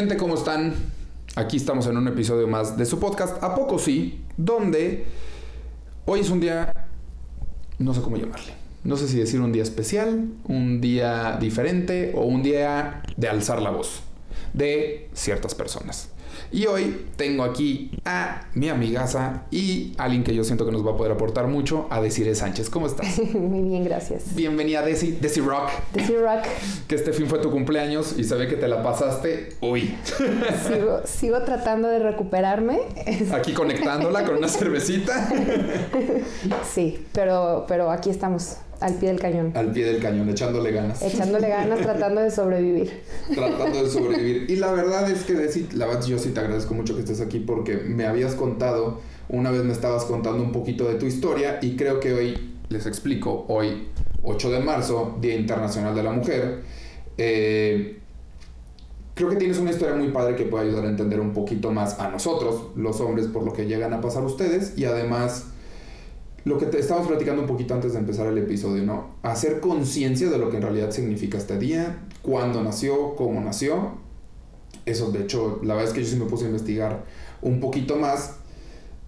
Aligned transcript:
Gente, 0.00 0.16
¿cómo 0.16 0.34
están? 0.34 0.72
Aquí 1.36 1.58
estamos 1.58 1.86
en 1.86 1.94
un 1.94 2.08
episodio 2.08 2.48
más 2.48 2.78
de 2.78 2.86
su 2.86 2.98
podcast, 2.98 3.36
¿A 3.44 3.54
poco 3.54 3.78
sí? 3.78 4.24
Donde 4.34 5.04
hoy 6.06 6.20
es 6.20 6.30
un 6.30 6.40
día, 6.40 6.72
no 7.78 7.92
sé 7.92 8.00
cómo 8.00 8.16
llamarle. 8.16 8.54
No 8.82 8.96
sé 8.96 9.08
si 9.08 9.18
decir 9.18 9.42
un 9.42 9.52
día 9.52 9.62
especial, 9.62 10.26
un 10.44 10.80
día 10.80 11.36
diferente 11.38 12.14
o 12.16 12.22
un 12.22 12.42
día 12.42 13.02
de 13.18 13.28
alzar 13.28 13.60
la 13.60 13.68
voz 13.68 14.00
de 14.54 15.10
ciertas 15.12 15.54
personas. 15.54 16.08
Y 16.52 16.66
hoy 16.66 17.06
tengo 17.16 17.44
aquí 17.44 17.90
a 18.04 18.48
mi 18.54 18.68
amigaza 18.68 19.44
y 19.50 19.94
alguien 19.98 20.24
que 20.24 20.34
yo 20.34 20.44
siento 20.44 20.66
que 20.66 20.72
nos 20.72 20.86
va 20.86 20.92
a 20.92 20.96
poder 20.96 21.12
aportar 21.12 21.46
mucho, 21.46 21.86
a 21.90 22.00
Desiree 22.00 22.34
Sánchez. 22.34 22.70
¿Cómo 22.70 22.86
estás? 22.86 23.18
Muy 23.34 23.62
bien, 23.62 23.84
gracias. 23.84 24.34
Bienvenida, 24.34 24.82
Desi, 24.82 25.12
Desi 25.12 25.40
Rock. 25.40 25.70
Desi 25.92 26.16
Rock. 26.16 26.44
Que 26.88 26.96
este 26.96 27.12
fin 27.12 27.26
fue 27.26 27.38
tu 27.38 27.50
cumpleaños 27.50 28.18
y 28.18 28.24
se 28.24 28.34
ve 28.34 28.48
que 28.48 28.56
te 28.56 28.66
la 28.66 28.82
pasaste 28.82 29.50
uy. 29.60 29.96
Sigo, 30.66 31.00
sigo 31.04 31.42
tratando 31.42 31.88
de 31.88 32.00
recuperarme. 32.00 32.80
Aquí 33.32 33.52
conectándola 33.52 34.24
con 34.24 34.36
una 34.36 34.48
cervecita. 34.48 35.28
Sí, 36.68 37.06
pero, 37.12 37.64
pero 37.68 37.90
aquí 37.90 38.10
estamos. 38.10 38.56
Al 38.80 38.94
pie 38.94 39.10
del 39.10 39.20
cañón. 39.20 39.52
Al 39.54 39.72
pie 39.72 39.84
del 39.84 40.00
cañón, 40.00 40.28
echándole 40.30 40.72
ganas. 40.72 41.02
Echándole 41.02 41.48
ganas, 41.48 41.80
tratando 41.82 42.22
de 42.22 42.30
sobrevivir. 42.30 42.90
Tratando 43.34 43.84
de 43.84 43.90
sobrevivir. 43.90 44.46
Y 44.50 44.56
la 44.56 44.72
verdad 44.72 45.10
es 45.10 45.24
que, 45.24 45.34
la 45.74 45.86
verdad 45.86 46.04
yo 46.06 46.18
sí 46.18 46.30
te 46.30 46.40
agradezco 46.40 46.74
mucho 46.74 46.94
que 46.94 47.00
estés 47.00 47.20
aquí 47.20 47.40
porque 47.40 47.76
me 47.76 48.06
habías 48.06 48.34
contado, 48.34 49.00
una 49.28 49.50
vez 49.50 49.64
me 49.64 49.72
estabas 49.72 50.04
contando 50.04 50.42
un 50.42 50.52
poquito 50.52 50.88
de 50.88 50.94
tu 50.94 51.06
historia 51.06 51.58
y 51.60 51.76
creo 51.76 52.00
que 52.00 52.14
hoy, 52.14 52.54
les 52.70 52.86
explico, 52.86 53.44
hoy, 53.48 53.88
8 54.22 54.50
de 54.50 54.60
marzo, 54.60 55.18
Día 55.20 55.34
Internacional 55.34 55.94
de 55.94 56.02
la 56.02 56.12
Mujer, 56.12 56.62
eh, 57.18 57.98
creo 59.14 59.28
que 59.28 59.36
tienes 59.36 59.58
una 59.58 59.70
historia 59.70 59.94
muy 59.94 60.08
padre 60.08 60.36
que 60.36 60.44
puede 60.44 60.68
ayudar 60.68 60.86
a 60.86 60.88
entender 60.88 61.20
un 61.20 61.34
poquito 61.34 61.70
más 61.70 62.00
a 62.00 62.08
nosotros, 62.08 62.68
los 62.76 62.98
hombres, 63.00 63.26
por 63.26 63.42
lo 63.44 63.52
que 63.52 63.66
llegan 63.66 63.92
a 63.92 64.00
pasar 64.00 64.24
ustedes 64.24 64.78
y 64.78 64.86
además 64.86 65.49
lo 66.44 66.58
que 66.58 66.66
te 66.66 66.78
estábamos 66.78 67.08
platicando 67.08 67.42
un 67.42 67.48
poquito 67.48 67.74
antes 67.74 67.92
de 67.92 67.98
empezar 67.98 68.26
el 68.26 68.38
episodio, 68.38 68.82
¿no? 68.82 69.16
Hacer 69.22 69.60
conciencia 69.60 70.30
de 70.30 70.38
lo 70.38 70.50
que 70.50 70.56
en 70.56 70.62
realidad 70.62 70.90
significa 70.90 71.38
este 71.38 71.58
día, 71.58 72.06
cuándo 72.22 72.62
nació, 72.62 73.14
cómo 73.16 73.40
nació. 73.40 73.98
Eso, 74.86 75.10
de 75.10 75.22
hecho, 75.22 75.60
la 75.62 75.74
verdad 75.74 75.90
es 75.90 75.94
que 75.94 76.02
yo 76.02 76.10
sí 76.10 76.16
me 76.16 76.26
puse 76.26 76.44
a 76.44 76.48
investigar 76.48 77.04
un 77.42 77.60
poquito 77.60 77.96
más. 77.96 78.36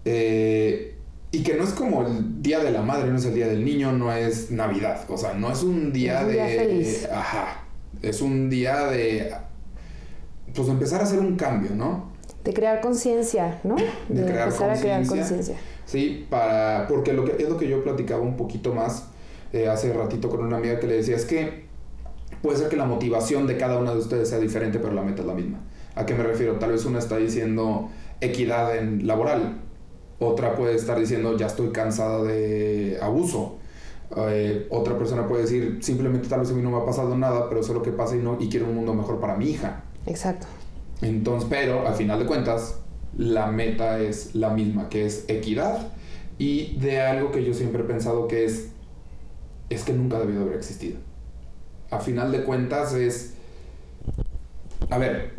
Eh, 0.05 0.95
y 1.31 1.41
que 1.41 1.55
no 1.55 1.63
es 1.63 1.71
como 1.71 2.05
el 2.05 2.43
día 2.43 2.59
de 2.59 2.71
la 2.71 2.83
madre, 2.83 3.09
no 3.09 3.17
es 3.17 3.25
el 3.25 3.33
día 3.33 3.47
del 3.47 3.65
niño, 3.65 3.91
no 3.91 4.13
es 4.13 4.51
Navidad. 4.51 5.05
O 5.09 5.17
sea, 5.17 5.33
no 5.33 5.51
es 5.51 5.63
un 5.63 5.91
día 5.91 6.19
Es 6.19 6.25
un 6.25 6.27
de. 6.27 6.33
día 6.33 6.59
feliz. 6.59 7.07
Ajá. 7.11 7.65
Es 8.03 8.21
un 8.21 8.49
día 8.51 8.85
de. 8.87 9.33
Pues 10.53 10.67
empezar 10.67 11.01
a 11.01 11.05
hacer 11.05 11.19
un 11.19 11.35
cambio, 11.35 11.71
¿no? 11.75 12.11
De 12.43 12.53
crear 12.53 12.81
conciencia, 12.81 13.59
¿no? 13.63 13.75
De 14.09 14.23
crear 14.23 14.47
empezar 14.47 14.69
a 14.69 14.79
crear 14.79 15.07
conciencia. 15.07 15.55
Sí, 15.93 16.25
para, 16.27 16.87
porque 16.87 17.13
lo 17.13 17.23
que, 17.23 17.43
es 17.43 17.47
lo 17.47 17.55
que 17.55 17.69
yo 17.69 17.83
platicaba 17.83 18.19
un 18.19 18.35
poquito 18.35 18.73
más 18.73 19.09
eh, 19.53 19.67
hace 19.67 19.93
ratito 19.93 20.27
con 20.27 20.43
una 20.43 20.57
amiga 20.57 20.79
que 20.79 20.87
le 20.87 20.95
decía, 20.95 21.15
es 21.15 21.23
que 21.23 21.65
puede 22.41 22.57
ser 22.57 22.67
que 22.67 22.75
la 22.75 22.85
motivación 22.85 23.45
de 23.45 23.57
cada 23.57 23.77
una 23.77 23.93
de 23.93 23.99
ustedes 23.99 24.27
sea 24.27 24.39
diferente, 24.39 24.79
pero 24.79 24.95
la 24.95 25.03
meta 25.03 25.21
es 25.21 25.27
la 25.27 25.35
misma. 25.35 25.59
¿A 25.93 26.07
qué 26.07 26.15
me 26.15 26.23
refiero? 26.23 26.55
Tal 26.55 26.71
vez 26.71 26.83
una 26.85 26.97
está 26.97 27.17
diciendo 27.17 27.91
equidad 28.21 28.75
en 28.75 29.05
laboral, 29.05 29.61
otra 30.17 30.55
puede 30.55 30.73
estar 30.73 30.99
diciendo 30.99 31.37
ya 31.37 31.45
estoy 31.45 31.69
cansada 31.69 32.23
de 32.23 32.97
abuso. 32.99 33.57
Eh, 34.17 34.65
otra 34.71 34.97
persona 34.97 35.27
puede 35.27 35.43
decir 35.43 35.77
simplemente 35.81 36.27
tal 36.27 36.39
vez 36.39 36.49
a 36.49 36.53
mí 36.53 36.63
no 36.63 36.71
me 36.71 36.77
ha 36.77 36.85
pasado 36.85 37.15
nada, 37.15 37.49
pero 37.49 37.61
sé 37.61 37.71
lo 37.71 37.83
que 37.83 37.91
pasa 37.91 38.15
y, 38.15 38.19
no, 38.19 38.37
y 38.39 38.49
quiero 38.49 38.65
un 38.65 38.73
mundo 38.73 38.95
mejor 38.95 39.19
para 39.19 39.35
mi 39.35 39.51
hija. 39.51 39.83
Exacto. 40.07 40.47
Entonces, 41.03 41.47
pero 41.47 41.87
al 41.87 41.93
final 41.93 42.17
de 42.17 42.25
cuentas, 42.25 42.79
la 43.17 43.47
meta 43.47 43.99
es 43.99 44.35
la 44.35 44.49
misma, 44.49 44.89
que 44.89 45.05
es 45.05 45.25
equidad 45.27 45.87
y 46.37 46.77
de 46.77 47.01
algo 47.01 47.31
que 47.31 47.43
yo 47.43 47.53
siempre 47.53 47.83
he 47.83 47.85
pensado 47.85 48.27
que 48.27 48.45
es, 48.45 48.69
es 49.69 49.83
que 49.83 49.93
nunca 49.93 50.17
ha 50.17 50.19
debido 50.19 50.41
haber 50.41 50.55
existido. 50.55 50.97
A 51.91 51.99
final 51.99 52.31
de 52.31 52.43
cuentas 52.43 52.93
es, 52.93 53.35
a 54.89 54.97
ver, 54.97 55.33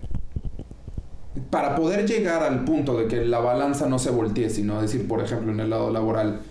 para 1.50 1.74
poder 1.74 2.06
llegar 2.06 2.42
al 2.42 2.64
punto 2.64 2.96
de 2.96 3.08
que 3.08 3.24
la 3.24 3.40
balanza 3.40 3.86
no 3.86 3.98
se 3.98 4.10
voltee, 4.10 4.50
sino 4.50 4.80
decir, 4.80 5.08
por 5.08 5.20
ejemplo, 5.20 5.52
en 5.52 5.60
el 5.60 5.70
lado 5.70 5.91
laboral, 5.91 6.42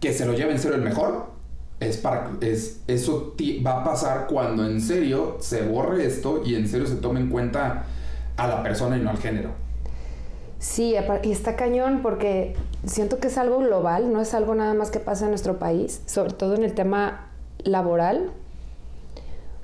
que 0.00 0.12
se 0.12 0.24
lo 0.24 0.32
lleve 0.32 0.52
en 0.52 0.58
serio 0.58 0.76
el 0.76 0.82
mejor, 0.82 1.26
es 1.80 1.98
para, 1.98 2.32
es, 2.40 2.80
eso 2.86 3.34
va 3.64 3.82
a 3.82 3.84
pasar 3.84 4.26
cuando 4.26 4.66
en 4.66 4.80
serio 4.80 5.36
se 5.40 5.62
borre 5.62 6.06
esto 6.06 6.42
y 6.44 6.54
en 6.54 6.66
serio 6.66 6.86
se 6.86 6.96
tome 6.96 7.20
en 7.20 7.28
cuenta 7.28 7.84
a 8.36 8.46
la 8.48 8.62
persona 8.62 8.96
y 8.96 9.00
no 9.00 9.10
al 9.10 9.18
género. 9.18 9.67
Sí, 10.58 10.96
y 11.22 11.30
está 11.30 11.54
cañón 11.54 12.00
porque 12.02 12.56
siento 12.84 13.18
que 13.18 13.28
es 13.28 13.38
algo 13.38 13.58
global, 13.58 14.12
no 14.12 14.20
es 14.20 14.34
algo 14.34 14.54
nada 14.54 14.74
más 14.74 14.90
que 14.90 14.98
pasa 14.98 15.26
en 15.26 15.30
nuestro 15.30 15.58
país, 15.58 16.02
sobre 16.06 16.32
todo 16.32 16.54
en 16.56 16.64
el 16.64 16.74
tema 16.74 17.30
laboral. 17.58 18.30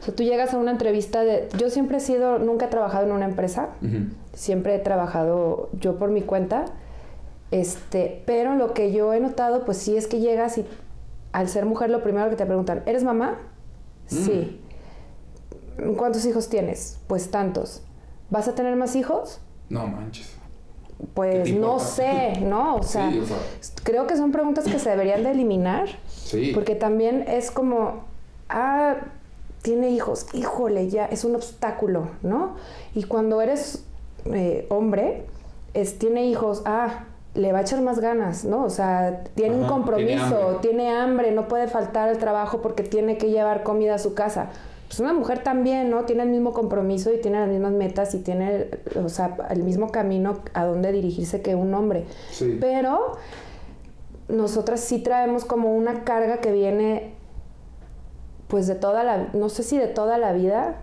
O 0.00 0.04
sea, 0.04 0.14
tú 0.14 0.22
llegas 0.22 0.54
a 0.54 0.58
una 0.58 0.70
entrevista 0.70 1.22
de... 1.22 1.48
Yo 1.58 1.70
siempre 1.70 1.96
he 1.96 2.00
sido, 2.00 2.38
nunca 2.38 2.66
he 2.66 2.68
trabajado 2.68 3.06
en 3.06 3.12
una 3.12 3.24
empresa, 3.24 3.70
siempre 4.34 4.76
he 4.76 4.78
trabajado 4.78 5.68
yo 5.72 5.98
por 5.98 6.10
mi 6.10 6.22
cuenta, 6.22 6.66
este, 7.50 8.22
pero 8.26 8.54
lo 8.54 8.72
que 8.72 8.92
yo 8.92 9.12
he 9.14 9.20
notado, 9.20 9.64
pues 9.64 9.78
sí 9.78 9.96
es 9.96 10.06
que 10.06 10.20
llegas 10.20 10.58
y 10.58 10.66
al 11.32 11.48
ser 11.48 11.66
mujer 11.66 11.90
lo 11.90 12.02
primero 12.02 12.30
que 12.30 12.36
te 12.36 12.46
preguntan, 12.46 12.82
¿eres 12.86 13.02
mamá? 13.02 13.38
Sí. 14.06 14.60
¿Cuántos 15.96 16.24
hijos 16.26 16.48
tienes? 16.48 17.00
Pues 17.08 17.30
tantos. 17.30 17.82
¿Vas 18.30 18.46
a 18.46 18.54
tener 18.54 18.76
más 18.76 18.94
hijos? 18.94 19.40
No 19.68 19.86
manches. 19.88 20.33
¿Qué 20.98 21.06
Pues 21.14 21.54
no 21.54 21.78
sé, 21.78 22.40
¿no? 22.40 22.76
O 22.76 22.82
sea, 22.82 23.10
Sí, 23.10 23.18
o 23.18 23.26
sea. 23.26 23.36
creo 23.82 24.06
que 24.06 24.16
son 24.16 24.32
preguntas 24.32 24.64
que 24.64 24.78
se 24.78 24.90
deberían 24.90 25.22
de 25.24 25.30
eliminar, 25.32 25.88
Sí. 26.08 26.52
porque 26.54 26.74
también 26.74 27.24
es 27.28 27.50
como, 27.50 28.04
ah, 28.48 28.96
tiene 29.62 29.90
hijos, 29.90 30.26
híjole, 30.34 30.88
ya 30.88 31.06
es 31.06 31.24
un 31.24 31.34
obstáculo, 31.34 32.08
¿no? 32.22 32.56
Y 32.94 33.04
cuando 33.04 33.40
eres 33.40 33.84
eh, 34.26 34.66
hombre, 34.70 35.24
es, 35.74 35.98
tiene 35.98 36.26
hijos, 36.26 36.62
ah, 36.64 37.04
le 37.34 37.52
va 37.52 37.58
a 37.58 37.62
echar 37.62 37.80
más 37.82 37.98
ganas, 37.98 38.44
¿no? 38.44 38.64
O 38.64 38.70
sea, 38.70 39.24
tiene 39.34 39.56
un 39.56 39.66
compromiso, 39.66 40.06
tiene 40.06 40.22
hambre. 40.22 40.58
tiene 40.62 40.94
hambre, 40.94 41.30
no 41.32 41.48
puede 41.48 41.66
faltar 41.68 42.08
al 42.08 42.18
trabajo 42.18 42.62
porque 42.62 42.82
tiene 42.84 43.18
que 43.18 43.28
llevar 43.30 43.62
comida 43.64 43.96
a 43.96 43.98
su 43.98 44.14
casa. 44.14 44.46
Pues 44.94 45.00
una 45.00 45.12
mujer 45.12 45.42
también, 45.42 45.90
¿no? 45.90 46.04
Tiene 46.04 46.22
el 46.22 46.28
mismo 46.28 46.52
compromiso 46.52 47.12
y 47.12 47.20
tiene 47.20 47.40
las 47.40 47.48
mismas 47.48 47.72
metas 47.72 48.14
y 48.14 48.20
tiene, 48.20 48.68
o 49.04 49.08
sea, 49.08 49.36
el 49.50 49.64
mismo 49.64 49.90
camino 49.90 50.38
a 50.52 50.66
donde 50.66 50.92
dirigirse 50.92 51.42
que 51.42 51.56
un 51.56 51.74
hombre. 51.74 52.04
Sí. 52.30 52.58
Pero 52.60 53.16
nosotras 54.28 54.78
sí 54.78 55.00
traemos 55.00 55.44
como 55.44 55.74
una 55.74 56.04
carga 56.04 56.36
que 56.38 56.52
viene, 56.52 57.14
pues 58.46 58.68
de 58.68 58.76
toda 58.76 59.02
la, 59.02 59.30
no 59.32 59.48
sé 59.48 59.64
si 59.64 59.78
de 59.78 59.88
toda 59.88 60.16
la 60.16 60.32
vida, 60.32 60.76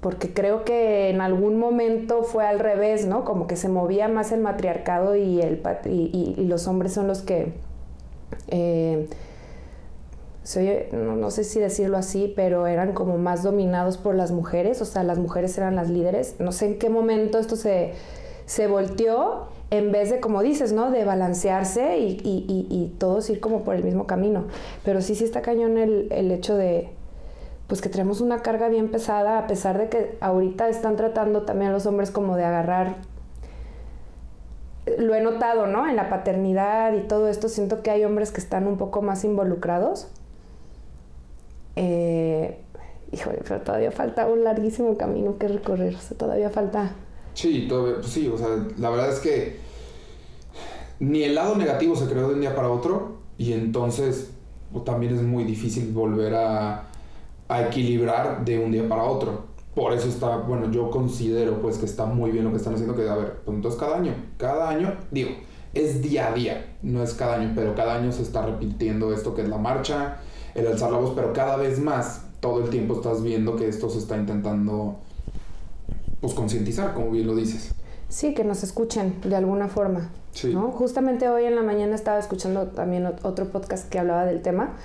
porque 0.00 0.32
creo 0.32 0.64
que 0.64 1.10
en 1.10 1.20
algún 1.20 1.58
momento 1.58 2.22
fue 2.22 2.46
al 2.46 2.60
revés, 2.60 3.04
¿no? 3.04 3.24
Como 3.24 3.48
que 3.48 3.56
se 3.56 3.68
movía 3.68 4.06
más 4.06 4.30
el 4.30 4.42
matriarcado 4.42 5.16
y, 5.16 5.40
el, 5.42 5.60
y- 5.86 6.34
y 6.38 6.44
los 6.46 6.68
hombres 6.68 6.92
son 6.92 7.08
los 7.08 7.22
que... 7.22 7.52
eh, 8.46 9.08
se 10.48 10.60
oye- 10.60 10.88
no, 10.92 11.14
no 11.14 11.30
sé 11.30 11.44
si 11.44 11.60
decirlo 11.60 11.98
así, 11.98 12.32
pero 12.34 12.66
eran 12.66 12.94
como 12.94 13.18
más 13.18 13.42
dominados 13.42 13.98
por 13.98 14.14
las 14.14 14.30
mujeres, 14.30 14.80
o 14.80 14.86
sea, 14.86 15.02
las 15.02 15.18
mujeres 15.18 15.58
eran 15.58 15.76
las 15.76 15.90
líderes. 15.90 16.36
No 16.38 16.52
sé 16.52 16.64
en 16.68 16.78
qué 16.78 16.88
momento 16.88 17.38
esto 17.38 17.54
se, 17.54 17.92
se 18.46 18.66
volteó 18.66 19.48
en 19.70 19.92
vez 19.92 20.08
de, 20.08 20.20
como 20.20 20.40
dices, 20.42 20.72
¿no? 20.72 20.90
De 20.90 21.04
balancearse 21.04 21.98
y, 21.98 22.12
y- 22.24 22.46
y- 22.48 22.66
y 22.74 22.94
todos 22.98 23.28
ir 23.28 23.40
como 23.40 23.62
por 23.62 23.74
el 23.74 23.84
mismo 23.84 24.06
camino. 24.06 24.44
Pero 24.86 25.02
sí, 25.02 25.14
sí 25.14 25.24
está 25.24 25.42
cañón 25.42 25.76
el, 25.76 26.08
el 26.10 26.30
hecho 26.30 26.56
de, 26.56 26.88
pues 27.66 27.82
que 27.82 27.90
tenemos 27.90 28.22
una 28.22 28.38
carga 28.40 28.68
bien 28.70 28.90
pesada, 28.90 29.38
a 29.38 29.46
pesar 29.48 29.76
de 29.76 29.90
que 29.90 30.16
ahorita 30.22 30.70
están 30.70 30.96
tratando 30.96 31.42
también 31.42 31.72
los 31.72 31.84
hombres 31.84 32.10
como 32.10 32.36
de 32.38 32.44
agarrar 32.46 32.94
lo 34.96 35.14
he 35.14 35.20
notado, 35.20 35.66
¿no? 35.66 35.86
En 35.86 35.96
la 35.96 36.08
paternidad 36.08 36.94
y 36.94 37.00
todo 37.02 37.28
esto, 37.28 37.50
siento 37.50 37.82
que 37.82 37.90
hay 37.90 38.04
hombres 38.06 38.32
que 38.32 38.40
están 38.40 38.66
un 38.66 38.78
poco 38.78 39.02
más 39.02 39.22
involucrados. 39.24 40.08
Eh, 41.80 42.58
híjole, 43.12 43.38
pero 43.46 43.60
todavía 43.60 43.92
falta 43.92 44.26
un 44.26 44.42
larguísimo 44.42 44.96
camino 44.98 45.38
que 45.38 45.46
recorrer. 45.46 45.94
O 45.94 45.98
sea, 46.00 46.18
todavía 46.18 46.50
falta. 46.50 46.90
Sí, 47.34 47.66
todavía- 47.68 47.96
pues 48.00 48.08
sí, 48.08 48.26
o 48.26 48.36
sea, 48.36 48.48
la 48.78 48.90
verdad 48.90 49.12
es 49.12 49.20
que 49.20 49.56
ni 50.98 51.22
el 51.22 51.36
lado 51.36 51.54
negativo 51.54 51.94
se 51.94 52.06
creó 52.06 52.28
de 52.28 52.34
un 52.34 52.40
día 52.40 52.56
para 52.56 52.68
otro 52.68 53.18
y 53.36 53.52
entonces 53.52 54.30
pues, 54.72 54.84
también 54.84 55.14
es 55.14 55.22
muy 55.22 55.44
difícil 55.44 55.92
volver 55.92 56.34
a, 56.34 56.88
a 57.48 57.62
equilibrar 57.62 58.44
de 58.44 58.58
un 58.58 58.72
día 58.72 58.88
para 58.88 59.04
otro. 59.04 59.46
Por 59.76 59.92
eso 59.92 60.08
está, 60.08 60.38
bueno, 60.38 60.72
yo 60.72 60.90
considero 60.90 61.62
pues 61.62 61.78
que 61.78 61.86
está 61.86 62.04
muy 62.06 62.32
bien 62.32 62.44
lo 62.44 62.50
que 62.50 62.56
están 62.56 62.74
haciendo, 62.74 62.96
que 62.96 63.08
a 63.08 63.14
ver, 63.14 63.36
pues 63.44 63.54
entonces 63.56 63.78
cada 63.78 63.96
año, 63.96 64.12
cada 64.36 64.68
año, 64.68 64.92
digo, 65.12 65.30
es 65.72 66.02
día 66.02 66.28
a 66.28 66.32
día, 66.32 66.74
no 66.82 67.04
es 67.04 67.14
cada 67.14 67.36
año, 67.36 67.52
pero 67.54 67.76
cada 67.76 67.94
año 67.94 68.10
se 68.10 68.22
está 68.22 68.44
repitiendo 68.44 69.12
esto 69.14 69.36
que 69.36 69.42
es 69.42 69.48
la 69.48 69.58
marcha, 69.58 70.16
el 70.58 70.66
alzar 70.66 70.90
la 70.90 70.98
voz, 70.98 71.12
pero 71.14 71.32
cada 71.32 71.56
vez 71.56 71.78
más, 71.78 72.22
todo 72.40 72.64
el 72.64 72.70
tiempo 72.70 72.94
estás 72.94 73.22
viendo 73.22 73.56
que 73.56 73.68
esto 73.68 73.88
se 73.90 73.98
está 73.98 74.16
intentando 74.16 74.96
pues 76.20 76.34
concientizar, 76.34 76.94
como 76.94 77.10
bien 77.10 77.26
lo 77.26 77.34
dices. 77.34 77.74
Sí, 78.08 78.34
que 78.34 78.44
nos 78.44 78.62
escuchen 78.62 79.20
de 79.22 79.36
alguna 79.36 79.68
forma. 79.68 80.10
Sí. 80.32 80.52
¿no? 80.52 80.70
Justamente 80.70 81.28
hoy 81.28 81.44
en 81.44 81.54
la 81.54 81.62
mañana 81.62 81.94
estaba 81.94 82.18
escuchando 82.18 82.68
también 82.68 83.06
otro 83.22 83.46
podcast 83.50 83.88
que 83.88 83.98
hablaba 83.98 84.24
del 84.24 84.42
tema, 84.42 84.76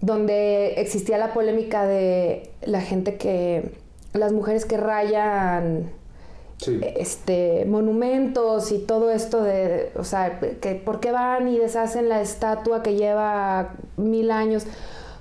donde 0.00 0.74
existía 0.80 1.18
la 1.18 1.32
polémica 1.32 1.86
de 1.86 2.50
la 2.62 2.80
gente 2.80 3.16
que, 3.16 3.72
las 4.12 4.32
mujeres 4.32 4.64
que 4.64 4.76
rayan 4.76 5.90
Sí. 6.58 6.80
este, 6.96 7.64
monumentos 7.66 8.70
y 8.72 8.78
todo 8.78 9.10
esto 9.10 9.42
de, 9.42 9.90
o 9.96 10.04
sea, 10.04 10.38
que 10.38 10.74
por 10.76 11.00
qué 11.00 11.10
van 11.12 11.48
y 11.48 11.58
deshacen 11.58 12.08
la 12.08 12.20
estatua 12.20 12.82
que 12.82 12.94
lleva 12.94 13.74
mil 13.96 14.30
años. 14.30 14.64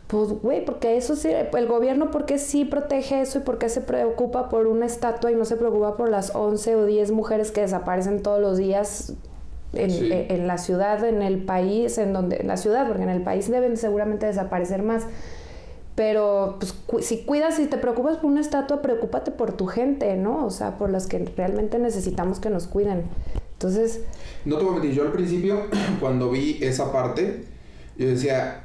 Pues, 0.08 0.30
güey, 0.30 0.64
porque 0.64 0.96
eso 0.96 1.16
sí, 1.16 1.30
el 1.32 1.68
gobierno, 1.68 2.12
¿por 2.12 2.26
qué 2.26 2.38
sí 2.38 2.66
protege 2.66 3.22
eso 3.22 3.40
y 3.40 3.42
por 3.42 3.58
qué 3.58 3.68
se 3.70 3.82
preocupa 3.82 4.48
por 4.50 4.68
una 4.68 4.86
estatua 4.86 5.32
y 5.32 5.36
no 5.36 5.44
se 5.44 5.56
preocupa 5.56 5.98
por 5.98 6.08
las 6.10 6.36
11 6.36 6.76
o 6.76 6.86
10 6.86 7.12
mujeres 7.12 7.52
que 7.52 7.62
desaparecen 7.62 8.22
todos 8.22 8.40
los 8.40 8.58
días 8.58 9.14
en, 9.74 9.90
Sí. 9.90 10.12
en- 10.14 10.32
en 10.42 10.48
la 10.48 10.60
ciudad, 10.60 11.04
en 11.04 11.24
el 11.24 11.44
país, 11.44 11.98
en 11.98 12.14
donde, 12.14 12.36
en 12.38 12.48
la 12.48 12.58
ciudad, 12.58 12.88
porque 12.88 13.02
en 13.04 13.10
el 13.10 13.24
país 13.24 13.50
deben 13.50 13.76
seguramente 13.76 14.28
desaparecer 14.28 14.84
más. 14.84 15.08
Pero 15.96 16.58
pues, 16.60 17.06
si 17.06 17.24
cuidas 17.24 17.60
y 17.60 17.68
te 17.68 17.78
preocupas 17.78 18.18
por 18.18 18.32
una 18.32 18.42
estatua, 18.42 18.82
preocúpate 18.82 19.32
por 19.32 19.54
tu 19.54 19.68
gente, 19.68 20.16
¿no? 20.16 20.46
O 20.46 20.50
sea, 20.50 20.78
por 20.78 20.90
las 20.90 21.06
que 21.06 21.20
realmente 21.38 21.78
necesitamos 21.78 22.40
que 22.40 22.50
nos 22.50 22.68
cuiden. 22.68 23.04
Entonces, 23.54 24.02
No 24.46 24.58
te 24.58 24.64
voy 24.64 24.72
a 24.72 24.80
mentir, 24.80 24.96
yo 24.96 25.04
al 25.04 25.12
principio, 25.12 25.68
cuando 26.00 26.32
vi 26.32 26.58
esa 26.62 26.92
parte, 26.92 27.46
yo 27.98 28.08
decía, 28.08 28.64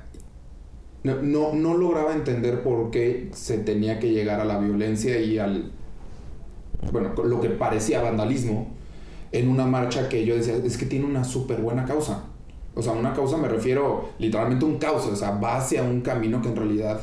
no, 1.05 1.23
no, 1.23 1.53
no 1.53 1.77
lograba 1.77 2.15
entender 2.15 2.63
por 2.63 2.91
qué 2.91 3.31
se 3.33 3.59
tenía 3.59 3.99
que 3.99 4.11
llegar 4.11 4.41
a 4.41 4.45
la 4.45 4.59
violencia 4.59 5.21
y 5.21 5.39
al, 5.39 5.71
bueno, 6.93 7.13
lo 7.23 7.41
que 7.41 7.51
parecía 7.51 8.03
vandalismo 8.03 8.69
en 9.33 9.49
una 9.49 9.67
marcha 9.67 10.09
que 10.09 10.25
yo 10.25 10.35
decía, 10.35 10.57
es 10.57 10.79
que 10.79 10.87
tiene 10.87 11.05
una 11.05 11.25
súper 11.25 11.61
buena 11.61 11.85
causa. 11.85 12.25
O 12.75 12.83
sea, 12.83 12.93
una 12.93 13.13
causa 13.13 13.37
me 13.37 13.49
refiero 13.49 14.11
literalmente 14.19 14.65
a 14.65 14.69
un 14.69 14.79
causa, 14.79 15.11
o 15.11 15.17
sea, 15.17 15.33
va 15.33 15.59
hacia 15.59 15.83
un 15.83 16.01
camino 16.01 16.41
que 16.41 16.49
en 16.49 16.57
realidad 16.57 17.01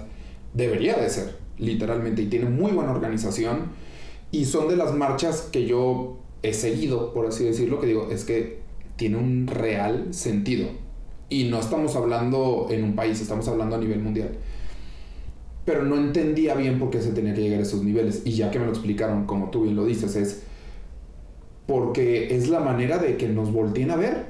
debería 0.55 0.95
de 0.95 1.09
ser, 1.09 1.35
literalmente, 1.59 2.23
y 2.23 2.25
tiene 2.27 2.49
muy 2.49 2.71
buena 2.71 2.91
organización. 2.91 3.71
Y 4.31 4.45
son 4.45 4.67
de 4.67 4.75
las 4.75 4.93
marchas 4.95 5.47
que 5.51 5.65
yo 5.65 6.17
he 6.41 6.53
seguido, 6.53 7.13
por 7.13 7.27
así 7.27 7.43
decirlo, 7.43 7.79
que 7.79 7.87
digo, 7.87 8.09
es 8.11 8.25
que 8.25 8.59
tiene 8.95 9.17
un 9.17 9.47
real 9.47 10.07
sentido. 10.13 10.67
Y 11.29 11.45
no 11.45 11.59
estamos 11.59 11.95
hablando 11.95 12.67
en 12.69 12.83
un 12.83 12.95
país, 12.95 13.21
estamos 13.21 13.47
hablando 13.47 13.75
a 13.75 13.79
nivel 13.79 13.99
mundial. 13.99 14.31
Pero 15.65 15.83
no 15.83 15.95
entendía 15.95 16.53
bien 16.55 16.77
por 16.79 16.89
qué 16.91 17.01
se 17.01 17.11
tenía 17.11 17.33
que 17.33 17.41
llegar 17.41 17.59
a 17.59 17.63
esos 17.63 17.83
niveles. 17.83 18.21
Y 18.25 18.33
ya 18.33 18.51
que 18.51 18.59
me 18.59 18.65
lo 18.65 18.71
explicaron, 18.71 19.25
como 19.25 19.49
tú 19.49 19.63
bien 19.63 19.75
lo 19.75 19.85
dices, 19.85 20.15
es 20.15 20.43
porque 21.65 22.35
es 22.35 22.47
la 22.49 22.59
manera 22.59 22.99
de 22.99 23.17
que 23.17 23.27
nos 23.27 23.51
volteen 23.51 23.91
a 23.91 23.95
ver. 23.95 24.25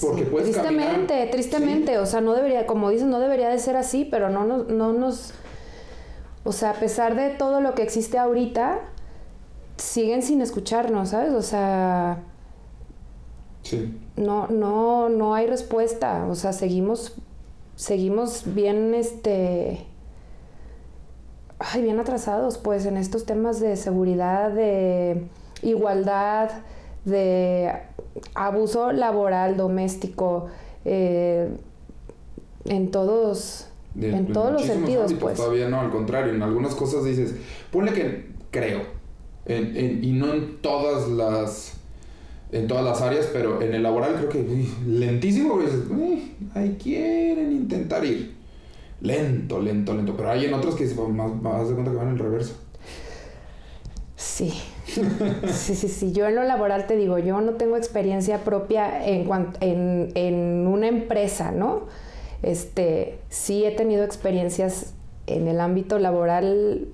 Porque 0.00 0.22
sí, 0.22 0.28
puedes 0.30 0.50
tristemente, 0.52 1.14
caminar- 1.14 1.30
tristemente, 1.32 1.98
o 1.98 2.06
sea, 2.06 2.20
no 2.20 2.34
debería, 2.34 2.66
como 2.66 2.90
dices, 2.90 3.08
no 3.08 3.18
debería 3.18 3.48
de 3.48 3.58
ser 3.58 3.74
así, 3.76 4.06
pero 4.08 4.30
no 4.30 4.46
nos, 4.46 4.68
no 4.68 4.92
nos, 4.92 5.34
o 6.44 6.52
sea, 6.52 6.70
a 6.70 6.74
pesar 6.74 7.14
de 7.16 7.30
todo 7.30 7.60
lo 7.60 7.74
que 7.74 7.82
existe 7.82 8.18
ahorita, 8.18 8.80
siguen 9.76 10.22
sin 10.22 10.40
escucharnos, 10.42 11.10
¿sabes? 11.10 11.32
O 11.32 11.42
sea, 11.42 12.18
Sí. 13.62 13.96
no, 14.16 14.48
no, 14.48 15.08
no 15.08 15.34
hay 15.34 15.46
respuesta. 15.46 16.26
O 16.28 16.34
sea, 16.34 16.52
seguimos, 16.52 17.14
seguimos 17.76 18.42
bien, 18.54 18.92
este, 18.94 19.86
ay, 21.58 21.82
bien 21.82 22.00
atrasados, 22.00 22.58
pues, 22.58 22.86
en 22.86 22.96
estos 22.96 23.24
temas 23.24 23.60
de 23.60 23.76
seguridad, 23.76 24.50
de 24.50 25.28
igualdad, 25.62 26.50
de 27.04 27.72
abuso 28.34 28.92
laboral, 28.92 29.56
doméstico, 29.56 30.46
eh, 30.84 31.56
en 32.64 32.90
todos, 32.90 33.68
De- 33.94 34.10
en 34.10 34.26
de 34.26 34.32
todos 34.32 34.52
los 34.52 34.62
sentidos, 34.62 35.04
ámbitos, 35.04 35.22
pues. 35.22 35.36
Todavía 35.36 35.68
no, 35.68 35.80
al 35.80 35.90
contrario, 35.90 36.32
en 36.32 36.42
algunas 36.42 36.74
cosas 36.74 37.04
dices, 37.04 37.34
ponle 37.70 37.92
que 37.92 38.26
creo, 38.50 38.80
en- 39.46 39.76
en- 39.76 40.04
y 40.04 40.12
no 40.12 40.32
en 40.32 40.58
todas 40.58 41.08
las 41.08 41.78
en 42.52 42.66
todas 42.66 42.84
las 42.84 43.00
áreas, 43.00 43.30
pero 43.32 43.62
en 43.62 43.72
el 43.74 43.82
laboral 43.82 44.14
creo 44.14 44.28
que 44.28 44.40
uy, 44.42 44.68
lentísimo, 44.86 45.54
porque 45.54 45.66
dices, 45.70 45.80
"Uy, 45.90 46.32
ahí 46.54 46.76
quieren 46.82 47.50
intentar 47.50 48.04
ir. 48.04 48.34
Lento, 49.00 49.58
lento, 49.58 49.94
lento. 49.94 50.14
Pero 50.18 50.30
hay 50.30 50.44
en 50.44 50.52
otros 50.52 50.74
que 50.74 50.84
pues, 50.84 51.08
más, 51.08 51.34
más 51.40 51.66
de 51.66 51.72
cuenta 51.74 51.90
que 51.90 51.96
van 51.96 52.08
en 52.08 52.12
el 52.12 52.18
reverso. 52.18 52.54
Sí. 54.16 54.52
Sí, 54.86 55.74
sí, 55.74 55.88
sí. 55.88 56.12
Yo 56.12 56.26
en 56.26 56.34
lo 56.34 56.42
laboral 56.44 56.86
te 56.86 56.96
digo, 56.96 57.18
yo 57.18 57.40
no 57.40 57.52
tengo 57.52 57.76
experiencia 57.76 58.44
propia 58.44 59.04
en, 59.06 59.26
en, 59.60 60.10
en 60.14 60.66
una 60.66 60.88
empresa, 60.88 61.50
¿no? 61.52 61.86
Este, 62.42 63.20
sí 63.28 63.64
he 63.64 63.70
tenido 63.70 64.04
experiencias 64.04 64.94
en 65.26 65.48
el 65.48 65.60
ámbito 65.60 65.98
laboral. 65.98 66.88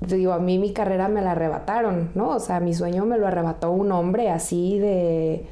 Digo, 0.00 0.32
a 0.32 0.38
mí 0.38 0.58
mi 0.58 0.72
carrera 0.72 1.08
me 1.08 1.22
la 1.22 1.32
arrebataron, 1.32 2.10
¿no? 2.14 2.30
O 2.30 2.40
sea, 2.40 2.60
mi 2.60 2.74
sueño 2.74 3.06
me 3.06 3.18
lo 3.18 3.26
arrebató 3.26 3.70
un 3.70 3.92
hombre 3.92 4.30
así 4.30 4.78
de, 4.78 5.46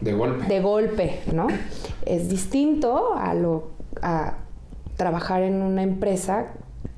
De 0.00 0.12
golpe. 0.12 0.46
de 0.46 0.60
golpe, 0.60 1.20
¿no? 1.32 1.48
Es 2.06 2.28
distinto 2.28 3.14
a 3.16 3.34
lo 3.34 3.70
a 4.02 4.34
trabajar 4.96 5.42
en 5.42 5.62
una 5.62 5.82
empresa, 5.82 6.48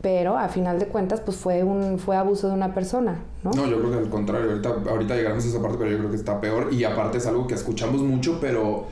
pero 0.03 0.37
a 0.37 0.49
final 0.49 0.79
de 0.79 0.87
cuentas, 0.87 1.21
pues 1.21 1.37
fue 1.37 1.63
un 1.65 1.99
fue 1.99 2.17
abuso 2.17 2.49
de 2.49 2.55
una 2.55 2.75
persona, 2.75 3.21
¿no? 3.43 3.53
No, 3.53 3.67
yo 3.67 3.79
creo 3.79 3.93
que 3.93 3.99
al 3.99 4.09
contrario, 4.11 4.51
ahorita, 4.51 4.91
ahorita 4.91 5.15
llegaremos 5.15 5.45
a 5.45 5.49
esa 5.49 5.63
parte, 5.63 5.79
pero 5.79 5.91
yo 5.91 5.99
creo 5.99 6.11
que 6.11 6.17
está 6.17 6.41
peor. 6.41 6.73
Y 6.73 6.85
aparte 6.85 7.19
es 7.19 7.27
algo 7.27 7.47
que 7.47 7.55
escuchamos 7.55 8.03
mucho, 8.03 8.39
pero 8.41 8.87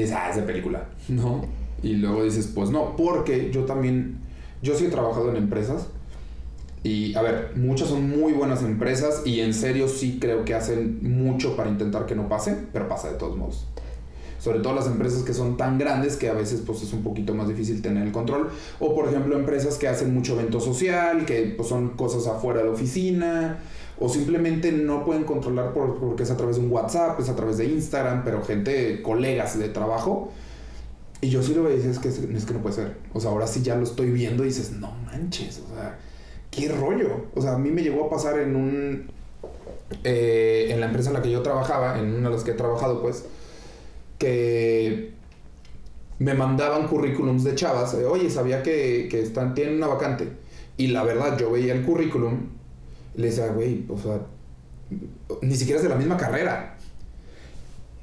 dices, 0.00 0.16
ah, 0.18 0.30
es 0.30 0.36
de 0.36 0.42
película, 0.42 0.88
¿no? 1.08 1.44
Y 1.82 1.94
luego 1.94 2.22
dices, 2.24 2.50
pues 2.54 2.70
no, 2.70 2.96
porque 2.96 3.50
yo 3.50 3.64
también, 3.64 4.18
yo 4.62 4.74
sí 4.74 4.86
he 4.86 4.88
trabajado 4.88 5.30
en 5.30 5.36
empresas. 5.36 5.88
Y 6.84 7.14
a 7.14 7.22
ver, 7.22 7.52
muchas 7.54 7.88
son 7.88 8.08
muy 8.08 8.32
buenas 8.32 8.62
empresas 8.62 9.22
y 9.24 9.40
en 9.40 9.54
serio 9.54 9.86
sí 9.86 10.18
creo 10.20 10.44
que 10.44 10.54
hacen 10.54 10.98
mucho 11.02 11.56
para 11.56 11.70
intentar 11.70 12.06
que 12.06 12.16
no 12.16 12.28
pase, 12.28 12.56
pero 12.72 12.88
pasa 12.88 13.10
de 13.10 13.18
todos 13.18 13.36
modos. 13.36 13.66
Sobre 14.40 14.58
todo 14.58 14.74
las 14.74 14.88
empresas 14.88 15.22
que 15.22 15.32
son 15.32 15.56
tan 15.56 15.78
grandes 15.78 16.16
que 16.16 16.28
a 16.28 16.32
veces 16.32 16.62
pues 16.66 16.82
es 16.82 16.92
un 16.92 17.04
poquito 17.04 17.32
más 17.32 17.46
difícil 17.46 17.80
tener 17.80 18.04
el 18.04 18.10
control. 18.10 18.50
O 18.80 18.92
por 18.96 19.06
ejemplo 19.06 19.38
empresas 19.38 19.78
que 19.78 19.86
hacen 19.86 20.12
mucho 20.12 20.34
evento 20.34 20.58
social, 20.58 21.24
que 21.24 21.54
pues, 21.56 21.68
son 21.68 21.90
cosas 21.90 22.26
afuera 22.26 22.58
de 22.58 22.66
la 22.66 22.72
oficina. 22.72 23.60
O 24.04 24.08
simplemente 24.08 24.72
no 24.72 25.04
pueden 25.04 25.22
controlar 25.24 25.72
por- 25.72 25.98
porque 26.00 26.24
es 26.24 26.30
a 26.32 26.36
través 26.36 26.56
de 26.56 26.62
un 26.62 26.72
WhatsApp, 26.72 27.20
es 27.20 27.28
a 27.28 27.36
través 27.36 27.56
de 27.58 27.66
Instagram, 27.66 28.24
pero 28.24 28.42
gente, 28.42 29.00
colegas 29.00 29.56
de 29.58 29.68
trabajo. 29.68 30.32
Y 31.20 31.28
yo 31.28 31.40
sí 31.40 31.54
lo 31.54 31.62
veo 31.62 31.76
y 31.76 31.80
es 31.80 32.00
que, 32.00 32.08
es 32.08 32.18
que 32.44 32.52
no 32.52 32.60
puede 32.60 32.74
ser. 32.74 32.96
O 33.14 33.20
sea, 33.20 33.30
ahora 33.30 33.46
sí 33.46 33.62
ya 33.62 33.76
lo 33.76 33.84
estoy 33.84 34.10
viendo 34.10 34.42
y 34.42 34.48
dices, 34.48 34.72
no 34.72 34.90
manches, 35.06 35.62
o 35.64 35.74
sea, 35.74 35.98
qué 36.50 36.68
rollo. 36.68 37.26
O 37.36 37.40
sea, 37.40 37.52
a 37.54 37.58
mí 37.58 37.70
me 37.70 37.82
llegó 37.84 38.06
a 38.06 38.10
pasar 38.10 38.40
en 38.40 38.56
un... 38.56 39.06
eh, 40.02 40.66
en 40.70 40.80
la 40.80 40.86
empresa 40.86 41.10
en 41.10 41.14
la 41.14 41.22
que 41.22 41.30
yo 41.30 41.42
trabajaba, 41.42 42.00
en 42.00 42.12
una 42.12 42.28
de 42.28 42.34
las 42.34 42.42
que 42.42 42.50
he 42.50 42.54
trabajado, 42.54 43.00
pues, 43.00 43.24
que 44.18 45.12
me 46.18 46.34
mandaban 46.34 46.88
currículums 46.88 47.44
de 47.44 47.54
chavas. 47.54 47.94
eh, 47.94 48.04
Oye, 48.04 48.30
sabía 48.30 48.62
que, 48.64 49.06
que 49.08 49.20
están, 49.22 49.54
tienen 49.54 49.76
una 49.76 49.86
vacante. 49.86 50.28
Y 50.76 50.88
la 50.88 51.04
verdad, 51.04 51.38
yo 51.38 51.52
veía 51.52 51.72
el 51.72 51.84
currículum 51.84 52.48
le 53.14 53.26
decía, 53.26 53.48
güey, 53.48 53.84
o 53.88 53.98
sea, 53.98 54.20
ni 55.40 55.54
siquiera 55.56 55.78
es 55.78 55.82
de 55.82 55.88
la 55.88 55.96
misma 55.96 56.16
carrera. 56.16 56.76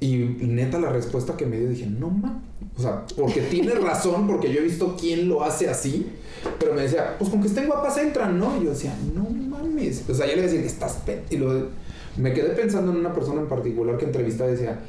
Y 0.00 0.16
neta, 0.16 0.78
la 0.78 0.90
respuesta 0.90 1.36
que 1.36 1.44
me 1.44 1.58
dio, 1.58 1.68
dije, 1.68 1.86
no 1.86 2.08
mames. 2.08 2.42
O 2.76 2.80
sea, 2.80 3.04
porque 3.16 3.42
tiene 3.42 3.74
razón, 3.74 4.26
porque 4.26 4.52
yo 4.52 4.60
he 4.60 4.64
visto 4.64 4.96
quién 4.98 5.28
lo 5.28 5.42
hace 5.42 5.68
así. 5.68 6.10
Pero 6.58 6.74
me 6.74 6.82
decía, 6.82 7.16
pues 7.18 7.30
con 7.30 7.42
que 7.42 7.48
estén 7.48 7.66
guapas 7.66 7.98
entran, 7.98 8.38
¿no? 8.38 8.58
Y 8.60 8.64
yo 8.64 8.70
decía, 8.70 8.96
no 9.14 9.24
mames. 9.28 10.08
O 10.08 10.14
sea, 10.14 10.26
yo 10.26 10.36
le 10.36 10.42
decía 10.42 10.60
que 10.60 10.66
estás. 10.66 10.94
pe-". 11.04 11.24
Y 11.28 11.36
lo, 11.36 11.68
me 12.16 12.32
quedé 12.32 12.50
pensando 12.50 12.92
en 12.92 12.98
una 12.98 13.12
persona 13.12 13.42
en 13.42 13.48
particular 13.48 13.98
que 13.98 14.06
entrevistaba 14.06 14.48
y 14.48 14.52
decía, 14.52 14.80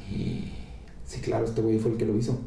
sí, 1.06 1.20
claro, 1.22 1.46
este 1.46 1.62
güey 1.62 1.78
fue 1.78 1.92
el 1.92 1.98
que 1.98 2.06
lo 2.06 2.16
hizo. 2.16 2.40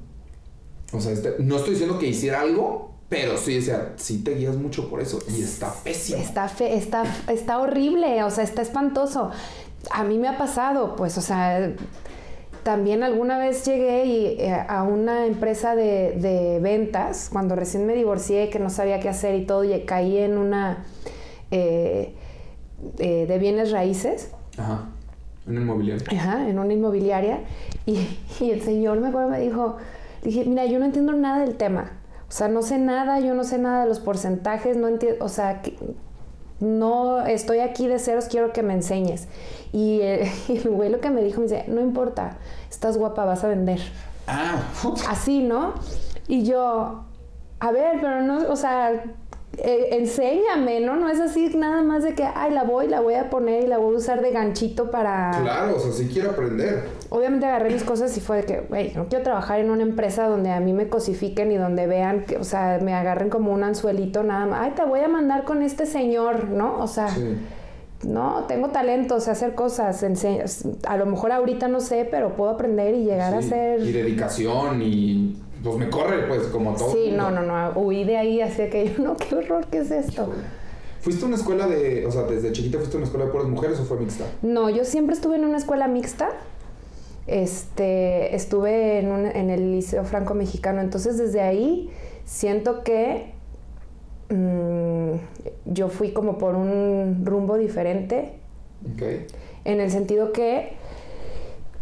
O 0.93 1.01
sea, 1.01 1.13
este, 1.13 1.35
no 1.41 1.57
estoy 1.57 1.73
diciendo 1.73 1.99
que 1.99 2.07
hiciera 2.07 2.41
algo, 2.41 2.94
pero 3.09 3.37
sí 3.37 3.55
decía, 3.55 3.93
sí 3.97 4.23
te 4.25 4.35
guías 4.35 4.57
mucho 4.57 4.89
por 4.91 5.01
eso. 5.01 5.19
Y 5.29 5.43
está 5.43 5.73
pésimo. 5.85 6.19
Está, 6.21 6.49
fe- 6.49 6.75
está, 6.77 7.05
está 7.29 7.61
horrible, 7.61 8.23
o 8.25 8.31
sea, 8.31 8.45
está 8.45 8.63
espantoso. 8.63 9.31
A 9.91 10.03
mí 10.05 10.19
me 10.19 10.29
ha 10.29 10.39
pasado, 10.39 10.97
pues, 10.97 11.17
o 11.19 11.21
sea, 11.21 11.73
también 12.63 13.03
alguna 13.03 13.37
vez 13.39 13.65
llegué 13.67 14.07
y, 14.07 14.27
eh, 14.41 14.53
a 14.69 14.83
una 14.85 15.27
empresa 15.27 15.77
de, 15.77 16.13
de 16.13 16.59
ventas, 16.61 17.29
cuando 17.31 17.55
recién 17.55 17.87
me 17.87 17.95
divorcié, 17.95 18.49
que 18.49 18.59
no 18.59 18.71
sabía 18.71 19.01
qué 19.01 19.11
hacer 19.11 19.35
y 19.35 19.45
todo, 19.45 19.65
y 19.65 19.79
caí 19.83 20.17
en 20.17 20.39
una 20.39 20.85
eh, 21.51 22.15
eh, 22.99 23.27
de 23.29 23.39
bienes 23.39 23.71
raíces. 23.71 24.31
Ajá. 24.57 24.89
En 25.47 25.57
el 25.59 25.65
mobiliario. 25.67 26.07
Ajá, 26.11 26.49
en 26.49 26.59
una 26.59 26.73
inmobiliaria. 26.73 27.41
Y, 27.85 27.99
y 28.41 28.51
el 28.51 28.63
señor 28.63 28.99
me 29.01 29.09
acuerdo 29.09 29.29
me 29.29 29.41
dijo, 29.41 29.77
dije, 30.23 30.47
mira, 30.47 30.65
yo 30.65 30.79
no 30.79 30.87
entiendo 30.87 31.13
nada 31.13 31.41
del 31.45 31.57
tema. 31.57 31.93
O 32.35 32.37
sea, 32.37 32.49
no 32.49 32.63
sé 32.63 32.79
nada, 32.79 33.21
yo 33.21 33.33
no 33.33 33.45
sé 33.45 33.59
nada 33.59 33.83
de 33.85 33.89
los 33.89 34.01
porcentajes, 34.01 34.77
no 34.77 34.89
entiendo, 34.89 35.25
o 35.25 35.29
sea, 35.29 35.63
que- 35.63 35.79
no 36.59 37.25
estoy 37.25 37.61
aquí 37.61 37.87
de 37.87 38.01
ceros, 38.01 38.25
quiero 38.25 38.53
que 38.53 38.65
me 38.65 38.73
enseñes. 38.75 39.29
Y 39.73 40.01
el, 40.03 40.29
el 40.49 40.69
güey 40.69 40.91
lo 40.91 40.99
que 40.99 41.11
me 41.11 41.23
dijo, 41.23 41.41
me 41.41 41.47
dice, 41.47 41.65
no 41.69 41.81
importa, 41.81 42.39
estás 42.69 42.97
guapa, 42.99 43.25
vas 43.25 43.45
a 43.45 43.47
vender. 43.47 43.79
Ah, 44.27 44.57
Así, 45.09 45.45
¿no? 45.45 45.75
Y 46.27 46.43
yo, 46.43 47.05
a 47.61 47.71
ver, 47.71 47.99
pero 48.01 48.23
no, 48.23 48.39
o 48.51 48.57
sea, 48.57 49.05
eh, 49.59 49.89
enséñame, 49.93 50.81
¿no? 50.81 50.97
No 50.97 51.09
es 51.09 51.21
así 51.21 51.49
nada 51.57 51.83
más 51.83 52.03
de 52.03 52.15
que, 52.15 52.25
ay, 52.25 52.53
la 52.53 52.65
voy, 52.65 52.89
la 52.89 53.01
voy 53.01 53.15
a 53.15 53.31
poner 53.31 53.65
y 53.65 53.67
la 53.67 53.79
voy 53.79 53.95
a 53.95 53.99
usar 53.99 54.21
de 54.21 54.31
ganchito 54.33 54.91
para... 54.91 55.31
claro, 55.43 55.77
o 55.77 55.79
sea, 55.79 55.93
sí 55.93 56.09
quiero 56.13 56.31
aprender. 56.31 56.85
Obviamente 57.11 57.47
agarré 57.47 57.71
mis 57.71 57.85
cosas 57.85 58.17
y 58.17 58.21
fue 58.21 58.39
de 58.39 58.45
que, 58.45 58.61
güey, 58.69 58.93
no 58.95 59.07
quiero 59.09 59.23
trabajar 59.25 59.61
en 59.61 59.71
una 59.71 59.83
empresa 59.83 60.27
donde 60.29 60.51
a 60.51 60.61
mí 60.61 60.73
me 60.73 60.89
cosifiquen 60.89 61.53
y 61.53 61.57
donde 61.57 61.87
vean, 61.87 62.25
que, 62.25 62.37
o 62.37 62.45
sea, 62.45 62.79
me 62.83 62.95
agarren 62.95 63.31
como 63.31 63.53
un 63.53 63.63
anzuelito 63.63 64.23
nada 64.25 64.47
más. 64.47 64.61
Ay, 64.63 64.73
te 64.75 64.85
voy 64.85 65.01
a 65.01 65.09
mandar 65.09 65.45
con 65.45 65.63
este 65.63 65.87
señor, 65.87 66.49
¿no? 66.49 66.79
O 66.81 66.87
sea, 66.89 67.09
Sí. 67.09 67.37
no, 68.09 68.45
tengo 68.49 68.69
talento, 68.71 69.21
sé 69.21 69.31
hacer 69.31 69.55
cosas. 69.55 70.03
ense- 70.03 70.77
A 70.87 70.97
lo 70.97 71.07
mejor 71.07 71.33
ahorita 71.33 71.69
no 71.69 71.81
sé, 71.81 72.07
pero 72.11 72.35
puedo 72.37 72.51
aprender 72.51 72.95
y 72.95 73.05
llegar 73.05 73.33
a 73.35 73.41
ser... 73.43 73.81
Y 73.81 73.93
dedicación 73.93 74.83
y 74.83 75.37
pues 75.65 75.77
me 75.79 75.89
corre 75.91 76.27
pues 76.29 76.43
como 76.49 76.75
todo. 76.77 76.93
Sí, 76.93 77.11
no, 77.17 77.31
no, 77.31 77.43
no, 77.43 77.73
huí 77.81 78.05
de 78.05 78.17
ahí 78.19 78.41
hacia 78.41 78.69
que 78.71 78.89
yo, 78.93 79.03
no, 79.03 79.17
qué 79.17 79.35
horror, 79.35 79.67
¿qué 79.71 79.79
es 79.79 79.91
esto? 79.91 80.31
¿Fuiste 81.01 81.25
a 81.25 81.29
una 81.29 81.37
escuela 81.37 81.67
de, 81.67 82.07
o 82.07 82.11
sea, 82.13 82.23
desde 82.23 82.53
chiquita 82.53 82.79
fuiste 82.79 82.97
a 82.97 82.99
una 82.99 83.07
escuela 83.07 83.27
de 83.27 83.33
puras 83.33 83.47
mujeres 83.49 83.79
o 83.81 83.85
fue 83.85 83.99
mixta? 83.99 84.25
No, 84.43 84.71
yo 84.71 84.85
siempre 84.85 85.15
estuve 85.15 85.37
en 85.37 85.45
una 85.45 85.57
escuela 85.59 85.89
mixta. 85.89 86.29
Este, 87.27 88.35
estuve 88.37 88.99
en, 88.99 89.11
un- 89.11 89.27
en 89.27 89.49
el 89.51 89.73
Liceo 89.73 90.05
Franco 90.05 90.35
Mexicano, 90.35 90.81
entonces 90.83 91.17
desde 91.17 91.41
ahí 91.41 91.91
siento 92.27 92.83
que 92.85 93.33
mm, 94.31 95.13
yo 95.67 95.89
fui 95.89 96.13
como 96.13 96.37
por 96.39 96.55
un 96.55 97.23
rumbo 97.25 97.57
diferente, 97.57 98.33
Ok. 98.95 99.03
en 99.65 99.81
el 99.81 99.91
sentido 99.91 100.33
que, 100.33 100.75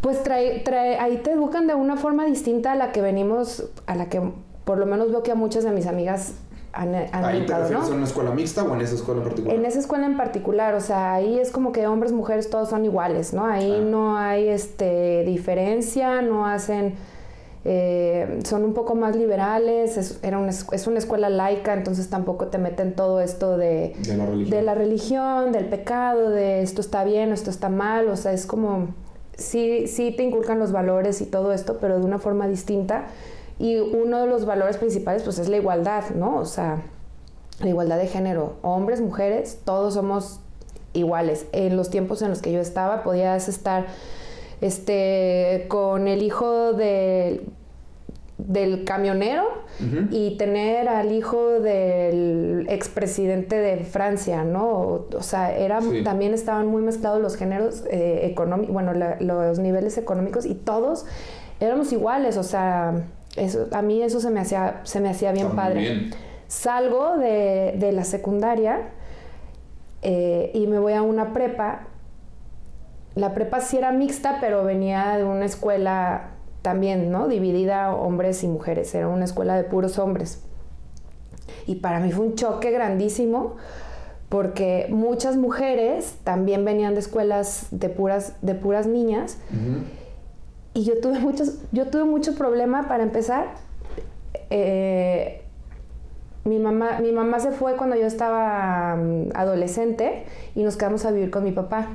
pues 0.02 0.22
trae, 0.22 0.58
trae, 0.60 0.98
ahí 0.98 1.16
te 1.18 1.30
educan 1.32 1.66
de 1.66 1.74
una 1.74 1.96
forma 1.96 2.26
distinta 2.26 2.72
a 2.72 2.76
la 2.76 2.92
que 2.92 3.00
venimos, 3.00 3.70
a 3.86 3.94
la 3.94 4.10
que 4.10 4.20
por 4.64 4.76
lo 4.76 4.84
menos 4.84 5.10
veo 5.10 5.22
que 5.22 5.30
a 5.32 5.34
muchas 5.34 5.64
de 5.64 5.70
mis 5.70 5.86
amigas 5.86 6.34
han, 6.74 6.94
han 6.94 7.24
¿Ahí 7.24 7.38
te 7.38 7.52
educado, 7.52 7.62
refieres 7.62 7.88
¿no? 7.88 7.94
a 7.94 7.96
una 7.96 8.06
escuela 8.06 8.30
mixta 8.32 8.62
o 8.64 8.74
en 8.74 8.80
esa 8.80 8.94
escuela 8.96 9.20
en 9.20 9.28
particular? 9.28 9.56
En 9.56 9.64
esa 9.64 9.78
escuela 9.78 10.06
en 10.06 10.16
particular, 10.16 10.74
o 10.74 10.80
sea, 10.80 11.14
ahí 11.14 11.38
es 11.38 11.50
como 11.50 11.72
que 11.72 11.86
hombres, 11.86 12.12
mujeres, 12.12 12.50
todos 12.50 12.68
son 12.70 12.84
iguales, 12.84 13.32
¿no? 13.32 13.46
Ahí 13.46 13.76
Ah. 13.78 13.84
no 13.84 14.16
hay 14.18 14.48
este, 14.48 15.22
diferencia, 15.24 16.20
no 16.22 16.46
hacen, 16.46 16.94
eh, 17.64 18.40
son 18.44 18.64
un 18.64 18.72
poco 18.74 18.94
más 18.96 19.14
liberales, 19.14 19.96
es, 19.96 20.18
era 20.22 20.38
una, 20.38 20.50
es 20.50 20.66
es 20.72 20.86
una 20.86 20.98
escuela 20.98 21.28
laica, 21.30 21.74
entonces 21.74 22.08
tampoco 22.10 22.46
te 22.48 22.58
meten 22.58 22.94
todo 22.96 23.20
esto 23.20 23.56
de, 23.56 23.94
De 24.00 24.16
la 24.16 24.26
religión. 24.26 24.50
de 24.50 24.62
la 24.62 24.74
religión, 24.74 25.52
del 25.52 25.66
pecado, 25.66 26.30
de 26.30 26.62
esto 26.62 26.80
está 26.80 27.04
bien, 27.04 27.32
esto 27.32 27.50
está 27.50 27.68
mal, 27.68 28.08
o 28.08 28.16
sea, 28.16 28.32
es 28.32 28.46
como, 28.46 28.88
sí, 29.36 29.86
sí 29.86 30.12
te 30.12 30.22
inculcan 30.22 30.58
los 30.58 30.72
valores 30.72 31.20
y 31.20 31.26
todo 31.26 31.52
esto, 31.52 31.78
pero 31.80 31.98
de 31.98 32.04
una 32.04 32.18
forma 32.18 32.48
distinta. 32.48 33.06
Y 33.58 33.76
uno 33.78 34.20
de 34.20 34.26
los 34.26 34.44
valores 34.44 34.76
principales, 34.78 35.22
pues, 35.22 35.38
es 35.38 35.48
la 35.48 35.56
igualdad, 35.56 36.04
¿no? 36.14 36.36
O 36.38 36.44
sea, 36.44 36.82
la 37.60 37.68
igualdad 37.68 37.98
de 37.98 38.06
género, 38.08 38.54
hombres, 38.62 39.00
mujeres, 39.00 39.58
todos 39.64 39.94
somos 39.94 40.40
iguales. 40.94 41.46
En 41.52 41.76
los 41.76 41.90
tiempos 41.90 42.22
en 42.22 42.30
los 42.30 42.42
que 42.42 42.50
yo 42.52 42.60
estaba, 42.60 43.02
podías 43.02 43.48
estar 43.48 43.86
este, 44.60 45.66
con 45.68 46.08
el 46.08 46.22
hijo 46.22 46.72
de- 46.72 47.44
del 48.46 48.84
camionero 48.84 49.44
y 50.10 50.36
tener 50.36 50.88
al 50.88 51.12
hijo 51.12 51.60
del 51.60 52.66
expresidente 52.68 53.56
de 53.56 53.78
Francia, 53.84 54.44
¿no? 54.44 54.66
O, 54.68 55.08
o 55.16 55.22
sea, 55.22 55.56
era, 55.56 55.80
Sí. 55.80 56.02
también 56.04 56.34
estaban 56.34 56.66
muy 56.66 56.82
mezclados 56.82 57.20
los 57.20 57.36
géneros 57.36 57.84
eh, 57.90 58.22
económicos, 58.24 58.72
bueno, 58.72 58.92
la- 58.94 59.16
los 59.20 59.58
niveles 59.58 59.96
económicos 59.98 60.44
y 60.46 60.54
todos 60.54 61.06
éramos 61.60 61.92
iguales, 61.92 62.36
o 62.36 62.42
sea, 62.42 63.04
eso, 63.36 63.68
a 63.72 63.80
mí 63.82 64.02
eso 64.02 64.20
se 64.20 64.30
me 64.30 64.40
hacía, 64.40 64.80
se 64.84 65.00
me 65.00 65.08
hacía 65.08 65.32
bien 65.32 65.46
Está 65.46 65.56
padre. 65.56 65.80
bien. 65.80 66.10
Salgo 66.48 67.16
de, 67.16 67.74
de 67.78 67.92
la 67.92 68.04
secundaria 68.04 68.88
eh, 70.02 70.50
y 70.54 70.66
me 70.66 70.78
voy 70.78 70.92
a 70.94 71.02
una 71.02 71.32
prepa. 71.32 71.86
La 73.14 73.34
prepa 73.34 73.60
sí 73.60 73.76
era 73.78 73.92
mixta, 73.92 74.38
pero 74.40 74.64
venía 74.64 75.16
de 75.16 75.24
una 75.24 75.44
escuela 75.44 76.30
también, 76.62 77.10
¿no? 77.10 77.28
Dividida 77.28 77.94
hombres 77.94 78.42
y 78.44 78.48
mujeres. 78.48 78.94
Era 78.94 79.08
una 79.08 79.24
escuela 79.24 79.56
de 79.56 79.64
puros 79.64 79.98
hombres. 79.98 80.42
Y 81.66 81.76
para 81.76 82.00
mí 82.00 82.10
fue 82.12 82.26
un 82.26 82.34
choque 82.34 82.70
grandísimo 82.70 83.56
porque 84.28 84.86
muchas 84.88 85.36
mujeres 85.36 86.16
también 86.24 86.64
venían 86.64 86.94
de 86.94 87.00
escuelas 87.00 87.66
de 87.70 87.90
puras, 87.90 88.36
de 88.40 88.54
puras 88.54 88.86
niñas 88.86 89.36
y 90.74 90.84
yo 90.84 91.00
tuve 91.00 91.18
muchos, 91.18 91.58
yo 91.70 91.88
tuve 91.88 92.04
mucho 92.04 92.34
problema 92.34 92.88
para 92.88 93.02
empezar. 93.02 93.48
Eh, 94.48 95.42
mi 96.44 96.58
mamá, 96.58 96.98
mi 97.00 97.12
mamá 97.12 97.40
se 97.40 97.52
fue 97.52 97.76
cuando 97.76 97.94
yo 97.94 98.06
estaba 98.06 98.96
mm, 98.96 99.30
adolescente 99.34 100.24
y 100.54 100.62
nos 100.62 100.76
quedamos 100.76 101.04
a 101.04 101.10
vivir 101.10 101.30
con 101.30 101.44
mi 101.44 101.52
papá. 101.52 101.88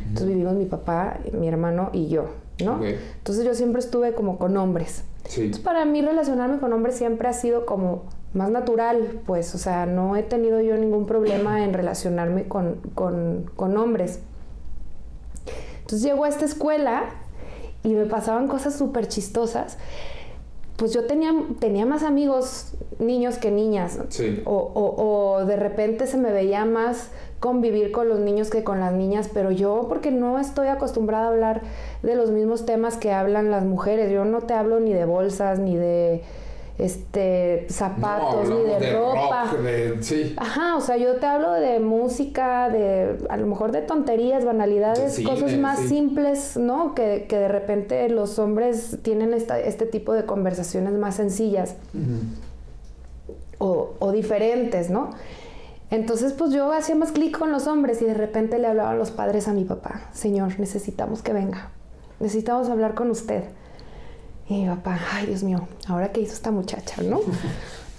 Entonces 0.00 0.26
vivimos 0.26 0.54
mi 0.54 0.66
papá, 0.66 1.18
mi 1.32 1.46
hermano 1.46 1.90
y 1.92 2.08
yo, 2.08 2.26
¿no? 2.62 2.84
Entonces 2.84 3.44
yo 3.44 3.54
siempre 3.54 3.80
estuve 3.80 4.12
como 4.14 4.38
con 4.38 4.56
hombres. 4.56 5.04
Sí. 5.26 5.40
Entonces 5.42 5.64
para 5.64 5.84
mí 5.84 6.02
relacionarme 6.02 6.58
con 6.58 6.72
hombres 6.72 6.96
siempre 6.96 7.28
ha 7.28 7.32
sido 7.32 7.64
como 7.66 8.02
más 8.34 8.50
natural, 8.50 9.20
pues, 9.26 9.54
o 9.54 9.58
sea, 9.58 9.86
no 9.86 10.16
he 10.16 10.22
tenido 10.22 10.60
yo 10.60 10.76
ningún 10.76 11.06
problema 11.06 11.64
en 11.64 11.72
relacionarme 11.72 12.48
con, 12.48 12.80
con, 12.94 13.50
con 13.56 13.76
hombres. 13.76 14.18
Entonces 15.80 16.02
llego 16.02 16.24
a 16.24 16.28
esta 16.28 16.44
escuela 16.44 17.04
y 17.82 17.90
me 17.94 18.06
pasaban 18.06 18.48
cosas 18.48 18.74
súper 18.76 19.08
chistosas. 19.08 19.78
Pues 20.76 20.92
yo 20.92 21.06
tenía, 21.06 21.32
tenía 21.60 21.86
más 21.86 22.02
amigos 22.02 22.72
niños 22.98 23.36
que 23.38 23.50
niñas. 23.50 23.98
Sí. 24.08 24.42
O, 24.44 24.52
o- 24.56 25.36
o 25.38 25.44
de 25.44 25.56
repente 25.56 26.06
se 26.06 26.16
me 26.16 26.32
veía 26.32 26.64
más 26.64 27.10
convivir 27.44 27.92
con 27.92 28.08
los 28.08 28.20
niños 28.20 28.48
que 28.48 28.64
con 28.64 28.80
las 28.80 28.94
niñas, 28.94 29.28
pero 29.34 29.50
yo 29.50 29.84
porque 29.86 30.10
no 30.10 30.38
estoy 30.38 30.68
acostumbrada 30.68 31.26
a 31.26 31.28
hablar 31.28 31.60
de 32.02 32.14
los 32.14 32.30
mismos 32.30 32.64
temas 32.64 32.96
que 32.96 33.12
hablan 33.12 33.50
las 33.50 33.66
mujeres. 33.66 34.10
Yo 34.10 34.24
no 34.24 34.40
te 34.40 34.54
hablo 34.54 34.80
ni 34.80 34.94
de 34.94 35.04
bolsas, 35.04 35.58
ni 35.58 35.76
de 35.76 36.22
este 36.78 37.66
zapatos, 37.68 38.48
no, 38.48 38.56
ni 38.56 38.64
de, 38.64 38.92
ropa. 38.94 39.44
rock, 39.52 39.60
de- 39.60 40.02
sí. 40.02 40.34
Ajá, 40.38 40.76
o 40.76 40.80
sea, 40.80 40.96
yo 40.96 41.16
te 41.16 41.26
hablo 41.26 41.52
de 41.52 41.80
música, 41.80 42.70
de 42.70 43.18
a 43.28 43.36
lo 43.36 43.46
mejor 43.46 43.72
de 43.72 43.82
tonterías, 43.82 44.46
banalidades, 44.46 45.20
cosas 45.20 45.52
más 45.58 45.80
sí. 45.80 45.88
simples, 45.88 46.56
¿no? 46.56 46.94
Que, 46.94 47.26
que 47.28 47.36
de 47.36 47.48
repente 47.48 48.08
los 48.08 48.38
hombres 48.38 48.98
tienen 49.02 49.34
esta, 49.34 49.60
este 49.60 49.84
tipo 49.84 50.14
de 50.14 50.24
conversaciones 50.24 50.94
más 50.94 51.16
sencillas 51.16 51.76
o, 53.58 53.90
o 53.98 54.12
diferentes, 54.12 54.88
¿no? 54.88 55.10
Entonces, 55.94 56.32
pues 56.32 56.50
yo 56.50 56.72
hacía 56.72 56.96
más 56.96 57.12
clic 57.12 57.38
con 57.38 57.52
los 57.52 57.68
hombres 57.68 58.02
y 58.02 58.04
de 58.04 58.14
repente 58.14 58.58
le 58.58 58.66
hablaban 58.66 58.98
los 58.98 59.12
padres 59.12 59.46
a 59.46 59.52
mi 59.52 59.64
papá, 59.64 60.08
Señor, 60.12 60.58
necesitamos 60.58 61.22
que 61.22 61.32
venga, 61.32 61.70
necesitamos 62.18 62.68
hablar 62.68 62.96
con 62.96 63.12
usted. 63.12 63.44
Y 64.48 64.62
mi 64.62 64.68
papá, 64.68 64.98
ay 65.12 65.26
Dios 65.26 65.44
mío, 65.44 65.68
ahora 65.86 66.10
qué 66.10 66.20
hizo 66.20 66.32
esta 66.32 66.50
muchacha, 66.50 67.00
¿no? 67.02 67.20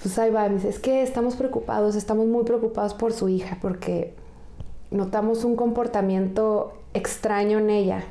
Pues 0.04 0.20
ahí 0.20 0.30
va, 0.30 0.48
me 0.50 0.56
dice, 0.56 0.70
es 0.70 0.78
que 0.78 1.02
estamos 1.02 1.36
preocupados, 1.36 1.96
estamos 1.96 2.28
muy 2.28 2.44
preocupados 2.44 2.94
por 2.94 3.12
su 3.12 3.28
hija 3.28 3.58
porque 3.60 4.14
notamos 4.92 5.44
un 5.46 5.56
comportamiento 5.56 6.74
extraño 6.94 7.58
en 7.58 7.72
ella. 7.72 8.04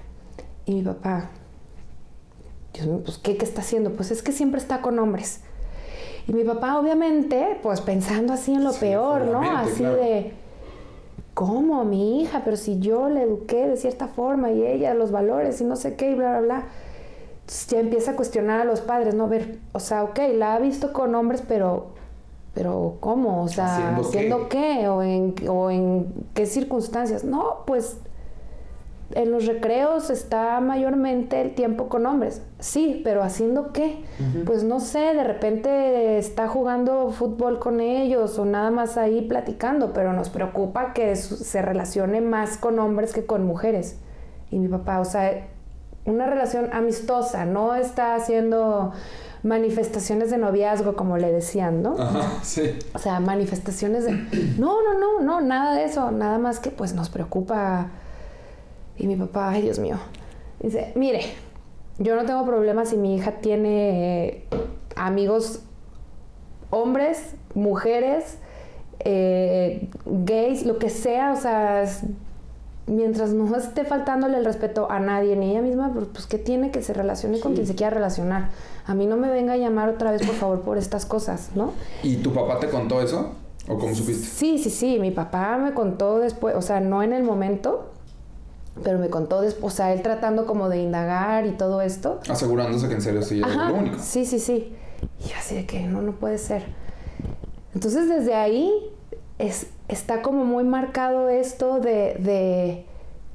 Y 0.65 0.75
mi 0.75 0.83
papá, 0.83 1.31
Dios 2.73 2.87
mío, 2.87 3.03
pues 3.05 3.19
¿qué, 3.19 3.37
qué 3.37 3.45
está 3.45 3.61
haciendo? 3.61 3.93
Pues 3.93 4.11
es 4.11 4.23
que 4.23 4.33
siempre 4.33 4.61
está 4.61 4.81
con 4.81 4.99
hombres. 4.99 5.43
Y 6.27 6.33
mi 6.33 6.45
papá, 6.45 6.79
obviamente, 6.79 7.59
pues 7.63 7.81
pensando 7.81 8.33
así 8.33 8.55
en 8.55 8.65
lo 8.65 8.73
Sí, 8.73 8.81
peor, 8.81 9.27
¿no? 9.27 9.41
Así 9.41 9.81
claro. 9.81 9.97
de, 9.97 10.33
¿cómo 11.35 11.85
mi 11.85 12.23
hija? 12.23 12.43
Pero 12.45 12.57
si 12.57 12.79
yo 12.81 13.09
la 13.09 13.23
eduqué 13.23 13.67
de 13.69 13.77
cierta 13.77 14.09
forma 14.09 14.51
y 14.51 14.65
ella 14.65 14.95
los 14.95 15.11
valores 15.11 15.61
y 15.61 15.65
no 15.65 15.77
sé 15.77 15.97
qué 15.97 16.13
y 16.13 16.15
bla, 16.15 16.31
bla, 16.31 16.41
bla. 16.41 16.65
Entonces 17.41 17.67
ya 17.67 17.81
empieza 17.81 18.13
a 18.13 18.17
cuestionar 18.17 18.61
a 18.61 18.65
los 18.65 18.81
padres, 18.81 19.15
¿no? 19.15 19.29
Ver, 19.29 19.59
o 19.73 19.81
sea, 19.81 20.03
ok, 20.05 20.19
la 20.35 20.55
ha 20.55 20.59
visto 20.59 20.95
con 20.95 21.15
hombres, 21.15 21.43
pero, 21.47 21.89
pero 22.55 22.97
¿cómo? 23.01 23.43
O 23.43 23.49
sea. 23.49 23.95
¿haciendo 23.97 24.49
qué? 24.49 24.89
¿O 24.89 25.03
en, 25.03 25.35
¿O 25.49 25.71
en 25.71 26.07
qué 26.33 26.47
circunstancias? 26.47 27.23
No, 27.23 27.65
pues 27.67 27.99
en 29.15 29.31
los 29.31 29.47
recreos 29.47 30.11
está 30.11 30.61
mayormente 30.61 31.41
el 31.41 31.55
tiempo 31.55 31.89
con 31.89 32.05
hombres. 32.07 32.43
Sí, 32.59 33.01
pero 33.05 33.23
¿haciendo 33.23 33.73
qué? 33.73 34.05
Pues 34.45 34.65
no 34.65 34.81
sé, 34.81 34.99
de 35.15 35.25
repente 35.25 36.19
está 36.19 36.49
jugando 36.49 37.11
fútbol 37.11 37.59
con 37.59 37.81
ellos 37.81 38.39
o 38.39 38.45
nada 38.45 38.71
más 38.71 38.97
ahí 38.97 39.23
platicando, 39.23 39.93
pero 39.93 40.13
nos 40.13 40.29
preocupa 40.31 40.93
que 40.93 41.15
se 41.17 41.63
relacione 41.63 42.21
más 42.21 42.57
con 42.57 42.79
hombres 42.79 43.13
que 43.13 43.25
con 43.25 43.45
mujeres. 43.45 43.99
Y 44.51 44.59
mi 44.59 44.69
papá, 44.69 45.01
o 45.01 45.05
sea, 45.05 45.47
una 46.05 46.27
relación 46.27 46.71
amistosa, 46.73 47.45
no 47.45 47.75
está 47.75 48.15
haciendo 48.15 48.93
manifestaciones 49.43 50.31
de 50.31 50.39
noviazgo, 50.39 50.97
como 50.97 51.19
le 51.19 51.31
decían, 51.31 51.83
¿no? 51.83 51.97
Ajá, 51.99 52.43
sí. 52.43 52.79
O 52.95 52.99
sea, 52.99 53.21
manifestaciones 53.21 54.05
de... 54.07 54.13
No, 54.59 54.83
no, 54.83 54.99
no, 54.99 55.21
no, 55.21 55.41
nada 55.41 55.75
de 55.75 55.85
eso, 55.85 56.11
nada 56.11 56.39
más 56.39 56.59
que 56.61 56.71
pues 56.71 56.95
nos 56.95 57.11
preocupa. 57.11 57.91
Y 58.97 59.07
mi 59.07 59.17
papá, 59.17 59.51
ay 59.51 59.63
Dios 59.63 59.79
mío, 59.79 59.97
dice, 60.61 60.93
mire, 60.95 61.21
yo 61.99 62.17
no 62.17 62.25
tengo 62.25 62.45
problema 62.45 62.85
si 62.85 62.97
mi 62.97 63.17
hija 63.17 63.33
tiene 63.33 64.27
eh, 64.27 64.45
amigos 64.97 65.61
hombres, 66.71 67.35
mujeres, 67.55 68.39
eh, 69.01 69.89
gays, 70.07 70.67
lo 70.67 70.79
que 70.79 70.91
sea, 70.91 71.33
o 71.33 71.37
sea, 71.37 71.85
mientras 72.87 73.33
no 73.33 73.57
esté 73.57 73.85
faltándole 73.85 74.39
el 74.39 74.45
respeto 74.45 74.91
a 74.91 74.99
nadie 74.99 75.37
ni 75.37 75.51
ella 75.51 75.63
misma, 75.63 75.93
pues, 75.93 76.07
pues 76.13 76.27
¿qué 76.27 76.39
tiene 76.39 76.71
que 76.71 76.83
se 76.83 76.93
relacione 76.93 77.41
con 77.41 77.55
quien 77.55 77.67
se 77.67 77.75
quiera 77.75 77.91
relacionar? 77.91 78.51
A 78.87 78.95
mí 78.95 79.07
no 79.07 79.17
me 79.17 79.31
venga 79.31 79.55
a 79.55 79.57
llamar 79.57 79.89
otra 79.89 80.11
vez, 80.11 80.27
por 80.27 80.35
favor, 80.35 80.61
por 80.61 80.79
estas 80.79 81.07
cosas, 81.07 81.51
¿no? 81.55 81.73
¿Y 82.03 82.17
tu 82.17 82.33
papá 82.33 82.59
te 82.59 82.69
contó 82.69 83.01
eso? 83.01 83.33
¿O 83.69 83.79
cómo 83.79 83.95
supiste? 83.95 84.27
Sí, 84.27 84.59
sí, 84.59 84.71
sí, 84.71 84.99
mi 84.99 85.11
papá 85.11 85.57
me 85.57 85.73
contó 85.73 86.19
después, 86.19 86.55
o 86.55 86.63
sea, 86.63 86.81
no 86.81 87.03
en 87.03 87.13
el 87.13 87.23
momento, 87.23 87.91
pero 88.83 88.99
me 88.99 89.09
contó 89.09 89.41
después, 89.41 89.73
o 89.73 89.77
sea, 89.77 89.93
él 89.93 90.03
tratando 90.03 90.47
como 90.47 90.69
de 90.69 90.79
indagar 90.79 91.47
y 91.47 91.53
todo 91.53 91.81
esto. 91.81 92.21
Asegurándose 92.29 92.89
que 92.89 92.95
en 92.95 93.03
serio 93.03 93.23
sí 93.23 93.39
era 93.39 93.69
lo 93.69 93.75
único. 93.77 93.99
Sí, 93.99 94.27
sí, 94.27 94.39
sí. 94.39 94.75
Y 95.29 95.33
así 95.33 95.55
de 95.55 95.67
que 95.67 95.81
no, 95.83 96.03
no 96.03 96.13
puede 96.13 96.39
ser. 96.39 96.65
Entonces 97.75 98.09
desde 98.09 98.35
ahí 98.35 98.73
es, 99.39 99.69
está 99.89 100.23
como 100.23 100.45
muy 100.45 100.65
marcado 100.65 101.29
esto 101.29 101.81
de, 101.81 102.87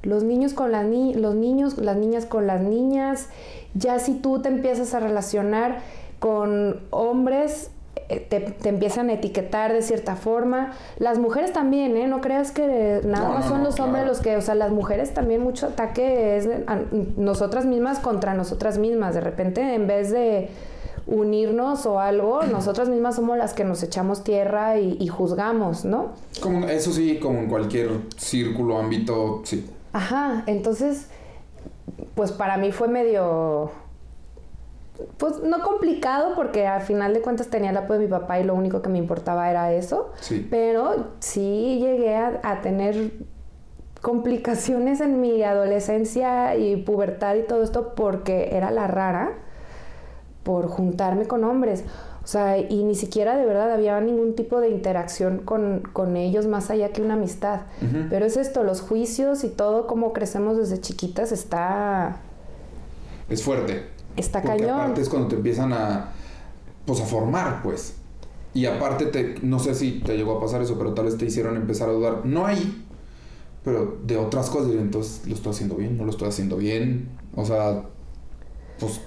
los 0.02 0.22
niños 0.22 0.54
con 0.54 0.72
las 0.72 0.86
ni 0.86 1.12
los 1.12 1.34
niños, 1.34 1.76
las 1.76 1.96
niñas 1.96 2.24
con 2.24 2.46
las 2.46 2.62
niñas. 2.62 3.28
Ya 3.74 3.98
si 3.98 4.14
tú 4.14 4.40
te 4.40 4.48
empiezas 4.48 4.94
a 4.94 5.00
relacionar 5.00 5.80
con 6.18 6.80
hombres, 6.90 7.70
eh, 8.10 8.26
te, 8.28 8.68
empiezan 8.68 9.08
a 9.08 9.12
etiquetar 9.12 9.72
de 9.72 9.82
cierta 9.82 10.16
forma. 10.16 10.72
Las 10.98 11.20
mujeres 11.20 11.52
también, 11.52 11.96
¿eh? 11.96 12.08
No 12.08 12.20
creas 12.20 12.50
que 12.50 13.00
nada 13.04 13.28
más 13.28 13.46
son 13.46 13.62
los 13.62 13.78
hombres 13.78 14.04
los 14.04 14.18
que, 14.18 14.36
o 14.36 14.40
sea, 14.40 14.56
las 14.56 14.72
mujeres 14.72 15.14
también 15.14 15.40
mucho 15.40 15.68
ataque 15.68 16.36
es 16.36 16.48
nosotras 17.16 17.66
mismas 17.66 18.00
contra 18.00 18.34
nosotras 18.34 18.78
mismas. 18.78 19.14
De 19.14 19.20
repente, 19.20 19.74
en 19.74 19.86
vez 19.86 20.10
de 20.10 20.50
unirnos 21.06 21.86
o 21.86 22.00
algo, 22.00 22.42
nosotras 22.50 22.88
mismas 22.88 23.14
somos 23.14 23.38
las 23.38 23.52
que 23.52 23.62
nos 23.62 23.82
echamos 23.84 24.24
tierra 24.24 24.78
y, 24.78 25.06
juzgamos, 25.06 25.84
¿no? 25.84 26.14
Como, 26.40 26.66
eso 26.66 26.92
sí, 26.92 27.18
como 27.20 27.38
en 27.38 27.48
cualquier 27.48 27.90
círculo, 28.16 28.78
ámbito, 28.78 29.42
sí. 29.44 29.66
Ajá, 29.92 30.42
entonces, 30.46 31.06
pues 32.16 32.32
para 32.32 32.56
mí 32.56 32.72
fue 32.72 32.88
medio, 32.88 33.70
pues 35.16 35.40
no 35.42 35.62
complicado 35.62 36.34
porque 36.34 36.66
al 36.66 36.82
final 36.82 37.14
de 37.14 37.20
cuentas 37.20 37.48
tenía 37.48 37.70
el 37.70 37.76
apoyo 37.76 38.00
de 38.00 38.06
mi 38.06 38.10
papá 38.10 38.40
y 38.40 38.44
lo 38.44 38.54
único 38.54 38.82
que 38.82 38.88
me 38.88 38.98
importaba 38.98 39.50
era 39.50 39.72
eso, 39.72 40.12
sí. 40.20 40.46
pero 40.50 41.08
sí 41.20 41.78
llegué 41.80 42.16
a 42.16 42.60
tener 42.62 43.12
complicaciones 44.00 45.00
en 45.00 45.20
mi 45.20 45.42
adolescencia 45.42 46.56
y 46.56 46.76
pubertad 46.76 47.34
y 47.36 47.42
todo 47.42 47.62
esto 47.62 47.94
porque 47.94 48.56
era 48.56 48.70
la 48.70 48.86
rara 48.86 49.34
por 50.42 50.68
juntarme 50.68 51.26
con 51.26 51.44
hombres. 51.44 51.84
O 52.22 52.26
sea, 52.26 52.58
y 52.58 52.84
ni 52.84 52.94
siquiera 52.94 53.36
de 53.36 53.44
verdad 53.44 53.72
había 53.72 54.00
ningún 54.00 54.34
tipo 54.34 54.60
de 54.60 54.68
interacción 54.68 55.38
con, 55.38 56.16
ellos 56.16 56.46
más 56.46 56.70
allá 56.70 56.90
que 56.90 57.02
una 57.02 57.14
amistad. 57.14 57.62
Pero 58.08 58.24
es 58.24 58.36
esto, 58.36 58.62
los 58.62 58.82
juicios 58.82 59.42
y 59.42 59.48
todo 59.48 59.86
como 59.86 60.12
crecemos 60.12 60.56
desde 60.56 60.80
chiquitas 60.80 61.32
está... 61.32 62.20
Es 63.28 63.42
fuerte. 63.42 63.86
Está 64.20 64.42
Porque 64.42 64.58
cañón. 64.58 64.80
Aparte 64.80 65.00
es 65.00 65.08
cuando 65.08 65.28
te 65.28 65.36
empiezan 65.36 65.72
a, 65.72 66.12
pues 66.86 67.00
a 67.00 67.06
formar, 67.06 67.62
pues. 67.62 67.94
Y 68.52 68.66
aparte, 68.66 69.06
te, 69.06 69.36
no 69.42 69.58
sé 69.58 69.74
si 69.74 70.00
te 70.00 70.16
llegó 70.16 70.36
a 70.36 70.40
pasar 70.40 70.60
eso, 70.60 70.76
pero 70.76 70.92
tal 70.92 71.06
vez 71.06 71.16
te 71.16 71.24
hicieron 71.24 71.56
empezar 71.56 71.88
a 71.88 71.92
dudar. 71.92 72.26
No 72.26 72.46
ahí, 72.46 72.84
pero 73.64 73.98
de 74.04 74.16
otras 74.16 74.50
cosas. 74.50 74.72
Entonces, 74.72 75.26
¿lo 75.26 75.34
estoy 75.34 75.52
haciendo 75.52 75.76
bien? 75.76 75.96
¿No 75.96 76.04
lo 76.04 76.10
estoy 76.10 76.28
haciendo 76.28 76.56
bien? 76.56 77.08
O 77.34 77.44
sea, 77.44 77.84
pues 78.78 79.00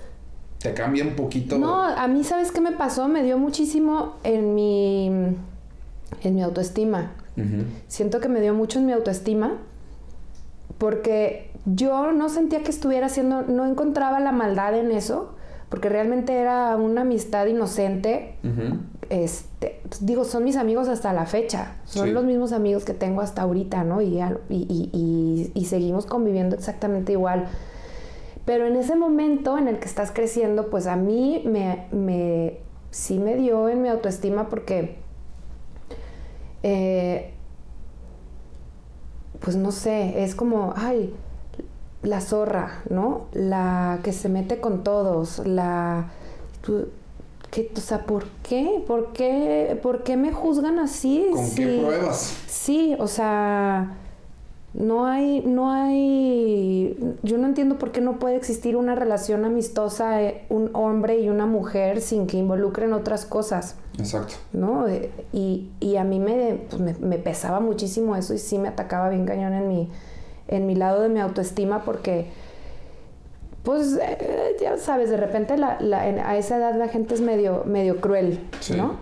te 0.60 0.74
cambia 0.74 1.04
un 1.04 1.16
poquito. 1.16 1.58
No, 1.58 1.84
a 1.84 2.08
mí, 2.08 2.24
¿sabes 2.24 2.52
qué 2.52 2.62
me 2.62 2.72
pasó? 2.72 3.08
Me 3.08 3.22
dio 3.22 3.38
muchísimo 3.38 4.16
en 4.24 4.56
mi, 4.56 5.08
en 5.08 6.36
mi 6.36 6.42
autoestima. 6.42 7.12
Siento 7.88 8.20
que 8.20 8.30
me 8.30 8.40
dio 8.42 8.54
mucho 8.54 8.80
en 8.80 8.86
mi 8.86 8.92
autoestima 8.92 9.58
porque 10.78 11.50
yo 11.66 12.12
no 12.12 12.30
sentía 12.30 12.64
que 12.64 12.72
estuviera 12.72 13.08
haciendo, 13.08 13.44
no 13.44 13.66
encontraba 13.66 14.20
la 14.20 14.32
maldad 14.32 14.76
en 14.76 14.92
eso, 14.92 15.36
porque 15.70 15.90
realmente 15.90 16.34
era 16.34 16.76
una 16.76 17.02
amistad 17.02 17.46
inocente. 17.48 18.36
Este, 19.10 19.82
digo, 20.02 20.24
son 20.24 20.44
mis 20.44 20.56
amigos 20.56 20.88
hasta 20.88 21.14
la 21.14 21.26
fecha, 21.26 21.78
son 21.86 22.14
los 22.14 22.24
mismos 22.24 22.52
amigos 22.52 22.86
que 22.86 22.94
tengo 22.94 23.22
hasta 23.22 23.42
ahorita, 23.42 23.84
¿no? 23.84 24.02
Y, 24.02 24.20
y, 24.50 25.52
y 25.54 25.66
seguimos 25.66 26.06
conviviendo 26.06 26.56
exactamente 26.56 27.14
igual. 27.14 27.48
Pero 28.46 28.68
en 28.68 28.76
ese 28.76 28.96
momento 28.96 29.58
en 29.58 29.68
el 29.68 29.80
que 29.80 29.86
estás 29.86 30.12
creciendo, 30.12 30.70
pues 30.70 30.86
a 30.88 30.96
mí 30.96 31.44
me, 31.46 31.88
me 31.92 32.60
sí 32.92 33.18
me 33.18 33.36
dio 33.36 33.70
en 33.70 33.82
mi 33.82 33.90
autoestima 33.90 34.50
porque, 34.50 34.98
eh, 36.62 37.34
pues 39.40 39.56
no 39.56 39.72
sé, 39.72 40.24
es 40.24 40.36
como, 40.36 40.74
ay, 40.76 41.14
la 42.04 42.22
zorra, 42.22 42.84
¿no? 42.90 43.26
La 43.34 44.00
que 44.04 44.14
se 44.14 44.30
mete 44.30 44.60
con 44.60 44.84
todos, 44.84 45.40
la... 45.46 46.12
¿qué, 47.50 47.72
o 47.76 47.80
sea, 47.80 48.06
¿por 48.06 48.26
qué? 48.44 48.84
¿Por 48.86 49.14
qué? 49.14 49.80
¿Por 49.82 50.04
qué 50.04 50.18
me 50.18 50.32
juzgan 50.32 50.80
así? 50.80 51.26
¿Con 51.32 51.52
qué 51.56 51.82
pruebas? 51.82 52.38
Sí, 52.48 52.96
o 53.00 53.08
sea 53.08 53.98
no 54.74 55.06
hay, 55.06 55.42
no 55.42 55.72
hay, 55.72 56.98
yo 57.22 57.38
no 57.38 57.46
entiendo 57.46 57.78
por 57.78 57.92
qué 57.92 58.02
no 58.02 58.18
puede 58.18 58.36
existir 58.36 58.76
una 58.76 58.96
relación 58.96 59.46
amistosa, 59.46 60.24
eh, 60.24 60.46
un 60.50 60.72
hombre 60.74 61.20
y 61.20 61.30
una 61.30 61.46
mujer 61.46 62.02
sin 62.02 62.26
que 62.26 62.38
involucren 62.38 62.94
otras 62.94 63.26
cosas. 63.26 63.76
Exacto. 64.00 64.34
¿No? 64.52 64.88
Eh, 64.88 65.12
y, 65.32 65.70
y 65.80 65.98
a 65.98 66.04
mí 66.04 66.20
pues, 66.70 66.82
me, 66.82 66.96
me, 66.96 67.20
pesaba 67.20 67.60
muchísimo 67.60 68.16
eso 68.16 68.34
y 68.34 68.40
sí 68.40 68.58
me 68.58 68.68
atacaba 68.68 69.10
bien 69.10 69.28
cañón 69.28 69.54
en 69.54 69.68
mi, 69.68 69.90
en 70.48 70.66
mi 70.66 70.76
lado 70.76 71.02
de 71.02 71.10
mi 71.10 71.20
autoestima 71.20 71.84
porque, 71.84 72.28
pues, 73.64 73.98
eh, 74.02 74.58
ya 74.62 74.78
sabes, 74.78 75.10
de 75.10 75.18
repente 75.18 75.58
la, 75.58 75.80
la, 75.80 76.02
a 76.02 76.38
esa 76.38 76.58
edad 76.58 76.76
la 76.76 76.88
gente 76.88 77.14
es 77.14 77.22
medio, 77.22 77.64
medio 77.66 78.02
cruel, 78.02 78.40
¿no? 78.76 78.98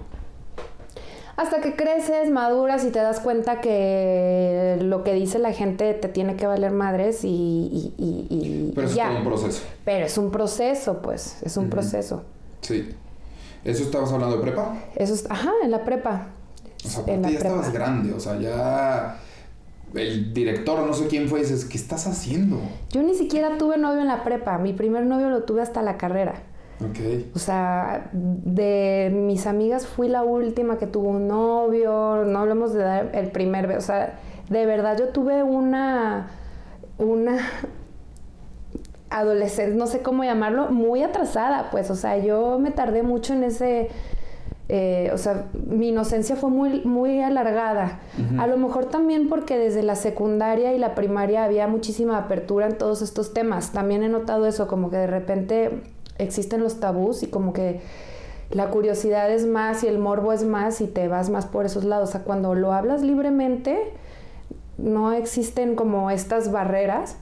Hasta 1.38 1.60
que 1.62 1.76
creces, 1.76 2.30
maduras 2.30 2.86
y 2.86 2.92
te 2.92 3.00
das 3.00 3.20
cuenta 3.20 3.62
que 3.62 4.78
lo 4.82 5.04
que 5.04 5.14
dice 5.14 5.40
la 5.40 5.54
gente 5.54 5.94
te 5.96 6.08
tiene 6.08 6.36
que 6.36 6.46
valer 6.46 6.72
madres 6.72 7.24
y, 7.24 7.94
y, 7.98 8.72
Pero 8.76 8.88
es 8.88 8.96
un 8.96 9.24
proceso. 9.24 9.64
Pero 9.84 10.06
es 10.06 10.18
un 10.18 10.32
proceso, 10.32 11.02
pues, 11.02 11.42
es 11.42 11.58
un 11.58 11.70
proceso. 11.70 12.24
Sí. 12.62 12.90
¿Eso 13.64 13.84
estabas 13.84 14.12
hablando 14.12 14.38
de 14.38 14.44
prepa? 14.44 14.76
Eso 14.96 15.14
es, 15.14 15.26
ajá, 15.32 15.52
en 15.64 15.72
la 15.72 15.84
prepa. 15.84 16.28
O 16.86 16.88
sea, 16.88 17.06
ya 17.06 17.30
estabas 17.30 17.72
grande, 17.72 18.14
o 18.14 18.20
sea, 18.20 18.38
ya 18.40 19.18
el 19.94 20.34
director, 20.34 20.86
no 20.86 20.94
sé 20.94 21.08
quién 21.08 21.28
fue, 21.28 21.40
dices, 21.40 21.66
¿qué 21.66 21.78
estás 21.78 22.08
haciendo? 22.08 22.60
Yo 22.92 23.04
ni 23.04 23.14
siquiera 23.14 23.58
tuve 23.58 23.78
novio 23.78 24.02
en 24.02 24.08
la 24.08 24.24
prepa. 24.24 24.58
Mi 24.58 24.74
primer 24.74 25.06
novio 25.06 25.30
lo 25.30 25.44
tuve 25.44 25.62
hasta 25.62 25.82
la 25.82 25.98
carrera. 25.98 26.44
O 27.36 27.40
sea, 27.40 28.10
de 28.12 29.12
mis 29.14 29.46
amigas 29.46 29.86
fui 29.86 30.08
la 30.08 30.24
última 30.24 30.80
que 30.80 30.88
tuvo 30.88 31.10
un 31.10 31.28
novio, 31.28 32.24
no 32.26 32.40
hablemos 32.40 32.74
de 32.74 32.80
dar 32.80 33.12
el 33.14 33.30
primer 33.30 33.68
beso, 33.68 33.78
o 33.78 33.82
sea, 33.82 34.20
de 34.50 34.66
verdad 34.66 34.98
yo 34.98 35.10
tuve 35.10 35.44
una, 35.44 36.32
una 36.98 37.38
adolescencia, 39.12 39.76
no 39.76 39.86
sé 39.86 40.02
cómo 40.02 40.24
llamarlo, 40.24 40.72
muy 40.72 41.04
atrasada, 41.04 41.70
pues, 41.70 41.92
o 41.92 41.96
sea, 41.96 42.18
yo 42.18 42.58
me 42.60 42.72
tardé 42.72 43.04
mucho 43.04 43.34
en 43.34 43.44
ese... 43.44 43.90
Eh, 44.70 45.10
o 45.14 45.18
sea, 45.18 45.48
mi 45.54 45.90
inocencia 45.90 46.36
fue 46.36 46.50
muy, 46.50 46.82
muy 46.86 47.22
alargada. 47.22 48.00
A 48.38 48.48
lo 48.48 48.58
mejor 48.58 48.86
también 48.86 49.28
porque 49.28 49.58
desde 49.58 49.84
la 49.84 49.96
secundaria 49.96 50.74
y 50.74 50.80
la 50.80 50.96
primaria 50.96 51.44
había 51.44 51.68
muchísima 51.68 52.18
apertura 52.18 52.68
en 52.68 52.78
todos 52.78 53.02
estos 53.02 53.34
temas. 53.34 53.72
También 53.72 54.04
he 54.04 54.10
notado 54.10 54.48
eso, 54.48 54.68
como 54.68 54.90
que 54.90 54.98
de 54.98 55.08
repente 55.08 55.82
existen 56.18 56.62
los 56.62 56.80
tabús 56.80 57.24
y 57.24 57.28
como 57.28 57.52
que 57.52 57.82
la 58.52 58.70
curiosidad 58.70 59.32
es 59.32 59.46
más 59.46 59.84
y 59.84 59.88
el 59.88 59.98
morbo 59.98 60.34
es 60.34 60.44
más 60.44 60.82
y 60.82 60.88
te 60.88 61.08
vas 61.08 61.30
más 61.30 61.46
por 61.46 61.66
esos 61.66 61.84
lados. 61.84 62.10
O 62.10 62.12
sea, 62.12 62.22
cuando 62.22 62.54
lo 62.56 62.74
hablas 62.74 63.02
libremente, 63.02 63.94
no 64.78 65.12
existen 65.14 65.76
como 65.76 66.12
estas 66.12 66.52
barreras. 66.52 67.18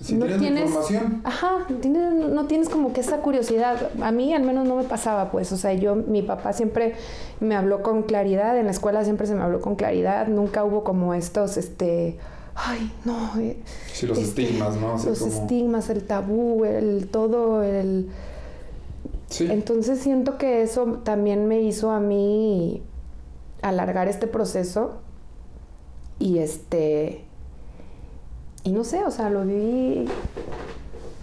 Si 0.00 0.14
no 0.14 0.26
tienes, 0.26 0.66
información. 0.66 1.20
Ajá, 1.24 1.66
no 1.68 2.46
tienes 2.46 2.68
como 2.68 2.92
que 2.92 3.00
esa 3.00 3.18
curiosidad. 3.18 3.90
A 4.00 4.12
mí 4.12 4.32
al 4.32 4.42
menos 4.42 4.66
no 4.66 4.76
me 4.76 4.84
pasaba, 4.84 5.30
pues. 5.30 5.52
O 5.52 5.56
sea, 5.56 5.74
yo, 5.74 5.94
mi 5.94 6.22
papá 6.22 6.52
siempre 6.52 6.94
me 7.40 7.54
habló 7.54 7.82
con 7.82 8.02
claridad, 8.02 8.58
en 8.58 8.64
la 8.64 8.72
escuela 8.72 9.04
siempre 9.04 9.26
se 9.26 9.34
me 9.34 9.42
habló 9.42 9.60
con 9.60 9.76
claridad, 9.76 10.26
nunca 10.28 10.64
hubo 10.64 10.84
como 10.84 11.12
estos, 11.12 11.58
este, 11.58 12.16
ay, 12.54 12.90
no. 13.04 13.38
Eh, 13.40 13.58
sí, 13.92 14.06
los 14.06 14.18
este, 14.18 14.42
estigmas, 14.42 14.76
¿no? 14.76 14.92
los 14.92 15.20
estigmas, 15.20 15.90
el 15.90 16.04
tabú, 16.04 16.64
el 16.64 17.08
todo, 17.08 17.62
el 17.62 18.08
Sí. 19.30 19.46
Entonces 19.48 20.00
siento 20.00 20.38
que 20.38 20.62
eso 20.62 21.00
también 21.04 21.46
me 21.46 21.60
hizo 21.62 21.92
a 21.92 22.00
mí 22.00 22.82
alargar 23.62 24.08
este 24.08 24.26
proceso 24.26 24.98
y 26.18 26.38
este 26.38 27.24
y 28.64 28.72
no 28.72 28.84
sé, 28.84 29.04
o 29.04 29.10
sea, 29.10 29.30
lo 29.30 29.44
viví 29.44 30.06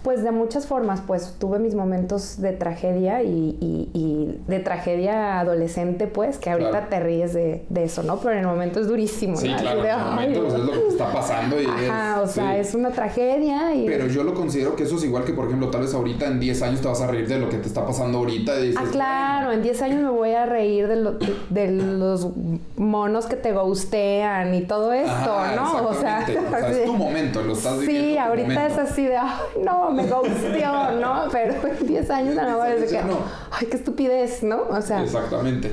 pues 0.02 0.22
de 0.22 0.30
muchas 0.30 0.66
formas, 0.66 1.00
pues 1.06 1.34
tuve 1.38 1.58
mis 1.58 1.74
momentos 1.74 2.40
de 2.40 2.52
tragedia 2.52 3.22
y, 3.22 3.56
y- 3.60 3.90
y 3.92 4.40
de 4.46 4.60
tragedia 4.60 5.40
adolescente, 5.40 6.06
pues, 6.06 6.38
que 6.38 6.50
ahorita 6.50 6.70
Claro. 6.70 6.86
te 6.88 7.00
ríes 7.00 7.34
de, 7.34 7.64
de 7.68 7.84
eso, 7.84 8.02
¿no? 8.02 8.16
Pero 8.18 8.32
en 8.34 8.38
el 8.40 8.46
momento 8.46 8.80
es 8.80 8.86
durísimo. 8.86 9.36
Sí, 9.36 9.52
claro, 9.58 9.82
de, 9.82 9.88
en 9.90 9.94
el 9.94 10.00
"Ay, 10.00 10.10
momento 10.10 10.40
pues, 10.42 10.54
es 10.54 10.60
lo 10.60 10.72
que 10.72 10.88
está 10.88 11.12
pasando 11.12 11.60
y 11.60 11.66
Ajá, 11.66 12.22
es, 12.22 12.30
o 12.30 12.32
sea, 12.32 12.52
sí. 12.54 12.60
es 12.60 12.74
una 12.74 12.90
tragedia 12.90 13.74
y... 13.74 13.86
Pero 13.86 14.06
yo 14.06 14.22
lo 14.24 14.34
considero 14.34 14.76
que 14.76 14.84
eso 14.84 14.96
es 14.96 15.04
igual 15.04 15.24
que, 15.24 15.32
por 15.32 15.46
ejemplo, 15.46 15.68
tal 15.70 15.82
vez 15.82 15.92
ahorita 15.94 16.26
en 16.26 16.40
10 16.40 16.62
años 16.62 16.80
te 16.80 16.88
vas 16.88 17.00
a 17.00 17.06
reír 17.06 17.26
de 17.28 17.38
lo 17.38 17.48
que 17.48 17.58
te 17.58 17.66
está 17.68 17.84
pasando 17.84 18.18
ahorita 18.18 18.58
y 18.60 18.68
dices, 18.68 18.80
Ah, 18.82 18.88
claro, 18.90 19.52
en 19.52 19.62
10 19.62 19.82
años 19.82 20.00
me 20.02 20.10
voy 20.10 20.30
a 20.32 20.46
reír 20.46 20.86
de, 20.88 20.96
lo- 20.96 21.12
de- 21.14 21.36
de 21.50 21.70
los 21.72 22.28
monos 22.76 23.26
que 23.26 23.36
te 23.36 23.52
gustean 23.52 24.54
y 24.54 24.62
todo 24.62 24.92
esto, 24.92 25.10
Ajá, 25.10 25.54
¿no? 25.56 25.88
O 25.88 25.94
sea. 25.94 26.24
O 26.26 26.50
sea, 26.50 26.70
es 26.70 26.84
tu 26.86 26.94
momento, 26.94 27.42
lo 27.42 27.52
estás 27.52 27.78
viviendo. 27.80 28.08
Sí, 28.08 28.18
ahorita 28.18 28.48
momento. 28.48 28.72
es 28.82 28.90
así 28.90 29.04
de, 29.06 29.16
ay, 29.16 29.28
no, 29.64 29.87
me 29.90 30.02
gusteó, 30.04 30.92
¿no? 31.00 31.22
Pero 31.32 31.54
en 31.80 31.86
10 31.86 32.10
años 32.10 32.38
a 32.38 32.64
decir 32.68 32.88
Ya 32.90 33.02
que, 33.06 33.14
ay, 33.50 33.66
qué 33.70 33.76
estupidez, 33.76 34.42
¿no? 34.42 34.62
O 34.70 34.80
sea, 34.82 35.02
Exactamente. 35.02 35.72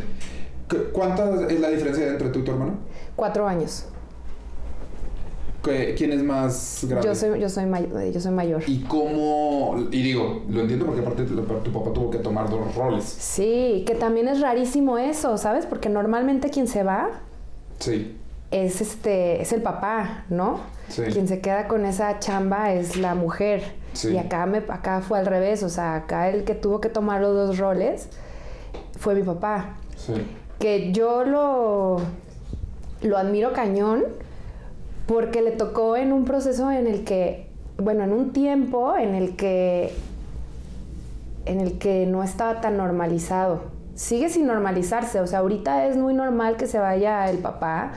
¿Qué- 0.70 0.84
¿Cuánta 0.92 1.30
es 1.50 1.60
la 1.60 1.70
diferencia 1.70 2.08
entre 2.08 2.30
tú 2.30 2.40
y 2.40 2.44
tu 2.44 2.52
hermano? 2.52 2.74
cuatro 3.16 3.48
años. 3.48 3.86
¿Qué- 5.64 5.96
¿Quién 5.98 6.12
es 6.12 6.22
más 6.22 6.86
grande? 6.88 7.08
Yo 7.08 7.16
soy, 7.16 7.40
yo 7.40 7.50
soy, 7.50 7.66
may- 7.66 8.12
yo 8.14 8.20
soy 8.22 8.32
mayor. 8.32 8.62
¿Y 8.68 8.82
cómo? 8.84 9.76
Y 9.92 10.04
digo, 10.04 10.44
lo 10.50 10.62
entiendo 10.62 10.86
porque 10.86 11.02
aparte 11.02 11.24
tu, 11.24 11.36
tu 11.42 11.72
papá 11.72 11.92
tuvo 11.92 12.12
que 12.12 12.20
tomar 12.20 12.50
dos 12.50 12.76
roles. 12.76 13.04
Sí, 13.04 13.84
que 13.88 13.96
también 13.96 14.28
es 14.28 14.42
rarísimo 14.42 15.00
eso, 15.00 15.38
¿sabes? 15.38 15.66
Porque 15.66 15.90
normalmente 15.90 16.50
quien 16.52 16.68
se 16.68 16.84
va 16.84 17.10
Sí. 17.80 18.16
es 18.52 18.80
este, 18.82 19.42
es 19.42 19.54
el 19.54 19.64
papá, 19.64 20.26
¿no? 20.30 20.60
Sí. 20.90 21.04
Quien 21.04 21.28
se 21.28 21.42
queda 21.42 21.68
con 21.68 21.86
esa 21.86 22.20
chamba 22.20 22.74
es 22.74 22.98
la 22.98 23.16
mujer. 23.16 23.64
Sí. 23.94 24.10
Y 24.10 24.18
acá 24.18 24.46
me, 24.46 24.60
acá 24.60 25.02
fue 25.02 25.20
al 25.20 25.26
revés, 25.26 25.64
o 25.64 25.70
sea, 25.70 25.96
acá 25.96 26.30
el 26.30 26.44
que 26.44 26.54
tuvo 26.56 26.82
que 26.82 26.90
tomar 26.90 27.22
los 27.22 27.34
dos 27.34 27.58
roles 27.58 28.10
fue 29.00 29.16
mi 29.16 29.24
papá. 29.24 29.78
Sí. 29.98 30.14
Que 30.60 30.92
yo 30.92 31.24
lo, 31.24 31.98
lo 33.02 33.18
admiro 33.18 33.54
cañón 33.54 34.04
porque 35.08 35.42
le 35.42 35.52
tocó 35.52 35.96
en 35.98 36.12
un 36.12 36.26
proceso 36.26 36.72
en 36.72 36.88
el 36.88 37.04
que, 37.04 37.50
bueno, 37.78 38.04
en 38.04 38.14
un 38.14 38.34
tiempo 38.34 38.96
en 38.98 39.16
el 39.16 39.36
que 39.36 39.94
en 41.46 41.60
el 41.60 41.78
que 41.78 42.06
no 42.08 42.24
estaba 42.24 42.60
tan 42.60 42.78
normalizado. 42.78 43.64
Sigue 43.94 44.30
sin 44.30 44.48
normalizarse, 44.48 45.22
o 45.22 45.28
sea, 45.28 45.40
ahorita 45.40 45.86
es 45.86 45.96
muy 45.96 46.14
normal 46.14 46.58
que 46.58 46.68
se 46.68 46.80
vaya 46.80 47.30
el 47.30 47.38
papá, 47.38 47.92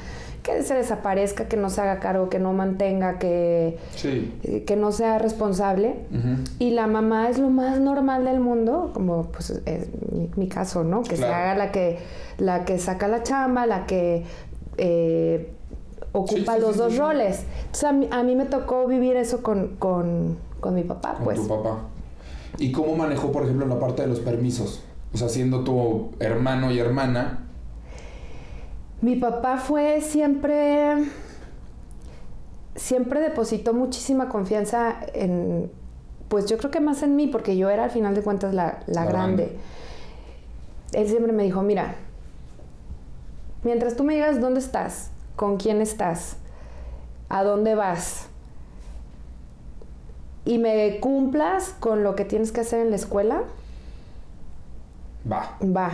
que 0.56 0.62
se 0.62 0.74
desaparezca, 0.74 1.46
que 1.48 1.56
no 1.56 1.68
se 1.70 1.80
haga 1.80 2.00
cargo, 2.00 2.28
que 2.30 2.38
no 2.38 2.52
mantenga, 2.52 3.18
que, 3.18 3.78
Sí. 3.94 4.34
eh, 4.42 4.64
que 4.64 4.76
no 4.76 4.92
sea 4.92 5.18
responsable. 5.18 5.96
Y 6.58 6.70
la 6.70 6.86
mamá 6.86 7.28
es 7.28 7.38
lo 7.38 7.50
más 7.50 7.78
normal 7.80 8.24
del 8.24 8.40
mundo, 8.40 8.90
como 8.94 9.24
pues 9.26 9.50
es 9.66 9.88
mi, 10.12 10.30
mi 10.36 10.48
caso, 10.48 10.84
¿no? 10.84 11.02
Que 11.02 11.16
se 11.16 11.26
haga 11.26 11.54
la 11.54 11.70
que, 11.72 11.98
la 12.38 12.64
que 12.64 12.78
saca 12.78 13.08
la 13.08 13.22
chamba, 13.22 13.66
la 13.66 13.84
que 13.86 14.24
eh, 14.78 15.52
ocupa 16.12 16.54
Sí, 16.54 16.60
los 16.60 16.72
sí, 16.72 16.78
dos 16.78 16.96
roles. 16.96 17.44
Entonces 17.66 17.84
a 17.84 17.92
mí, 17.92 18.08
a 18.10 18.22
mí 18.22 18.34
me 18.34 18.46
tocó 18.46 18.86
vivir 18.86 19.16
eso 19.16 19.42
con, 19.42 19.76
con, 19.78 20.38
con 20.60 20.74
mi 20.74 20.82
papá, 20.84 21.14
Con 21.14 21.24
pues. 21.24 21.40
tu 21.40 21.48
papá. 21.48 21.80
¿Y 22.58 22.72
cómo 22.72 22.96
manejó, 22.96 23.30
por 23.30 23.44
ejemplo, 23.44 23.66
la 23.66 23.78
parte 23.78 24.02
de 24.02 24.08
los 24.08 24.20
permisos? 24.20 24.82
O 25.12 25.16
sea, 25.18 25.28
siendo 25.28 25.62
tu 25.64 26.10
hermano 26.20 26.70
y 26.70 26.78
hermana. 26.78 27.44
Mi 29.00 29.14
papá 29.16 29.58
fue 29.58 30.00
siempre, 30.00 31.04
siempre 32.74 33.20
depositó 33.20 33.72
muchísima 33.72 34.28
confianza 34.28 34.96
en, 35.14 35.70
pues 36.28 36.46
yo 36.46 36.58
creo 36.58 36.70
que 36.70 36.80
más 36.80 37.02
en 37.02 37.14
mí, 37.16 37.28
porque 37.28 37.56
yo 37.56 37.70
era 37.70 37.84
al 37.84 37.90
final 37.90 38.14
de 38.14 38.22
cuentas 38.22 38.54
la, 38.54 38.80
la 38.86 39.04
La 39.04 39.10
grande. 39.10 39.44
grande. 39.44 39.58
Él 40.92 41.08
siempre 41.08 41.32
me 41.32 41.44
dijo, 41.44 41.62
mira, 41.62 41.94
mientras 43.62 43.94
tú 43.94 44.02
me 44.04 44.14
digas 44.14 44.40
dónde 44.40 44.58
estás, 44.60 45.10
con 45.36 45.58
quién 45.58 45.80
estás, 45.80 46.36
a 47.28 47.44
dónde 47.44 47.74
vas, 47.76 48.26
y 50.44 50.58
me 50.58 50.98
cumplas 50.98 51.74
con 51.78 52.02
lo 52.02 52.16
que 52.16 52.24
tienes 52.24 52.50
que 52.52 52.62
hacer 52.62 52.80
en 52.80 52.90
la 52.90 52.96
escuela, 52.96 53.42
Va. 55.30 55.56
va, 55.62 55.90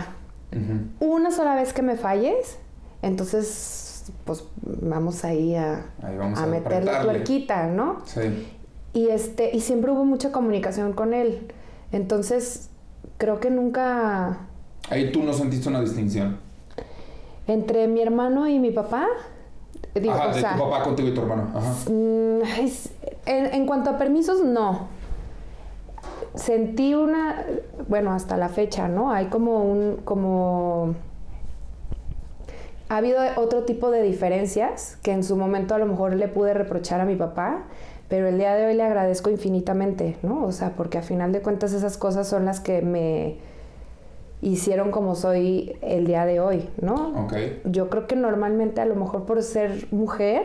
una 1.01 1.29
sola 1.29 1.55
vez 1.55 1.73
que 1.73 1.81
me 1.81 1.97
falles, 1.97 2.57
entonces 3.05 4.11
pues 4.25 4.43
vamos 4.61 5.23
ahí 5.25 5.55
a, 5.55 5.85
Ahí 6.03 6.15
vamos 6.17 6.37
a 6.39 6.43
a 6.43 6.45
meterle 6.45 6.91
apretarle. 6.91 7.11
tuerquita, 7.11 7.67
¿no? 7.67 8.01
Sí. 8.05 8.47
Y 8.93 9.07
este, 9.09 9.55
y 9.55 9.61
siempre 9.61 9.91
hubo 9.91 10.05
mucha 10.05 10.31
comunicación 10.31 10.93
con 10.93 11.13
él. 11.13 11.47
Entonces, 11.91 12.69
creo 13.17 13.39
que 13.39 13.49
nunca 13.49 14.37
Ahí 14.89 15.11
tú 15.11 15.23
no 15.23 15.33
sentiste 15.33 15.69
una 15.69 15.81
distinción. 15.81 16.37
entre 17.47 17.87
mi 17.87 18.01
hermano 18.01 18.47
y 18.47 18.59
mi 18.59 18.71
papá, 18.71 19.07
digo, 19.95 20.13
Ajá, 20.13 20.29
o 20.29 20.33
de 20.33 20.39
sea, 20.41 20.53
tu 20.55 20.59
papá 20.63 20.83
contigo 20.83 21.09
y 21.09 21.13
tu 21.13 21.21
hermano. 21.21 21.49
Ajá. 21.55 21.73
mm, 21.91 22.41
es- 22.63 22.89
en, 23.25 23.45
en 23.53 23.65
cuanto 23.65 23.89
a 23.89 23.97
permisos, 23.97 24.43
no. 24.43 24.87
Sentí 26.35 26.93
una, 26.93 27.45
bueno, 27.87 28.11
hasta 28.11 28.35
la 28.37 28.49
fecha, 28.49 28.87
¿no? 28.87 29.11
Hay 29.11 29.27
como 29.27 29.63
un, 29.63 29.97
como 30.03 30.93
ha 32.89 32.97
habido 32.97 33.19
otro 33.37 33.63
tipo 33.63 33.89
de 33.91 34.01
diferencias 34.01 34.97
que 35.01 35.11
en 35.11 35.23
su 35.23 35.35
momento 35.35 35.73
a 35.75 35.79
lo 35.79 35.85
mejor 35.85 36.15
le 36.15 36.27
pude 36.27 36.53
reprochar 36.53 37.01
a 37.01 37.05
mi 37.05 37.15
papá, 37.15 37.63
pero 38.09 38.27
el 38.27 38.37
día 38.37 38.55
de 38.55 38.67
hoy 38.67 38.75
le 38.75 38.83
agradezco 38.83 39.31
infinitamente, 39.31 40.17
¿no? 40.21 40.43
O 40.45 40.51
sea, 40.51 40.73
porque 40.75 40.99
a 40.99 41.01
final 41.01 41.31
de 41.31 41.41
cuentas 41.41 41.73
esas 41.73 41.97
cosas 41.97 42.27
son 42.27 42.45
las 42.45 42.59
que 42.59 42.81
me 42.81 43.37
hicieron 44.41 44.91
como 44.91 45.15
soy 45.15 45.75
el 45.81 46.05
día 46.05 46.25
de 46.25 46.39
hoy, 46.39 46.69
¿no? 46.79 47.27
Yo 47.65 47.89
creo 47.89 48.05
que 48.05 48.15
normalmente 48.15 48.81
a 48.81 48.85
lo 48.85 48.95
mejor 48.95 49.25
por 49.25 49.41
ser 49.41 49.87
mujer 49.91 50.43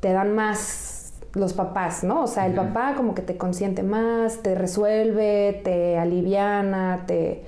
te 0.00 0.12
dan 0.12 0.34
más 0.34 1.14
los 1.32 1.54
papás, 1.54 2.04
¿no? 2.04 2.24
O 2.24 2.26
sea, 2.26 2.46
el 2.46 2.54
papá 2.54 2.94
como 2.96 3.14
que 3.14 3.22
te 3.22 3.38
consiente 3.38 3.82
más, 3.82 4.42
te 4.42 4.54
resuelve, 4.54 5.60
te 5.64 5.96
aliviana, 5.96 7.04
te... 7.06 7.44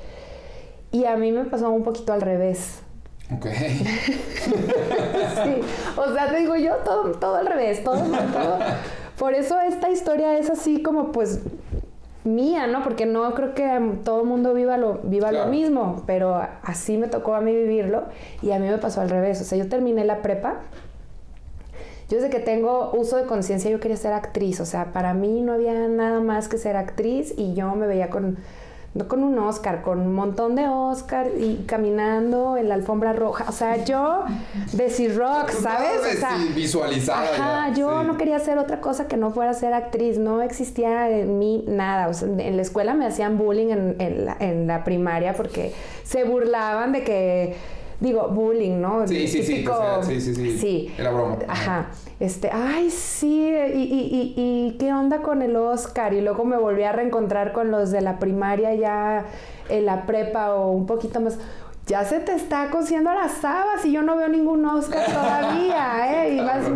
Y 0.91 1.05
a 1.05 1.17
mí 1.17 1.33
me 1.33 1.45
pasó 1.45 1.71
un 1.71 1.83
poquito 1.83 2.13
al 2.13 2.21
revés. 2.21 2.83
Ok. 3.37 3.47
Sí, 5.45 5.61
o 5.97 6.13
sea, 6.13 6.29
te 6.31 6.37
digo 6.39 6.57
yo 6.57 6.77
todo, 6.85 7.13
todo 7.13 7.37
al 7.37 7.47
revés, 7.47 7.83
todo, 7.85 8.01
todo. 8.01 8.59
Por 9.19 9.35
eso 9.35 9.61
esta 9.61 9.91
historia 9.91 10.39
es 10.39 10.51
así 10.51 10.83
como 10.83 11.13
pues 11.13 11.41
mía, 12.25 12.67
¿no? 12.67 12.83
Porque 12.83 13.07
no 13.07 13.33
creo 13.35 13.55
que 13.55 13.81
todo 14.05 14.21
el 14.23 14.27
mundo 14.27 14.55
viva 14.55 14.77
lo, 14.77 15.01
viva 15.03 15.31
Claro. 15.31 15.47
lo 15.47 15.51
mismo, 15.51 16.03
pero 16.07 16.41
así 16.63 16.97
me 16.99 17.09
tocó 17.09 17.35
a 17.35 17.41
mí 17.41 17.55
vivirlo 17.55 18.05
y 18.43 18.53
a 18.53 18.59
mí 18.59 18.69
me 18.69 18.79
pasó 18.79 19.01
al 19.01 19.11
revés. 19.11 19.41
O 19.41 19.45
sea, 19.45 19.59
yo 19.59 19.69
terminé 19.69 20.05
la 20.05 20.23
prepa. 20.23 20.61
Yo 22.09 22.17
desde 22.19 22.31
que 22.31 22.41
tengo 22.41 22.91
uso 22.93 23.17
de 23.17 23.25
conciencia 23.25 23.71
yo 23.71 23.81
quería 23.81 23.97
ser 23.97 24.13
actriz, 24.13 24.61
o 24.61 24.67
sea, 24.67 24.93
para 24.93 25.15
mí 25.15 25.41
no 25.41 25.55
había 25.55 25.89
nada 25.89 26.21
más 26.21 26.47
que 26.49 26.59
ser 26.59 26.77
actriz 26.77 27.33
y 27.39 27.55
yo 27.55 27.75
me 27.75 27.87
veía 27.87 28.11
con 28.11 28.37
con 29.09 29.25
un 29.25 29.39
Oscar, 29.39 29.81
con 29.81 30.01
un 30.01 30.15
montón 30.15 30.55
de 30.55 30.69
Oscar 30.69 31.29
y 31.39 31.65
caminando 31.67 32.59
en 32.59 32.69
la 32.69 32.75
alfombra 32.75 33.15
roja. 33.15 33.47
O 33.49 33.53
sea, 33.53 33.85
yo 33.85 34.25
de 34.73 35.09
rock, 35.17 35.51
¿sabes? 35.51 36.01
O 36.01 36.21
sea, 36.21 36.37
visualizada 36.55 37.23
Ajá, 37.23 37.69
ya, 37.69 37.75
yo 37.75 38.01
sí. 38.01 38.07
no 38.07 38.19
quería 38.19 38.37
hacer 38.37 38.59
otra 38.59 38.83
cosa 38.83 39.09
que 39.09 39.17
no 39.17 39.31
fuera 39.31 39.55
ser 39.55 39.73
actriz. 39.73 40.19
No 40.19 40.43
existía 40.43 41.09
en 41.09 41.39
mí 41.39 41.65
nada. 41.67 42.09
O 42.09 42.15
sea, 42.15 42.29
en 42.29 42.57
la 42.57 42.63
escuela 42.63 42.93
me 42.93 43.07
hacían 43.07 43.39
bullying 43.39 43.69
en, 43.69 43.97
en 43.99 44.27
la, 44.27 44.37
en 44.39 44.67
la 44.67 44.85
primaria 44.85 45.33
porque 45.33 45.73
se 46.05 46.25
burlaban 46.25 46.93
de 46.93 47.03
que, 47.03 47.57
digo, 48.03 48.29
bullying, 48.29 48.81
¿no? 48.81 49.07
Sí, 49.09 49.27
sí, 49.29 49.43
sí, 49.43 49.55
Típico- 49.55 49.73
o 49.73 50.03
sea, 50.03 50.03
sí, 50.03 50.21
sí, 50.21 50.35
sí. 50.35 50.59
Sí. 50.59 50.95
Era 50.99 51.11
broma. 51.13 51.39
Ajá. 51.49 51.87
Este, 52.21 52.51
ay, 52.53 52.91
sí, 52.91 53.49
y, 53.75 53.79
y, 53.83 54.35
y, 54.35 54.35
y 54.37 54.77
qué 54.79 54.93
onda 54.93 55.23
con 55.23 55.41
el 55.43 55.57
Oscar. 55.57 56.13
Y 56.13 56.21
luego 56.21 56.45
me 56.45 56.57
volví 56.57 56.83
a 56.83 56.93
reencontrar 56.93 57.53
con 57.53 57.71
los 57.71 57.91
de 57.91 58.01
la 58.01 58.19
primaria 58.19 58.75
ya 58.75 59.25
en 59.69 59.87
la 59.87 60.05
prepa 60.07 60.55
o 60.55 60.71
un 60.73 60.87
poquito 60.87 61.21
más. 61.21 61.39
Ya 61.87 62.05
se 62.05 62.21
te 62.21 62.33
está 62.35 62.71
cosiendo 62.71 63.13
las 63.13 63.45
habas 63.45 63.85
y 63.85 63.93
yo 63.93 64.03
no 64.03 64.17
veo 64.17 64.29
ningún 64.29 64.65
Oscar 64.67 65.05
todavía, 65.07 66.25
¿eh? 66.27 66.35
Y 66.35 66.39
vas- 66.41 66.71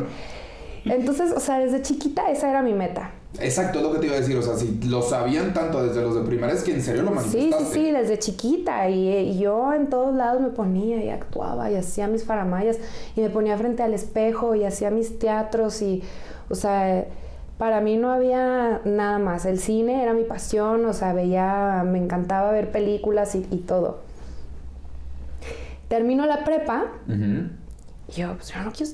Entonces, 0.85 1.33
o 1.33 1.41
sea, 1.41 1.59
desde 1.59 1.83
chiquita 1.83 2.31
esa 2.31 2.49
era 2.51 2.63
mi 2.63 2.73
meta. 2.73 3.11
Exacto, 3.41 3.79
es 3.79 3.85
lo 3.85 3.93
que 3.93 3.99
te 4.01 4.07
iba 4.07 4.17
a 4.17 4.21
decir. 4.21 4.37
O 4.37 4.43
sea, 4.43 4.57
si 4.57 4.81
lo 4.89 5.03
sabían 5.03 5.53
tanto 5.55 5.87
desde 5.87 6.01
los 6.03 6.15
de 6.15 6.23
primaria, 6.23 6.55
es 6.55 6.63
que 6.63 6.73
en 6.75 6.83
serio 6.83 7.03
lo 7.03 7.11
Sí, 7.11 7.15
manifestaste. 7.17 7.65
sí, 7.65 7.73
sí, 7.73 7.91
desde 7.93 8.19
chiquita. 8.19 8.89
Y, 8.91 9.09
y 9.09 9.39
yo 9.39 9.73
en 9.73 9.89
todos 9.89 10.15
lados 10.15 10.41
me 10.43 10.49
ponía 10.51 11.03
y 11.05 11.11
actuaba 11.11 11.71
y 11.71 11.77
hacía 11.77 12.09
mis 12.09 12.25
faramayas 12.25 12.79
y 13.15 13.21
me 13.21 13.31
ponía 13.31 13.57
frente 13.59 13.83
al 13.83 13.95
espejo 13.95 14.55
y 14.55 14.65
hacía 14.65 14.91
mis 14.91 15.19
teatros 15.19 15.83
y, 15.83 16.03
o 16.51 16.55
sea, 16.55 17.05
Para 17.59 17.81
mí 17.81 17.97
no 17.97 18.13
había 18.13 18.83
nada 18.85 19.19
más. 19.19 19.47
El 19.47 19.59
cine 19.59 20.03
era 20.03 20.13
mi 20.13 20.25
pasión, 20.25 20.85
o 20.85 20.93
sea, 20.93 21.15
veía, 21.15 21.83
me 21.87 21.99
encantaba 21.99 22.53
ver 22.53 22.71
películas 22.71 23.35
y, 23.35 23.47
y 23.51 23.59
todo. 23.59 24.01
Termino 25.89 26.27
la 26.27 26.45
prepa 26.45 26.87
y 27.09 28.13
yo, 28.21 28.35
pues 28.35 28.49
yo 28.49 28.63
no 28.63 28.73
quiero. 28.73 28.93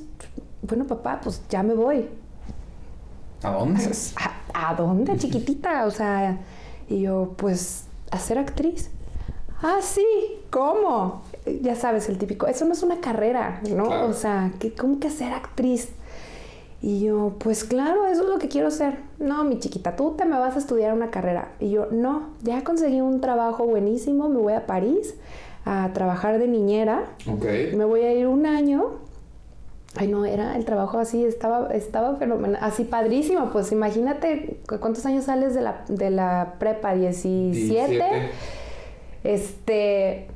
Bueno, 0.62 0.86
papá, 0.86 1.20
pues 1.22 1.42
ya 1.48 1.62
me 1.62 1.74
voy. 1.74 2.08
¿A 3.42 3.50
dónde? 3.50 3.90
¿A, 4.54 4.70
a 4.70 4.74
dónde, 4.74 5.16
chiquitita? 5.16 5.86
O 5.86 5.90
sea, 5.90 6.38
y 6.88 7.00
yo, 7.02 7.34
pues, 7.36 7.84
a 8.10 8.18
ser 8.18 8.38
actriz. 8.38 8.90
Ah, 9.62 9.78
sí, 9.80 10.04
¿cómo? 10.50 11.22
Ya 11.60 11.76
sabes, 11.76 12.08
el 12.08 12.18
típico, 12.18 12.46
eso 12.46 12.64
no 12.64 12.72
es 12.72 12.82
una 12.82 13.00
carrera, 13.00 13.60
¿no? 13.68 13.86
Claro. 13.86 14.08
O 14.08 14.12
sea, 14.12 14.52
¿qué, 14.58 14.72
¿cómo 14.74 14.98
que 14.98 15.10
ser 15.10 15.32
actriz? 15.32 15.90
Y 16.82 17.00
yo, 17.00 17.36
pues 17.38 17.62
claro, 17.62 18.08
eso 18.08 18.22
es 18.24 18.28
lo 18.28 18.38
que 18.38 18.48
quiero 18.48 18.72
ser. 18.72 18.98
No, 19.20 19.44
mi 19.44 19.60
chiquita, 19.60 19.94
tú 19.94 20.14
te 20.16 20.24
me 20.24 20.36
vas 20.36 20.56
a 20.56 20.58
estudiar 20.58 20.92
una 20.92 21.10
carrera. 21.10 21.52
Y 21.60 21.70
yo, 21.70 21.86
no, 21.92 22.30
ya 22.42 22.64
conseguí 22.64 23.00
un 23.00 23.20
trabajo 23.20 23.64
buenísimo, 23.64 24.28
me 24.28 24.38
voy 24.38 24.54
a 24.54 24.66
París 24.66 25.14
a 25.64 25.90
trabajar 25.94 26.38
de 26.40 26.48
niñera. 26.48 27.04
Ok. 27.32 27.44
Me 27.76 27.84
voy 27.84 28.00
a 28.00 28.12
ir 28.12 28.26
un 28.26 28.46
año. 28.46 28.94
Ay, 29.96 30.08
no, 30.08 30.24
era 30.24 30.56
el 30.56 30.64
trabajo 30.64 30.98
así, 30.98 31.22
estaba, 31.24 31.68
estaba 31.74 32.16
fenomenal, 32.16 32.58
así 32.62 32.84
padrísimo. 32.84 33.50
Pues 33.52 33.72
imagínate 33.72 34.58
cu- 34.66 34.78
cuántos 34.80 35.04
años 35.04 35.24
sales 35.24 35.54
de 35.54 35.60
la, 35.60 35.84
de 35.88 36.08
la 36.10 36.54
prepa, 36.58 36.94
17. 36.94 37.88
17. 37.90 38.30
Este. 39.24 40.26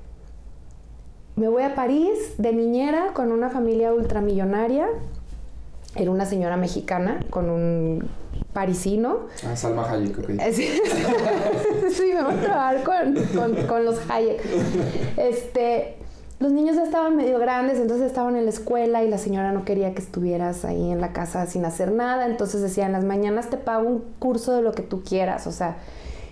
Me 1.37 1.49
voy 1.49 1.63
a 1.65 1.75
París 1.75 2.35
de 2.39 2.53
niñera 2.53 3.09
con 3.15 3.31
una 3.33 3.51
familia 3.51 3.93
ultramillonaria. 3.93 4.87
Era 5.95 6.11
una 6.11 6.27
señora 6.27 6.57
mexicana 6.57 7.21
con 7.31 7.49
un 7.51 8.09
parisino. 8.53 9.27
Ah, 9.47 9.57
Salma 9.57 9.91
Hayek, 9.91 10.19
ok. 10.19 10.31
Sí, 10.53 10.69
sí, 11.91 12.13
me 12.15 12.23
voy 12.23 12.35
a 12.35 12.41
trabajar 12.41 12.83
con, 12.85 13.15
con- 13.35 13.67
con 13.67 13.85
los 13.85 13.99
Hayek. 14.11 14.43
Este, 15.17 15.97
los 16.39 16.53
niños 16.53 16.77
ya 16.77 16.83
estaban 16.83 17.17
medio 17.17 17.39
grandes, 17.39 17.79
entonces 17.81 18.07
estaban 18.07 18.37
en 18.37 18.45
la 18.45 18.51
escuela 18.51 19.03
y 19.03 19.09
la 19.09 19.19
señora 19.19 19.53
no 19.53 19.65
quería 19.65 19.95
que 19.95 20.03
estuvieras 20.03 20.65
ahí 20.67 20.91
en 20.91 21.01
la 21.01 21.13
casa 21.13 21.47
sin 21.47 21.65
hacer 21.65 21.93
nada. 21.93 22.27
Entonces 22.27 22.61
decía, 22.61 22.87
en 22.87 22.93
las 22.93 23.05
mañanas 23.05 23.49
te 23.49 23.57
pago 23.57 23.89
un 23.89 24.05
curso 24.19 24.53
de 24.55 24.63
lo 24.63 24.73
que 24.73 24.83
tú 24.83 25.03
quieras, 25.03 25.47
o 25.47 25.53
sea, 25.53 25.77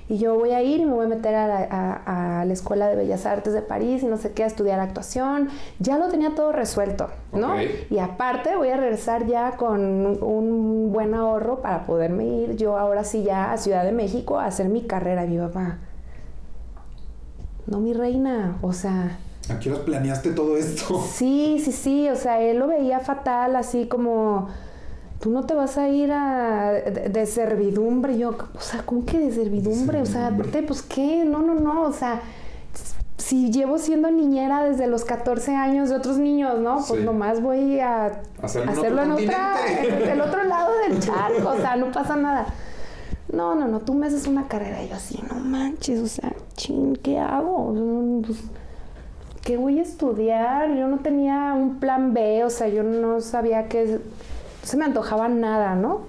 y 0.06 0.18
yo 0.18 0.34
voy 0.38 0.50
a 0.50 0.62
ir 0.62 0.80
y 0.80 0.84
me 0.84 0.92
voy 0.92 1.06
a 1.06 1.08
meter 1.08 1.34
a 1.34 1.48
la, 1.48 1.66
a- 1.70 2.40
a 2.40 2.44
la 2.44 2.52
Escuela 2.52 2.88
de 2.88 2.96
Bellas 2.96 3.24
Artes 3.24 3.54
de 3.54 3.62
París 3.62 4.02
y 4.02 4.06
no 4.06 4.18
sé 4.18 4.32
qué, 4.32 4.44
a 4.44 4.46
estudiar 4.46 4.78
actuación. 4.78 5.48
Ya 5.78 5.96
lo 5.96 6.08
tenía 6.08 6.34
todo 6.34 6.52
resuelto, 6.52 7.08
¿no? 7.32 7.54
Y 7.88 7.98
aparte 7.98 8.54
voy 8.54 8.68
a 8.68 8.76
regresar 8.76 9.24
ya 9.26 9.52
con 9.56 9.80
un, 10.22 10.92
buen 10.92 11.14
ahorro 11.14 11.62
para 11.62 11.86
poderme 11.86 12.26
ir 12.26 12.56
yo 12.56 12.76
ahora 12.76 13.02
sí 13.04 13.22
ya 13.22 13.50
a 13.52 13.56
Ciudad 13.56 13.82
de 13.82 13.92
México 13.92 14.38
a 14.38 14.44
hacer 14.44 14.68
mi 14.68 14.82
carrera. 14.82 15.24
Mi 15.24 15.38
papá, 15.38 15.78
no 17.66 17.80
mi 17.80 17.94
reina, 17.94 18.58
o 18.60 18.74
sea, 18.74 19.16
¿A 19.50 19.58
qué 19.58 19.70
horas 19.70 19.82
planeaste 19.84 20.30
todo 20.30 20.56
esto? 20.56 21.02
sí, 21.12 21.60
sí, 21.64 21.72
sí, 21.72 22.08
o 22.08 22.16
sea, 22.16 22.40
él 22.40 22.58
lo 22.58 22.66
veía 22.68 23.00
fatal, 23.00 23.56
así 23.56 23.86
como, 23.86 24.48
tú 25.20 25.30
no 25.30 25.44
te 25.44 25.54
vas 25.54 25.76
a 25.78 25.88
ir 25.88 26.12
a, 26.12 26.72
de, 26.72 27.08
de 27.10 27.26
servidumbre. 27.26 28.16
Yo, 28.18 28.30
o 28.30 28.60
sea, 28.60 28.82
¿cómo 28.86 29.04
que 29.04 29.18
de 29.18 29.32
servidumbre? 29.32 30.00
O 30.00 30.06
sea, 30.06 30.28
aparte, 30.28 30.62
pues 30.62 30.82
qué, 30.82 31.24
no, 31.24 31.40
no, 31.42 31.54
no, 31.54 31.82
o 31.82 31.92
sea, 31.92 32.22
si 33.16 33.50
llevo 33.50 33.78
siendo 33.78 34.10
niñera 34.10 34.64
desde 34.64 34.86
los 34.86 35.04
14 35.04 35.54
años 35.54 35.88
de 35.88 35.96
otros 35.96 36.18
niños, 36.18 36.58
¿no? 36.60 36.76
Pues 36.76 37.00
Sí. 37.00 37.04
nomás 37.06 37.40
voy 37.40 37.80
a 37.80 38.20
Hacerlo 38.42 38.72
en 38.72 38.78
hacerlo 38.78 39.02
en 39.02 39.12
otro 39.12 39.24
otra, 39.24 39.56
en 39.82 40.08
el 40.10 40.20
otro 40.20 40.44
lado 40.44 40.72
del 40.88 41.00
charco, 41.00 41.48
o 41.50 41.56
sea, 41.56 41.76
no 41.76 41.90
pasa 41.92 42.16
nada. 42.16 42.46
No, 43.32 43.54
no, 43.54 43.66
no, 43.66 43.80
tú 43.80 43.94
me 43.94 44.06
haces 44.06 44.26
una 44.26 44.46
carrera 44.46 44.82
y 44.82 44.88
yo 44.88 44.96
así, 44.96 45.18
no 45.28 45.40
manches, 45.40 46.00
o 46.00 46.06
sea, 46.06 46.32
chin, 46.56 46.96
¿qué 47.02 47.18
hago? 47.18 47.72
Pues, 48.26 48.38
¿Qué 49.44 49.58
voy 49.58 49.78
a 49.78 49.82
estudiar? 49.82 50.74
Yo 50.74 50.88
no 50.88 51.00
tenía 51.00 51.52
un 51.52 51.78
plan 51.78 52.14
B, 52.14 52.44
o 52.44 52.50
sea, 52.50 52.68
yo 52.68 52.82
no 52.82 53.20
sabía 53.20 53.68
que 53.68 53.84
no 53.84 53.98
se 54.62 54.78
me 54.78 54.86
antojaba 54.86 55.28
nada, 55.28 55.74
¿no? 55.74 56.06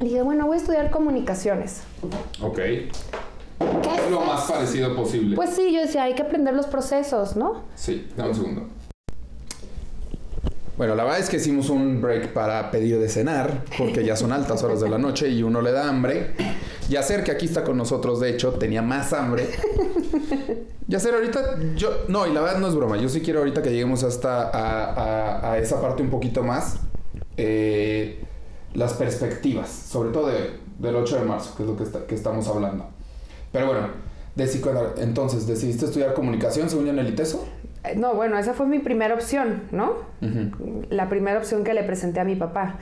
Y 0.00 0.04
dije, 0.04 0.22
bueno, 0.22 0.46
voy 0.46 0.56
a 0.56 0.60
estudiar 0.60 0.90
comunicaciones. 0.90 1.82
Ok. 2.40 2.56
¿Qué 2.56 2.90
Es 3.58 4.10
lo 4.10 4.22
más 4.22 4.50
parecido 4.50 4.96
posible. 4.96 5.36
Pues 5.36 5.50
sí, 5.50 5.70
yo 5.74 5.82
decía, 5.82 6.04
hay 6.04 6.14
que 6.14 6.22
aprender 6.22 6.54
los 6.54 6.66
procesos, 6.66 7.36
¿no? 7.36 7.64
Sí, 7.74 8.08
dame 8.16 8.30
un 8.30 8.34
segundo. 8.34 8.68
Bueno, 10.78 10.94
la 10.94 11.04
verdad 11.04 11.20
es 11.20 11.28
que 11.28 11.36
hicimos 11.36 11.68
un 11.68 12.00
break 12.00 12.32
para 12.32 12.70
pedir 12.70 12.98
de 12.98 13.10
cenar, 13.10 13.64
porque 13.76 14.04
ya 14.04 14.16
son 14.16 14.32
altas 14.32 14.62
horas 14.62 14.80
de 14.80 14.88
la 14.88 14.96
noche 14.96 15.28
y 15.28 15.42
uno 15.42 15.60
le 15.60 15.72
da 15.72 15.88
hambre. 15.88 16.34
Yacer, 16.88 17.24
que 17.24 17.30
aquí 17.32 17.46
está 17.46 17.64
con 17.64 17.76
nosotros, 17.76 18.20
de 18.20 18.30
hecho, 18.30 18.52
tenía 18.52 18.82
más 18.82 19.12
hambre. 19.12 19.48
Yacer, 20.88 21.14
ahorita 21.14 21.58
yo... 21.74 21.90
No, 22.08 22.26
y 22.26 22.32
la 22.32 22.40
verdad 22.40 22.58
no 22.58 22.68
es 22.68 22.74
broma. 22.74 22.96
Yo 22.96 23.08
sí 23.08 23.20
quiero 23.20 23.40
ahorita 23.40 23.62
que 23.62 23.70
lleguemos 23.70 24.04
hasta 24.04 24.42
a, 24.50 24.92
a- 24.92 25.52
a 25.52 25.58
esa 25.58 25.80
parte 25.80 26.02
un 26.02 26.10
poquito 26.10 26.42
más. 26.42 26.76
eh, 27.36 28.22
las 28.74 28.92
perspectivas, 28.94 29.68
sobre 29.70 30.10
todo 30.10 30.28
de- 30.28 30.50
del 30.78 30.94
8 30.96 31.16
de 31.20 31.24
marzo, 31.24 31.54
que 31.56 31.62
es 31.62 31.68
lo 31.68 31.76
que, 31.76 31.82
está- 31.84 32.06
que 32.06 32.14
estamos 32.14 32.46
hablando. 32.48 32.86
Pero 33.52 33.66
bueno, 33.68 33.88
cuando- 34.62 34.94
entonces, 34.98 35.46
¿decidiste 35.46 35.86
estudiar 35.86 36.12
comunicación 36.14 36.68
según 36.68 36.84
yo 36.86 36.92
en 36.92 36.98
el 36.98 37.08
ITESO? 37.08 37.46
Eh, 37.84 37.94
No, 37.96 38.14
bueno, 38.14 38.38
esa 38.38 38.52
fue 38.54 38.66
mi 38.66 38.78
primera 38.80 39.14
opción, 39.14 39.62
¿no? 39.72 39.94
La 40.90 41.08
primera 41.08 41.38
opción 41.38 41.64
que 41.64 41.72
le 41.74 41.82
presenté 41.84 42.20
a 42.20 42.24
mi 42.24 42.36
papá. 42.36 42.78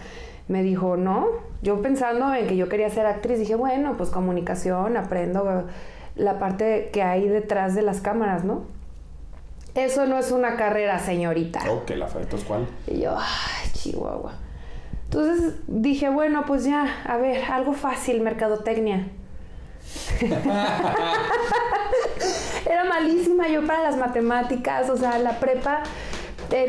Me 0.49 0.63
dijo, 0.63 0.97
no, 0.97 1.27
yo 1.63 1.81
pensando 1.81 2.35
en 2.35 2.47
que 2.47 2.57
yo 2.57 2.69
quería 2.69 2.91
ser 2.91 3.07
actriz, 3.07 3.39
dije, 3.39 3.55
bueno, 3.55 3.97
pues 3.97 4.11
comunicación, 4.11 4.97
aprendo 4.97 5.65
la 6.17 6.39
parte 6.39 6.91
que 6.93 7.03
hay 7.03 7.29
detrás 7.29 7.75
de 7.75 7.83
las 7.83 8.01
cámaras, 8.01 8.45
¿no? 8.45 8.63
Eso 9.75 10.07
no 10.07 10.19
es 10.19 10.31
una 10.31 10.57
carrera, 10.57 10.99
señorita. 10.99 11.61
Ok, 11.71 11.91
la 11.91 12.07
entonces 12.07 12.45
¿cuál? 12.45 12.67
Y 12.87 13.01
yo, 13.01 13.17
ay, 13.17 13.71
Chihuahua. 13.73 14.35
Entonces 15.05 15.55
dije, 15.67 16.09
bueno, 16.09 16.45
pues 16.47 16.65
ya, 16.65 17.03
a 17.05 17.17
ver, 17.17 17.45
algo 17.51 17.73
fácil, 17.73 18.21
mercadotecnia. 18.21 19.09
Era 22.67 22.85
malísima 22.85 23.49
yo 23.49 23.67
para 23.67 23.83
las 23.83 23.97
matemáticas, 23.97 24.89
o 24.91 24.97
sea, 24.97 25.19
la 25.19 25.41
prepa 25.41 25.83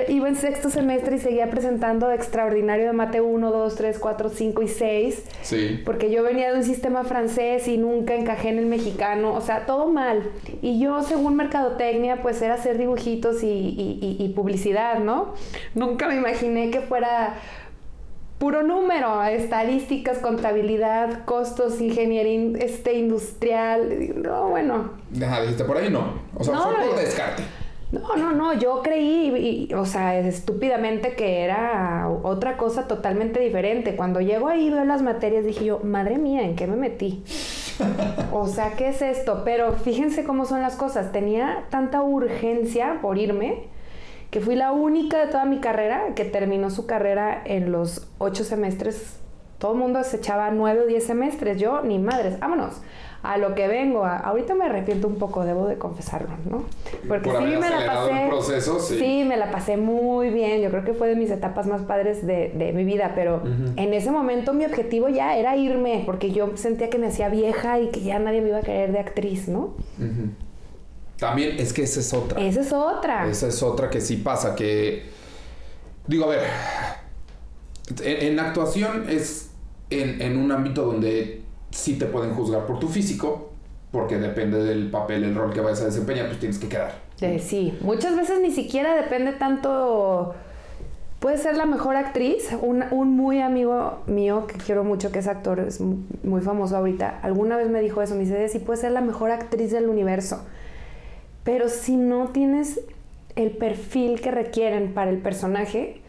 iba 0.10 0.28
en 0.28 0.36
sexto 0.36 0.70
semestre 0.70 1.18
y 1.18 1.20
seguía 1.20 1.50
presentando 1.50 2.12
extraordinario 2.12 2.86
de 2.88 2.94
mate 2.94 3.22
1, 3.22 3.52
2, 3.52 3.76
3, 3.76 4.00
4, 4.00 4.30
5 4.30 4.62
y 4.64 4.68
6, 4.68 5.24
Sí. 5.42 5.82
porque 5.86 6.10
yo 6.10 6.24
venía 6.24 6.52
de 6.52 6.58
un 6.58 6.64
sistema 6.64 7.04
francés 7.04 7.68
y 7.68 7.78
nunca 7.78 8.16
encajé 8.16 8.50
en 8.50 8.60
el 8.60 8.66
mexicano, 8.66 9.34
o 9.34 9.42
sea, 9.42 9.66
todo 9.66 9.88
mal. 9.88 10.24
Y 10.62 10.80
yo, 10.80 11.04
según 11.04 11.36
mercadotecnia, 11.36 12.22
pues 12.22 12.42
era 12.42 12.56
hacer 12.56 12.78
dibujitos 12.78 13.44
y, 13.44 13.48
y- 13.48 14.00
y- 14.20 14.24
y 14.26 14.30
publicidad, 14.30 15.00
¿no? 15.00 15.34
Nunca 15.76 16.08
me 16.08 16.16
imaginé 16.16 16.72
que 16.72 16.82
fuera 16.82 17.36
puro 18.40 18.64
número, 18.64 19.24
estadísticas, 19.24 20.18
contabilidad, 20.18 21.24
costos, 21.26 21.80
ingeniería 21.80 22.34
in- 22.34 22.58
este, 22.62 22.94
industrial. 22.96 24.22
No, 24.22 24.50
bueno, 24.50 24.92
dijiste 25.10 25.64
por 25.64 25.78
ahí 25.78 25.90
no. 25.90 26.20
O 26.36 26.44
sea, 26.44 26.54
No, 26.56 26.64
fue 26.64 26.86
por 26.88 26.98
descarte. 26.98 27.44
No, 28.00 28.16
no, 28.16 28.32
no, 28.32 28.54
yo 28.54 28.82
creí, 28.84 29.68
y- 29.70 29.74
o 29.74 29.86
sea, 29.86 30.18
estúpidamente 30.20 31.16
que 31.16 31.42
era 31.44 32.10
otra 32.24 32.58
cosa 32.58 32.88
totalmente 32.88 33.40
diferente. 33.40 33.96
Cuando 33.96 34.22
llego 34.22 34.48
ahí, 34.48 34.70
veo 34.70 34.86
las 34.86 35.02
materias, 35.02 35.46
dije 35.46 35.66
yo, 35.66 35.80
madre 35.84 36.18
mía, 36.18 36.44
¿en 36.44 36.56
qué 36.56 36.68
me 36.68 36.76
metí? 36.76 37.24
O 38.32 38.48
sea, 38.48 38.72
¿qué 38.78 38.90
es 38.90 39.02
esto? 39.02 39.42
Pero 39.46 39.74
fíjense 39.74 40.24
cómo 40.24 40.46
son 40.46 40.62
las 40.62 40.76
cosas. 40.76 41.12
Tenía 41.12 41.66
tanta 41.70 42.02
urgencia 42.04 43.00
por 43.02 43.18
irme 43.18 43.64
que 44.32 44.40
fui 44.42 44.56
la 44.56 44.72
única 44.72 45.18
de 45.20 45.28
toda 45.28 45.46
mi 45.46 45.60
carrera 45.60 46.14
que 46.16 46.26
terminó 46.26 46.70
su 46.70 46.86
carrera 46.86 47.42
en 47.46 47.72
los 47.72 48.08
ocho 48.18 48.44
semestres. 48.44 49.20
Todo 49.58 49.74
el 49.74 49.80
mundo 49.80 50.04
se 50.04 50.18
echaba 50.18 50.52
nueve 50.52 50.82
o 50.82 50.86
diez 50.86 51.06
semestres. 51.06 51.60
Yo, 51.60 51.82
ni 51.82 52.00
madres, 52.00 52.40
vámonos. 52.40 52.82
A 53.34 53.38
lo 53.38 53.56
que 53.56 53.68
vengo. 53.68 54.06
A- 54.06 54.18
ahorita 54.18 54.56
me 54.56 54.66
arrepiento 54.66 55.08
un 55.08 55.16
poco, 55.16 55.44
debo 55.46 55.68
de 55.68 55.78
confesarlo, 55.78 56.30
¿no? 56.50 56.64
Porque 57.08 57.30
Por 57.30 57.40
sí 57.40 57.46
me 57.46 57.70
la 57.70 57.86
pasé. 57.86 58.26
proceso, 58.30 58.80
sí. 58.80 59.24
me 59.28 59.38
la 59.38 59.52
pasé 59.52 59.78
muy 59.78 60.30
bien. 60.30 60.62
Yo 60.62 60.70
creo 60.70 60.84
que 60.84 60.94
fue 60.94 61.08
de 61.08 61.16
mis 61.16 61.30
etapas 61.32 61.68
más 61.68 61.82
padres 61.84 62.26
de, 62.26 62.50
de 62.50 62.72
mi 62.74 62.84
vida. 62.84 63.14
Pero 63.16 63.42
en 63.76 63.94
ese 63.94 64.12
momento 64.12 64.54
mi 64.54 64.66
objetivo 64.66 65.10
ya 65.10 65.36
era 65.38 65.56
irme, 65.56 66.04
porque 66.06 66.32
yo 66.32 66.52
sentía 66.56 66.90
que 66.90 66.98
me 66.98 67.08
hacía 67.08 67.30
vieja 67.30 67.80
y 67.80 67.90
que 67.90 68.02
ya 68.02 68.20
nadie 68.20 68.42
me 68.42 68.50
iba 68.50 68.58
a 68.58 68.62
querer 68.62 68.92
de 68.92 69.00
actriz, 69.00 69.48
¿no? 69.48 69.76
También 71.18 71.58
es 71.60 71.72
que 71.74 71.84
esa 71.84 72.00
es 72.02 72.14
otra. 72.14 72.42
Esa 72.42 72.62
es 72.62 72.74
otra. 72.74 73.28
Esa 73.30 73.48
es 73.48 73.64
otra 73.64 73.90
que 73.90 74.02
sí 74.02 74.18
pasa, 74.18 74.56
que... 74.56 75.04
Digo, 76.08 76.26
a 76.26 76.28
ver, 76.28 76.42
en, 78.04 78.28
en 78.34 78.40
actuación 78.40 79.06
es 79.10 79.50
en, 79.90 80.22
en 80.22 80.38
un 80.38 80.52
ámbito 80.52 80.84
donde 80.86 81.42
sí 81.76 81.98
te 81.98 82.06
pueden 82.06 82.34
juzgar 82.34 82.66
por 82.66 82.80
tu 82.80 82.88
físico, 82.88 83.50
porque 83.92 84.18
depende 84.18 84.64
del 84.64 84.90
papel, 84.90 85.24
el 85.24 85.36
rol 85.36 85.54
que 85.54 85.62
vayas 85.62 85.82
a 85.82 85.86
desempeñar, 85.86 86.28
pues 86.28 86.40
tienes 86.40 86.58
que 86.58 86.68
quedar. 86.68 86.94
Eh, 87.22 87.40
sí, 87.40 87.78
muchas 87.82 88.16
veces 88.16 88.40
ni 88.42 88.52
siquiera 88.52 88.96
depende 88.96 89.32
tanto 89.34 90.34
puedes 91.20 91.42
ser 91.42 91.56
la 91.58 91.66
mejor 91.66 91.96
actriz. 91.96 92.50
Un, 92.62 92.84
muy 93.16 93.42
amigo 93.42 94.00
mío 94.06 94.48
que 94.48 94.56
quiero 94.58 94.84
mucho, 94.84 95.12
que 95.12 95.20
es 95.20 95.28
actor, 95.28 95.60
es 95.60 95.80
mu- 95.82 96.04
muy 96.24 96.42
famoso 96.42 96.76
ahorita, 96.78 97.20
alguna 97.24 97.58
vez 97.58 97.70
me 97.70 97.82
dijo 97.82 98.02
eso. 98.02 98.16
Me 98.16 98.22
dice, 98.22 98.48
sí, 98.50 98.60
puedes 98.60 98.82
ser 98.82 98.92
la 98.92 99.02
mejor 99.02 99.32
actriz 99.32 99.72
del 99.72 99.88
universo. 99.90 100.44
Pero 101.44 101.70
si 101.70 101.96
no 101.96 102.28
tienes 102.30 102.80
el 103.36 103.52
perfil 103.52 104.20
que 104.22 104.32
requieren 104.32 104.94
para 104.94 105.10
el 105.12 105.18
personaje, 105.20 106.02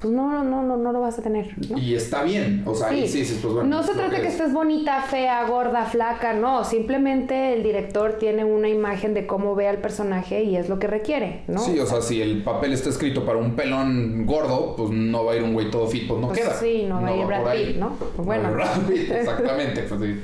pues 0.00 0.14
no, 0.14 0.42
no, 0.42 0.62
no, 0.62 0.78
no 0.78 0.92
lo 0.92 1.00
vas 1.02 1.18
a 1.18 1.22
tener. 1.22 1.54
¿no? 1.68 1.76
Y 1.76 1.94
está 1.94 2.22
bien, 2.22 2.62
o 2.66 2.74
sea, 2.74 2.88
ahí 2.88 3.06
sí, 3.06 3.22
sí, 3.24 3.38
pues 3.42 3.52
bueno. 3.52 3.68
no 3.68 3.82
se 3.82 3.90
es 3.90 3.96
lo 3.98 4.02
trata 4.04 4.20
que 4.22 4.28
es. 4.28 4.32
estés 4.34 4.52
bonita, 4.52 5.02
fea, 5.02 5.44
gorda, 5.46 5.84
flaca, 5.84 6.32
no. 6.32 6.64
Simplemente 6.64 7.52
el 7.54 7.62
director 7.62 8.14
tiene 8.14 8.44
una 8.44 8.68
imagen 8.70 9.12
de 9.12 9.26
cómo 9.26 9.54
ve 9.54 9.68
al 9.68 9.76
personaje 9.78 10.42
y 10.42 10.56
es 10.56 10.70
lo 10.70 10.78
que 10.78 10.86
requiere, 10.86 11.42
¿no? 11.48 11.60
Sí, 11.60 11.78
o 11.78 11.84
sea, 11.84 12.00
si 12.00 12.22
el 12.22 12.42
papel 12.42 12.72
está 12.72 12.88
escrito 12.88 13.26
para 13.26 13.38
un 13.38 13.54
pelón 13.56 14.24
gordo, 14.24 14.74
pues 14.74 14.88
no 14.90 15.24
va 15.26 15.32
a 15.32 15.36
ir 15.36 15.42
un 15.42 15.52
güey 15.52 15.70
todo 15.70 15.86
fit, 15.86 16.08
pues 16.08 16.18
no 16.18 16.28
Pues 16.28 16.40
queda. 16.40 16.54
sí, 16.54 16.86
no 16.88 17.02
va 17.02 17.08
a 17.08 17.16
ir 17.16 17.26
Brad. 17.26 17.52
Pitt, 17.52 17.76
¿no? 17.76 17.96
Pues 18.16 18.26
bueno. 18.26 18.52
Brad 18.52 18.78
Pitt, 18.88 19.10
exactamente. 19.10 19.82
Pues 19.82 20.00
sí, 20.00 20.20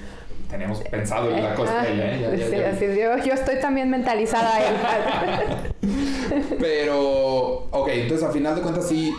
tenemos 0.48 0.80
pensado 0.80 1.30
en 1.30 1.42
la 1.42 1.54
cosplaya, 1.54 2.14
¿eh? 2.14 2.18
Ya, 2.22 2.34
ya, 2.34 2.46
sí, 2.46 2.56
ya. 2.56 2.70
así, 2.70 2.86
yo, 2.98 3.24
yo 3.26 3.34
estoy 3.34 3.56
también 3.60 3.90
mentalizada 3.90 4.54
ahí. 4.56 4.64
Pero, 6.58 7.66
ok, 7.70 7.88
entonces 7.92 8.26
a 8.26 8.32
final 8.32 8.54
de 8.54 8.62
cuentas 8.62 8.88
sí 8.88 9.12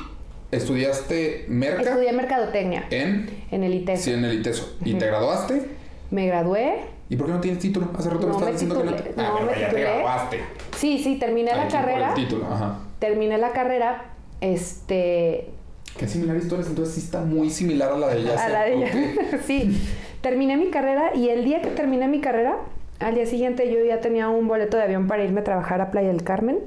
estudiaste 0.52 1.46
merca 1.50 1.82
Estudié 1.82 2.12
mercadotecnia 2.14 2.86
en, 2.90 3.30
en 3.52 3.64
el 3.64 3.74
ITES. 3.76 4.02
sí, 4.02 4.14
en 4.14 4.24
el 4.26 4.40
ITESO. 4.40 4.78
¿Y 4.84 4.94
te 4.96 5.06
graduaste? 5.08 5.64
Me 6.12 6.28
gradué. 6.28 6.82
¿Y 7.10 7.16
por 7.16 7.28
qué 7.28 7.34
no 7.34 7.40
tienes 7.42 7.60
título? 7.62 7.90
Hace 7.98 8.10
rato 8.10 8.22
me 8.22 8.28
No 8.28 8.32
estabas 8.34 8.46
me 8.48 8.52
diciendo 8.54 8.78
que 8.80 8.84
no. 8.86 8.96
titulé, 8.96 9.14
Ah, 9.18 9.30
no 9.30 9.36
pero 9.48 9.52
me 9.52 9.60
ya 9.62 9.70
te 9.70 9.80
graduaste. 9.82 10.40
Sí, 10.78 11.00
sí, 11.04 11.18
terminé 11.20 11.52
Ahí 11.52 11.58
la 11.58 11.68
carrera. 11.68 12.10
El 12.10 12.16
título, 12.16 12.46
ajá. 12.52 12.80
Terminé 13.00 13.38
la 13.38 13.52
carrera. 13.52 14.06
Este. 14.42 15.50
Qué 15.98 16.08
similares 16.08 16.48
tú 16.48 16.56
eres, 16.56 16.68
entonces 16.68 16.94
sí 16.96 17.02
está 17.02 17.22
muy 17.22 17.50
similar 17.50 17.92
a 17.92 17.98
la 17.98 18.08
de 18.10 18.20
ella. 18.22 18.46
A 18.46 18.50
la 18.50 18.64
de 18.66 18.74
ella. 18.76 18.92
sí. 19.46 19.82
Terminé 20.22 20.58
mi 20.58 20.70
carrera 20.70 21.12
y 21.16 21.30
el 21.30 21.44
día 21.44 21.62
que 21.62 21.70
terminé 21.70 22.08
mi 22.08 22.22
carrera, 22.22 22.58
al 23.00 23.16
día 23.16 23.26
siguiente 23.26 23.72
yo 23.72 23.84
ya 23.86 24.00
tenía 24.02 24.30
un 24.30 24.48
boleto 24.48 24.78
de 24.78 24.84
avión 24.84 25.08
para 25.08 25.24
irme 25.24 25.42
a 25.42 25.44
trabajar 25.44 25.82
a 25.82 25.92
Playa 25.92 26.10
del 26.10 26.24
Carmen. 26.24 26.60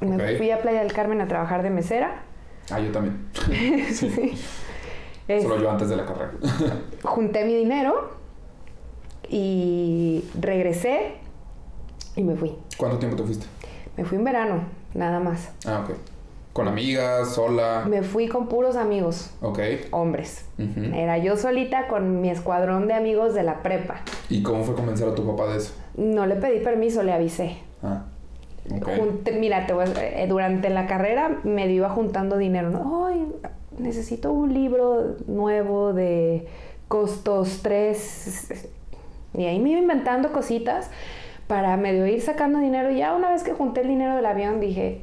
Me 0.00 0.36
fui 0.36 0.50
a 0.50 0.60
Playa 0.62 0.80
del 0.80 0.92
Carmen 0.92 1.20
a 1.20 1.28
trabajar 1.28 1.62
de 1.62 1.70
mesera. 1.70 2.22
Ah, 2.70 2.80
yo 2.80 2.90
también. 2.92 3.28
Es- 5.28 5.42
Solo 5.44 5.58
yo 5.62 5.70
antes 5.70 5.88
de 5.88 5.96
la 5.96 6.04
carrera. 6.04 6.32
junté 7.04 7.44
mi 7.44 7.54
dinero 7.54 8.10
y 9.28 10.24
regresé 10.40 11.14
y 12.16 12.22
me 12.22 12.34
fui. 12.34 12.56
¿Cuánto 12.76 12.98
tiempo 12.98 13.16
te 13.16 13.22
fuiste? 13.22 13.46
Me 13.96 14.04
fui 14.04 14.18
en 14.18 14.24
verano, 14.24 14.64
nada 14.94 15.20
más. 15.20 15.50
Ah, 15.66 15.84
ok. 15.84 15.94
¿Con 16.52 16.66
amigas, 16.66 17.28
sola? 17.34 17.84
Me 17.88 18.02
fui 18.02 18.26
con 18.26 18.48
puros 18.48 18.74
amigos, 18.74 19.30
Ok. 19.40 19.60
hombres. 19.92 20.46
Era 20.92 21.16
yo 21.18 21.36
solita 21.36 21.86
con 21.86 22.20
mi 22.20 22.28
escuadrón 22.28 22.88
de 22.88 22.94
amigos 22.94 23.32
de 23.34 23.44
la 23.44 23.62
prepa. 23.62 24.00
¿Y 24.28 24.42
cómo 24.42 24.64
fue 24.64 24.74
convencer 24.74 25.08
a 25.08 25.14
tu 25.14 25.24
papá 25.24 25.52
de 25.52 25.58
eso? 25.58 25.74
No 25.96 26.26
le 26.26 26.34
pedí 26.34 26.58
permiso, 26.58 27.04
le 27.04 27.12
avisé. 27.12 27.58
Ah, 27.84 28.02
mira, 29.38 29.66
te 29.66 29.72
voy 29.72 29.84
a- 29.86 30.22
eh, 30.22 30.26
durante 30.28 30.70
la 30.70 30.86
carrera 30.86 31.40
me 31.44 31.66
iba 31.70 31.88
juntando 31.90 32.36
dinero. 32.36 32.70
necesito 33.78 34.32
un 34.32 34.52
libro 34.52 35.16
nuevo 35.26 35.92
de 35.92 36.46
costos 36.88 37.60
3. 37.62 38.68
Y 39.32 39.44
ahí 39.44 39.58
me 39.60 39.70
iba 39.70 39.78
inventando 39.80 40.32
cositas 40.32 40.90
para 41.46 41.76
medio 41.76 42.06
ir 42.06 42.20
sacando 42.20 42.58
dinero. 42.58 42.90
Y 42.90 42.98
ya 42.98 43.14
una 43.14 43.30
vez 43.30 43.42
que 43.42 43.52
junté 43.52 43.80
el 43.82 43.88
dinero 43.88 44.16
del 44.16 44.26
avión 44.26 44.60
dije, 44.60 45.02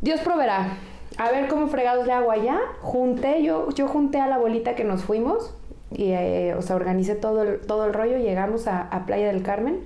Dios 0.00 0.20
proveerá. 0.20 0.78
A 1.18 1.30
ver 1.30 1.48
cómo 1.48 1.66
fregados 1.66 2.06
le 2.06 2.12
hago 2.12 2.30
allá. 2.30 2.58
Junté, 2.80 3.42
yo, 3.42 3.68
yo 3.70 3.88
junté 3.88 4.20
a 4.20 4.26
la 4.26 4.36
abuelita 4.36 4.74
que 4.74 4.84
nos 4.84 5.02
fuimos. 5.02 5.54
Y, 5.90 6.12
eh, 6.12 6.54
o 6.54 6.74
organicé 6.74 7.14
todo 7.14 7.42
el, 7.42 7.60
todo 7.60 7.84
el 7.86 7.92
rollo. 7.94 8.18
Llegamos 8.18 8.66
a, 8.68 8.82
a 8.82 9.06
Playa 9.06 9.26
del 9.28 9.42
Carmen. 9.42 9.80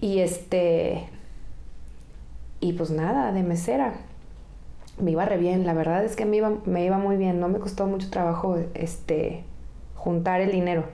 Y 0.00 0.20
este. 0.20 1.08
Y 2.64 2.72
pues 2.72 2.90
nada, 2.90 3.30
de 3.30 3.42
mesera. 3.42 3.92
Me 4.98 5.10
iba 5.10 5.26
re 5.26 5.36
bien, 5.36 5.66
la 5.66 5.74
verdad 5.74 6.02
es 6.02 6.16
que 6.16 6.24
me 6.24 6.38
iba, 6.38 6.50
me 6.64 6.82
iba 6.82 6.96
muy 6.96 7.18
bien, 7.18 7.38
no 7.38 7.48
me 7.48 7.58
costó 7.58 7.86
mucho 7.86 8.08
trabajo 8.08 8.58
este 8.72 9.44
juntar 9.94 10.40
el 10.40 10.50
dinero. 10.50 10.84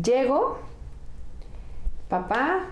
Llego, 0.00 0.60
papá, 2.08 2.66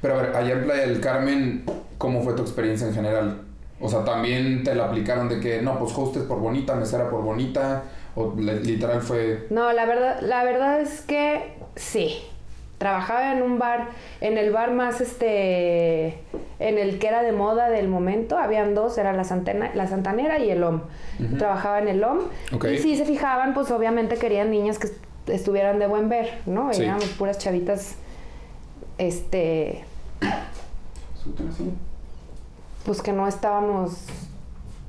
Pero 0.00 0.14
a 0.14 0.22
ver, 0.22 0.36
allá 0.36 0.52
en 0.52 0.62
Playa 0.62 0.86
del 0.86 1.00
Carmen, 1.00 1.64
¿cómo 1.98 2.22
fue 2.22 2.34
tu 2.34 2.42
experiencia 2.42 2.86
en 2.86 2.94
general? 2.94 3.40
O 3.80 3.88
sea, 3.88 4.04
también 4.04 4.62
te 4.62 4.76
la 4.76 4.84
aplicaron 4.84 5.28
de 5.28 5.40
que, 5.40 5.60
no, 5.62 5.80
pues 5.80 5.98
hostes 5.98 6.22
por 6.22 6.38
bonita, 6.38 6.76
mesera 6.76 7.10
por 7.10 7.22
bonita, 7.22 7.82
o 8.14 8.34
literal 8.36 9.02
fue... 9.02 9.48
no, 9.50 9.72
la 9.72 9.84
verdad, 9.84 10.20
la 10.20 10.44
verdad 10.44 10.80
es 10.80 11.00
que 11.00 11.56
sí. 11.74 12.18
Trabajaba 12.78 13.32
en 13.32 13.42
un 13.42 13.58
bar, 13.58 13.88
en 14.20 14.38
el 14.38 14.52
bar 14.52 14.70
más 14.70 15.00
este, 15.00 16.20
en 16.58 16.78
el 16.78 16.98
que 16.98 17.08
era 17.08 17.22
de 17.22 17.32
moda 17.32 17.68
del 17.68 17.88
momento, 17.88 18.38
habían 18.38 18.74
dos, 18.74 18.96
era 18.98 19.12
la, 19.12 19.24
Santana, 19.24 19.70
la 19.74 19.86
Santanera 19.86 20.38
y 20.38 20.50
el 20.50 20.62
OM. 20.64 20.80
Ujú. 21.22 21.36
Trabajaba 21.36 21.78
en 21.80 21.88
el 21.88 22.02
OM. 22.02 22.20
Y 22.72 22.78
si 22.78 22.96
se 22.96 23.04
fijaban, 23.04 23.52
pues 23.54 23.70
obviamente 23.70 24.16
querían 24.16 24.50
niñas 24.50 24.78
que 24.78 24.86
est- 24.86 24.96
estuvieran 25.28 25.78
de 25.78 25.86
buen 25.86 26.08
ver, 26.08 26.38
¿no? 26.46 26.72
Sí. 26.72 26.82
Éramos 26.84 27.04
puras 27.10 27.38
chavitas, 27.38 27.96
este, 28.98 29.84
pues 32.84 33.02
que 33.02 33.12
no 33.12 33.26
estábamos, 33.26 34.04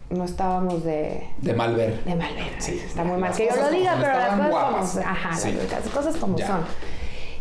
no 0.10 0.24
estábamos 0.24 0.84
de, 0.84 1.28
De 1.42 1.54
mal 1.54 1.76
ver. 1.76 2.04
de 2.04 2.16
mal 2.16 2.34
ver. 2.36 2.62
Sí, 2.62 2.80
está 2.86 3.04
muy 3.04 3.14
mal 3.20 3.30
las 3.30 3.38
que 3.38 3.46
yo 3.48 3.56
lo 3.56 3.62
como 3.64 3.72
diga, 3.78 3.98
pero 4.00 4.14
las 4.14 4.28
cosas 4.30 4.38
como 4.38 4.50
guapas. 4.50 4.92
son. 4.92 5.04
Ajá, 5.04 5.30
las- 5.32 5.42
Sí. 5.42 5.58
las, 5.72 5.90
cosas 5.94 6.18
como 6.18 6.38
Ya. 6.38 6.48
son. 6.48 6.60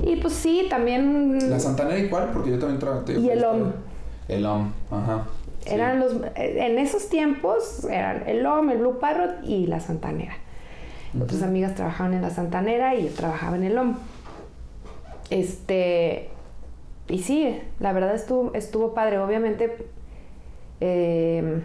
Y 0.00 0.16
pues 0.16 0.34
sí, 0.34 0.66
también 0.68 1.50
¿La 1.50 1.58
Santanera 1.58 1.98
igual? 1.98 2.30
Porque 2.32 2.50
yo 2.50 2.58
también 2.58 2.78
trabajé. 2.78 3.18
Y 3.18 3.30
el 3.30 3.44
OM. 3.44 3.72
El 4.28 4.44
OM, 4.44 4.72
ajá. 4.90 5.26
sí. 5.64 5.70
eran 5.74 6.00
los, 6.00 6.14
en 6.34 6.78
esos 6.78 7.08
tiempos 7.08 7.84
eran 7.84 8.24
el 8.26 8.44
OM, 8.44 8.70
el 8.70 8.78
Blue 8.78 8.98
Parrot 8.98 9.44
y 9.44 9.66
la 9.66 9.80
Santanera. 9.80 10.36
Otras 11.20 11.42
amigas 11.42 11.74
trabajaban 11.74 12.12
en 12.14 12.22
la 12.22 12.30
Santanera 12.30 12.94
y 12.94 13.04
yo 13.04 13.14
trabajaba 13.14 13.56
en 13.56 13.64
el 13.64 13.78
OM. 13.78 13.96
Este, 15.30 16.28
y 17.08 17.20
sí, 17.20 17.58
la 17.80 17.92
verdad 17.92 18.14
estuvo, 18.14 18.52
estuvo 18.54 18.94
padre. 18.94 19.18
Obviamente, 19.18 19.88
eh, 20.80 21.62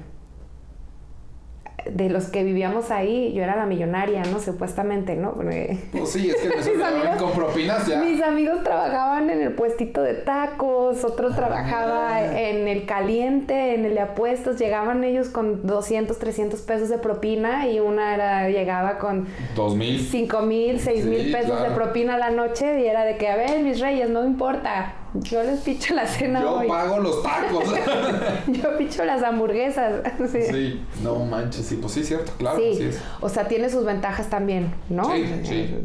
de 1.90 2.10
los 2.10 2.26
que 2.26 2.44
vivíamos 2.44 2.92
ahí, 2.92 3.34
yo 3.34 3.44
era 3.44 3.56
la 3.56 3.66
millonaria, 3.66 4.24
¿no? 4.32 4.40
Supuestamente, 4.40 5.16
¿no? 5.16 5.34
Porque 5.34 5.78
Pues 5.92 6.10
sí, 6.12 6.30
es 6.30 6.36
que 6.38 6.50
me 6.78 6.84
amigos- 6.86 7.16
con 7.18 7.32
propinas 7.32 7.88
ya. 7.88 8.02
mis 8.02 8.22
amigos 8.22 8.64
trabajaban 8.64 9.30
en 9.30 9.42
el 9.42 9.54
puestito 9.54 10.02
de 10.02 10.14
tacos, 10.14 11.04
otro 11.04 11.34
trabajaba 11.34 12.16
Ah. 12.18 12.40
en 12.42 12.68
el 12.68 12.86
caliente, 12.86 13.76
en 13.76 13.86
el 13.86 13.94
de 13.96 14.02
apuestos. 14.02 14.58
Llegaban 14.60 15.04
ellos 15.04 15.30
con 15.30 15.66
200, 15.66 16.18
300 16.20 16.62
pesos 16.62 16.90
de 16.90 16.98
propina 16.98 17.68
y 17.68 17.80
una 17.80 18.14
era, 18.14 18.50
llegaba 18.50 18.98
con 18.98 19.28
Dos 19.56 19.76
mil. 19.76 20.00
5 20.00 20.42
mil, 20.42 20.80
6 20.80 21.06
mil 21.06 21.32
pesos 21.32 21.62
de 21.62 21.70
propina 21.72 22.16
a 22.16 22.18
la 22.18 22.30
noche 22.32 22.82
y 22.82 22.86
era 22.88 23.04
de 23.06 23.18
que, 23.18 23.28
a 23.28 23.36
ver, 23.36 23.60
mis 23.62 23.80
reyes, 23.80 24.10
no 24.10 24.26
importa. 24.26 24.96
Yo 25.14 25.44
les 25.44 25.60
picho 25.60 25.94
la 25.94 26.08
cena 26.08 26.42
Yo 26.42 26.60
hoy. 26.60 26.68
pago 26.70 27.00
los 27.00 27.22
tacos. 27.22 27.66
Yo 28.48 28.78
picho 28.78 29.04
las 29.04 29.22
hamburguesas. 29.24 30.02
Sí. 30.32 30.42
sí, 30.44 30.82
no 31.04 31.16
manches, 31.26 31.66
sí, 31.66 31.76
pues 31.82 31.94
sí, 31.94 32.04
cierto, 32.04 32.32
claro, 32.38 32.58
Sí, 32.58 32.82
es. 32.84 33.00
o 33.20 33.28
sea, 33.28 33.48
tiene 33.48 33.70
sus 33.70 33.84
ventajas 33.84 34.30
también, 34.30 34.74
¿no? 34.90 35.12
Sí, 35.12 35.26
sí. 35.44 35.76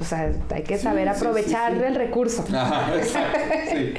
O 0.00 0.02
sea, 0.02 0.32
hay 0.52 0.62
que 0.64 0.76
saber 0.78 1.08
aprovechar 1.08 1.72
el 1.74 1.94
recurso. 1.94 2.44
Ajá, 2.52 2.94
exacto, 2.96 3.38
sí. 3.70 3.94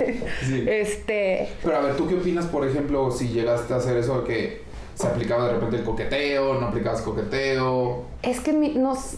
sí. 0.46 0.64
Este, 0.68 1.48
Pero 1.64 1.76
a 1.76 1.80
ver, 1.80 1.96
¿tú 1.96 2.06
qué 2.06 2.14
opinas, 2.14 2.46
por 2.46 2.66
ejemplo, 2.68 3.10
si 3.10 3.28
llegaste 3.28 3.72
a 3.74 3.78
hacer 3.78 3.96
eso 3.96 4.20
de 4.22 4.26
que 4.28 4.62
se 4.94 5.06
aplicaba 5.08 5.46
de 5.46 5.54
repente 5.54 5.76
el 5.78 5.84
coqueteo, 5.84 6.54
no 6.60 6.66
aplicabas 6.68 7.00
coqueteo? 7.02 8.04
es 8.22 8.38
que 8.40 8.52
mi- 8.52 8.74
nos 8.74 9.16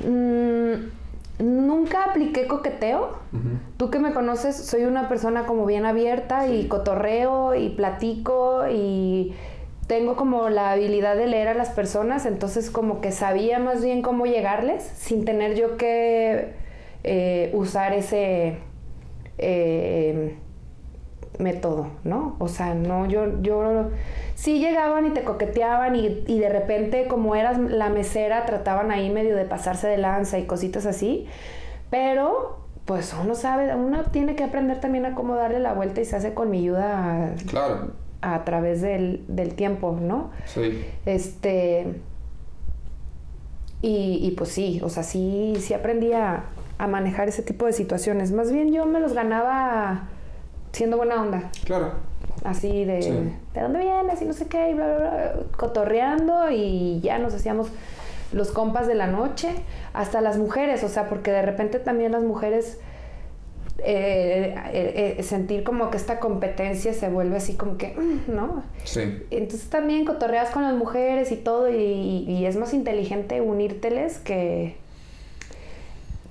mm, 0.00 0.74
nunca 1.38 2.04
apliqué 2.04 2.46
coqueteo. 2.46 3.18
Tú 3.76 3.90
que 3.90 3.98
me 3.98 4.12
conoces, 4.12 4.56
soy 4.56 4.84
una 4.84 5.08
persona 5.08 5.46
como 5.46 5.66
bien 5.66 5.86
abierta 5.86 6.46
y 6.46 6.68
cotorreo 6.68 7.54
y 7.54 7.70
platico 7.70 8.68
y 8.70 9.34
tengo 9.86 10.16
como 10.16 10.48
la 10.48 10.72
habilidad 10.72 11.16
de 11.16 11.26
leer 11.26 11.48
a 11.48 11.54
las 11.54 11.70
personas, 11.70 12.26
entonces 12.26 12.70
como 12.70 13.00
que 13.00 13.12
sabía 13.12 13.58
más 13.58 13.84
bien 13.84 14.02
cómo 14.02 14.24
llegarles 14.26 14.82
sin 14.82 15.24
tener 15.24 15.56
yo 15.56 15.76
que 15.76 16.54
eh, 17.02 17.50
usar 17.52 17.92
ese 17.92 18.58
eh, 19.36 20.38
método, 21.38 21.88
¿no? 22.04 22.36
O 22.38 22.48
sea, 22.48 22.74
no, 22.74 23.06
yo, 23.06 23.42
yo, 23.42 23.90
sí 24.34 24.58
llegaban 24.60 25.06
y 25.06 25.10
te 25.10 25.24
coqueteaban 25.24 25.96
y, 25.96 26.22
y 26.26 26.38
de 26.38 26.48
repente 26.48 27.06
como 27.08 27.34
eras 27.36 27.58
la 27.58 27.88
mesera 27.88 28.46
trataban 28.46 28.90
ahí 28.90 29.10
medio 29.10 29.36
de 29.36 29.44
pasarse 29.44 29.88
de 29.88 29.98
lanza 29.98 30.38
y 30.38 30.44
cositas 30.44 30.86
así, 30.86 31.26
pero 31.90 32.58
pues 32.84 33.14
uno 33.20 33.34
sabe, 33.34 33.74
uno 33.74 34.02
tiene 34.10 34.36
que 34.36 34.44
aprender 34.44 34.78
también 34.80 35.06
a 35.06 35.14
cómo 35.14 35.34
darle 35.36 35.58
la 35.58 35.72
vuelta 35.72 36.00
y 36.00 36.04
se 36.04 36.16
hace 36.16 36.34
con 36.34 36.50
mi 36.50 36.58
ayuda 36.58 37.32
Claro. 37.48 37.92
a 38.20 38.44
través 38.44 38.82
del, 38.82 39.24
del 39.28 39.54
tiempo, 39.54 39.98
¿no? 40.00 40.30
Sí. 40.46 40.84
Este. 41.06 41.94
Y, 43.82 44.18
y 44.22 44.30
pues 44.32 44.50
sí, 44.50 44.80
o 44.82 44.88
sea, 44.88 45.02
sí, 45.02 45.54
sí 45.58 45.74
aprendí 45.74 46.12
a, 46.12 46.44
a 46.78 46.86
manejar 46.86 47.28
ese 47.28 47.42
tipo 47.42 47.66
de 47.66 47.72
situaciones. 47.72 48.32
Más 48.32 48.50
bien 48.50 48.72
yo 48.72 48.86
me 48.86 48.98
los 49.00 49.12
ganaba 49.12 50.08
siendo 50.74 50.96
buena 50.98 51.20
onda. 51.22 51.50
Claro. 51.64 51.92
Así 52.44 52.84
de, 52.84 53.00
Sí. 53.00 53.10
¿de 53.54 53.60
dónde 53.60 53.78
vienes? 53.78 54.20
Y 54.20 54.26
no 54.26 54.32
sé 54.34 54.46
qué, 54.48 54.70
y 54.70 54.74
bla, 54.74 54.86
bla, 54.86 54.96
bla, 54.98 55.32
cotorreando 55.56 56.50
y 56.50 57.00
ya 57.00 57.18
nos 57.18 57.32
hacíamos 57.32 57.68
los 58.32 58.50
compas 58.50 58.86
de 58.86 58.94
la 58.94 59.06
noche, 59.06 59.50
hasta 59.92 60.20
las 60.20 60.36
mujeres, 60.36 60.82
o 60.84 60.88
sea, 60.88 61.08
porque 61.08 61.30
de 61.30 61.42
repente 61.42 61.78
también 61.78 62.12
las 62.12 62.22
mujeres 62.22 62.80
eh, 63.78 64.54
eh, 64.72 65.14
eh, 65.18 65.22
sentir 65.22 65.64
como 65.64 65.90
que 65.90 65.96
esta 65.96 66.18
competencia 66.20 66.92
se 66.94 67.08
vuelve 67.08 67.36
así 67.36 67.54
como 67.54 67.76
que, 67.76 67.88
mm, 67.96 68.34
¿no? 68.34 68.62
Sí. 68.84 69.22
Entonces 69.30 69.68
también 69.68 70.04
cotorreas 70.04 70.50
con 70.50 70.62
las 70.62 70.74
mujeres 70.74 71.32
y 71.32 71.36
todo 71.36 71.68
y, 71.70 71.74
y 71.76 72.46
es 72.46 72.56
más 72.56 72.72
inteligente 72.72 73.40
unírteles 73.40 74.18
que 74.18 74.76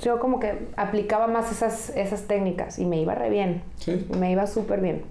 yo 0.03 0.19
como 0.19 0.39
que 0.39 0.67
aplicaba 0.75 1.27
más 1.27 1.51
esas, 1.51 1.89
esas 1.95 2.23
técnicas 2.23 2.77
y 2.77 2.85
me 2.85 2.99
iba 2.99 3.15
re 3.15 3.29
bien, 3.29 3.63
Sí. 3.77 4.05
me 4.19 4.31
iba 4.31 4.45
súper 4.47 4.81
bien. 4.81 5.03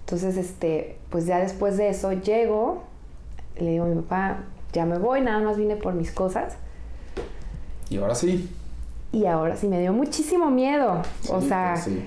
Entonces, 0.00 0.36
este, 0.36 0.96
pues 1.10 1.26
ya 1.26 1.38
después 1.38 1.76
de 1.76 1.88
eso 1.88 2.12
llego, 2.12 2.82
le 3.58 3.70
digo 3.72 3.84
a 3.84 3.88
mi 3.88 4.00
papá, 4.02 4.38
ya 4.72 4.84
me 4.86 4.98
voy, 4.98 5.20
nada 5.20 5.40
más 5.40 5.56
vine 5.56 5.76
por 5.76 5.94
mis 5.94 6.10
cosas. 6.10 6.56
Y 7.90 7.98
ahora 7.98 8.14
sí. 8.14 8.50
Y 9.12 9.26
ahora 9.26 9.56
sí 9.56 9.68
me 9.68 9.78
dio 9.80 9.92
muchísimo 9.92 10.50
miedo. 10.50 11.02
o 11.30 11.40
sea, 11.40 11.72
pues 11.74 11.84
sí. 11.84 12.04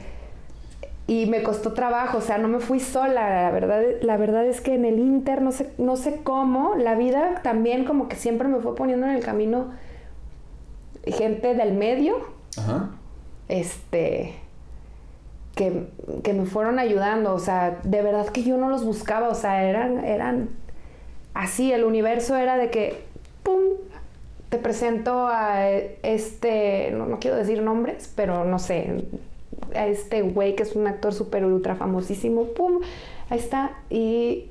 y 1.07 1.25
me 1.27 1.41
costó 1.43 1.73
trabajo, 1.73 2.17
o 2.17 2.21
sea, 2.21 2.37
no 2.37 2.47
me 2.47 2.59
fui 2.59 2.79
sola, 2.79 3.43
la 3.43 3.51
verdad, 3.51 3.81
la 4.01 4.17
verdad 4.17 4.45
es 4.45 4.59
que 4.61 4.73
en 4.75 4.85
el 4.85 4.99
Inter, 4.99 5.41
no 5.41 5.51
sé, 5.51 5.71
no 5.77 5.95
sé 5.95 6.19
cómo, 6.23 6.75
la 6.75 6.95
vida 6.95 7.41
también 7.43 7.85
como 7.85 8.09
que 8.09 8.15
siempre 8.15 8.47
me 8.47 8.59
fue 8.59 8.75
poniendo 8.75 9.07
en 9.07 9.13
el 9.15 9.23
camino 9.23 9.67
gente 11.11 11.53
del 11.55 11.73
medio, 11.73 12.17
Ajá. 12.57 12.89
este, 13.49 14.35
que, 15.55 15.87
que 16.23 16.33
me 16.33 16.45
fueron 16.45 16.79
ayudando, 16.79 17.33
o 17.33 17.39
sea, 17.39 17.79
de 17.83 18.01
verdad 18.01 18.27
que 18.27 18.43
yo 18.43 18.57
no 18.57 18.69
los 18.69 18.85
buscaba, 18.85 19.29
o 19.29 19.35
sea, 19.35 19.63
eran, 19.63 20.03
eran 20.05 20.49
así, 21.33 21.71
el 21.71 21.83
universo 21.83 22.35
era 22.35 22.57
de 22.57 22.69
que, 22.69 23.03
¡pum! 23.43 23.59
Te 24.49 24.57
presento 24.59 25.27
a 25.27 25.69
este, 25.69 26.91
no, 26.91 27.05
no 27.05 27.19
quiero 27.19 27.35
decir 27.35 27.61
nombres, 27.61 28.11
pero 28.15 28.45
no 28.45 28.59
sé, 28.59 29.03
a 29.75 29.87
este 29.87 30.21
güey 30.21 30.55
que 30.55 30.63
es 30.63 30.75
un 30.75 30.87
actor 30.87 31.13
súper 31.13 31.43
ultra 31.45 31.75
famosísimo, 31.75 32.45
¡pum! 32.55 32.79
Ahí 33.29 33.39
está, 33.39 33.71
y, 33.89 34.49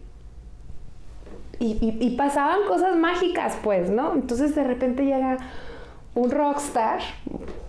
y, 1.59 1.79
y- 1.81 1.97
y 2.01 2.17
pasaban 2.17 2.59
cosas 2.69 2.97
mágicas, 2.97 3.57
pues, 3.65 3.89
¿no? 3.89 4.13
Entonces 4.15 4.55
de 4.55 4.65
repente 4.65 5.05
llega 5.05 5.39
un 6.17 6.31
rockstar, 6.33 6.99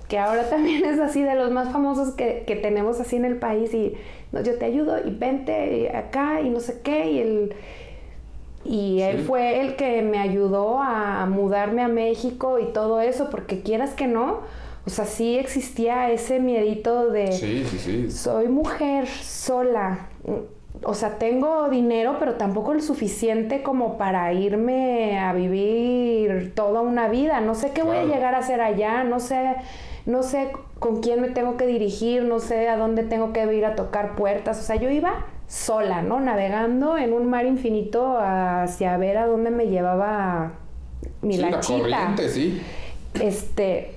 que 0.07 0.17
ahora 0.17 0.49
también 0.49 0.83
es 0.85 0.99
así 0.99 1.21
de 1.21 1.35
los 1.35 1.51
más 1.51 1.71
famosos 1.71 2.15
que, 2.15 2.43
que 2.47 2.55
tenemos 2.55 2.99
así 2.99 3.17
en 3.17 3.25
el 3.25 3.37
país, 3.37 3.71
y 3.75 3.93
no, 4.31 4.41
yo 4.41 4.57
te 4.57 4.65
ayudo, 4.65 4.97
y 5.05 5.11
vente 5.11 5.77
y 5.77 5.87
acá, 5.87 6.41
y 6.41 6.49
no 6.49 6.59
sé 6.59 6.81
qué, 6.83 7.11
y 7.11 7.19
el... 7.19 7.53
Y 8.65 9.01
él 9.01 9.19
Sí. 9.19 9.23
fue 9.25 9.61
el 9.61 9.75
que 9.77 10.01
me 10.01 10.17
ayudó 10.17 10.81
a 10.81 11.25
mudarme 11.27 11.83
a 11.83 11.87
México 11.87 12.59
y 12.59 12.65
todo 12.73 12.99
eso, 12.99 13.29
porque 13.29 13.61
quieras 13.61 13.93
que 13.93 14.07
no, 14.07 14.39
o 14.85 14.89
sea, 14.89 15.05
sí 15.05 15.37
existía 15.37 16.11
ese 16.11 16.39
miedito 16.39 17.09
de 17.09 17.31
Sí, 17.31 17.63
sí, 17.69 17.77
sí. 17.77 18.11
soy 18.11 18.49
mujer 18.49 19.07
sola. 19.07 20.07
O 20.83 20.93
sea, 20.93 21.17
tengo 21.17 21.69
dinero, 21.69 22.17
pero 22.19 22.35
tampoco 22.35 22.71
el 22.71 22.81
suficiente 22.81 23.63
como 23.63 23.97
para 23.97 24.31
irme 24.33 25.17
a 25.19 25.33
vivir 25.33 26.53
toda 26.55 26.81
una 26.81 27.07
vida. 27.07 27.41
No 27.41 27.55
sé 27.55 27.71
qué 27.71 27.83
voy 27.83 27.97
a 27.97 28.03
llegar 28.05 28.35
a 28.35 28.39
hacer 28.39 28.61
allá, 28.61 29.03
no 29.03 29.19
sé, 29.19 29.55
no 30.05 30.23
sé 30.23 30.51
con 30.79 31.01
quién 31.01 31.21
me 31.21 31.29
tengo 31.29 31.57
que 31.57 31.65
dirigir, 31.65 32.23
no 32.23 32.39
sé 32.39 32.69
a 32.69 32.77
dónde 32.77 33.03
tengo 33.03 33.33
que 33.33 33.43
ir 33.55 33.65
a 33.65 33.75
tocar 33.75 34.15
puertas. 34.15 34.59
O 34.59 34.63
sea, 34.63 34.75
yo 34.75 34.89
iba 34.89 35.25
sola, 35.47 36.01
¿no? 36.01 36.19
Navegando 36.19 36.97
en 36.97 37.13
un 37.13 37.29
mar 37.29 37.45
infinito 37.45 38.17
hacia 38.19 38.95
ver 38.97 39.17
a 39.17 39.25
dónde 39.25 39.49
me 39.49 39.67
llevaba 39.67 40.53
mi 41.21 41.35
Sí, 41.35 41.41
la 41.41 41.49
lanchita. 41.51 41.79
corriente, 41.79 42.29
sí. 42.29 42.61
Este, 43.19 43.95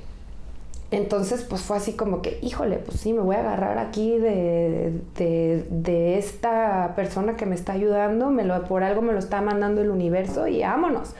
entonces, 0.92 1.44
pues 1.44 1.62
fue 1.62 1.76
así 1.76 1.92
como 1.92 2.20
que, 2.20 2.40
híjole, 2.42 2.78
pues 2.78 2.98
sí, 2.98 3.12
me 3.12 3.20
voy 3.20 3.36
a 3.36 3.40
agarrar 3.40 3.78
aquí 3.78 4.18
de, 4.18 5.00
de, 5.16 6.18
esta 6.18 6.94
persona 6.96 7.36
que 7.36 7.46
me 7.46 7.54
está 7.54 7.74
ayudando, 7.74 8.30
me 8.30 8.44
lo, 8.44 8.64
por 8.64 8.82
algo 8.82 9.00
me 9.00 9.12
lo 9.12 9.20
está 9.20 9.40
mandando 9.40 9.82
el 9.82 9.90
universo 9.90 10.48
y 10.48 10.62
vámonos. 10.62 11.14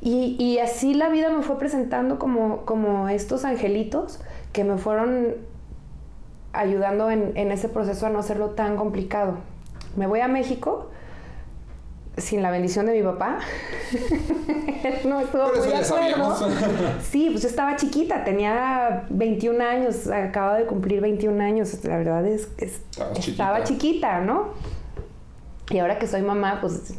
Y, 0.00 0.36
y 0.38 0.60
así 0.60 0.94
la 0.94 1.10
vida 1.10 1.28
me 1.28 1.42
fue 1.42 1.58
presentando 1.58 2.18
como, 2.18 2.64
como 2.64 3.08
estos 3.10 3.44
angelitos 3.44 4.20
que 4.52 4.64
me 4.64 4.78
fueron 4.78 5.34
ayudando 6.54 7.10
en, 7.10 7.32
en 7.36 7.52
ese 7.52 7.68
proceso 7.68 8.06
a 8.06 8.10
no 8.10 8.20
hacerlo 8.20 8.50
tan 8.50 8.76
complicado. 8.76 9.34
Me 9.96 10.06
voy 10.06 10.20
a 10.20 10.28
México 10.28 10.88
sin 12.16 12.42
la 12.42 12.50
bendición 12.50 12.86
de 12.86 12.92
mi 12.92 13.02
papá. 13.02 13.38
no 15.04 15.20
estuvo 15.20 15.44
Pero 15.52 15.64
muy 15.64 15.72
eso 15.74 15.96
de 15.96 16.08
ya 16.10 16.16
acuerdo. 16.16 16.48
Sí, 17.02 17.28
pues 17.30 17.42
yo 17.42 17.48
estaba 17.48 17.76
chiquita, 17.76 18.24
tenía 18.24 19.04
21 19.10 19.62
años, 19.64 20.08
acaba 20.08 20.56
de 20.56 20.64
cumplir 20.66 21.00
21 21.00 21.42
años, 21.42 21.84
la 21.84 21.96
verdad 21.98 22.26
es 22.26 22.46
que 22.46 22.64
estaba 22.66 23.12
chiquita. 23.14 23.64
chiquita, 23.64 24.20
¿no? 24.20 24.48
Y 25.70 25.78
ahora 25.78 25.98
que 25.98 26.06
soy 26.06 26.22
mamá, 26.22 26.58
pues 26.60 26.94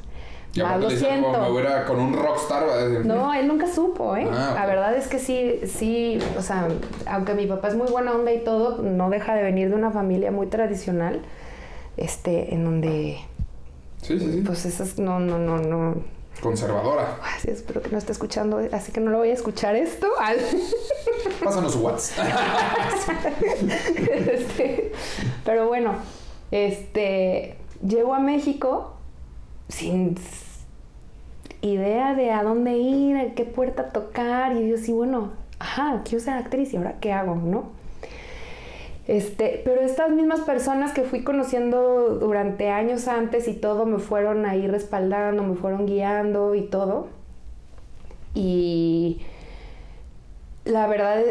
Y 0.54 0.62
más 0.62 0.80
lo 0.80 0.90
decía, 0.90 1.10
como 1.10 1.22
me 1.30 1.34
siento. 1.36 1.54
hubiera 1.54 1.86
con 1.86 2.00
un 2.00 2.14
rockstar. 2.14 2.64
No, 3.06 3.34
él 3.34 3.48
nunca 3.48 3.68
supo, 3.68 4.16
¿eh? 4.18 4.28
Ah, 4.32 4.52
La 4.56 4.66
verdad 4.66 4.96
es 4.96 5.08
que 5.08 5.20
sí, 5.20 5.62
sí, 5.66 6.20
o 6.38 6.42
sea, 6.42 6.68
aunque 7.08 7.34
mi 7.34 7.48
papá 7.48 7.70
es 7.70 7.76
muy 7.76 7.88
buena 7.90 8.12
onda 8.14 8.32
y 8.34 8.44
todo, 8.44 8.82
no 8.82 9.10
deja 9.10 9.36
de 9.36 9.44
venir 9.44 9.70
de 9.70 9.76
una 9.76 9.92
familia 9.92 10.32
muy 10.32 10.48
tradicional, 10.48 11.22
este, 11.96 12.54
en 12.54 12.66
donde, 12.66 13.18
Sí, 14.08 14.18
sí, 14.20 14.32
sí. 14.32 14.42
pues 14.46 14.66
esas, 14.66 14.98
no, 14.98 15.20
no, 15.20 15.38
no, 15.38 15.58
no, 15.58 15.96
Conservadora. 16.42 17.18
Ay, 17.24 17.40
sí, 17.42 17.50
espero 17.50 17.82
que 17.82 17.90
no 17.90 17.98
esté 17.98 18.12
escuchando, 18.12 18.62
así 18.72 18.92
que 18.92 19.00
no 19.02 19.10
lo 19.12 19.18
voy 19.18 19.30
a 19.32 19.34
escuchar 19.34 19.76
esto. 19.76 20.08
Al- 20.20 20.38
Pásanos 21.44 21.76
WhatsApp. 21.76 22.28
Este, 24.12 24.92
pero 25.44 25.68
bueno, 25.68 25.94
este, 26.52 27.58
llego 27.86 28.14
a 28.14 28.20
México 28.20 28.94
sin 29.68 30.16
idea 31.62 32.14
de 32.14 32.32
a 32.32 32.44
dónde 32.44 32.78
ir, 32.78 33.18
a 33.18 33.34
qué 33.34 33.44
puerta 33.46 33.90
tocar, 33.90 34.56
y 34.56 34.70
yo 34.70 34.76
así, 34.76 34.92
bueno, 34.94 35.32
ajá, 35.60 36.02
quiero 36.06 36.24
ser 36.24 36.36
actriz, 36.36 36.72
¿y 36.74 36.78
ahora 36.78 37.00
qué 37.00 37.12
hago, 37.14 37.36
no? 37.36 37.72
Este, 39.08 39.62
pero 39.64 39.82
estas 39.82 40.12
mismas 40.12 40.42
personas 40.42 40.92
que 40.92 41.04
fui 41.04 41.24
conociendo 41.24 42.18
durante 42.20 42.70
años 42.70 43.08
antes 43.08 43.48
y 43.48 43.54
todo, 43.54 43.86
me 43.86 44.00
fueron 44.00 44.46
ahí 44.46 44.68
respaldando, 44.68 45.44
me 45.44 45.56
fueron 45.56 45.86
guiando 45.86 46.56
y 46.56 46.64
todo. 46.64 47.08
Y 48.36 49.22
la 50.66 50.88
verdad 50.88 51.22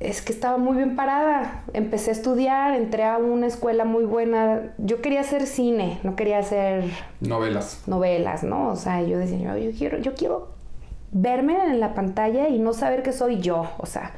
es 0.00 0.22
que 0.22 0.32
estaba 0.32 0.58
muy 0.58 0.76
bien 0.76 0.96
parada. 0.96 1.62
Empecé 1.72 2.10
a 2.10 2.14
estudiar, 2.14 2.74
entré 2.74 3.04
a 3.04 3.18
una 3.18 3.46
escuela 3.46 3.84
muy 3.84 4.04
buena. 4.04 4.74
Yo 4.78 5.00
quería 5.00 5.20
hacer 5.20 5.46
cine, 5.46 6.00
no 6.02 6.16
quería 6.16 6.38
hacer 6.38 6.84
Novelas. 7.20 7.84
novelas, 7.86 8.42
¿no? 8.42 8.70
O 8.70 8.76
sea, 8.76 9.02
yo 9.02 9.18
decía, 9.18 9.38
yo, 9.38 9.56
yo 9.56 9.70
quiero, 9.78 9.98
yo 9.98 10.14
quiero 10.14 10.48
verme 11.12 11.62
en 11.64 11.80
la 11.80 11.94
pantalla 11.94 12.48
y 12.48 12.58
no 12.58 12.72
saber 12.72 13.02
que 13.02 13.12
soy 13.12 13.40
yo, 13.40 13.70
o 13.78 13.86
sea, 13.86 14.12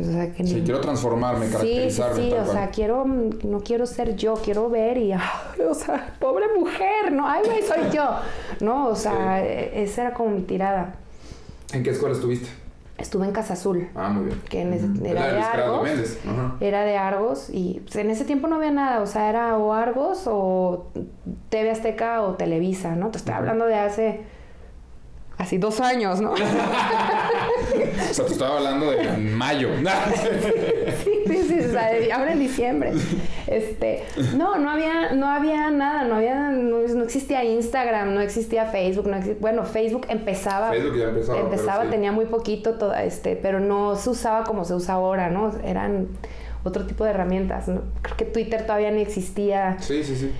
o 0.00 0.04
sea, 0.12 0.32
que 0.32 0.44
Sí, 0.46 0.62
quiero 0.64 0.80
transformarme, 0.80 1.46
Sí, 1.46 1.52
sí, 1.52 1.56
caracterizarme. 1.56 2.22
sí, 2.22 2.30
tal 2.30 2.48
o 2.48 2.52
sea, 2.52 2.70
quiero, 2.70 3.04
no 3.06 3.60
quiero 3.60 3.86
ser 3.86 4.16
yo, 4.16 4.34
quiero 4.34 4.68
ver 4.70 4.98
y, 4.98 5.12
ay, 5.12 5.20
o 5.68 5.74
sea, 5.74 6.14
pobre 6.20 6.46
mujer, 6.58 7.12
¿no? 7.12 7.26
Ay, 7.28 7.42
güey, 7.44 7.62
soy 7.62 7.90
yo, 7.94 8.08
¿no? 8.60 8.88
O 8.88 8.94
sea, 8.96 9.44
esa 9.44 10.02
era 10.02 10.14
como 10.14 10.30
mi 10.30 10.42
tirada. 10.42 10.94
¿En 11.72 11.82
qué 11.82 11.90
escuela 11.90 12.14
estuviste? 12.14 12.48
Estuve 12.96 13.26
en 13.26 13.32
Casa 13.32 13.54
Azul, 13.54 13.88
Ah, 13.96 14.08
muy 14.08 14.26
bien. 14.26 14.40
que 14.48 14.60
en 14.62 14.72
ese- 14.72 14.86
Ujú. 14.86 15.04
era 15.04 15.26
de 15.32 15.40
Argos. 15.40 15.88
Era 16.60 16.84
de 16.84 16.96
Argos 16.96 17.48
y 17.52 17.80
pues, 17.84 17.96
en 17.96 18.08
ese 18.10 18.24
tiempo 18.24 18.46
no 18.46 18.54
había 18.56 18.70
nada, 18.70 19.00
o 19.00 19.06
sea, 19.06 19.28
era 19.28 19.58
o 19.58 19.72
Argos 19.72 20.22
o 20.26 20.86
TV 21.48 21.72
Azteca 21.72 22.22
o 22.22 22.34
Televisa, 22.34 22.94
¿no? 22.94 23.10
Te 23.10 23.18
estoy 23.18 23.34
hablando 23.34 23.66
de 23.66 23.74
hace, 23.74 24.20
así 25.38 25.58
dos 25.58 25.80
años, 25.80 26.20
¿no? 26.20 26.34
O 28.10 28.14
sea, 28.14 28.26
te 28.26 28.32
estaba 28.32 28.58
hablando 28.58 28.90
de 28.90 29.16
mayo. 29.16 29.70
Sí, 31.04 31.10
sí, 31.26 31.42
sí, 31.48 31.60
o 31.60 31.72
sea, 31.72 31.90
ahora 32.16 32.32
en 32.32 32.38
diciembre. 32.38 32.92
Este, 33.46 34.04
no, 34.36 34.56
no 34.58 34.70
había, 34.70 35.12
no 35.12 35.26
había 35.26 35.70
nada, 35.70 36.04
no 36.04 36.16
había, 36.16 36.50
no, 36.50 36.78
no 36.78 37.02
existía 37.04 37.42
Instagram, 37.44 38.14
no 38.14 38.20
existía 38.20 38.66
Facebook, 38.66 39.08
no 39.08 39.16
exi- 39.16 39.36
bueno, 39.40 39.64
Facebook 39.64 40.06
empezaba, 40.08 40.70
Facebook 40.70 40.96
ya 40.98 41.08
empezaba, 41.08 41.40
empezaba, 41.40 41.84
sí. 41.84 41.90
tenía 41.90 42.12
muy 42.12 42.26
poquito 42.26 42.74
toda 42.74 43.02
este, 43.02 43.36
pero 43.36 43.58
no 43.58 43.96
se 43.96 44.10
usaba 44.10 44.44
como 44.44 44.64
se 44.64 44.74
usa 44.74 44.94
ahora, 44.94 45.30
¿no? 45.30 45.52
Eran 45.64 46.08
otro 46.62 46.86
tipo 46.86 47.04
de 47.04 47.10
herramientas, 47.10 47.68
¿no? 47.68 47.82
Creo 48.02 48.16
que 48.16 48.24
Twitter 48.26 48.62
todavía 48.66 48.90
no 48.90 48.98
existía. 48.98 49.76
Sí, 49.80 50.04
sí, 50.04 50.14
sí. 50.16 50.30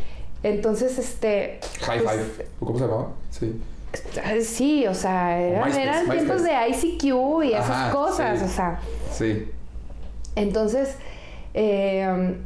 Entonces, 0.43 0.99
este... 0.99 1.59
High 1.81 2.03
pues, 2.03 2.21
Five. 2.21 2.49
¿Cómo 2.61 2.79
se 2.79 2.85
llamaba? 2.85 3.09
Sí. 3.31 3.61
Sí, 4.43 4.87
o 4.87 4.95
sea, 4.95 5.39
eran, 5.41 5.65
MySpace, 5.67 5.83
eran 5.83 6.09
tiempos 6.11 6.43
de 6.43 6.51
MySpace. 6.53 6.87
ICQ 6.87 7.05
y 7.45 7.53
esas 7.53 7.71
Ajá, 7.71 7.91
cosas, 7.93 8.39
sí. 8.39 8.45
o 8.45 8.49
sea. 8.49 8.81
Sí. 9.13 9.51
Entonces, 10.37 10.97
eh, 11.55 12.37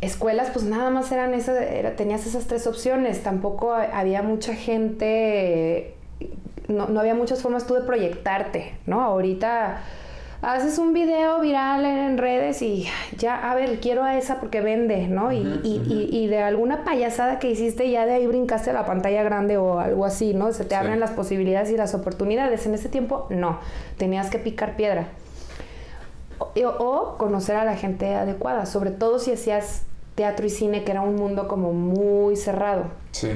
escuelas, 0.00 0.50
pues 0.52 0.64
nada 0.64 0.90
más 0.90 1.10
eran 1.12 1.34
esas, 1.34 1.60
era- 1.60 1.96
tenías 1.96 2.26
esas 2.26 2.46
tres 2.46 2.66
opciones. 2.66 3.22
Tampoco 3.22 3.72
ha- 3.72 3.98
había 3.98 4.22
mucha 4.22 4.54
gente, 4.54 5.94
no, 6.68 6.86
no 6.88 7.00
había 7.00 7.14
muchas 7.14 7.42
formas 7.42 7.66
tú 7.66 7.74
de 7.74 7.80
proyectarte, 7.82 8.74
¿no? 8.86 9.00
Ahorita 9.02 9.80
haces 10.42 10.78
un 10.78 10.92
video 10.92 11.40
viral 11.40 11.84
en, 11.84 12.18
redes 12.18 12.62
y 12.62 12.86
ya, 13.18 13.50
a 13.50 13.54
ver, 13.54 13.80
quiero 13.80 14.04
a 14.04 14.16
esa 14.16 14.38
porque 14.40 14.60
vende, 14.60 15.08
¿no? 15.08 15.32
Y, 15.32 15.38
y- 15.64 15.82
y- 15.88 16.08
y 16.16 16.26
de 16.28 16.38
alguna 16.42 16.84
payasada 16.84 17.38
que 17.38 17.50
hiciste, 17.50 17.90
ya 17.90 18.06
de 18.06 18.14
ahí 18.14 18.26
brincaste 18.26 18.70
a 18.70 18.72
la 18.72 18.84
pantalla 18.86 19.22
grande 19.22 19.56
o 19.56 19.78
algo 19.80 20.04
así, 20.04 20.34
¿no? 20.34 20.52
Se 20.52 20.64
te 20.64 20.70
Sí. 20.70 20.74
abren 20.76 21.00
las 21.00 21.10
posibilidades 21.10 21.70
y 21.70 21.76
las 21.76 21.94
oportunidades. 21.94 22.66
En 22.66 22.74
ese 22.74 22.88
tiempo, 22.88 23.26
no. 23.30 23.58
Tenías 23.98 24.30
que 24.30 24.38
picar 24.38 24.76
piedra. 24.76 25.08
O, 26.38 26.50
o 26.68 27.16
conocer 27.18 27.56
a 27.56 27.64
la 27.64 27.76
gente 27.76 28.14
adecuada, 28.14 28.66
sobre 28.66 28.90
todo 28.90 29.18
si 29.18 29.32
hacías 29.32 29.82
teatro 30.14 30.46
y 30.46 30.50
cine, 30.50 30.84
que 30.84 30.92
era 30.92 31.00
un 31.00 31.16
mundo 31.16 31.48
como 31.48 31.72
muy 31.72 32.36
cerrado. 32.36 32.84
Sí. 33.12 33.30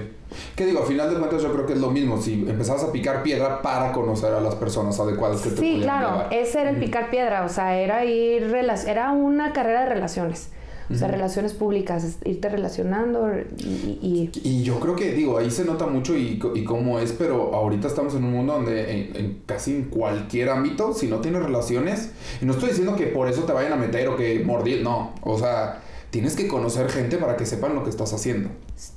¿Qué 0.56 0.66
digo? 0.66 0.80
A 0.80 0.86
final 0.86 1.10
de 1.10 1.16
cuentas 1.18 1.42
yo 1.42 1.52
creo 1.52 1.66
que 1.66 1.72
es 1.74 1.78
lo 1.80 1.90
mismo. 1.90 2.20
Si 2.20 2.34
empezabas 2.48 2.84
a 2.84 2.92
picar 2.92 3.22
piedra 3.22 3.62
para 3.62 3.92
conocer 3.92 4.32
a 4.34 4.40
las 4.40 4.54
personas 4.54 4.98
adecuadas 5.00 5.40
que 5.42 5.50
te 5.50 5.56
Sí, 5.60 5.78
claro, 5.82 6.08
llevar. 6.10 6.34
ese 6.34 6.60
era 6.60 6.70
el 6.70 6.76
picar 6.76 7.10
piedra, 7.10 7.44
o 7.44 7.48
sea, 7.48 7.78
era 7.78 8.04
ir, 8.04 8.54
era 8.86 9.12
una 9.12 9.52
carrera 9.52 9.80
de 9.84 9.86
relaciones, 9.88 10.50
o 10.90 10.94
sea, 10.94 11.06
relaciones 11.08 11.52
públicas, 11.52 12.18
irte 12.24 12.48
relacionando 12.48 13.28
y, 13.58 13.62
y- 14.02 14.30
Y 14.42 14.62
yo 14.64 14.80
creo 14.80 14.96
que, 14.96 15.12
digo, 15.12 15.38
ahí 15.38 15.50
se 15.50 15.64
nota 15.64 15.86
mucho 15.86 16.16
y, 16.16 16.40
y 16.54 16.64
cómo 16.64 16.98
es, 16.98 17.12
pero 17.12 17.54
ahorita 17.54 17.86
estamos 17.88 18.14
en 18.14 18.24
un 18.24 18.32
mundo 18.32 18.54
donde 18.54 18.90
en, 18.92 19.16
en 19.16 19.42
casi 19.46 19.74
en 19.76 19.84
cualquier 19.84 20.48
ámbito, 20.50 20.92
si 20.92 21.06
no 21.06 21.18
tienes 21.20 21.42
relaciones, 21.44 22.10
y 22.42 22.44
no 22.44 22.52
estoy 22.52 22.70
diciendo 22.70 22.96
que 22.96 23.06
por 23.06 23.28
eso 23.28 23.42
te 23.44 23.52
vayan 23.52 23.72
a 23.72 23.76
meter 23.76 24.08
o 24.08 24.16
que 24.16 24.42
mordir, 24.44 24.82
no, 24.82 25.12
o 25.22 25.38
sea, 25.38 25.80
tienes 26.10 26.34
que 26.34 26.48
conocer 26.48 26.88
gente 26.90 27.18
para 27.18 27.36
que 27.36 27.46
sepan 27.46 27.74
lo 27.76 27.84
que 27.84 27.90
estás 27.90 28.12
haciendo. 28.12 28.48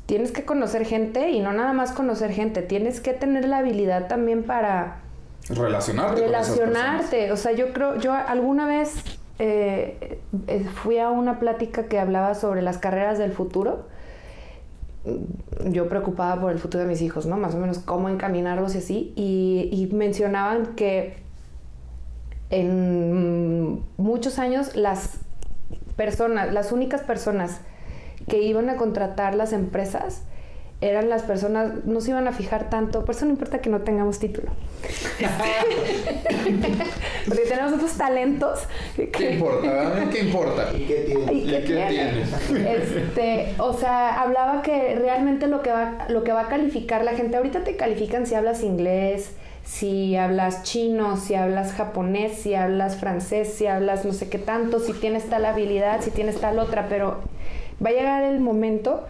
Tienes 0.05 0.31
que 0.31 0.45
conocer 0.45 0.85
gente 0.85 1.29
y 1.31 1.39
no 1.39 1.51
nada 1.53 1.73
más 1.73 1.91
conocer 1.91 2.31
gente, 2.31 2.61
tienes 2.61 2.99
que 3.01 3.13
tener 3.13 3.47
la 3.47 3.57
habilidad 3.57 4.07
también 4.07 4.43
para 4.43 5.01
Relacionarte. 5.49 6.21
con 6.21 6.33
esas 6.33 6.49
relacionarte. 6.57 7.31
O 7.31 7.37
sea, 7.37 7.51
yo 7.51 7.73
creo, 7.73 7.97
yo 7.97 8.13
alguna 8.13 8.65
vez 8.65 9.03
eh, 9.39 10.19
eh, 10.47 10.65
fui 10.83 10.99
a 10.99 11.09
una 11.09 11.39
plática 11.39 11.85
que 11.87 11.99
hablaba 11.99 12.33
sobre 12.35 12.61
las 12.61 12.77
carreras 12.77 13.17
del 13.17 13.31
futuro. 13.33 13.87
Yo 15.65 15.89
preocupada 15.89 16.39
por 16.39 16.53
el 16.53 16.59
futuro 16.59 16.83
de 16.83 16.89
mis 16.89 17.01
hijos, 17.01 17.25
¿no? 17.25 17.35
Más 17.35 17.55
o 17.55 17.57
menos 17.57 17.79
cómo 17.79 18.07
encaminarlos 18.07 18.75
y 18.75 18.77
así. 18.77 19.13
Y, 19.17 19.67
y 19.71 19.93
mencionaban 19.93 20.75
que 20.75 21.17
en 22.49 23.83
muchos 23.97 24.39
años 24.39 24.77
las 24.77 25.17
personas, 25.97 26.53
las 26.53 26.71
únicas 26.71 27.01
personas 27.01 27.59
que 28.27 28.41
iban 28.41 28.69
a 28.69 28.75
contratar 28.75 29.35
las 29.35 29.53
empresas 29.53 30.23
eran 30.83 31.09
las 31.09 31.23
personas, 31.23 31.85
no 31.85 32.01
se 32.01 32.11
iban 32.11 32.27
a 32.27 32.33
fijar 32.33 32.69
tanto, 32.69 33.05
por 33.05 33.15
eso 33.15 33.25
no 33.25 33.31
importa 33.31 33.59
que 33.59 33.69
no 33.69 33.79
tengamos 33.81 34.19
título. 34.19 34.51
Porque 37.25 37.43
tenemos 37.43 37.71
otros 37.71 37.93
talentos 37.93 38.59
que, 38.95 39.09
¿Qué 39.09 39.31
importa? 39.31 40.09
¿Qué 40.11 40.19
importa? 40.19 40.71
¿Y 40.75 40.83
qué 40.83 41.05
tiene? 41.07 41.33
¿Y 41.33 41.37
¿Y 41.37 41.45
qué 41.51 41.63
qué 41.63 41.85
tiene? 41.87 42.23
Este, 42.75 43.55
o 43.59 43.71
sea, 43.73 44.21
hablaba 44.21 44.61
que 44.61 44.95
realmente 44.95 45.47
lo 45.47 45.61
que 45.61 45.71
va, 45.71 46.05
lo 46.09 46.25
que 46.25 46.33
va 46.33 46.41
a 46.41 46.49
calificar 46.49 47.05
la 47.05 47.13
gente, 47.13 47.37
ahorita 47.37 47.63
te 47.63 47.77
califican 47.77 48.27
si 48.27 48.35
hablas 48.35 48.61
inglés, 48.61 49.31
si 49.63 50.17
hablas 50.17 50.63
chino, 50.63 51.15
si 51.15 51.35
hablas 51.35 51.71
japonés, 51.71 52.33
si 52.33 52.55
hablas 52.55 52.97
francés, 52.97 53.53
si 53.53 53.67
hablas 53.67 54.03
no 54.03 54.11
sé 54.11 54.27
qué 54.27 54.37
tanto, 54.37 54.81
si 54.81 54.91
tienes 54.91 55.29
tal 55.29 55.45
habilidad, 55.45 56.01
si 56.01 56.11
tienes 56.11 56.41
tal 56.41 56.59
otra, 56.59 56.87
pero 56.89 57.21
va 57.83 57.89
a 57.89 57.93
llegar 57.93 58.23
el 58.23 58.39
momento 58.39 59.03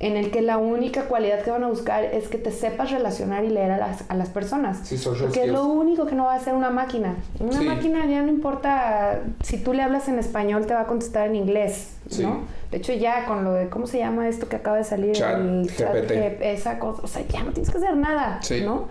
en 0.00 0.16
el 0.16 0.30
que 0.32 0.42
la 0.42 0.58
única 0.58 1.02
cualidad 1.04 1.40
que 1.42 1.50
van 1.50 1.62
a 1.62 1.68
buscar 1.68 2.04
es 2.04 2.28
que 2.28 2.36
te 2.36 2.50
sepas 2.50 2.90
relacionar 2.90 3.44
y 3.44 3.48
leer 3.48 3.70
a 3.70 3.78
las, 3.78 4.04
a 4.10 4.14
las 4.16 4.28
personas. 4.28 4.80
Sí, 4.82 4.96
Porque 5.02 5.44
es 5.44 5.48
lo 5.48 5.64
único 5.66 6.04
que 6.04 6.14
no 6.16 6.24
va 6.24 6.34
a 6.34 6.36
hacer 6.36 6.52
una 6.54 6.68
máquina. 6.68 7.14
Una 7.38 7.58
Sí. 7.60 7.64
máquina 7.64 8.04
ya 8.06 8.20
no 8.22 8.28
importa 8.28 9.20
si 9.42 9.56
tú 9.62 9.72
le 9.72 9.82
hablas 9.82 10.08
en 10.08 10.18
español, 10.18 10.66
te 10.66 10.74
va 10.74 10.80
a 10.82 10.86
contestar 10.86 11.28
en 11.28 11.36
inglés, 11.36 11.96
Sí. 12.10 12.22
¿no? 12.22 12.40
De 12.70 12.78
hecho, 12.78 12.92
ya 12.92 13.24
con 13.24 13.44
lo 13.44 13.52
de, 13.52 13.68
¿cómo 13.68 13.86
se 13.86 13.98
llama 13.98 14.28
esto 14.28 14.48
que 14.48 14.56
acaba 14.56 14.76
de 14.78 14.84
salir? 14.84 15.12
Chat 15.12 15.38
el 15.38 15.70
GPT. 15.70 16.42
Esa 16.52 16.78
cosa, 16.80 17.00
o 17.02 17.06
sea, 17.06 17.22
ya 17.28 17.44
no 17.44 17.52
tienes 17.52 17.70
que 17.70 17.78
hacer 17.78 17.96
nada, 17.96 18.40
Sí. 18.42 18.62
¿no? 18.62 18.88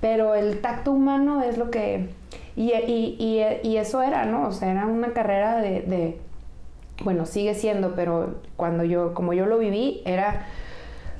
Pero 0.00 0.34
el 0.34 0.60
tacto 0.62 0.90
humano 0.92 1.42
es 1.42 1.58
lo 1.58 1.70
que... 1.70 2.08
Y, 2.56 2.72
y, 2.72 3.16
y, 3.18 3.68
y 3.68 3.76
eso 3.76 4.00
era, 4.02 4.24
¿no? 4.24 4.48
O 4.48 4.52
sea, 4.52 4.70
era 4.70 4.86
una 4.86 5.08
carrera 5.12 5.58
de, 5.58 5.82
de... 5.82 6.18
Bueno, 7.04 7.26
sigue 7.26 7.54
siendo, 7.54 7.94
pero 7.94 8.36
cuando 8.56 8.84
yo, 8.84 9.12
como 9.14 9.32
yo 9.32 9.46
lo 9.46 9.58
viví, 9.58 10.02
era... 10.06 10.46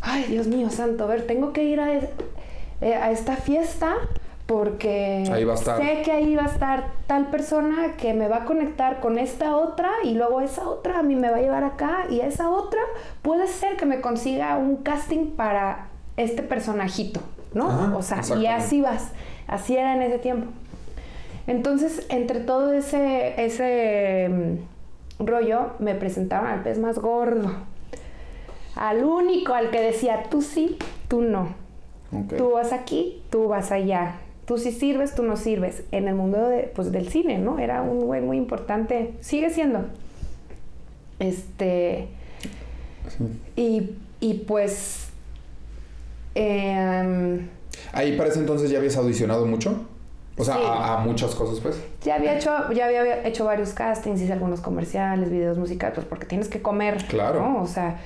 Ay, 0.01 0.24
Dios 0.24 0.47
mío, 0.47 0.70
santo, 0.70 1.05
a 1.05 1.07
ver, 1.09 1.27
tengo 1.27 1.53
que 1.53 1.64
ir 1.64 1.81
a, 1.81 1.93
es- 1.93 2.09
eh, 2.81 2.95
a 2.95 3.11
esta 3.11 3.37
fiesta 3.37 3.95
porque 4.47 5.24
sé 5.83 6.03
que 6.03 6.12
ahí 6.12 6.37
va 6.37 6.45
a 6.45 6.47
estar 6.47 6.85
tal 7.09 7.27
persona 7.31 7.95
que 7.99 8.14
me 8.14 8.29
va 8.29 8.39
a 8.39 8.45
conectar 8.45 9.01
con 9.01 9.18
esta 9.18 9.57
otra 9.57 9.91
y 10.05 10.14
luego 10.14 10.41
esa 10.41 10.68
otra 10.68 11.01
a 11.01 11.03
mí 11.03 11.16
me 11.16 11.31
va 11.31 11.39
a 11.39 11.41
llevar 11.41 11.64
acá 11.64 12.07
y 12.09 12.20
esa 12.20 12.49
otra 12.49 12.79
puede 13.22 13.49
ser 13.49 13.77
que 13.77 13.87
me 13.87 14.01
consiga 14.01 14.57
un 14.57 14.77
casting 14.77 15.31
para 15.33 15.89
este 16.16 16.43
personajito, 16.45 17.20
¿no? 17.55 17.66
O 17.97 18.03
sea, 18.03 18.18
y 18.41 18.47
así 18.47 18.81
vas, 18.81 19.11
así 19.49 19.77
era 19.77 19.95
en 19.97 20.03
ese 20.03 20.18
tiempo. 20.18 20.47
Entonces, 21.49 22.07
entre 22.09 22.41
todo 22.41 22.72
ese, 22.72 23.35
ese 23.45 24.29
mm, 24.29 24.55
rollo, 25.18 25.72
me 25.78 25.94
presentaron 25.94 26.48
al 26.48 26.62
pez 26.62 26.78
más 26.78 26.98
gordo. 26.98 27.52
Al 28.74 29.04
único, 29.04 29.54
al 29.54 29.70
que 29.70 29.80
decía, 29.80 30.24
tú 30.30 30.42
sí, 30.42 30.76
tú 31.08 31.22
no. 31.22 31.54
Tú 32.36 32.50
vas 32.52 32.72
aquí, 32.72 33.22
tú 33.30 33.48
vas 33.48 33.72
allá. 33.72 34.16
Tú 34.44 34.58
sí 34.58 34.70
sirves, 34.70 35.14
tú 35.14 35.22
no 35.22 35.36
sirves. 35.36 35.82
En 35.90 36.06
el 36.08 36.14
mundo 36.14 36.48
de, 36.48 36.70
pues, 36.74 36.92
del 36.92 37.08
cine, 37.08 37.38
¿no? 37.38 37.58
Era 37.58 37.82
un 37.82 38.00
güey 38.00 38.20
muy 38.20 38.36
importante. 38.36 39.14
Sigue 39.20 39.50
siendo. 39.50 39.86
Este. 41.18 42.08
Y, 43.56 43.90
y 44.20 44.34
pues. 44.46 45.08
em, 46.34 47.48
Ahí 47.92 48.16
para 48.16 48.28
ese 48.28 48.40
entonces 48.40 48.70
ya 48.70 48.78
habías 48.78 48.96
audicionado 48.96 49.46
mucho. 49.46 49.86
O 50.39 50.45
sea, 50.45 50.55
Sí. 50.57 50.62
a, 50.66 50.95
a 50.95 50.99
muchas 50.99 51.34
cosas, 51.34 51.61
pues. 51.61 51.82
ya 52.03 52.16
había 52.16 52.37
hecho, 52.37 52.51
ya 52.72 52.87
había 52.87 53.26
hecho 53.26 53.45
varios 53.47 53.72
castings, 53.72 54.20
hice 54.20 54.32
algunos 54.34 54.61
comerciales, 54.61 55.30
videos 55.30 55.57
musicales, 55.59 55.95
pues 55.95 56.07
porque 56.07 56.26
tienes 56.26 56.49
que 56.49 56.61
comer. 56.61 56.99
Claro. 57.09 57.41
¿no? 57.41 57.62
O 57.62 57.66
sea, 57.66 57.97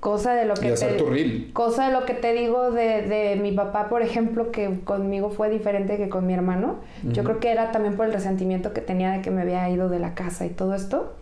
cosa 0.00 0.34
de 0.34 0.44
lo 0.46 0.54
que 0.54 0.68
Y 0.68 0.72
hacer 0.72 0.92
te- 0.92 0.98
tu 0.98 1.06
reel. 1.10 1.50
Cosa 1.52 1.86
de 1.86 1.92
lo 1.92 2.04
que 2.04 2.14
te 2.14 2.32
digo 2.32 2.70
de, 2.70 3.02
de 3.02 3.36
mi 3.36 3.52
papá, 3.52 3.88
por 3.88 4.02
ejemplo, 4.02 4.50
que 4.52 4.80
conmigo 4.84 5.30
fue 5.30 5.48
diferente 5.50 5.96
que 5.96 6.08
con 6.08 6.26
mi 6.26 6.34
hermano. 6.34 6.76
Yo 7.04 7.24
creo 7.24 7.40
que 7.40 7.50
era 7.50 7.72
también 7.72 7.96
por 7.96 8.06
el 8.06 8.12
resentimiento 8.12 8.72
que 8.72 8.80
tenía 8.80 9.10
de 9.12 9.20
que 9.22 9.30
me 9.30 9.42
había 9.42 9.68
ido 9.68 9.88
de 9.88 9.98
la 9.98 10.14
casa 10.14 10.44
y 10.46 10.50
todo 10.50 10.74
esto. 10.74 11.14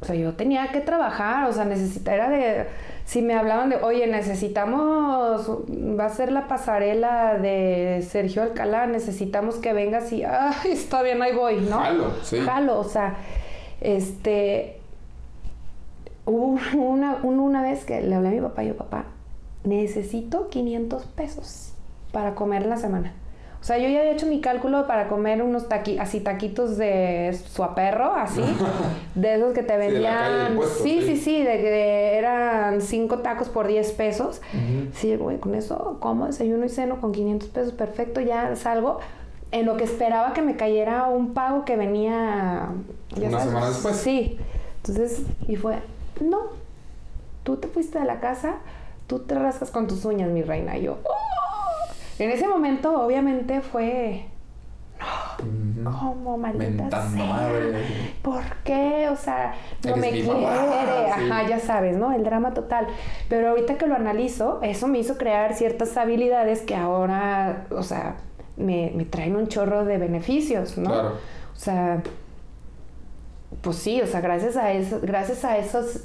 O 0.00 0.04
sea, 0.04 0.14
yo 0.14 0.34
tenía 0.34 0.68
que 0.68 0.80
trabajar, 0.80 1.48
o 1.48 1.52
sea, 1.52 1.64
necesitaba, 1.64 2.14
era 2.16 2.28
de, 2.30 2.66
si 3.04 3.20
me 3.20 3.34
hablaban 3.34 3.68
de, 3.70 3.76
oye, 3.76 4.06
necesitamos, 4.06 5.50
va 5.98 6.04
a 6.04 6.08
ser 6.08 6.30
la 6.30 6.46
pasarela 6.46 7.36
de 7.38 8.06
Sergio 8.08 8.42
Alcalá, 8.42 8.86
necesitamos 8.86 9.56
que 9.56 9.72
vengas 9.72 10.12
y, 10.12 10.22
ay, 10.22 10.54
está 10.72 11.02
bien, 11.02 11.20
ahí 11.20 11.34
voy, 11.34 11.60
¿no? 11.62 11.78
Jalo, 11.80 12.12
sí. 12.22 12.38
Jalo, 12.38 12.78
o 12.78 12.84
sea, 12.84 13.16
este, 13.80 14.78
hubo 16.26 16.58
una, 16.76 17.16
un- 17.22 17.40
una 17.40 17.62
vez 17.62 17.84
que 17.84 18.00
le 18.00 18.14
hablé 18.14 18.28
a 18.28 18.32
mi 18.32 18.40
papá 18.40 18.62
y 18.64 18.68
yo, 18.68 18.76
papá, 18.76 19.04
necesito 19.64 20.48
500 20.48 21.04
pesos 21.06 21.72
para 22.12 22.34
comer 22.34 22.66
la 22.66 22.76
semana. 22.76 23.14
O 23.60 23.64
sea, 23.64 23.76
yo 23.78 23.88
ya 23.88 23.98
había 24.00 24.12
hecho 24.12 24.26
mi 24.26 24.40
cálculo 24.40 24.86
para 24.86 25.08
comer 25.08 25.42
unos 25.42 25.68
taqui 25.68 25.98
así 25.98 26.20
taquitos 26.20 26.76
de 26.78 27.36
suaperro, 27.50 28.14
así, 28.14 28.40
de 29.16 29.34
esos 29.34 29.52
que 29.52 29.62
te 29.64 29.74
Sí, 29.74 29.78
vendían. 29.80 30.54
puesto, 30.56 30.82
sí, 30.84 31.02
sí. 31.02 31.16
sí, 31.16 31.42
de 31.42 31.58
que 31.58 32.16
eran 32.16 32.80
cinco 32.80 33.18
tacos 33.18 33.48
por 33.48 33.66
10 33.66 33.92
pesos. 33.92 34.40
Sí, 34.94 35.16
güey, 35.16 35.38
con 35.38 35.54
eso 35.56 35.96
como 36.00 36.26
desayuno 36.26 36.64
y 36.64 36.68
ceno 36.68 37.00
con 37.00 37.10
500 37.12 37.48
pesos, 37.48 37.72
perfecto, 37.72 38.20
ya 38.20 38.54
salgo. 38.54 39.00
En 39.50 39.66
lo 39.66 39.76
que 39.76 39.84
esperaba 39.84 40.34
que 40.34 40.42
me 40.42 40.56
cayera 40.56 41.06
un 41.08 41.32
pago 41.34 41.64
que 41.64 41.76
venía... 41.76 42.68
ya 43.16 43.28
Una 43.28 43.40
semana 43.40 43.68
después. 43.68 43.96
Sí. 43.96 44.38
Entonces, 44.76 45.22
y 45.48 45.56
fue, 45.56 45.78
no, 46.20 46.38
tú 47.42 47.56
te 47.56 47.66
fuiste 47.66 47.98
de 47.98 48.04
la 48.04 48.20
casa, 48.20 48.56
tú 49.06 49.20
te 49.20 49.34
rascas 49.34 49.70
con 49.70 49.86
tus 49.88 50.04
uñas, 50.04 50.28
mi 50.30 50.42
reina. 50.42 50.76
Y 50.76 50.82
yo, 50.82 50.98
"Oh". 51.02 51.14
En 52.18 52.30
ese 52.30 52.48
momento, 52.48 53.00
obviamente, 53.00 53.60
fue, 53.60 54.24
Ujú. 55.38 55.84
¿cómo, 55.84 56.36
maldita 56.38 56.90
sea? 56.90 57.24
madre. 57.24 57.84
¿Por 58.22 58.42
qué? 58.64 59.08
O 59.10 59.16
sea, 59.16 59.54
no 59.84 59.90
Eres 59.90 60.00
me 60.00 60.10
quiere. 60.10 60.26
mamá, 60.28 60.56
sí. 61.16 61.26
Ajá, 61.32 61.48
ya 61.48 61.60
sabes, 61.60 61.96
¿no? 61.96 62.12
El 62.12 62.24
drama 62.24 62.54
total. 62.54 62.88
Pero 63.28 63.50
ahorita 63.50 63.78
que 63.78 63.86
lo 63.86 63.94
analizo, 63.94 64.60
eso 64.62 64.88
me 64.88 64.98
hizo 64.98 65.16
crear 65.16 65.54
ciertas 65.54 65.96
habilidades 65.96 66.62
que 66.62 66.74
ahora, 66.74 67.66
o 67.70 67.82
sea, 67.84 68.16
me, 68.56 68.90
me 68.94 69.04
traen 69.04 69.36
un 69.36 69.46
chorro 69.48 69.84
de 69.84 69.98
beneficios, 69.98 70.76
¿no? 70.76 70.90
Claro. 70.90 71.08
O 71.54 71.58
sea, 71.58 72.02
pues 73.62 73.76
sí, 73.76 74.00
o 74.02 74.06
sea, 74.06 74.20
gracias 74.20 74.56
a 74.56 74.72
eso, 74.72 74.98
gracias 75.02 75.44
a 75.44 75.56
esos 75.58 76.04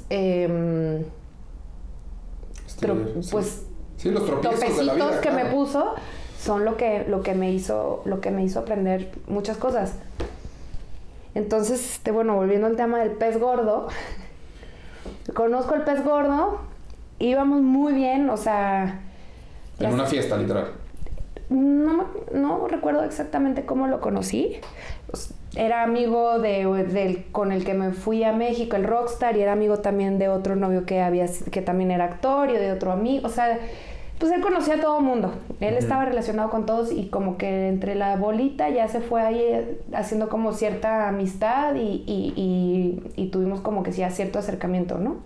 sí. 3.20 3.30
pues 3.30 3.66
Sí, 4.04 4.10
los 4.10 4.26
de 4.26 4.84
la 4.84 4.94
vida. 4.94 5.20
que 5.22 5.30
me 5.30 5.46
puso 5.46 5.94
son 6.38 6.66
lo 6.66 6.76
que, 6.76 7.06
lo 7.08 7.22
que 7.22 7.32
me 7.32 7.50
hizo, 7.50 8.02
lo 8.04 8.20
que 8.20 8.30
me 8.30 8.44
hizo 8.44 8.60
aprender 8.60 9.10
muchas 9.28 9.56
cosas. 9.56 9.94
Entonces, 11.34 11.94
este, 11.94 12.10
bueno, 12.10 12.34
volviendo 12.34 12.66
al 12.66 12.76
tema 12.76 12.98
del 12.98 13.12
pez 13.12 13.40
gordo, 13.40 13.88
conozco 15.34 15.74
el 15.74 15.84
pez 15.84 16.04
gordo, 16.04 16.60
íbamos 17.18 17.62
muy 17.62 17.94
bien, 17.94 18.28
o 18.28 18.36
sea, 18.36 19.00
En 19.80 19.94
una 19.94 20.04
fiesta, 20.04 20.36
literal. 20.36 20.72
no, 21.48 22.04
no 22.30 22.68
recuerdo 22.68 23.04
exactamente 23.04 23.64
cómo 23.64 23.86
lo 23.86 24.02
conocí. 24.02 24.60
Era 25.56 25.82
amigo 25.82 26.40
de, 26.40 26.66
del 26.66 27.24
con 27.32 27.52
el 27.52 27.64
que 27.64 27.72
me 27.72 27.92
fui 27.92 28.22
a 28.22 28.32
México, 28.32 28.76
el 28.76 28.84
rockstar, 28.84 29.34
y 29.38 29.40
era 29.40 29.52
amigo 29.52 29.78
también 29.78 30.18
de 30.18 30.28
otro 30.28 30.56
novio 30.56 30.84
que 30.84 31.00
había 31.00 31.24
que 31.50 31.62
también 31.62 31.90
era 31.90 32.04
actor 32.04 32.50
y 32.50 32.54
de 32.54 32.70
otro 32.70 32.92
amigo. 32.92 33.26
O 33.26 33.30
sea, 33.30 33.58
pues 34.18 34.32
él 34.32 34.40
conocía 34.40 34.74
a 34.74 34.80
todo 34.80 34.98
el 34.98 35.04
mundo. 35.04 35.32
Él 35.60 35.74
estaba 35.74 36.04
relacionado 36.04 36.50
con 36.50 36.66
todos 36.66 36.92
y 36.92 37.08
como 37.08 37.36
que 37.36 37.68
entre 37.68 37.94
la 37.94 38.16
bolita 38.16 38.68
ya 38.70 38.88
se 38.88 39.00
fue 39.00 39.20
ahí 39.22 39.38
eh, 39.40 39.80
haciendo 39.92 40.28
como 40.28 40.52
cierta 40.52 41.08
amistad 41.08 41.74
y, 41.74 42.02
y- 42.06 42.32
y- 42.36 43.02
y 43.22 43.26
tuvimos 43.28 43.60
como 43.60 43.82
que 43.82 43.92
sí 43.92 44.02
cierto 44.10 44.38
acercamiento, 44.38 44.98
¿no? 44.98 45.16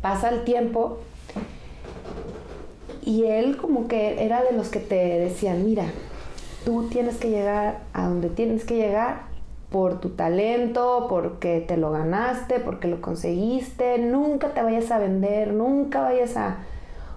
Pasa 0.00 0.30
el 0.30 0.44
tiempo 0.44 0.98
y 3.04 3.24
él 3.24 3.56
como 3.56 3.88
que 3.88 4.24
era 4.24 4.42
de 4.42 4.52
los 4.52 4.68
que 4.68 4.80
te 4.80 4.94
decían, 5.18 5.64
mira, 5.64 5.84
tú 6.64 6.88
tienes 6.88 7.16
que 7.16 7.30
llegar 7.30 7.80
a 7.92 8.06
donde 8.06 8.28
tienes 8.28 8.64
que 8.64 8.76
llegar 8.76 9.22
por 9.70 10.00
tu 10.00 10.10
talento, 10.10 11.06
porque 11.08 11.60
te 11.66 11.76
lo 11.76 11.90
ganaste, 11.90 12.58
porque 12.58 12.88
lo 12.88 13.00
conseguiste, 13.00 13.98
nunca 13.98 14.48
te 14.54 14.62
vayas 14.62 14.90
a 14.90 14.98
vender, 14.98 15.52
nunca 15.52 16.00
vayas 16.02 16.36
a... 16.36 16.58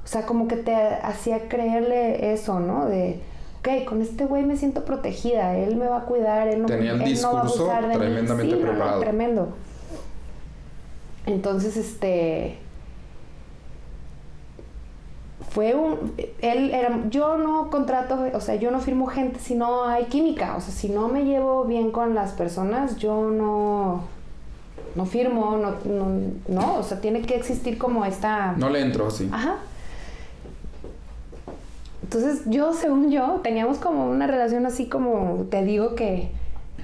O 0.04 0.08
sea, 0.08 0.26
como 0.26 0.48
que 0.48 0.56
te 0.56 0.76
hacía 0.76 1.48
creerle 1.48 2.34
eso, 2.34 2.60
¿no? 2.60 2.86
De, 2.86 3.22
ok, 3.60 3.86
con 3.86 4.02
este 4.02 4.26
güey 4.26 4.44
me 4.44 4.58
siento 4.58 4.84
protegida, 4.84 5.56
él 5.56 5.76
me 5.76 5.88
va 5.88 5.98
a 6.00 6.06
cuidar, 6.06 6.48
él 6.48 6.62
no, 6.62 6.68
Tenía 6.68 6.92
el 6.92 7.02
él 7.02 7.22
no 7.22 7.34
va 7.34 7.40
a 7.40 7.44
abusar 7.44 7.88
de 7.88 7.90
mí". 7.90 7.96
tremendamente 7.96 8.56
Sí, 8.56 8.62
no, 8.62 8.66
no, 8.66 8.72
preparado. 8.72 9.00
tremendo. 9.02 9.50
Entonces, 11.28 11.78
este 11.78 12.58
fue 15.52 15.76
un 15.76 16.14
él 16.42 16.72
era 16.72 17.02
yo 17.10 17.38
no 17.38 17.70
contrato 17.70 18.18
o 18.34 18.40
sea 18.40 18.56
yo 18.56 18.72
no 18.72 18.80
firmo 18.80 19.08
gente 19.08 19.40
si 19.40 19.54
no 19.54 19.84
hay 19.84 20.06
química 20.06 20.56
o 20.56 20.62
sea 20.62 20.74
si 20.74 20.88
no 20.88 21.10
me 21.10 21.26
llevo 21.26 21.66
bien 21.66 21.92
con 21.92 22.16
las 22.16 22.32
personas 22.32 22.96
yo 22.96 23.30
no 23.30 24.04
no 24.96 25.06
firmo 25.06 25.58
no 25.58 25.76
no, 25.84 26.32
no, 26.48 26.76
o 26.76 26.84
sea 26.84 27.02
tiene 27.02 27.22
que 27.24 27.36
existir 27.36 27.78
como 27.78 28.06
esta 28.06 28.54
No 28.54 28.70
le 28.70 28.80
entro 28.82 29.08
así. 29.08 29.30
Ajá. 29.32 29.58
Entonces 32.04 32.42
yo, 32.46 32.74
según 32.74 33.12
yo, 33.12 33.40
teníamos 33.44 33.78
como 33.78 34.10
una 34.10 34.28
relación 34.28 34.66
así 34.66 34.88
como, 34.88 35.46
te 35.50 35.64
digo 35.64 35.96
que, 35.96 36.30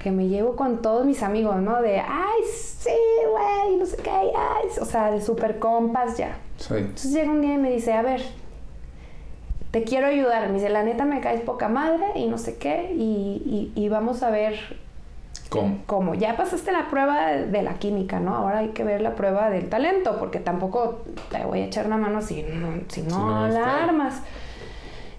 que 0.02 0.10
me 0.10 0.28
llevo 0.28 0.54
con 0.56 0.80
todos 0.80 1.04
mis 1.04 1.22
amigos, 1.22 1.56
¿no? 1.56 1.82
De, 1.82 1.98
ay, 2.00 2.40
sí, 2.52 2.90
güey, 3.30 3.76
no 3.78 3.84
sé 3.86 3.96
qué, 3.96 4.10
ay, 4.10 4.68
o 4.80 4.84
sea, 4.84 5.10
de 5.10 5.20
super 5.20 5.58
compas 5.58 6.16
ya. 6.16 6.36
Sí. 6.58 6.74
Entonces 6.74 7.12
llega 7.12 7.30
un 7.30 7.40
día 7.40 7.54
y 7.54 7.58
me 7.58 7.70
dice, 7.70 7.92
a 7.92 8.02
ver, 8.02 8.22
te 9.70 9.84
quiero 9.84 10.06
ayudar. 10.06 10.48
Me 10.48 10.54
dice, 10.54 10.68
la 10.70 10.82
neta 10.82 11.04
me 11.04 11.20
caes 11.20 11.40
poca 11.42 11.68
madre 11.68 12.06
y 12.14 12.26
no 12.26 12.38
sé 12.38 12.56
qué, 12.56 12.92
y, 12.94 13.72
y- 13.74 13.84
y 13.84 13.88
vamos 13.88 14.22
a 14.22 14.30
ver 14.30 14.54
¿Cómo? 15.50 15.78
cómo. 15.86 16.14
Ya 16.14 16.36
pasaste 16.36 16.72
la 16.72 16.88
prueba 16.90 17.32
de 17.32 17.62
la 17.62 17.74
química, 17.74 18.20
¿no? 18.20 18.34
Ahora 18.36 18.58
hay 18.58 18.68
que 18.68 18.84
ver 18.84 19.00
la 19.00 19.14
prueba 19.14 19.50
del 19.50 19.68
talento, 19.68 20.16
porque 20.18 20.38
tampoco 20.40 21.00
te 21.30 21.44
voy 21.44 21.60
a 21.60 21.64
echar 21.66 21.86
una 21.86 21.96
mano 21.96 22.22
si 22.22 22.42
no, 22.42 22.68
si 22.88 23.02
no, 23.02 23.10
Si 23.10 23.16
no, 23.16 23.48
la 23.48 23.60
claro. 23.60 23.92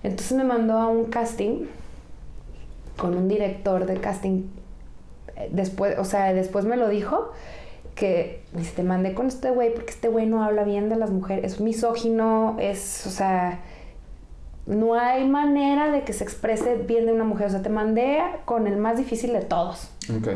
Entonces 0.03 0.37
me 0.37 0.43
mandó 0.43 0.77
a 0.77 0.87
un 0.87 1.05
casting 1.05 1.65
con 2.97 3.15
un 3.15 3.27
director 3.27 3.85
de 3.85 3.97
casting. 3.99 4.43
eh, 5.35 5.49
Después, 5.51 5.97
o 5.99 6.05
sea, 6.05 6.33
después 6.33 6.65
me 6.65 6.77
lo 6.77 6.87
dijo 6.89 7.31
que 7.95 8.43
me 8.53 8.59
dice, 8.61 8.75
te 8.77 8.83
mandé 8.83 9.13
con 9.13 9.27
este 9.27 9.51
güey 9.51 9.73
porque 9.73 9.91
este 9.91 10.07
güey 10.07 10.25
no 10.25 10.41
habla 10.43 10.63
bien 10.63 10.87
de 10.89 10.95
las 10.95 11.09
mujeres, 11.11 11.53
es 11.53 11.59
misógino, 11.59 12.55
es, 12.59 13.05
o 13.05 13.09
sea, 13.09 13.59
no 14.65 14.93
hay 14.93 15.27
manera 15.27 15.91
de 15.91 16.03
que 16.03 16.13
se 16.13 16.23
exprese 16.23 16.75
bien 16.75 17.05
de 17.07 17.11
una 17.13 17.23
mujer. 17.25 17.47
O 17.47 17.49
sea, 17.49 17.61
te 17.61 17.69
mandé 17.69 18.21
con 18.45 18.67
el 18.67 18.77
más 18.77 18.97
difícil 18.97 19.33
de 19.33 19.41
todos. 19.41 19.89
Ok. 20.15 20.29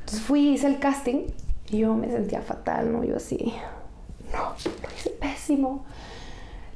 Entonces 0.00 0.20
fui, 0.26 0.48
hice 0.50 0.66
el 0.66 0.78
casting 0.78 1.26
y 1.70 1.78
yo 1.78 1.94
me 1.94 2.10
sentía 2.10 2.42
fatal, 2.42 2.92
¿no? 2.92 3.04
Yo 3.04 3.16
así, 3.16 3.54
no, 4.32 4.38
lo 4.82 4.94
hice 4.96 5.10
pésimo. 5.10 5.84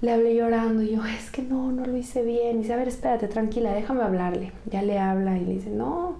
Le 0.07 0.13
hablé 0.13 0.37
llorando 0.37 0.83
y 0.83 0.93
yo, 0.95 1.05
es 1.05 1.33
que 1.33 1.43
no, 1.43 1.73
no 1.73 1.85
lo 1.85 1.97
hice 1.97 2.23
bien. 2.23 2.59
Y 2.59 2.63
dice, 2.63 2.75
a 2.75 2.77
ver, 2.77 2.87
espérate, 2.87 3.27
tranquila, 3.27 3.73
déjame 3.73 4.03
hablarle. 4.05 4.53
Ya 4.71 4.81
le 4.83 5.01
habla 5.01 5.37
y 5.37 5.45
le 5.45 5.55
dice, 5.55 5.71
no, 5.71 6.19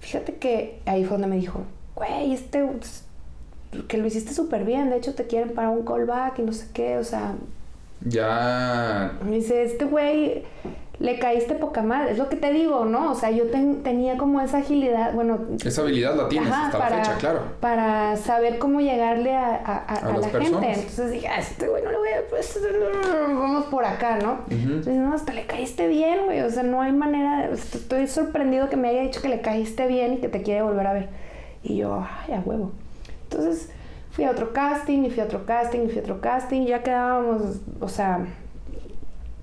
fíjate 0.00 0.34
que 0.34 0.80
ahí 0.84 1.04
fue 1.04 1.12
donde 1.16 1.28
me 1.28 1.36
dijo, 1.36 1.60
güey, 1.94 2.32
este, 2.32 2.66
que 3.86 3.98
lo 3.98 4.06
hiciste 4.08 4.34
súper 4.34 4.64
bien, 4.64 4.90
de 4.90 4.96
hecho 4.96 5.14
te 5.14 5.28
quieren 5.28 5.50
para 5.54 5.70
un 5.70 5.84
callback 5.84 6.40
y 6.40 6.42
no 6.42 6.52
sé 6.52 6.66
qué, 6.74 6.96
o 6.98 7.04
sea, 7.04 7.34
Ya. 8.04 9.12
me 9.24 9.36
dice, 9.36 9.62
este 9.62 9.84
güey 9.84 10.42
le 11.00 11.18
caíste 11.20 11.54
poca 11.54 11.80
madre, 11.82 12.10
es 12.10 12.18
lo 12.18 12.28
que 12.28 12.34
te 12.34 12.52
digo, 12.52 12.84
¿no? 12.84 13.12
O 13.12 13.14
sea, 13.14 13.30
yo 13.30 13.44
ten- 13.50 13.84
tenía 13.84 14.18
como 14.18 14.40
esa 14.40 14.58
agilidad, 14.58 15.14
bueno, 15.14 15.38
Esa 15.64 15.82
habilidad 15.82 16.16
la 16.16 16.28
tienes 16.28 16.50
Ajá, 16.50 16.66
hasta 16.66 16.78
para, 16.78 16.96
la 16.96 17.04
fecha, 17.04 17.18
claro. 17.18 17.40
para 17.60 18.16
saber 18.16 18.58
cómo 18.58 18.80
llegarle 18.80 19.32
a, 19.36 19.46
a- 19.54 19.76
a- 19.76 19.94
A 19.94 20.08
a 20.08 20.12
las 20.12 20.20
la 20.22 20.28
personas. 20.28 20.60
gente. 20.64 20.80
Entonces 20.80 21.10
dije, 21.12 21.28
a 21.28 21.38
este 21.38 21.68
güey 21.68 21.84
no 21.84 21.92
le 21.92 21.98
voy 21.98 22.08
a... 22.08 22.28
Pues, 22.28 22.58
vamos 23.28 23.64
por 23.66 23.84
acá, 23.84 24.18
¿no? 24.20 24.32
Ujú. 24.46 24.56
Entonces, 24.72 24.96
no, 24.96 25.14
hasta 25.14 25.32
le 25.32 25.46
caíste 25.46 25.86
bien, 25.86 26.24
güey. 26.26 26.40
O 26.40 26.50
sea, 26.50 26.64
no 26.64 26.82
hay 26.82 26.92
manera... 26.92 27.46
de- 27.48 27.54
Estoy 27.54 28.08
sorprendido 28.08 28.68
que 28.68 28.76
me 28.76 28.88
haya 28.88 29.02
dicho 29.02 29.22
que 29.22 29.28
le 29.28 29.40
caíste 29.40 29.86
bien 29.86 30.14
y 30.14 30.16
que 30.18 30.28
te 30.28 30.42
quiere 30.42 30.62
volver 30.62 30.86
a 30.88 30.92
ver. 30.94 31.08
Y 31.62 31.76
yo, 31.76 32.04
ay, 32.26 32.34
a 32.34 32.40
huevo. 32.40 32.72
Entonces 33.30 33.70
fui 34.10 34.24
a 34.24 34.30
otro 34.32 34.52
casting 34.52 35.04
y 35.04 35.10
fui 35.10 35.20
a 35.20 35.24
otro 35.26 35.44
casting 35.46 35.80
y 35.84 35.88
fui 35.88 35.98
a 35.98 36.02
otro 36.02 36.20
casting. 36.20 36.62
Y 36.62 36.66
ya 36.68 36.82
quedábamos, 36.82 37.42
o 37.80 37.88
sea, 37.88 38.26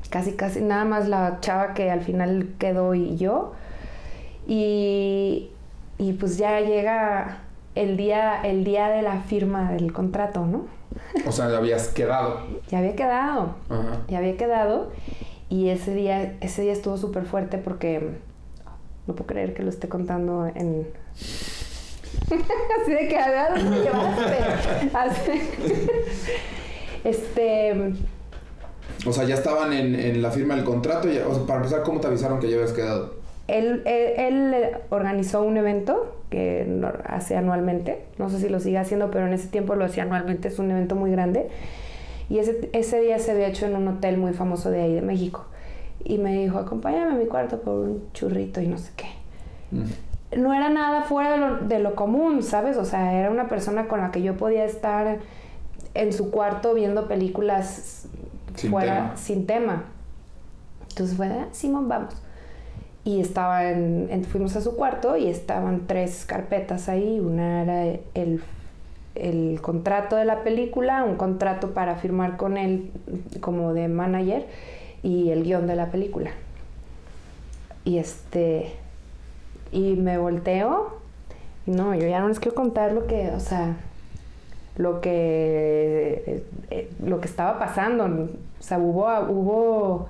casi, 0.09 0.33
casi 0.33 0.61
nada 0.61 0.85
más 0.85 1.07
la 1.07 1.39
chava 1.41 1.73
que 1.73 1.89
al 1.91 2.01
final 2.01 2.49
quedó 2.59 2.93
y 2.93 3.15
yo. 3.17 3.53
Y, 4.47 5.49
y 5.97 6.13
pues 6.13 6.37
ya 6.37 6.59
llega 6.61 7.39
el 7.75 7.97
día, 7.97 8.41
el 8.43 8.63
día 8.63 8.89
de 8.89 9.01
la 9.01 9.21
firma 9.21 9.71
del 9.71 9.91
contrato, 9.91 10.45
¿no? 10.45 10.65
O 11.27 11.31
sea, 11.31 11.49
ya 11.49 11.57
habías 11.57 11.87
quedado. 11.89 12.39
Ya 12.69 12.79
había 12.79 12.95
quedado, 12.95 13.55
Ajá. 13.69 14.01
ya 14.07 14.17
había 14.19 14.37
quedado. 14.37 14.91
Y 15.49 15.69
ese 15.69 15.93
día, 15.93 16.35
ese 16.41 16.61
día 16.63 16.73
estuvo 16.73 16.97
súper 16.97 17.25
fuerte 17.25 17.57
porque 17.57 18.17
no 19.07 19.13
puedo 19.13 19.27
creer 19.27 19.53
que 19.53 19.61
lo 19.63 19.69
esté 19.69 19.87
contando 19.87 20.47
en... 20.47 20.87
Así 22.81 22.91
de 22.91 23.07
que 23.07 23.17
a 23.19 23.29
ver, 23.29 23.53
¿dónde 23.63 23.69
me 23.77 23.83
llevaste? 23.83 24.89
Así- 24.93 25.87
Este, 27.03 27.93
O 29.07 29.13
sea, 29.13 29.23
ya 29.25 29.35
estaban 29.35 29.73
en, 29.73 29.95
en 29.95 30.21
la 30.21 30.31
firma 30.31 30.55
del 30.55 30.63
contrato. 30.63 31.09
ya- 31.09 31.27
o 31.27 31.33
sea, 31.35 31.45
para 31.45 31.57
empezar, 31.59 31.83
¿cómo 31.83 31.99
te 31.99 32.07
avisaron 32.07 32.39
que 32.39 32.49
ya 32.49 32.55
habías 32.55 32.73
quedado? 32.73 33.13
él, 33.47 33.83
él, 33.85 34.53
él 34.53 34.55
organizó 34.89 35.43
un 35.43 35.55
evento 35.57 36.15
que 36.31 36.67
hace 37.05 37.35
anualmente, 37.37 38.03
no 38.17 38.27
sé 38.31 38.39
si 38.39 38.49
lo 38.49 38.59
sigue 38.59 38.79
haciendo, 38.79 39.11
pero 39.11 39.27
en 39.27 39.33
ese 39.33 39.49
tiempo 39.49 39.75
lo 39.75 39.85
hacía 39.85 40.01
anualmente, 40.03 40.47
es 40.47 40.57
un 40.57 40.71
evento 40.71 40.95
muy 40.95 41.11
grande. 41.11 41.49
Y 42.27 42.39
ese, 42.39 42.69
ese 42.73 42.99
día 43.01 43.19
se 43.19 43.31
había 43.33 43.47
hecho 43.47 43.67
en 43.67 43.75
un 43.75 43.87
hotel 43.87 44.17
muy 44.17 44.33
famoso 44.33 44.71
de 44.71 44.81
ahí, 44.81 44.93
de 44.95 45.01
México. 45.03 45.45
Y 46.03 46.17
me 46.17 46.33
dijo, 46.33 46.57
acompáñame 46.57 47.11
a 47.13 47.15
mi 47.15 47.25
cuarto 47.27 47.59
por 47.61 47.75
un 47.75 48.11
churrito 48.13 48.61
y 48.61 48.67
no 48.67 48.79
sé 48.79 48.91
qué. 48.95 49.05
Mm. 49.71 50.41
no 50.41 50.53
era 50.53 50.69
nada 50.69 51.03
fuera 51.03 51.33
de 51.33 51.37
lo, 51.37 51.57
de 51.67 51.79
lo 51.79 51.93
común, 51.95 52.41
¿sabes? 52.41 52.77
O 52.77 52.85
sea, 52.85 53.13
era 53.13 53.29
una 53.29 53.47
persona 53.47 53.87
con 53.87 54.01
la 54.01 54.09
que 54.09 54.23
yo 54.23 54.35
podía 54.37 54.65
estar 54.65 55.19
en 55.93 56.13
su 56.13 56.31
cuarto 56.31 56.73
viendo 56.73 57.07
películas 57.07 58.07
Sin 58.55 58.71
fuera 58.71 58.95
tema. 58.95 59.17
sin 59.17 59.45
tema. 59.45 59.83
Entonces 60.89 61.17
fue, 61.17 61.27
ah, 61.27 61.47
Simón, 61.51 61.89
vamos. 61.89 62.15
Y 63.03 63.19
estaba 63.19 63.69
en, 63.69 64.25
fuimos 64.25 64.55
a 64.55 64.61
su 64.61 64.75
cuarto 64.75 65.17
y 65.17 65.27
estaban 65.27 65.87
tres 65.87 66.25
carpetas 66.25 66.89
ahí. 66.89 67.19
Una 67.19 67.63
era 67.63 67.99
el, 68.13 68.41
el 69.13 69.59
contrato 69.61 70.15
de 70.15 70.25
la 70.25 70.43
película, 70.43 71.03
un 71.03 71.15
contrato 71.15 71.73
para 71.73 71.95
firmar 71.95 72.37
con 72.37 72.57
él 72.57 72.91
como 73.41 73.73
de 73.73 73.87
manager 73.87 74.47
y 75.03 75.29
el 75.29 75.43
guion 75.43 75.67
de 75.67 75.75
la 75.75 75.91
película. 75.91 76.31
Y 77.83 77.99
este, 77.99 78.73
y 79.71 79.95
me 79.95 80.17
volteo, 80.17 80.97
no, 81.65 81.93
yo 81.93 82.07
ya 82.07 82.19
no 82.19 82.27
les 82.27 82.39
quiero 82.39 82.55
contar 82.55 82.93
lo 82.93 83.05
que, 83.05 83.29
o 83.31 83.39
sea, 83.39 83.75
lo 84.77 85.01
que, 85.01 86.23
eh, 86.25 86.45
eh, 86.69 86.91
lo 87.03 87.19
que 87.19 87.27
estaba 87.27 87.59
pasando. 87.59 88.05
O 88.05 88.63
sea, 88.63 88.77
hubo, 88.77 89.07
hubo 89.29 90.07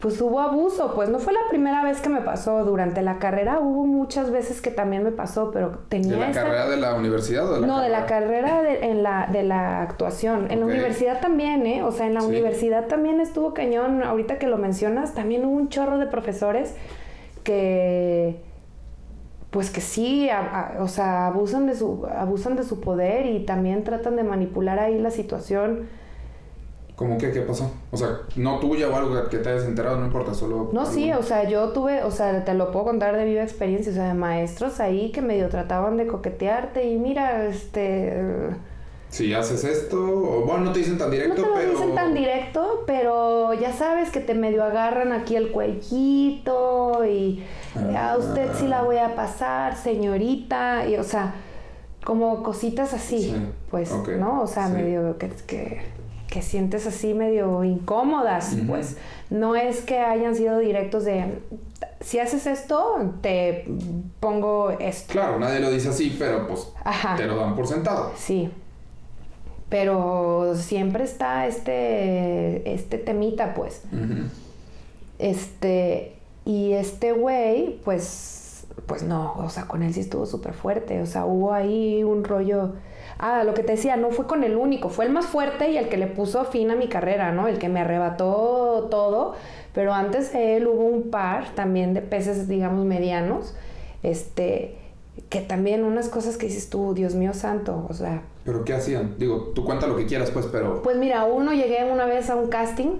pues 0.00 0.20
hubo 0.20 0.40
abuso, 0.40 0.92
pues 0.94 1.08
no 1.08 1.18
fue 1.18 1.32
la 1.32 1.40
primera 1.50 1.82
vez 1.82 2.00
que 2.00 2.08
me 2.08 2.20
pasó, 2.20 2.64
durante 2.64 3.02
la 3.02 3.18
carrera 3.18 3.58
hubo 3.58 3.84
muchas 3.84 4.30
veces 4.30 4.60
que 4.60 4.70
también 4.70 5.02
me 5.02 5.10
pasó, 5.10 5.50
pero 5.50 5.80
tenía... 5.88 6.12
¿De 6.12 6.20
la 6.20 6.30
carrera 6.30 6.68
de 6.68 6.76
la 6.76 6.94
universidad 6.94 7.50
o 7.50 7.54
de 7.54 7.60
la 7.62 7.66
No, 7.66 7.80
de 7.80 7.88
la 7.88 8.06
carrera 8.06 8.62
de, 8.62 8.90
en 8.90 9.02
la, 9.02 9.28
de 9.32 9.42
la 9.42 9.82
actuación. 9.82 10.52
En 10.52 10.60
la 10.60 10.66
universidad 10.66 11.20
también, 11.20 11.66
¿eh? 11.66 11.82
O 11.82 11.90
sea, 11.90 12.06
en 12.06 12.14
la 12.14 12.22
universidad 12.22 12.86
también 12.86 13.20
estuvo 13.20 13.54
cañón, 13.54 14.04
ahorita 14.04 14.38
que 14.38 14.46
lo 14.46 14.56
mencionas, 14.56 15.14
también 15.14 15.44
hubo 15.44 15.56
un 15.56 15.68
chorro 15.68 15.98
de 15.98 16.06
profesores 16.06 16.76
que... 17.42 18.36
Pues 19.50 19.70
que 19.70 19.80
sí, 19.80 20.28
o 20.78 20.88
sea, 20.88 21.28
abusan 21.28 21.66
de, 21.66 21.74
su, 21.74 22.06
abusan 22.06 22.56
de 22.56 22.64
su 22.64 22.80
poder 22.80 23.26
y 23.26 23.46
también 23.46 23.82
tratan 23.82 24.16
de 24.16 24.22
manipular 24.22 24.78
ahí 24.78 24.98
la 24.98 25.10
situación. 25.10 25.88
¿Cómo 26.96 27.16
que 27.16 27.30
qué 27.30 27.42
pasó? 27.42 27.70
O 27.92 27.96
sea, 27.96 28.18
no 28.36 28.58
tuya 28.58 28.88
o 28.88 28.96
algo 28.96 29.28
que 29.28 29.38
te 29.38 29.48
hayas 29.48 29.64
enterado, 29.64 29.98
no 29.98 30.06
importa, 30.06 30.34
solo... 30.34 30.68
No, 30.72 30.84
sí, 30.84 31.12
o 31.12 31.22
sea, 31.22 31.48
yo 31.48 31.68
tuve, 31.68 32.02
o 32.02 32.10
sea, 32.10 32.44
te 32.44 32.54
lo 32.54 32.72
puedo 32.72 32.86
contar 32.86 33.16
de 33.16 33.24
viva 33.24 33.42
experiencia, 33.42 33.92
o 33.92 33.94
sea, 33.94 34.08
de 34.08 34.14
maestros 34.14 34.80
ahí 34.80 35.12
que 35.12 35.22
medio 35.22 35.48
trataban 35.48 35.96
de 35.96 36.08
coquetearte 36.08 36.90
y 36.90 36.98
mira, 36.98 37.46
este... 37.46 38.50
Si 39.10 39.32
haces 39.32 39.64
esto, 39.64 39.98
o 40.00 40.44
bueno, 40.44 40.64
no 40.66 40.72
te 40.72 40.80
dicen 40.80 40.98
tan 40.98 41.10
directo, 41.10 41.42
no 41.42 41.54
te 41.54 41.66
lo 41.66 41.70
dicen 41.72 41.94
tan 41.94 42.14
directo, 42.14 42.84
pero 42.86 43.54
ya 43.54 43.72
sabes 43.72 44.10
que 44.10 44.20
te 44.20 44.34
medio 44.34 44.62
agarran 44.62 45.12
aquí 45.12 45.34
el 45.34 45.50
cuellito 45.50 47.04
y 47.06 47.42
a 47.96 48.16
usted 48.18 48.50
sí 48.58 48.66
la 48.66 48.82
voy 48.82 48.98
a 48.98 49.14
pasar, 49.14 49.76
señorita, 49.76 50.86
y 50.86 50.96
o 50.96 51.04
sea, 51.04 51.34
como 52.04 52.42
cositas 52.42 52.92
así, 52.92 53.34
pues, 53.70 53.90
¿no? 54.18 54.42
O 54.42 54.46
sea, 54.46 54.68
medio 54.68 55.16
que, 55.16 55.30
que 55.46 55.98
que 56.28 56.42
sientes 56.42 56.86
así 56.86 57.14
medio 57.14 57.64
incómodas, 57.64 58.54
pues 58.66 58.96
no 59.30 59.56
es 59.56 59.80
que 59.80 59.98
hayan 59.98 60.34
sido 60.34 60.58
directos 60.58 61.04
de, 61.04 61.38
si 62.00 62.18
haces 62.18 62.46
esto, 62.46 63.14
te 63.22 63.66
pongo 64.20 64.70
esto. 64.78 65.12
Claro, 65.12 65.38
nadie 65.38 65.60
lo 65.60 65.70
dice 65.70 65.88
así, 65.88 66.14
pero 66.18 66.46
pues 66.46 66.68
te 67.16 67.26
lo 67.26 67.36
dan 67.36 67.56
por 67.56 67.66
sentado. 67.66 68.12
Sí. 68.16 68.50
Pero 69.68 70.54
siempre 70.56 71.04
está 71.04 71.46
este, 71.46 72.72
este 72.72 72.98
temita, 72.98 73.54
pues. 73.54 73.82
Este, 75.18 76.16
y 76.44 76.72
este 76.72 77.12
güey, 77.12 77.78
pues, 77.84 78.66
pues 78.86 79.02
no, 79.02 79.34
o 79.36 79.50
sea, 79.50 79.66
con 79.66 79.82
él 79.82 79.92
sí 79.92 80.00
estuvo 80.00 80.24
súper 80.24 80.54
fuerte, 80.54 81.02
o 81.02 81.06
sea, 81.06 81.26
hubo 81.26 81.52
ahí 81.52 82.02
un 82.02 82.24
rollo 82.24 82.72
ah, 83.18 83.44
lo 83.44 83.54
que 83.54 83.62
te 83.62 83.72
decía, 83.72 83.96
no 83.96 84.10
fue 84.10 84.26
con 84.26 84.44
el 84.44 84.56
único, 84.56 84.88
fue 84.88 85.04
el 85.04 85.12
más 85.12 85.26
fuerte 85.26 85.70
y 85.70 85.76
el 85.76 85.88
que 85.88 85.96
le 85.96 86.06
puso 86.06 86.44
fin 86.44 86.70
a 86.70 86.76
mi 86.76 86.88
carrera, 86.88 87.32
¿no? 87.32 87.48
El 87.48 87.58
que 87.58 87.68
me 87.68 87.80
arrebató 87.80 88.88
todo, 88.90 89.34
pero 89.74 89.92
antes 89.92 90.32
de 90.32 90.56
él 90.56 90.66
hubo 90.66 90.84
un 90.84 91.10
par 91.10 91.54
también 91.54 91.94
de 91.94 92.00
peces, 92.00 92.48
digamos, 92.48 92.84
medianos, 92.86 93.54
este, 94.02 94.76
que 95.28 95.40
también 95.40 95.84
unas 95.84 96.08
cosas 96.08 96.36
que 96.36 96.46
dices 96.46 96.70
tú, 96.70 96.94
Dios 96.94 97.14
mío 97.14 97.34
santo, 97.34 97.86
o 97.88 97.92
sea... 97.92 98.22
¿Pero 98.48 98.64
qué 98.64 98.72
hacían? 98.72 99.16
Digo, 99.18 99.52
tú 99.54 99.62
cuenta 99.62 99.86
lo 99.86 99.94
que 99.94 100.06
quieras, 100.06 100.30
pues, 100.30 100.46
pero... 100.46 100.80
Pues 100.80 100.96
mira, 100.96 101.26
uno 101.26 101.52
llegué 101.52 101.84
una 101.84 102.06
vez 102.06 102.30
a 102.30 102.34
un 102.34 102.48
casting 102.48 102.92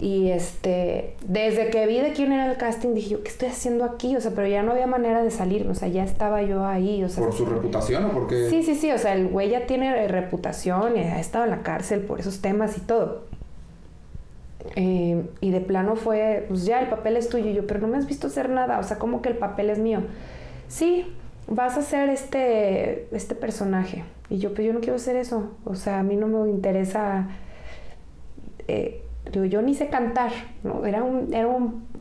y 0.00 0.30
este, 0.30 1.16
desde 1.26 1.68
que 1.70 1.84
vi 1.88 1.98
de 1.98 2.12
quién 2.12 2.30
era 2.30 2.48
el 2.48 2.56
casting, 2.56 2.94
dije 2.94 3.08
yo, 3.08 3.22
¿qué 3.24 3.28
estoy 3.28 3.48
haciendo 3.48 3.84
aquí? 3.84 4.14
O 4.14 4.20
sea, 4.20 4.30
pero 4.36 4.46
ya 4.46 4.62
no 4.62 4.70
había 4.70 4.86
manera 4.86 5.24
de 5.24 5.32
salir, 5.32 5.66
o 5.68 5.74
sea, 5.74 5.88
ya 5.88 6.04
estaba 6.04 6.44
yo 6.44 6.64
ahí. 6.64 7.02
O 7.02 7.08
sea, 7.08 7.24
¿Por 7.24 7.34
su 7.34 7.44
reputación 7.44 8.04
o 8.04 8.12
por 8.12 8.28
qué? 8.28 8.48
Sí, 8.50 8.62
sí, 8.62 8.76
sí, 8.76 8.92
o 8.92 8.98
sea, 8.98 9.14
el 9.14 9.26
güey 9.26 9.50
ya 9.50 9.66
tiene 9.66 10.06
reputación 10.06 10.96
y 10.96 11.00
ha 11.00 11.18
estado 11.18 11.42
en 11.42 11.50
la 11.50 11.62
cárcel 11.62 12.02
por 12.02 12.20
esos 12.20 12.40
temas 12.40 12.78
y 12.78 12.80
todo. 12.82 13.24
Eh, 14.76 15.24
y 15.40 15.50
de 15.50 15.60
plano 15.60 15.96
fue, 15.96 16.44
pues 16.46 16.66
ya, 16.66 16.80
el 16.80 16.88
papel 16.88 17.16
es 17.16 17.28
tuyo. 17.28 17.50
Y 17.50 17.54
yo, 17.54 17.66
pero 17.66 17.80
no 17.80 17.88
me 17.88 17.96
has 17.96 18.06
visto 18.06 18.28
hacer 18.28 18.48
nada, 18.48 18.78
o 18.78 18.84
sea, 18.84 19.00
¿cómo 19.00 19.22
que 19.22 19.28
el 19.28 19.38
papel 19.38 19.70
es 19.70 19.80
mío? 19.80 20.02
Sí, 20.68 21.12
vas 21.48 21.76
a 21.76 21.82
ser 21.82 22.08
este, 22.08 23.08
este 23.14 23.34
personaje. 23.34 24.04
Y 24.30 24.38
yo, 24.38 24.54
pero 24.54 24.68
yo 24.68 24.72
no 24.72 24.80
quiero 24.80 24.96
hacer 24.96 25.16
eso. 25.16 25.50
O 25.64 25.74
sea, 25.74 26.00
a 26.00 26.02
mí 26.02 26.16
no 26.16 26.26
me 26.26 26.50
interesa... 26.50 27.28
Eh, 28.68 29.04
Digo, 29.32 29.46
yo 29.46 29.62
ni 29.62 29.74
sé 29.74 29.88
cantar, 29.88 30.32
¿no? 30.62 30.84
Era 30.84 31.02
un, 31.02 31.32
era 31.32 31.48
un, 31.48 31.94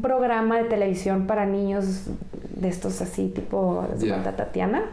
programa 0.00 0.56
de 0.56 0.64
televisión 0.64 1.26
para 1.26 1.44
niños 1.44 2.06
de 2.54 2.68
estos 2.68 3.02
así, 3.02 3.28
tipo 3.28 3.86
Santa 3.98 4.34
Tatiana. 4.34 4.90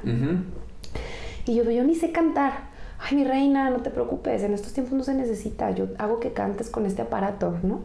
Y 1.46 1.56
yo, 1.56 1.64
yo 1.72 1.84
ni 1.86 1.96
sé 1.96 2.12
cantar. 2.12 2.72
Ay, 3.00 3.18
mi 3.18 3.24
reina, 3.24 3.70
no 3.70 3.78
te 3.78 3.90
preocupes, 3.90 4.44
en 4.44 4.54
estos 4.54 4.74
tiempos 4.74 4.94
no 4.94 5.04
se 5.04 5.14
necesita. 5.14 5.72
Yo 5.72 5.88
hago 5.98 6.20
que 6.20 6.34
cantes 6.34 6.70
con 6.70 6.86
este 6.86 7.02
aparato, 7.02 7.58
¿no? 7.64 7.82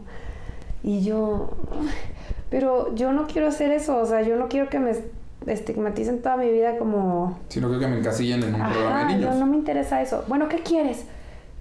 Y 0.83 1.01
yo, 1.01 1.51
pero 2.49 2.93
yo 2.95 3.13
no 3.13 3.27
quiero 3.27 3.47
hacer 3.47 3.71
eso, 3.71 3.97
o 3.97 4.05
sea, 4.05 4.21
yo 4.21 4.35
no 4.35 4.49
quiero 4.49 4.69
que 4.69 4.79
me 4.79 4.93
estigmaticen 5.45 6.21
toda 6.21 6.37
mi 6.37 6.49
vida 6.49 6.77
como... 6.77 7.39
Sino 7.47 7.69
que 7.79 7.87
me 7.87 7.99
encasillen 7.99 8.43
en 8.43 8.55
un 8.55 8.71
programa 8.71 9.05
de 9.05 9.15
niños. 9.15 9.35
no 9.35 9.45
me 9.45 9.57
interesa 9.57 10.01
eso. 10.01 10.23
Bueno, 10.27 10.49
¿qué 10.49 10.59
quieres? 10.59 11.05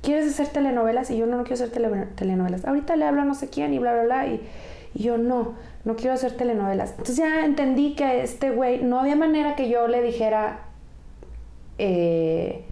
¿quieres 0.02 0.26
hacer 0.26 0.48
telenovelas? 0.48 1.10
Y 1.10 1.16
yo 1.16 1.26
no, 1.26 1.36
no 1.36 1.44
quiero 1.44 1.54
hacer 1.64 1.70
telenovelas. 2.14 2.64
Ahorita 2.64 2.96
le 2.96 3.04
hablo 3.04 3.22
a 3.22 3.24
no 3.24 3.34
sé 3.34 3.48
quién 3.48 3.74
y 3.74 3.78
bla, 3.78 3.92
bla, 3.92 4.02
bla. 4.04 4.26
Y, 4.26 4.40
yo 4.94 5.18
no, 5.18 5.54
no 5.84 5.96
quiero 5.96 6.14
hacer 6.14 6.36
telenovelas. 6.36 6.92
Entonces 6.92 7.18
ya 7.18 7.44
entendí 7.44 7.94
que 7.94 8.22
este 8.22 8.50
güey, 8.50 8.82
no 8.82 8.98
había 8.98 9.16
manera 9.16 9.54
que 9.54 9.68
yo 9.68 9.86
le 9.86 10.02
dijera 10.02 10.60
eh, 11.76 12.64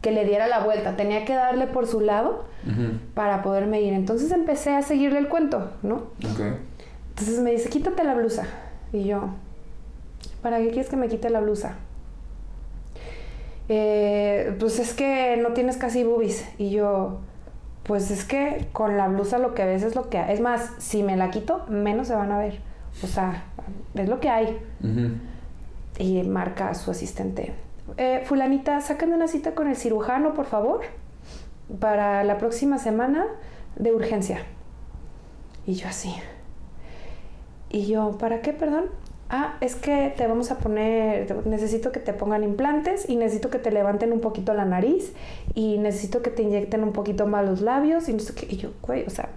que 0.00 0.12
le 0.12 0.24
diera 0.24 0.46
la 0.46 0.60
vuelta. 0.60 0.96
Tenía 0.96 1.24
que 1.24 1.34
darle 1.34 1.66
por 1.66 1.86
su 1.86 2.00
lado 2.00 2.44
para 3.14 3.42
poderme 3.42 3.82
ir. 3.82 3.92
Entonces 3.92 4.30
empecé 4.30 4.70
a 4.70 4.82
seguirle 4.82 5.18
el 5.18 5.28
cuento, 5.28 5.72
¿no? 5.82 6.04
Entonces 6.20 7.40
me 7.40 7.50
dice, 7.50 7.68
quítate 7.68 8.04
la 8.04 8.14
blusa. 8.14 8.46
Y 8.92 9.04
yo, 9.04 9.30
¿para 10.42 10.58
qué 10.58 10.68
quieres 10.68 10.88
que 10.88 10.96
me 10.96 11.08
quite 11.08 11.30
la 11.30 11.40
blusa? 11.40 11.76
Eh, 13.68 14.56
pues 14.58 14.78
es 14.78 14.92
que 14.92 15.36
no 15.36 15.52
tienes 15.54 15.76
casi 15.76 16.04
boobies. 16.04 16.46
Y 16.58 16.70
yo, 16.70 17.20
pues 17.84 18.10
es 18.10 18.24
que 18.24 18.68
con 18.72 18.96
la 18.96 19.08
blusa 19.08 19.38
lo 19.38 19.54
que 19.54 19.64
ves 19.64 19.82
es 19.82 19.94
lo 19.94 20.10
que 20.10 20.18
hay. 20.18 20.34
Es 20.34 20.40
más, 20.40 20.70
si 20.78 21.02
me 21.02 21.16
la 21.16 21.30
quito, 21.30 21.64
menos 21.68 22.08
se 22.08 22.14
van 22.14 22.32
a 22.32 22.38
ver. 22.38 22.60
O 23.02 23.06
sea, 23.06 23.44
es 23.94 24.08
lo 24.08 24.20
que 24.20 24.28
hay. 24.28 24.58
Y 25.98 26.22
marca 26.22 26.68
a 26.68 26.74
su 26.74 26.90
asistente. 26.90 27.54
Eh, 27.96 28.22
fulanita, 28.24 28.80
sácame 28.80 29.14
una 29.14 29.28
cita 29.28 29.54
con 29.54 29.68
el 29.68 29.76
cirujano, 29.76 30.34
por 30.34 30.46
favor, 30.46 30.80
para 31.80 32.24
la 32.24 32.38
próxima 32.38 32.78
semana 32.78 33.26
de 33.76 33.92
urgencia. 33.92 34.42
Y 35.66 35.74
yo 35.74 35.88
así. 35.88 36.14
Y 37.70 37.86
yo, 37.86 38.18
¿para 38.18 38.42
qué, 38.42 38.52
perdón? 38.52 38.90
Ah, 39.32 39.54
es 39.60 39.74
que 39.74 40.12
te 40.16 40.26
vamos 40.26 40.50
a 40.50 40.58
poner, 40.58 41.34
necesito 41.46 41.90
que 41.90 42.00
te 42.00 42.12
pongan 42.12 42.44
implantes 42.44 43.08
y 43.08 43.16
necesito 43.16 43.48
que 43.50 43.58
te 43.58 43.72
levanten 43.72 44.12
un 44.12 44.20
poquito 44.20 44.52
la 44.52 44.66
nariz 44.66 45.12
y 45.54 45.78
necesito 45.78 46.22
que 46.22 46.30
te 46.30 46.42
inyecten 46.42 46.84
un 46.84 46.92
poquito 46.92 47.26
más 47.26 47.44
los 47.44 47.62
labios 47.62 48.08
y 48.08 48.12
no 48.12 48.20
sé 48.20 48.34
qué. 48.34 48.46
Y 48.48 48.58
yo, 48.58 48.70
güey, 48.82 49.04
o 49.06 49.10
sea... 49.10 49.30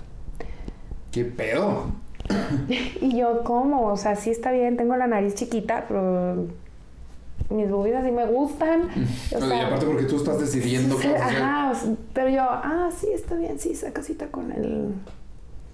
¿Qué 1.12 1.24
pedo? 1.24 1.86
y 3.02 3.18
yo, 3.18 3.44
¿cómo? 3.46 3.88
O 3.88 3.98
sea, 3.98 4.18
sí 4.18 4.30
está 4.32 4.52
bien, 4.52 4.76
tengo 4.76 4.98
la 4.98 5.08
nariz 5.08 5.34
chiquita, 5.36 5.86
pero 5.88 6.46
mis 7.50 7.72
boobies 7.72 8.04
sí 8.04 8.12
me 8.12 8.26
gustan. 8.26 8.90
y 9.32 9.36
aparte 9.36 9.86
porque 9.86 10.04
tú 10.04 10.18
estás 10.18 10.40
decidiendo 10.40 10.98
qué 10.98 11.16
Ajá, 11.16 11.72
pero 12.14 12.30
yo, 12.30 12.42
ah, 12.42 12.90
sí, 12.96 13.08
está 13.14 13.36
bien, 13.36 13.58
sí, 13.60 13.74
saca 13.74 14.04
cita 14.04 14.28
con 14.28 14.52
el... 14.52 14.94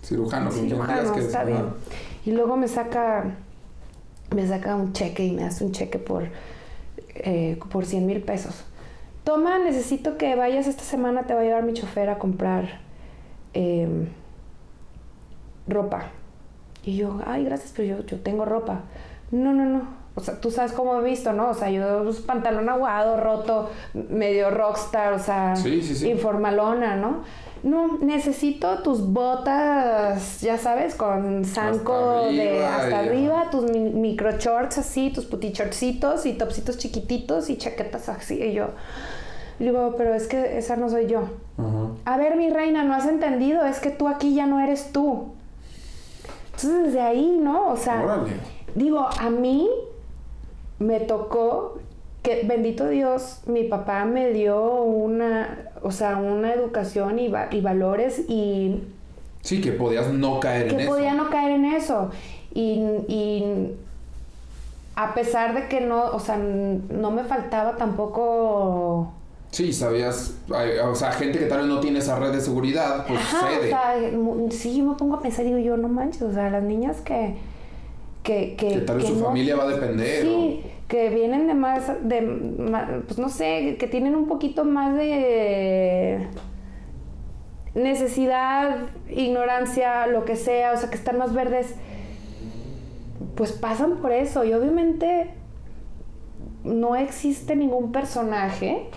Cirujano, 0.03 0.51
cirujano, 0.51 1.15
está 1.15 1.43
bien. 1.43 1.65
Y 2.23 2.31
luego 2.31 2.55
me 2.55 2.67
saca 2.67 3.35
me 4.33 4.47
saca 4.47 4.75
un 4.75 4.93
cheque 4.93 5.25
y 5.25 5.31
me 5.31 5.43
hace 5.43 5.63
un 5.63 5.71
cheque 5.71 5.99
por, 5.99 6.27
eh, 7.15 7.59
por 7.69 7.85
100 7.85 8.05
mil 8.05 8.21
pesos. 8.21 8.63
Toma, 9.23 9.59
necesito 9.59 10.17
que 10.17 10.35
vayas 10.35 10.67
esta 10.67 10.83
semana, 10.83 11.23
te 11.23 11.33
va 11.33 11.41
a 11.41 11.43
llevar 11.43 11.63
mi 11.63 11.73
chofer 11.73 12.09
a 12.09 12.17
comprar 12.17 12.79
em, 13.53 14.07
ropa. 15.67 16.05
Y 16.83 16.97
yo, 16.97 17.19
ay, 17.25 17.45
gracias, 17.45 17.73
pero 17.75 17.97
yo, 17.97 18.05
yo 18.05 18.19
tengo 18.19 18.45
ropa. 18.45 18.81
No, 19.29 19.53
no, 19.53 19.65
no. 19.65 20.01
O 20.15 20.21
sea, 20.21 20.41
tú 20.41 20.51
sabes 20.51 20.73
cómo 20.73 20.99
he 20.99 21.03
visto, 21.03 21.31
¿no? 21.31 21.49
O 21.49 21.53
sea, 21.53 21.69
yo 21.69 22.03
pues, 22.03 22.19
pantalón 22.19 22.67
aguado, 22.67 23.17
roto, 23.17 23.69
medio 23.93 24.49
rockstar, 24.49 25.13
o 25.13 25.19
sea, 25.19 25.53
informalona, 26.03 26.95
¿no? 26.95 27.23
No, 27.63 27.99
necesito 27.99 28.79
tus 28.79 29.01
botas, 29.01 30.41
ya 30.41 30.57
sabes, 30.57 30.95
con 30.95 31.45
zanco 31.45 32.25
de 32.25 32.65
hasta 32.65 32.99
arriba, 32.99 33.49
tus 33.51 33.71
micro 33.71 34.31
shorts 34.37 34.79
así, 34.79 35.11
tus 35.11 35.25
puti 35.25 35.51
shortsitos 35.51 36.25
y 36.25 36.33
topsitos 36.33 36.77
chiquititos 36.77 37.49
y 37.49 37.57
chaquetas 37.57 38.09
así. 38.09 38.41
Y 38.41 38.53
yo 38.53 38.69
digo, 39.59 39.95
pero 39.97 40.13
es 40.15 40.27
que 40.27 40.57
esa 40.57 40.75
no 40.75 40.89
soy 40.89 41.07
yo. 41.07 41.29
A 42.05 42.17
ver, 42.17 42.35
mi 42.35 42.49
reina, 42.49 42.83
no 42.83 42.95
has 42.95 43.05
entendido, 43.05 43.63
es 43.65 43.79
que 43.79 43.91
tú 43.91 44.07
aquí 44.07 44.33
ya 44.33 44.47
no 44.47 44.59
eres 44.59 44.91
tú. 44.91 45.33
Entonces 46.45 46.85
desde 46.85 47.01
ahí, 47.01 47.37
¿no? 47.39 47.69
O 47.69 47.77
sea, 47.77 48.23
digo, 48.75 49.07
a 49.19 49.29
mí 49.29 49.69
me 50.79 50.99
tocó 50.99 51.77
que 52.23 52.43
bendito 52.43 52.87
Dios, 52.87 53.41
mi 53.45 53.63
papá 53.63 54.05
me 54.05 54.31
dio 54.31 54.83
una, 54.83 55.70
o 55.81 55.91
sea, 55.91 56.17
una 56.17 56.53
educación 56.53 57.19
y, 57.19 57.31
y 57.51 57.61
valores 57.61 58.23
y... 58.27 58.83
Sí, 59.41 59.61
que 59.61 59.71
podías 59.71 60.09
no 60.09 60.39
caer 60.39 60.67
en 60.67 60.79
eso. 60.79 60.79
Que 60.79 60.85
podía 60.87 61.13
no 61.13 61.29
caer 61.29 61.51
en 61.51 61.65
eso. 61.65 62.11
Y, 62.53 62.83
y, 63.07 63.73
a 64.95 65.13
pesar 65.13 65.55
de 65.55 65.67
que 65.67 65.81
no, 65.81 66.11
o 66.11 66.19
sea, 66.19 66.37
no 66.37 67.11
me 67.11 67.23
faltaba 67.23 67.75
tampoco... 67.77 69.13
Sí, 69.49 69.73
sabías, 69.73 70.35
o 70.85 70.95
sea, 70.95 71.11
gente 71.11 71.37
que 71.37 71.45
tal 71.45 71.59
vez 71.59 71.67
no 71.67 71.79
tiene 71.81 71.99
esa 71.99 72.17
red 72.17 72.31
de 72.31 72.39
seguridad, 72.39 73.05
pues 73.05 73.19
Ajá, 73.19 73.49
O 73.59 73.67
sea, 73.67 73.95
sí, 74.49 74.77
yo 74.77 74.85
me 74.85 74.95
pongo 74.95 75.15
a 75.15 75.21
pensar, 75.21 75.43
digo 75.43 75.57
yo, 75.57 75.75
no 75.75 75.89
manches, 75.89 76.21
o 76.21 76.33
sea, 76.33 76.49
las 76.49 76.63
niñas 76.63 77.01
que... 77.01 77.35
Que, 78.23 78.55
que, 78.55 78.69
que 78.69 78.77
tal 78.81 78.97
vez 78.97 79.07
su 79.07 79.19
familia 79.19 79.55
va 79.55 79.63
a 79.63 79.67
depender. 79.69 80.23
Sí, 80.23 80.61
que 80.87 81.09
vienen 81.09 81.47
de 81.47 81.53
más, 81.53 81.87
de, 82.03 83.01
pues 83.07 83.17
no 83.17 83.29
sé, 83.29 83.77
que 83.79 83.87
tienen 83.87 84.15
un 84.15 84.27
poquito 84.27 84.65
más 84.65 84.93
de 84.95 86.27
necesidad, 87.73 88.89
ignorancia, 89.09 90.07
lo 90.07 90.25
que 90.25 90.35
sea, 90.35 90.73
o 90.73 90.77
sea, 90.77 90.89
que 90.89 90.95
están 90.95 91.17
más 91.17 91.33
verdes, 91.33 91.75
pues 93.35 93.53
pasan 93.53 93.97
por 93.97 94.11
eso. 94.11 94.43
Y 94.43 94.53
obviamente 94.53 95.31
no 96.63 96.95
existe 96.95 97.55
ningún 97.55 97.91
personaje. 97.91 98.87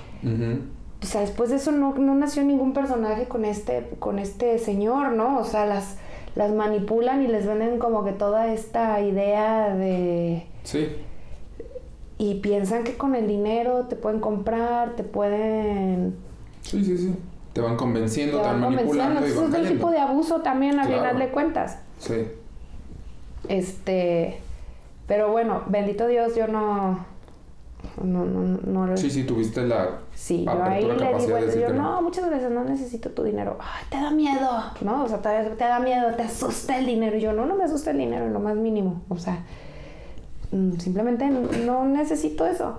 O 1.03 1.07
sea, 1.07 1.21
después 1.21 1.51
de 1.51 1.57
eso 1.57 1.71
no, 1.71 1.95
no, 1.95 2.15
nació 2.15 2.43
ningún 2.45 2.73
personaje 2.73 3.27
con 3.27 3.45
este, 3.45 3.91
con 3.99 4.19
este 4.19 4.59
señor, 4.59 5.13
¿no? 5.13 5.39
O 5.39 5.45
sea, 5.45 5.67
las, 5.67 5.99
las 6.35 6.53
manipulan 6.53 7.23
y 7.23 7.29
les 7.29 7.47
venden 7.47 7.79
como 7.79 8.05
que 8.05 8.13
toda 8.13 8.53
esta 8.53 9.01
idea 9.01 9.75
de... 9.75 10.47
Sí 10.63 10.89
y 12.19 12.35
piensan 12.37 12.85
que 12.85 12.97
con 12.97 13.15
el 13.15 13.27
dinero 13.27 13.87
te 13.89 13.97
pueden 13.97 14.21
comprar, 14.21 14.95
te 14.97 15.03
pueden... 15.03 16.17
Sí, 16.63 16.85
sí, 16.85 16.97
sí. 16.97 17.15
Te 17.53 17.61
van 17.61 17.77
convenciendo, 17.77 18.41
te, 18.41 18.47
van, 18.47 18.61
manipulando. 18.61 19.21
Y 19.27 19.33
van 19.33 19.55
es 19.55 19.61
un 19.61 19.69
tipo 19.69 19.91
de 19.91 19.99
abuso 19.99 20.41
también 20.41 20.79
al 20.79 20.87
final 20.87 21.19
de 21.19 21.29
cuentas. 21.29 21.79
Sí. 21.99 22.27
Este... 23.49 24.39
Pero 25.07 25.31
bueno, 25.31 25.63
bendito 25.67 26.07
Dios, 26.07 26.35
yo 26.35 26.47
no... 26.47 27.05
No, 28.03 28.25
no, 28.25 28.59
no, 28.87 28.97
Sí, 28.97 29.11
sí, 29.11 29.25
tuviste 29.25 29.63
la. 29.63 29.99
Sí, 30.15 30.45
yo 30.45 30.63
ahí 30.65 30.85
le 30.85 31.19
digo, 31.19 31.39
yo 31.61 31.73
no, 31.73 32.03
muchas 32.03 32.29
veces 32.29 32.51
no 32.51 32.65
necesito 32.65 33.11
tu 33.11 33.23
dinero. 33.23 33.57
Ay, 33.61 33.85
te 33.89 33.97
da 33.97 34.11
miedo, 34.11 34.51
¿no? 34.81 35.05
O 35.05 35.09
sea, 35.09 35.19
te, 35.19 35.51
te 35.51 35.65
da 35.65 35.79
miedo, 35.79 36.15
te 36.15 36.23
asusta 36.23 36.77
el 36.79 36.87
dinero. 36.87 37.17
Y 37.17 37.21
yo 37.21 37.33
no, 37.33 37.47
no 37.47 37.55
me 37.55 37.65
asusta 37.65 37.93
el 37.93 37.99
dinero, 37.99 38.27
en 38.27 38.33
lo 38.33 38.41
más 38.41 38.57
mínimo. 38.57 39.03
O 39.09 39.19
sea, 39.19 39.39
Mm, 40.55 40.79
simplemente 40.79 41.29
no 41.29 41.85
necesito 41.85 42.47
eso. 42.47 42.79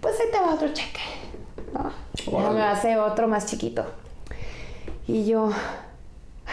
Pues 0.00 0.18
ahí 0.20 0.26
te 0.32 0.38
va 0.40 0.54
otro 0.54 0.68
cheque. 0.72 1.00
¿no? 1.74 2.52
me 2.52 2.62
hace 2.62 2.96
otro 2.96 3.28
más 3.28 3.46
chiquito. 3.46 3.84
Y 5.06 5.26
yo, 5.26 5.50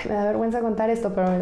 me 0.08 0.14
da 0.14 0.26
vergüenza 0.26 0.62
contar 0.62 0.90
esto, 0.90 1.14
pero... 1.14 1.32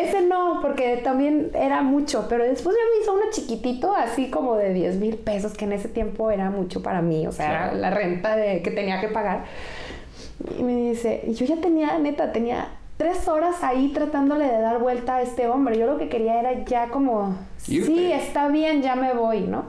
ese 0.00 0.22
no, 0.22 0.58
porque 0.60 1.00
también 1.02 1.50
era 1.54 1.82
mucho, 1.82 2.26
pero 2.28 2.44
después 2.44 2.76
ya 2.76 2.82
me 2.92 3.02
hizo 3.02 3.14
uno 3.14 3.24
chiquitito, 3.30 3.94
así 3.94 4.30
como 4.30 4.56
de 4.56 4.72
10 4.72 4.96
mil 4.96 5.16
pesos, 5.16 5.52
que 5.54 5.64
en 5.66 5.72
ese 5.72 5.88
tiempo 5.88 6.30
era 6.30 6.50
mucho 6.50 6.82
para 6.82 7.02
mí, 7.02 7.26
o 7.26 7.32
sea, 7.32 7.72
la 7.72 7.90
renta 7.90 8.36
de, 8.36 8.62
que 8.62 8.70
tenía 8.70 9.00
que 9.00 9.08
pagar. 9.08 9.44
Y 10.58 10.62
me 10.62 10.74
dice, 10.74 11.22
yo 11.28 11.46
ya 11.46 11.56
tenía, 11.56 11.98
neta, 11.98 12.32
tenía 12.32 12.68
tres 12.96 13.28
horas 13.28 13.62
ahí 13.62 13.92
tratándole 13.92 14.46
de 14.46 14.60
dar 14.60 14.78
vuelta 14.78 15.16
a 15.16 15.22
este 15.22 15.48
hombre. 15.48 15.78
Yo 15.78 15.86
lo 15.86 15.98
que 15.98 16.08
quería 16.08 16.40
era 16.40 16.64
ya 16.64 16.88
como, 16.88 17.36
sí, 17.56 18.12
está 18.12 18.48
bien, 18.48 18.82
ya 18.82 18.94
me 18.96 19.14
voy, 19.14 19.42
¿no? 19.42 19.64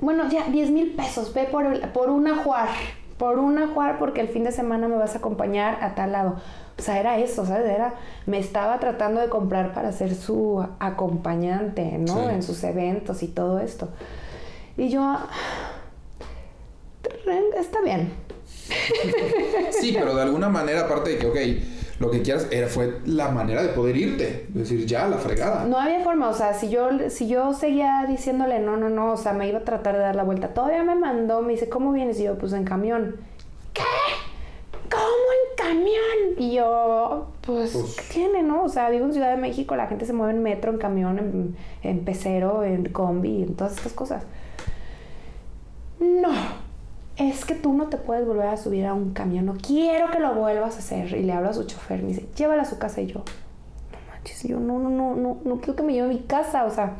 Bueno, 0.00 0.28
ya, 0.30 0.44
10 0.44 0.70
mil 0.70 0.92
pesos, 0.92 1.34
ve 1.34 1.44
por, 1.44 1.78
por 1.92 2.08
una 2.08 2.36
juar, 2.36 2.68
por 3.20 3.38
una 3.38 3.68
juar 3.68 3.98
porque 3.98 4.22
el 4.22 4.28
fin 4.28 4.44
de 4.44 4.50
semana 4.50 4.88
me 4.88 4.96
vas 4.96 5.14
a 5.14 5.18
acompañar 5.18 5.84
a 5.84 5.94
tal 5.94 6.12
lado. 6.12 6.36
O 6.78 6.82
sea, 6.82 6.98
era 6.98 7.18
eso, 7.18 7.44
¿sabes? 7.44 7.70
Era, 7.70 7.92
me 8.24 8.38
estaba 8.38 8.80
tratando 8.80 9.20
de 9.20 9.28
comprar 9.28 9.74
para 9.74 9.92
ser 9.92 10.14
su 10.14 10.66
acompañante, 10.78 11.98
¿no? 11.98 12.30
En 12.30 12.42
sus 12.42 12.64
eventos 12.64 13.22
y 13.22 13.28
todo 13.28 13.60
esto. 13.60 13.90
Y 14.78 14.88
yo, 14.88 15.18
está 17.58 17.82
bien, 17.82 18.10
sí, 19.70 19.92
pero 19.92 20.14
de 20.14 20.22
alguna 20.22 20.48
manera, 20.48 20.86
aparte 20.86 21.10
de 21.10 21.18
que, 21.18 21.26
ok, 21.26 21.36
lo 22.00 22.10
que 22.10 22.22
quieras 22.22 22.48
era, 22.50 22.66
fue 22.66 22.98
la 23.04 23.28
manera 23.28 23.62
de 23.62 23.68
poder 23.68 23.94
irte. 23.94 24.46
decir, 24.48 24.86
ya, 24.86 25.06
la 25.06 25.18
fregada. 25.18 25.66
No 25.66 25.78
había 25.78 26.00
forma, 26.00 26.30
o 26.30 26.34
sea, 26.34 26.54
si 26.54 26.70
yo, 26.70 26.88
si 27.10 27.28
yo 27.28 27.52
seguía 27.52 28.06
diciéndole 28.08 28.58
no, 28.58 28.78
no, 28.78 28.88
no, 28.88 29.12
o 29.12 29.16
sea, 29.18 29.34
me 29.34 29.46
iba 29.46 29.58
a 29.58 29.64
tratar 29.64 29.96
de 29.96 30.00
dar 30.00 30.16
la 30.16 30.24
vuelta. 30.24 30.54
Todavía 30.54 30.82
me 30.82 30.94
mandó, 30.94 31.42
me 31.42 31.52
dice, 31.52 31.68
¿cómo 31.68 31.92
vienes? 31.92 32.18
Y 32.18 32.24
yo, 32.24 32.38
pues 32.38 32.54
en 32.54 32.64
camión. 32.64 33.16
¿Qué? 33.74 33.82
¿Cómo 34.90 35.04
en 35.04 35.56
camión? 35.56 36.38
Y 36.38 36.54
yo, 36.54 37.32
pues, 37.42 37.72
pues, 37.72 37.96
¿qué 37.96 38.14
tiene, 38.14 38.42
no? 38.42 38.64
O 38.64 38.68
sea, 38.70 38.88
vivo 38.88 39.04
en 39.04 39.12
Ciudad 39.12 39.30
de 39.30 39.36
México, 39.36 39.76
la 39.76 39.86
gente 39.86 40.06
se 40.06 40.14
mueve 40.14 40.32
en 40.32 40.42
metro, 40.42 40.72
en 40.72 40.78
camión, 40.78 41.18
en, 41.18 41.56
en 41.82 42.04
pecero, 42.06 42.64
en 42.64 42.86
combi, 42.86 43.42
en 43.42 43.56
todas 43.56 43.76
estas 43.76 43.92
cosas. 43.92 44.24
No 46.00 46.69
es 47.20 47.44
que 47.44 47.54
tú 47.54 47.74
no 47.74 47.88
te 47.88 47.98
puedes 47.98 48.26
volver 48.26 48.46
a 48.46 48.56
subir 48.56 48.86
a 48.86 48.94
un 48.94 49.12
camión, 49.12 49.44
no 49.44 49.54
quiero 49.54 50.10
que 50.10 50.18
lo 50.18 50.34
vuelvas 50.34 50.76
a 50.76 50.78
hacer. 50.78 51.12
Y 51.12 51.22
le 51.22 51.32
hablo 51.34 51.50
a 51.50 51.52
su 51.52 51.64
chofer, 51.64 52.02
me 52.02 52.08
dice, 52.08 52.26
llévala 52.34 52.62
a 52.62 52.64
su 52.64 52.78
casa. 52.78 53.02
Y 53.02 53.08
yo, 53.08 53.18
no 53.18 53.98
manches, 54.10 54.42
yo 54.44 54.58
no, 54.58 54.78
no, 54.78 54.88
no, 54.88 55.14
no, 55.16 55.36
no 55.44 55.56
quiero 55.58 55.76
que 55.76 55.82
me 55.82 55.92
lleve 55.92 56.06
a 56.06 56.08
mi 56.08 56.20
casa, 56.20 56.64
o 56.64 56.70
sea. 56.70 56.94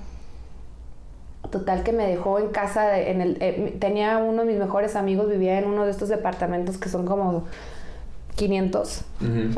Total 1.50 1.82
que 1.82 1.92
me 1.92 2.06
dejó 2.06 2.38
en 2.38 2.48
casa, 2.48 3.00
en 3.00 3.22
el, 3.22 3.38
eh, 3.40 3.76
tenía 3.80 4.18
uno 4.18 4.44
de 4.44 4.52
mis 4.52 4.58
mejores 4.58 4.94
amigos, 4.94 5.28
vivía 5.28 5.58
en 5.58 5.64
uno 5.64 5.84
de 5.84 5.90
estos 5.90 6.10
departamentos 6.10 6.76
que 6.76 6.90
son 6.90 7.06
como 7.06 7.44
500. 8.36 9.04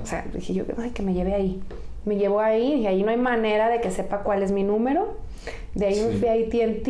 O 0.01 0.07
sea, 0.07 0.25
dije 0.33 0.55
yo, 0.55 0.65
ay, 0.79 0.91
que 0.91 1.03
me 1.03 1.13
lleve 1.13 1.35
ahí. 1.35 1.61
Me 2.05 2.17
llevó 2.17 2.41
ahí, 2.41 2.75
y 2.75 2.87
ahí 2.87 3.03
no 3.03 3.11
hay 3.11 3.17
manera 3.17 3.69
de 3.69 3.81
que 3.81 3.91
sepa 3.91 4.21
cuál 4.21 4.45
es 4.45 4.53
mi 4.53 4.63
número. 4.63 5.17
De 5.75 5.87
ahí 5.87 6.01
me 6.01 6.17
fui 6.19 6.29
a 6.29 6.33
ATT 6.35 6.89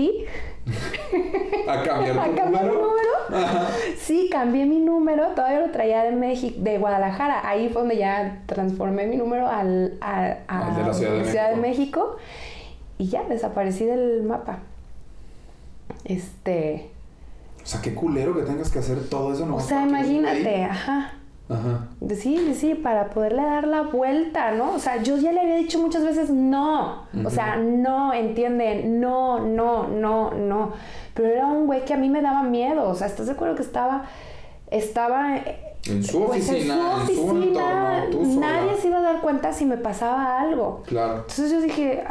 ¿A 1.69 1.83
cambiar 1.83 2.31
tu 2.35 2.45
número? 2.45 3.02
Sí, 3.99 4.29
cambié 4.31 4.67
mi 4.67 4.79
número, 4.79 5.29
todavía 5.29 5.61
lo 5.61 5.71
traía 5.71 6.05
de 6.05 6.13
México, 6.13 6.57
de 6.61 6.79
Guadalajara. 6.79 7.49
Ahí 7.49 7.69
fue 7.69 7.83
donde 7.83 7.97
ya 7.97 8.43
transformé 8.47 9.07
mi 9.07 9.17
número 9.17 9.49
al, 9.49 9.95
a, 10.01 10.37
de 10.77 10.83
la 10.83 10.95
Ciudad, 10.95 11.51
de, 11.51 11.57
México. 11.57 12.17
Y 12.99 13.09
ya 13.09 13.25
desaparecí 13.25 13.85
del 13.85 14.23
mapa. 14.23 14.61
Este. 16.05 16.91
O 17.63 17.67
sea, 17.67 17.81
qué 17.81 17.95
culero 17.95 18.35
que 18.35 18.43
tengas 18.43 18.71
que 18.71 18.81
hacer 18.81 19.09
todo 19.09 19.33
eso. 19.33 19.47
No 19.47 19.57
o 19.57 19.61
sea, 19.61 19.87
imagínate, 19.87 20.65
ajá. 20.65 21.15
Ajá. 21.53 21.89
Sí, 22.15 22.55
sí, 22.55 22.75
para 22.75 23.11
poderle 23.11 23.43
dar 23.43 23.67
la 23.67 23.83
vuelta, 23.83 24.53
¿no? 24.53 24.75
O 24.75 24.79
sea, 24.79 25.03
yo 25.03 25.17
ya 25.19 25.33
le 25.33 25.41
había 25.41 25.57
dicho 25.57 25.79
muchas 25.79 26.05
veces 26.05 26.31
no. 26.31 27.07
O 27.25 27.31
sea, 27.31 27.57
no, 27.57 28.13
entienden, 28.13 29.01
no, 29.01 29.41
no, 29.41 29.89
no, 29.89 30.33
no. 30.33 30.73
Pero 31.15 31.29
era 31.29 31.47
un 31.47 31.67
güey 31.67 31.85
que 31.85 31.95
a 31.95 31.97
mí 31.97 32.09
me 32.09 32.23
daba 32.23 32.43
miedo. 32.43 32.89
O 32.89 32.95
sea, 32.95 33.07
¿estás 33.07 33.27
de 33.27 33.33
acuerdo 33.33 33.55
que 33.55 33.63
estaba, 33.63 34.05
estaba 34.71 35.37
en 35.87 36.05
su 36.05 36.25
pues, 36.25 36.49
oficina, 36.49 36.75
en 37.01 37.15
su, 37.15 37.29
oficina, 37.29 38.07
nadie 38.39 38.77
se 38.81 38.89
iba 38.89 38.99
a 38.99 39.03
dar 39.03 39.21
cuenta 39.21 39.53
si 39.53 39.65
me 39.65 39.77
pasaba 39.77 40.41
algo. 40.41 40.83
Claro. 40.87 41.17
Entonces 41.17 41.51
yo 41.51 41.61
dije, 41.61 42.05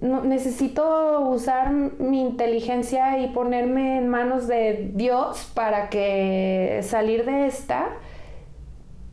no, 0.00 0.22
necesito 0.22 1.20
usar 1.28 1.72
mi 1.72 2.20
inteligencia 2.20 3.18
y 3.18 3.28
ponerme 3.28 3.98
en 3.98 4.08
manos 4.08 4.46
de 4.46 4.90
Dios 4.94 5.50
para 5.54 5.88
que 5.88 6.80
salir 6.82 7.24
de 7.24 7.46
esta. 7.46 7.86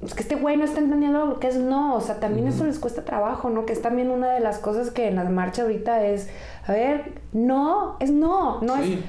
Es 0.04 0.14
que 0.14 0.22
este 0.22 0.36
güey 0.36 0.58
no 0.58 0.66
está 0.66 0.80
entendiendo 0.80 1.26
lo 1.26 1.40
que 1.40 1.48
es 1.48 1.58
no, 1.58 1.96
o 1.96 2.02
sea, 2.02 2.20
también 2.20 2.48
eso 2.48 2.66
les 2.66 2.78
cuesta 2.78 3.06
trabajo, 3.06 3.50
¿no? 3.50 3.66
Que 3.66 3.74
es 3.74 3.82
también 3.82 4.12
una 4.12 4.30
de 4.32 4.40
las 4.40 4.60
cosas 4.60 4.92
que 4.92 5.08
en 5.08 5.16
la 5.16 5.24
marcha 5.24 5.64
ahorita 5.64 6.06
es, 6.06 6.30
a 6.68 6.74
ver, 6.74 7.14
no, 7.34 7.98
es 8.00 8.12
no, 8.12 8.62
no 8.62 8.76
es 8.76 9.00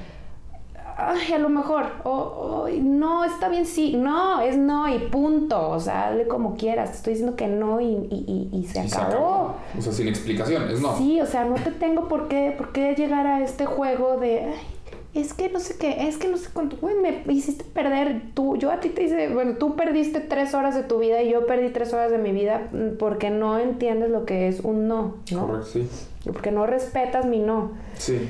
ay, 0.97 1.33
a 1.33 1.37
lo 1.37 1.49
mejor, 1.49 1.85
o 2.03 2.67
no, 2.81 3.23
está 3.23 3.49
bien, 3.49 3.65
sí, 3.65 3.95
no, 3.95 4.41
es 4.41 4.57
no 4.57 4.93
y 4.93 4.97
punto, 4.97 5.69
o 5.69 5.79
sea, 5.79 6.09
hazle 6.09 6.27
como 6.27 6.57
quieras, 6.57 6.91
te 6.91 6.97
estoy 6.97 7.13
diciendo 7.13 7.35
que 7.35 7.47
no 7.47 7.79
y, 7.79 7.85
y, 7.85 8.49
y, 8.51 8.65
se, 8.65 8.79
acabó. 8.79 9.55
O 9.77 9.81
sea, 9.81 9.93
sin 9.93 10.07
explicación, 10.07 10.69
es 10.69 10.81
no. 10.81 10.97
Sí, 10.97 11.21
o 11.21 11.25
sea, 11.25 11.45
no 11.45 11.55
te 11.55 11.71
tengo 11.71 12.07
por 12.07 12.27
qué, 12.27 12.53
por 12.57 12.71
qué 12.71 12.95
llegar 12.95 13.27
a 13.27 13.43
este 13.43 13.67
juego 13.67 14.17
de, 14.17 14.45
ay, 14.45 15.21
es 15.21 15.33
que 15.33 15.49
no 15.49 15.59
sé 15.59 15.77
qué, 15.77 16.07
es 16.07 16.17
que 16.17 16.29
no 16.29 16.37
sé 16.37 16.49
cuánto, 16.51 16.77
güey, 16.77 16.95
me 16.95 17.23
hiciste 17.31 17.63
perder, 17.63 18.21
tú, 18.33 18.57
yo 18.57 18.71
a 18.71 18.79
ti 18.79 18.89
te 18.89 19.03
hice, 19.03 19.29
bueno, 19.29 19.53
tú 19.57 19.75
perdiste 19.75 20.19
tres 20.19 20.55
horas 20.55 20.73
de 20.73 20.81
tu 20.81 20.97
vida 20.97 21.21
y 21.21 21.29
yo 21.31 21.45
perdí 21.45 21.69
tres 21.69 21.93
horas 21.93 22.09
de 22.11 22.17
mi 22.17 22.31
vida 22.31 22.69
mm, 22.71 22.97
porque 22.97 23.29
no 23.29 23.59
entiendes 23.59 24.09
lo 24.09 24.25
que 24.25 24.47
es 24.47 24.61
un 24.61 24.87
no, 24.87 25.17
¿no? 25.31 25.47
Correcto, 25.47 25.65
sí. 25.65 25.87
Porque 26.25 26.51
no 26.51 26.65
respetas 26.65 27.25
mi 27.25 27.39
no. 27.39 27.71
Sí. 27.97 28.27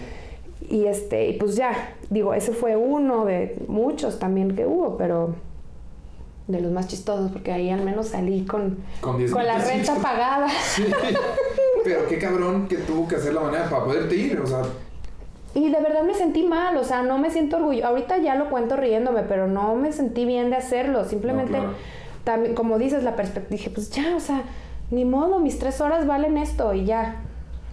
Y 0.70 0.86
este, 0.86 1.28
y 1.30 1.34
pues 1.38 1.55
ya, 1.55 1.95
digo, 2.10 2.34
ese 2.34 2.51
fue 2.51 2.76
uno 2.76 3.26
de 3.26 3.58
muchos 3.68 4.20
también 4.20 4.55
que 4.55 4.66
hubo, 4.66 4.97
pero 4.97 5.36
de 6.47 6.62
los 6.62 6.72
más 6.72 6.88
chistosos, 6.88 7.32
porque 7.32 7.51
ahí 7.51 7.70
al 7.70 7.84
menos 7.84 8.08
salí 8.08 8.45
con, 8.45 8.78
Con 9.01 9.18
10 9.18 9.32
con 9.32 9.45
la 9.45 9.58
renta 9.60 9.95
pagada. 9.95 10.47
Sí. 10.76 10.86
Pero 11.84 12.08
qué 12.08 12.18
cabrón 12.18 12.68
que 12.68 12.78
tuvo 12.78 13.08
que 13.08 13.16
hacer 13.16 13.34
la 13.34 13.41
manera 13.41 13.70
para 13.70 13.86
poderte 13.86 14.16
ir. 14.16 14.39
O 14.41 14.47
sea, 14.47 14.62
Y 15.53 15.70
de 15.70 15.80
verdad 15.80 16.03
me 16.03 16.14
sentí 16.14 16.43
mal, 16.43 16.76
o 16.78 16.84
sea, 16.84 17.01
no 17.01 17.18
me 17.18 17.30
siento 17.32 17.58
orgullosa. 17.58 17.88
Ahorita 17.89 18.18
ya 18.18 18.36
lo 18.36 18.49
cuento 18.49 18.76
riéndome, 18.76 19.24
pero 19.24 19.47
no 19.47 19.76
me 19.76 19.91
sentí 19.93 20.26
bien 20.26 20.49
de 20.49 20.58
hacerlo. 20.58 21.05
Simplemente, 21.05 21.53
No, 21.53 21.60
claro. 21.60 21.76
también, 22.24 22.55
como 22.55 22.78
dices, 22.78 23.03
la 23.03 23.16
perspectiva, 23.16 23.51
dije, 23.58 23.70
pues 23.70 23.89
ya, 23.89 24.16
o 24.16 24.20
sea, 24.20 24.41
ni 24.91 25.05
modo, 25.05 25.39
mis 25.39 25.60
tres 25.60 25.80
horas 25.82 26.08
valen 26.08 26.38
esto 26.38 26.74
y 26.74 26.86
ya. 26.86 27.22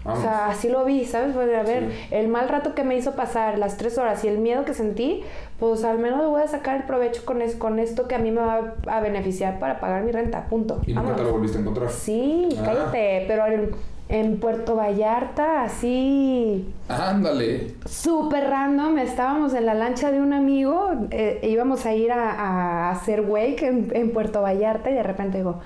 Vamos. 0.04 0.20
O 0.20 0.22
sea, 0.22 0.48
así 0.48 0.68
lo 0.68 0.84
vi, 0.84 1.04
¿sabes? 1.04 1.34
A 1.36 1.40
ver, 1.62 1.90
Sí. 1.90 2.06
el 2.12 2.28
mal 2.28 2.48
rato 2.48 2.74
que 2.74 2.84
me 2.84 2.96
hizo 2.96 3.12
pasar, 3.12 3.58
las 3.58 3.76
tres 3.76 3.96
horas 3.98 4.22
y 4.24 4.28
el 4.28 4.38
miedo 4.38 4.64
que 4.64 4.74
sentí, 4.74 5.22
pues 5.58 5.82
al 5.84 5.98
menos 5.98 6.26
voy 6.28 6.42
a 6.42 6.46
sacar 6.48 6.76
el 6.76 6.82
provecho 6.84 7.24
con, 7.24 7.40
es- 7.42 7.56
con 7.56 7.78
esto 7.78 8.06
que 8.06 8.14
a 8.14 8.18
mí 8.18 8.30
me 8.30 8.40
va 8.40 8.74
a 8.86 9.00
beneficiar 9.00 9.58
para 9.58 9.80
pagar 9.80 10.02
mi 10.04 10.12
renta, 10.12 10.44
punto. 10.46 10.80
y 10.86 10.92
nunca 10.94 11.16
te 11.16 11.22
lo 11.22 11.32
volviste 11.32 11.58
a 11.58 11.60
encontrar. 11.62 11.90
Sí, 11.90 12.48
Ah. 12.58 12.62
cállate, 12.64 13.24
pero 13.26 13.46
en, 13.46 13.70
en 14.10 14.38
Puerto 14.38 14.76
Vallarta, 14.76 15.62
así 15.62 16.68
Ándale. 16.88 17.74
súper 17.86 18.50
random, 18.50 18.98
estábamos 18.98 19.54
en 19.54 19.64
la 19.64 19.72
lancha 19.72 20.10
de 20.10 20.20
un 20.20 20.34
amigo, 20.34 20.90
eh, 21.10 21.40
íbamos 21.42 21.86
a 21.86 21.94
ir 21.94 22.12
a, 22.12 22.30
a 22.32 22.90
hacer 22.90 23.22
wake 23.22 23.62
en, 23.62 23.90
en 23.94 24.12
Puerto 24.12 24.42
Vallarta 24.42 24.90
y 24.90 24.94
de 24.94 25.02
repente 25.02 25.38
digo, 25.38 25.60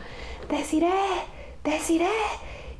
deciré, 0.48 0.88
deciré. 1.64 2.06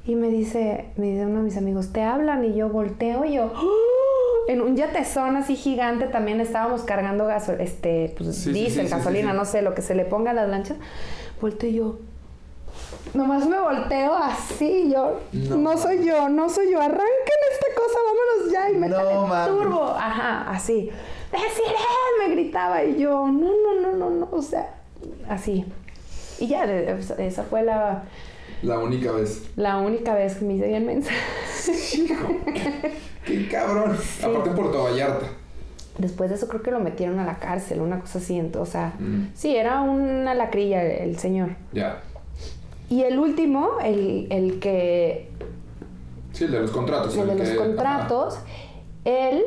Y 0.09 0.15
me 0.15 0.29
dice, 0.29 0.87
me 0.97 1.09
dice 1.11 1.27
uno 1.27 1.41
de 1.41 1.45
mis 1.45 1.57
amigos, 1.59 1.93
te 1.93 2.03
hablan 2.03 2.43
y 2.43 2.55
yo 2.55 2.71
volteo 2.71 3.27
y 3.27 3.35
yo, 3.35 3.53
¡oh! 3.55 4.51
en 4.51 4.63
un 4.63 4.75
yatezón 4.75 5.37
así 5.37 5.55
gigante 5.55 6.07
también 6.07 6.41
estábamos 6.41 6.81
cargando 6.83 7.27
gaso 7.27 7.53
este, 7.53 8.15
pues, 8.17 8.35
Sí, 8.35 8.45
sí, 8.45 8.53
diésel, 8.53 8.87
sí, 8.87 8.89
sí, 8.89 8.97
gasolina, 8.97 9.35
no 9.35 9.45
sé, 9.45 9.61
lo 9.61 9.75
que 9.75 9.83
se 9.83 9.95
le 9.95 10.07
ponga 10.07 10.31
a 10.31 10.35
las 10.35 10.49
lanchas. 10.49 10.79
Volteo 11.43 11.69
y 11.69 11.75
yo, 11.75 11.99
Nomás 13.13 13.47
me 13.47 13.61
volteo 13.61 14.15
así, 14.15 14.91
yo. 14.91 15.21
No. 15.33 15.57
No, 15.59 15.77
soy 15.77 16.05
yo, 16.05 16.29
no 16.31 16.49
soy 16.49 16.71
yo. 16.73 16.81
Arranquen 16.81 17.41
esta 17.53 17.67
cosa, 17.75 17.99
vámonos 18.07 18.53
ya 18.53 18.71
y 18.71 18.75
No 18.75 18.81
métale 18.81 19.15
mames. 19.15 19.49
turbo. 19.49 19.85
Ajá, 19.85 20.51
así. 20.51 20.91
¡Deciré! 21.31 21.75
Me 22.19 22.35
gritaba 22.35 22.83
y 22.83 22.99
yo, 22.99 23.27
no, 23.27 23.51
no, 23.51 23.81
no, 23.83 23.93
no, 23.93 24.11
no. 24.11 24.29
O 24.31 24.41
sea, 24.41 24.75
así. 25.29 25.67
Y 26.39 26.47
ya, 26.47 26.65
esa 26.65 27.43
fue 27.43 27.63
la, 27.63 28.05
La 28.63 28.79
única 28.79 29.13
vez. 29.13 29.43
la 29.57 29.79
única 29.79 30.15
vez 30.15 30.37
que 30.37 30.45
me 30.45 30.55
hice 30.55 30.67
bien 30.69 30.87
mensa. 30.87 31.11
Hijo. 31.97 32.29
Qué 33.27 33.49
cabrón. 33.49 33.97
Aparte 34.23 34.51
en 34.51 34.57
Puerto 34.57 34.83
Vallarta. 34.85 35.27
Después 35.99 36.31
de 36.31 36.37
eso 36.37 36.49
creo 36.49 36.63
que 36.63 36.71
lo 36.71 36.81
metieron 36.81 37.19
a 37.19 37.25
la 37.27 37.39
cárcel, 37.39 37.81
una 37.81 38.01
cosa 38.01 38.19
así. 38.19 38.39
ento- 38.39 38.61
O 38.61 38.67
sea, 38.67 38.95
Mm. 38.99 39.29
sí, 39.35 39.55
era 39.57 39.81
una 39.83 40.35
lacrilla 40.35 40.83
el, 40.83 41.11
el 41.11 41.19
señor. 41.19 41.51
Ya. 41.73 42.01
Y 42.89 43.03
el 43.03 43.19
último, 43.19 43.79
el, 43.85 44.27
el 44.31 44.61
que 44.61 45.29
Sí, 46.33 46.45
el 46.45 46.53
de 46.53 46.61
los 46.61 46.71
contratos. 46.71 47.17
el 47.17 47.27
de 47.27 47.35
los 47.35 47.51
contratos, 47.51 48.39
él, 49.05 49.43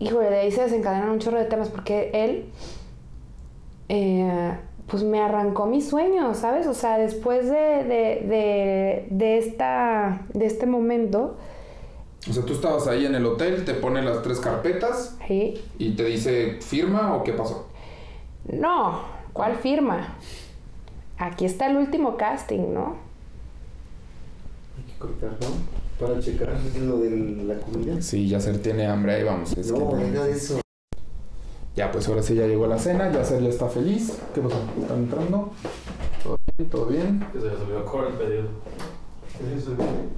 híjole, 0.00 0.30
de 0.30 0.38
ahí 0.40 0.50
se 0.52 0.62
desencadenan 0.62 1.10
un 1.10 1.18
chorro 1.18 1.38
de 1.38 1.44
temas 1.44 1.68
porque 1.68 2.10
él, 2.14 2.46
eh, 3.88 4.52
pues 4.88 5.02
me 5.02 5.20
arrancó 5.20 5.66
mis 5.66 5.88
sueños, 5.88 6.38
¿sabes? 6.38 6.66
O 6.66 6.74
sea, 6.74 6.98
después 6.98 7.44
de, 7.46 7.84
de, 7.84 8.24
de, 8.26 9.06
de 9.10 9.38
esta, 9.38 10.22
de 10.32 10.46
este 10.46 10.66
momento. 10.66 11.36
O 12.28 12.32
sea, 12.32 12.44
tú 12.44 12.54
estabas 12.54 12.86
ahí 12.88 13.06
en 13.06 13.14
el 13.14 13.24
hotel, 13.26 13.64
te 13.64 13.74
pone 13.74 14.02
las 14.02 14.22
tres 14.22 14.40
carpetas 14.40 15.16
¿sí? 15.26 15.62
y 15.78 15.92
te 15.94 16.04
dice 16.04 16.58
firma 16.60 17.14
o 17.14 17.22
qué 17.22 17.32
pasó. 17.32 17.68
No, 18.50 19.02
¿cuál 19.32 19.56
firma? 19.56 20.16
Aquí 21.18 21.44
está 21.44 21.66
el 21.68 21.76
último 21.76 22.16
casting, 22.16 22.72
¿no? 22.72 22.96
Hay 24.76 24.92
que 24.92 24.98
cortar, 24.98 25.30
¿no? 25.40 26.06
Para 26.06 26.20
checar 26.20 26.56
lo 26.80 26.98
de 26.98 27.10
la 27.44 27.58
comida. 27.58 28.00
Sí, 28.00 28.28
Yacer 28.28 28.62
tiene 28.62 28.86
hambre, 28.86 29.14
ahí 29.16 29.24
vamos. 29.24 29.56
Es 29.56 29.70
no, 29.72 29.90
que- 29.90 30.30
eso. 30.30 30.60
Ya, 31.78 31.92
pues 31.92 32.08
ahora 32.08 32.24
sí 32.24 32.34
ya 32.34 32.44
llegó 32.48 32.66
la 32.66 32.76
cena, 32.76 33.12
ya 33.12 33.20
está 33.20 33.68
feliz. 33.68 34.18
¿Qué 34.34 34.40
pasó? 34.40 34.56
¿Están 34.82 34.98
entrando? 34.98 35.52
¿Todo 36.24 36.36
bien? 36.56 36.70
¿Todo 36.70 36.86
bien? 36.86 37.26
Que 37.32 37.38
se 37.38 37.46
olvidó 37.46 37.84
cobrar 37.84 38.10
el 38.10 38.16
pedido. 38.16 38.48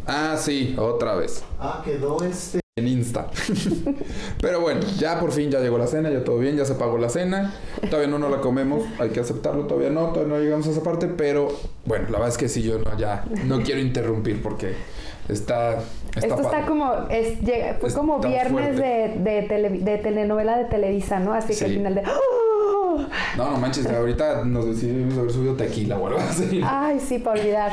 Ah, 0.07 0.39
sí, 0.39 0.75
otra 0.79 1.17
vez. 1.17 1.45
Ah, 1.59 1.83
quedó 1.85 2.23
este. 2.23 2.61
En 2.79 2.89
Insta. 2.89 3.29
Pero 4.41 4.63
bueno, 4.63 4.81
ya 4.97 5.21
por 5.21 5.33
fin 5.33 5.51
ya 5.51 5.61
llegó 5.61 5.77
la 5.77 5.87
cena, 5.87 6.09
ya 6.09 6.25
todo 6.25 6.39
bien, 6.39 6.57
ya 6.57 6.65
se 6.65 6.77
pagó 6.77 6.97
la 6.97 7.11
cena. 7.11 7.53
Todavía 7.91 8.09
no 8.09 8.19
nos 8.19 8.31
la 8.31 8.41
comemos, 8.41 8.85
hay 8.99 9.11
que 9.11 9.21
aceptarlo, 9.21 9.67
todavía 9.67 9.91
no, 9.91 10.13
todavía 10.15 10.37
no 10.37 10.41
llegamos 10.41 10.67
a 10.67 10.71
esa 10.71 10.83
parte, 10.83 11.09
pero 11.09 11.49
bueno, 11.85 12.07
la 12.07 12.13
verdad 12.13 12.29
es 12.29 12.39
que 12.39 12.49
sí, 12.49 12.63
yo 12.63 12.79
no, 12.79 12.97
ya 12.97 13.27
no 13.45 13.61
quiero 13.61 13.83
interrumpir 13.83 14.41
porque 14.41 14.77
está... 15.31 15.79
está 16.15 16.27
Esto 16.27 16.41
está 16.43 16.67
como, 16.67 16.93
es, 17.11 17.41
llega- 17.41 17.75
fue 17.81 17.93
como 17.93 18.17
Está 18.17 18.29
viernes 18.29 18.77
de, 18.77 19.15
de, 19.19 19.49
tele- 19.49 19.81
de 19.81 19.99
telenovela 19.99 20.59
de 20.59 20.65
Televisa, 20.65 21.21
¿no? 21.21 21.33
Así 21.33 21.57
que 21.57 21.65
al 21.65 21.73
final 21.73 21.95
de... 21.95 22.03
¡Oh! 22.03 23.07
No, 23.37 23.51
no 23.53 23.57
manches, 23.59 23.87
ahorita 23.87 24.45
nos 24.45 24.67
decidimos 24.67 25.17
haber 25.17 25.31
subido 25.31 25.55
tequila 25.55 25.97
o 25.99 26.07
algo 26.09 26.19
así. 26.19 26.61
Ay, 26.65 26.99
sí, 27.01 27.19
para 27.19 27.41
olvidar. 27.41 27.73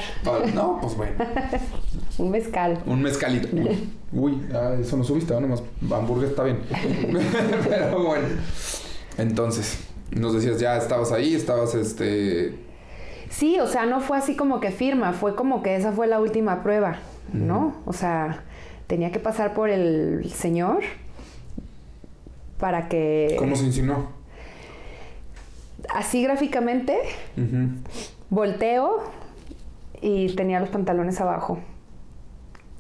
No, 0.54 0.78
pues 0.82 0.96
bueno, 0.96 1.14
Un 2.20 2.32
mezcal. 2.32 2.80
un 2.86 3.02
mezcalito. 3.02 3.48
Uy, 3.56 3.90
uy, 4.14 4.42
ah, 4.54 4.74
eso 4.80 4.98
no 4.98 5.04
subiste, 5.04 5.34
¿no? 5.34 5.42
Nomás 5.42 5.62
hamburguesa 5.92 6.32
está 6.32 6.44
bien. 6.44 6.60
Pero 7.70 8.04
bueno, 8.04 8.28
entonces, 9.18 9.80
nos 10.12 10.34
decías, 10.34 10.60
ya 10.60 10.78
estabas 10.78 11.12
ahí, 11.12 11.34
estabas 11.36 11.76
este... 11.76 12.56
Sí, 13.30 13.60
o 13.60 13.68
sea, 13.68 13.86
no 13.86 14.00
fue 14.00 14.18
así 14.18 14.36
como 14.36 14.60
que 14.60 14.72
firma, 14.72 15.14
fue 15.14 15.36
como 15.36 15.62
que 15.62 15.76
esa 15.76 15.92
fue 15.92 16.08
la 16.08 16.20
última 16.20 16.64
prueba, 16.64 16.98
¿no? 17.34 17.76
O 17.86 17.94
sea, 17.94 18.44
tenía 18.88 19.12
que 19.12 19.20
pasar 19.20 19.54
por 19.54 19.70
el 19.70 20.30
señor 20.32 20.82
para 22.60 22.88
que... 22.90 23.36
¿Cómo 23.38 23.56
se 23.56 23.66
insinuó? 23.66 24.10
Así 25.94 26.24
gráficamente, 26.24 26.98
volteo 28.30 29.04
y 30.02 30.36
tenía 30.36 30.60
los 30.60 30.70
pantalones 30.70 31.22
abajo. 31.22 31.60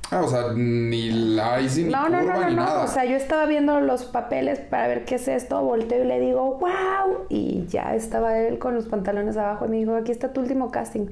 Ah, 0.09 0.21
o 0.21 0.27
sea, 0.27 0.53
ni 0.55 1.09
la 1.09 1.59
hice 1.59 1.83
ni 1.83 1.89
No, 1.91 2.07
no, 2.07 2.21
no, 2.21 2.33
no, 2.33 2.49
ni 2.49 2.55
no. 2.55 2.63
nada. 2.63 2.83
O 2.83 2.87
sea, 2.87 3.03
yo 3.03 3.17
estaba 3.17 3.45
viendo 3.45 3.81
los 3.81 4.05
papeles 4.05 4.59
para 4.59 4.87
ver 4.87 5.03
qué 5.03 5.15
es 5.15 5.27
esto, 5.27 5.61
volteo 5.61 6.03
y 6.03 6.07
le 6.07 6.19
digo, 6.19 6.57
wow. 6.57 7.25
Y 7.29 7.65
ya 7.67 7.93
estaba 7.93 8.37
él 8.39 8.57
con 8.57 8.73
los 8.73 8.85
pantalones 8.85 9.35
abajo 9.35 9.65
y 9.65 9.69
me 9.69 9.77
dijo, 9.77 9.95
aquí 9.95 10.11
está 10.11 10.31
tu 10.31 10.39
último 10.41 10.71
casting. 10.71 11.07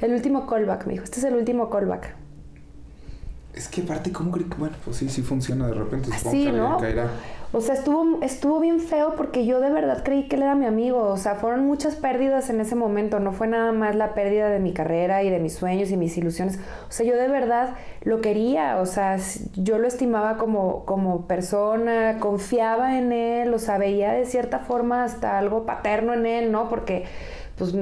El 0.00 0.12
último 0.12 0.46
callback, 0.46 0.86
me 0.86 0.94
dijo, 0.94 1.04
este 1.04 1.18
es 1.18 1.24
el 1.24 1.34
último 1.34 1.68
callback. 1.68 2.14
Es 3.56 3.68
que 3.68 3.80
aparte, 3.80 4.12
¿cómo 4.12 4.30
creí 4.30 4.44
que...? 4.44 4.56
Bueno, 4.56 4.76
pues 4.84 4.98
sí, 4.98 5.08
sí 5.08 5.22
funciona 5.22 5.66
de 5.66 5.72
repente. 5.72 6.10
Supongo 6.12 6.28
alguien 6.28 6.56
¿no? 6.58 6.76
caerá. 6.76 7.10
O 7.52 7.62
sea, 7.62 7.74
estuvo, 7.74 8.22
estuvo 8.22 8.60
bien 8.60 8.80
feo 8.80 9.14
porque 9.16 9.46
yo 9.46 9.60
de 9.60 9.70
verdad 9.70 10.02
creí 10.04 10.28
que 10.28 10.36
él 10.36 10.42
era 10.42 10.54
mi 10.54 10.66
amigo. 10.66 11.04
O 11.04 11.16
sea, 11.16 11.36
fueron 11.36 11.64
muchas 11.64 11.96
pérdidas 11.96 12.50
en 12.50 12.60
ese 12.60 12.74
momento. 12.74 13.18
No 13.18 13.32
fue 13.32 13.46
nada 13.46 13.72
más 13.72 13.96
la 13.96 14.12
pérdida 14.12 14.50
de 14.50 14.58
mi 14.58 14.74
carrera 14.74 15.22
y 15.22 15.30
de 15.30 15.38
mis 15.38 15.54
sueños 15.54 15.90
y 15.90 15.96
mis 15.96 16.18
ilusiones. 16.18 16.58
O 16.86 16.92
sea, 16.92 17.06
yo 17.06 17.16
de 17.16 17.28
verdad 17.28 17.76
lo 18.02 18.20
quería. 18.20 18.76
O 18.76 18.84
sea, 18.84 19.16
yo 19.54 19.78
lo 19.78 19.88
estimaba 19.88 20.36
como, 20.36 20.84
como 20.84 21.26
persona, 21.26 22.18
confiaba 22.20 22.98
en 22.98 23.10
él. 23.10 23.54
O 23.54 23.58
sea, 23.58 23.78
veía 23.78 24.12
de 24.12 24.26
cierta 24.26 24.58
forma 24.58 25.02
hasta 25.02 25.38
algo 25.38 25.64
paterno 25.64 26.12
en 26.12 26.26
él, 26.26 26.52
¿no? 26.52 26.68
Porque 26.68 27.06
pues 27.56 27.74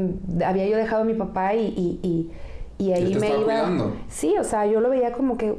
había 0.44 0.68
yo 0.68 0.76
dejado 0.76 1.02
a 1.02 1.04
mi 1.04 1.14
papá 1.14 1.54
y, 1.54 1.66
y, 1.66 2.00
y, 2.02 2.30
y 2.78 2.92
ahí 2.92 3.12
te 3.12 3.18
me 3.20 3.28
iba... 3.28 3.36
cuidando. 3.44 3.96
Sí, 4.08 4.34
o 4.38 4.44
sea, 4.44 4.66
yo 4.66 4.80
lo 4.80 4.90
veía 4.90 5.12
como 5.12 5.36
que 5.36 5.54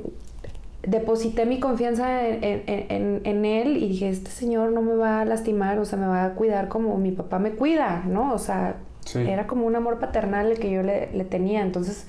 deposité 0.84 1.46
mi 1.46 1.60
confianza 1.60 2.28
en, 2.28 2.44
en- 2.44 2.86
en- 2.90 3.22
en 3.24 3.46
él 3.46 3.78
y 3.78 3.88
dije, 3.90 4.10
este 4.10 4.30
señor 4.30 4.72
no 4.72 4.82
me 4.82 4.96
va 4.96 5.22
a 5.22 5.26
lastimar, 5.26 5.80
o 5.80 5.86
sea, 5.86 5.98
me 5.98 6.06
va 6.08 6.26
a 6.26 6.34
cuidar 6.36 6.68
como 6.68 6.98
mi 6.98 7.12
papá 7.12 7.40
me 7.40 7.52
cuida, 7.52 8.04
¿no? 8.08 8.34
O 8.34 8.38
sea, 8.38 8.78
Sí. 9.06 9.20
era 9.20 9.46
como 9.48 9.66
un 9.68 9.76
amor 9.76 10.00
paternal 10.00 10.52
el 10.52 10.60
que 10.60 10.72
yo 10.72 10.82
le, 10.84 11.12
le 11.14 11.26
tenía. 11.26 11.62
Entonces, 11.62 12.06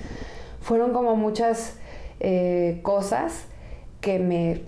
fueron 0.61 0.93
como 0.93 1.15
muchas 1.17 1.79
eh, 2.21 2.81
cosas 2.83 3.45
que 4.01 4.19
me... 4.19 4.63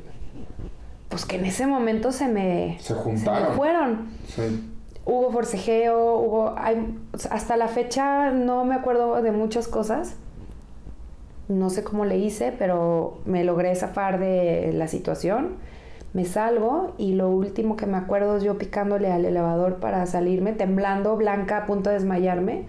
Pues 1.08 1.24
que 1.24 1.36
en 1.36 1.46
ese 1.46 1.66
momento 1.66 2.12
se 2.12 2.28
me, 2.28 2.76
Se 2.80 2.88
se 2.88 2.94
me 2.94 3.00
juntaron. 3.00 3.54
fueron 3.56 4.08
Sí. 4.26 4.42
hubo 5.06 5.30
forcejeo, 5.32 6.16
hubo... 6.18 6.54
hay- 6.58 6.98
hasta 7.30 7.56
la 7.56 7.68
fecha 7.68 8.30
no 8.30 8.64
me 8.66 8.74
acuerdo 8.74 9.20
de 9.22 9.32
muchas 9.32 9.66
cosas. 9.68 10.16
No 11.48 11.70
sé 11.70 11.82
cómo 11.82 12.04
le 12.04 12.18
hice, 12.18 12.52
pero 12.58 13.18
me 13.24 13.42
logré 13.42 13.74
zafar 13.74 14.20
de 14.20 14.72
la 14.74 14.86
situación. 14.86 15.56
Me 16.12 16.24
salgo 16.24 16.94
y 16.98 17.14
lo 17.14 17.30
último 17.30 17.76
que 17.76 17.86
me 17.86 17.96
acuerdo 17.96 18.36
es 18.36 18.42
yo 18.42 18.58
picándole 18.58 19.10
al 19.10 19.24
elevador 19.24 19.76
para 19.76 20.04
salirme, 20.06 20.52
temblando, 20.52 21.16
blanca, 21.16 21.58
a 21.58 21.66
punto 21.66 21.90
de 21.90 21.96
desmayarme. 21.96 22.64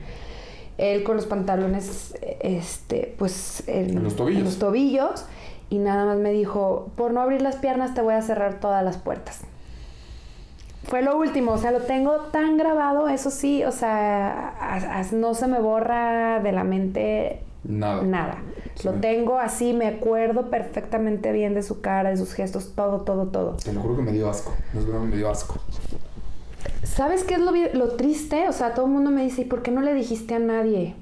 Él 0.77 1.03
con 1.03 1.17
los 1.17 1.25
pantalones, 1.25 2.15
este, 2.39 3.13
pues 3.17 3.63
en, 3.67 3.97
En 3.97 4.03
los 4.03 4.15
tobillos. 4.15 4.39
en 4.39 4.45
los 4.45 4.59
tobillos. 4.59 5.25
Y 5.69 5.77
nada 5.77 6.05
más 6.05 6.17
me 6.17 6.32
dijo, 6.32 6.89
por 6.95 7.11
no 7.11 7.21
abrir 7.21 7.41
las 7.41 7.57
piernas 7.57 7.93
te 7.93 8.01
voy 8.01 8.13
a 8.13 8.21
cerrar 8.21 8.59
todas 8.59 8.84
las 8.84 8.97
puertas. 8.97 9.41
Fue 10.84 11.01
lo 11.01 11.17
último, 11.17 11.51
o 11.51 11.57
sea, 11.57 11.71
lo 11.71 11.82
tengo 11.82 12.15
tan 12.32 12.57
grabado, 12.57 13.09
eso 13.09 13.30
sí, 13.30 13.63
o 13.63 13.71
sea, 13.71 14.80
no 15.11 15.36
se 15.36 15.47
me 15.47 15.59
borra 15.59 16.39
de 16.39 16.51
la 16.51 16.63
mente 16.63 17.43
Nada. 17.64 18.03
nada. 18.03 18.41
Sí. 18.76 18.88
Lo 18.88 18.93
tengo 18.95 19.38
así, 19.38 19.74
me 19.74 19.88
acuerdo 19.88 20.49
perfectamente 20.49 21.32
bien 21.32 21.53
de 21.53 21.62
su 21.62 21.82
cara, 21.82 22.10
de 22.10 22.18
sus 22.18 22.34
gestos, 22.34 22.74
todo, 22.74 23.01
todo, 23.01 23.28
todo. 23.28 23.57
Te 23.57 23.74
lo 23.74 23.82
juro 23.82 23.97
que 23.97 24.01
me 24.01 24.12
dio 24.12 24.30
asco. 24.30 24.53
No 24.74 24.80
es 24.80 24.88
broma, 24.88 25.05
me 25.05 25.18
dio 25.18 25.30
asco. 25.30 25.55
¿Sabes 26.84 27.24
qué 27.24 27.36
es 27.36 27.74
lo, 27.74 27.88
triste? 27.95 28.47
O 28.47 28.53
sea, 28.53 28.74
todo 28.74 28.86
el 28.86 28.91
mundo 28.91 29.12
me 29.12 29.24
dice, 29.24 29.41
¿y 29.41 29.45
por 29.45 29.62
qué 29.62 29.72
no 29.72 29.82
le 29.82 29.93
dijiste 29.93 30.36
a 30.36 30.39
nadie? 30.39 30.95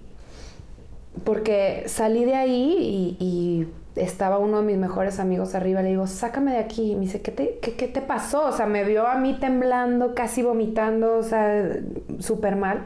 Porque 1.23 1.83
salí 1.87 2.25
de 2.25 2.35
ahí 2.35 3.15
y, 3.19 3.23
y 3.23 3.67
estaba 3.95 4.37
uno 4.37 4.57
de 4.57 4.63
mis 4.63 4.77
mejores 4.77 5.19
amigos 5.19 5.55
arriba. 5.55 5.81
Le 5.81 5.89
digo, 5.89 6.07
sácame 6.07 6.51
de 6.51 6.59
aquí. 6.59 6.91
Y 6.91 6.95
me 6.95 7.01
dice, 7.01 7.21
¿qué 7.21 7.31
te, 7.31 7.59
qué, 7.61 7.75
qué 7.75 7.87
te 7.87 8.01
pasó? 8.01 8.45
O 8.47 8.51
sea, 8.51 8.65
me 8.65 8.83
vio 8.83 9.07
a 9.07 9.15
mí 9.15 9.37
temblando, 9.39 10.15
casi 10.15 10.41
vomitando, 10.41 11.17
o 11.17 11.23
sea, 11.23 11.71
súper 12.19 12.55
mal. 12.55 12.83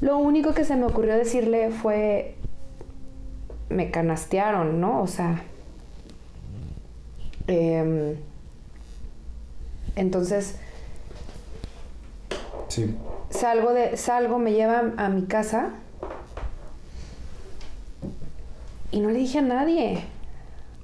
Lo 0.00 0.18
único 0.18 0.54
que 0.54 0.64
se 0.64 0.76
me 0.76 0.84
ocurrió 0.84 1.14
decirle 1.14 1.70
fue, 1.70 2.33
me 3.74 3.90
canastearon, 3.90 4.80
¿no? 4.80 5.02
O 5.02 5.06
sea, 5.06 5.42
em, 7.46 8.16
entonces 9.96 10.58
Sí. 12.68 12.96
salgo 13.30 13.72
de 13.72 13.96
salgo 13.96 14.38
me 14.38 14.52
lleva 14.52 14.92
a 14.96 15.08
mi 15.08 15.26
casa 15.26 15.70
y 18.90 19.00
no 19.00 19.10
le 19.10 19.18
dije 19.18 19.38
a 19.38 19.42
nadie 19.42 20.02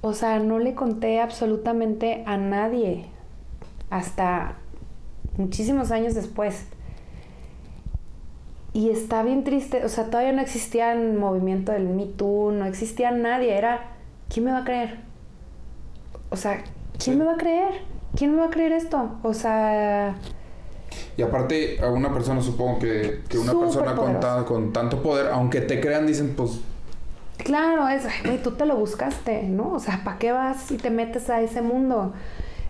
o 0.01 0.13
sea 0.13 0.39
no 0.39 0.59
le 0.59 0.73
conté 0.75 1.19
absolutamente 1.19 2.23
a 2.25 2.37
nadie 2.37 3.05
hasta 3.89 4.55
muchísimos 5.37 5.91
años 5.91 6.13
después 6.13 6.65
y 8.73 8.89
está 8.89 9.21
bien 9.23 9.43
triste 9.43 9.83
o 9.85 9.89
sea 9.89 10.05
todavía 10.05 10.31
no 10.31 10.41
existía 10.41 10.93
el 10.93 11.13
movimiento 11.13 11.71
del 11.71 11.89
Me 11.89 12.05
Too 12.05 12.51
no 12.51 12.65
existía 12.65 13.11
nadie 13.11 13.57
era 13.57 13.81
quién 14.29 14.45
me 14.45 14.51
va 14.51 14.59
a 14.59 14.63
creer 14.63 14.99
o 16.29 16.35
sea 16.37 16.63
quién 16.97 17.15
Sí. 17.15 17.15
me 17.15 17.25
va 17.25 17.33
a 17.33 17.37
creer 17.37 17.81
quién 18.15 18.31
me 18.33 18.37
va 18.41 18.45
a 18.47 18.49
creer 18.49 18.71
esto 18.71 19.17
o 19.23 19.33
sea 19.33 20.15
Y 21.17 21.21
aparte, 21.21 21.79
a 21.81 21.89
una 21.89 22.11
persona, 22.13 22.41
supongo 22.41 22.79
que, 22.79 23.21
que 23.29 23.37
una 23.37 23.53
persona 23.57 23.95
con, 23.95 24.19
ta- 24.19 24.43
con 24.45 24.71
tanto 24.73 25.01
poder, 25.03 25.27
aunque 25.31 25.61
te 25.61 25.79
crean, 25.79 26.05
dicen, 26.07 26.33
pues, 26.35 26.59
Claro, 27.37 27.87
es, 27.89 28.03
güey, 28.23 28.41
tú 28.41 28.51
te 28.51 28.65
lo 28.65 28.75
buscaste, 28.75 29.43
¿no? 29.43 29.73
O 29.73 29.79
sea, 29.79 30.01
¿para 30.03 30.17
qué 30.19 30.31
vas 30.31 30.69
y 30.71 30.77
te 30.77 30.89
metes 30.89 31.29
a 31.29 31.41
ese 31.41 31.61
mundo? 31.61 32.13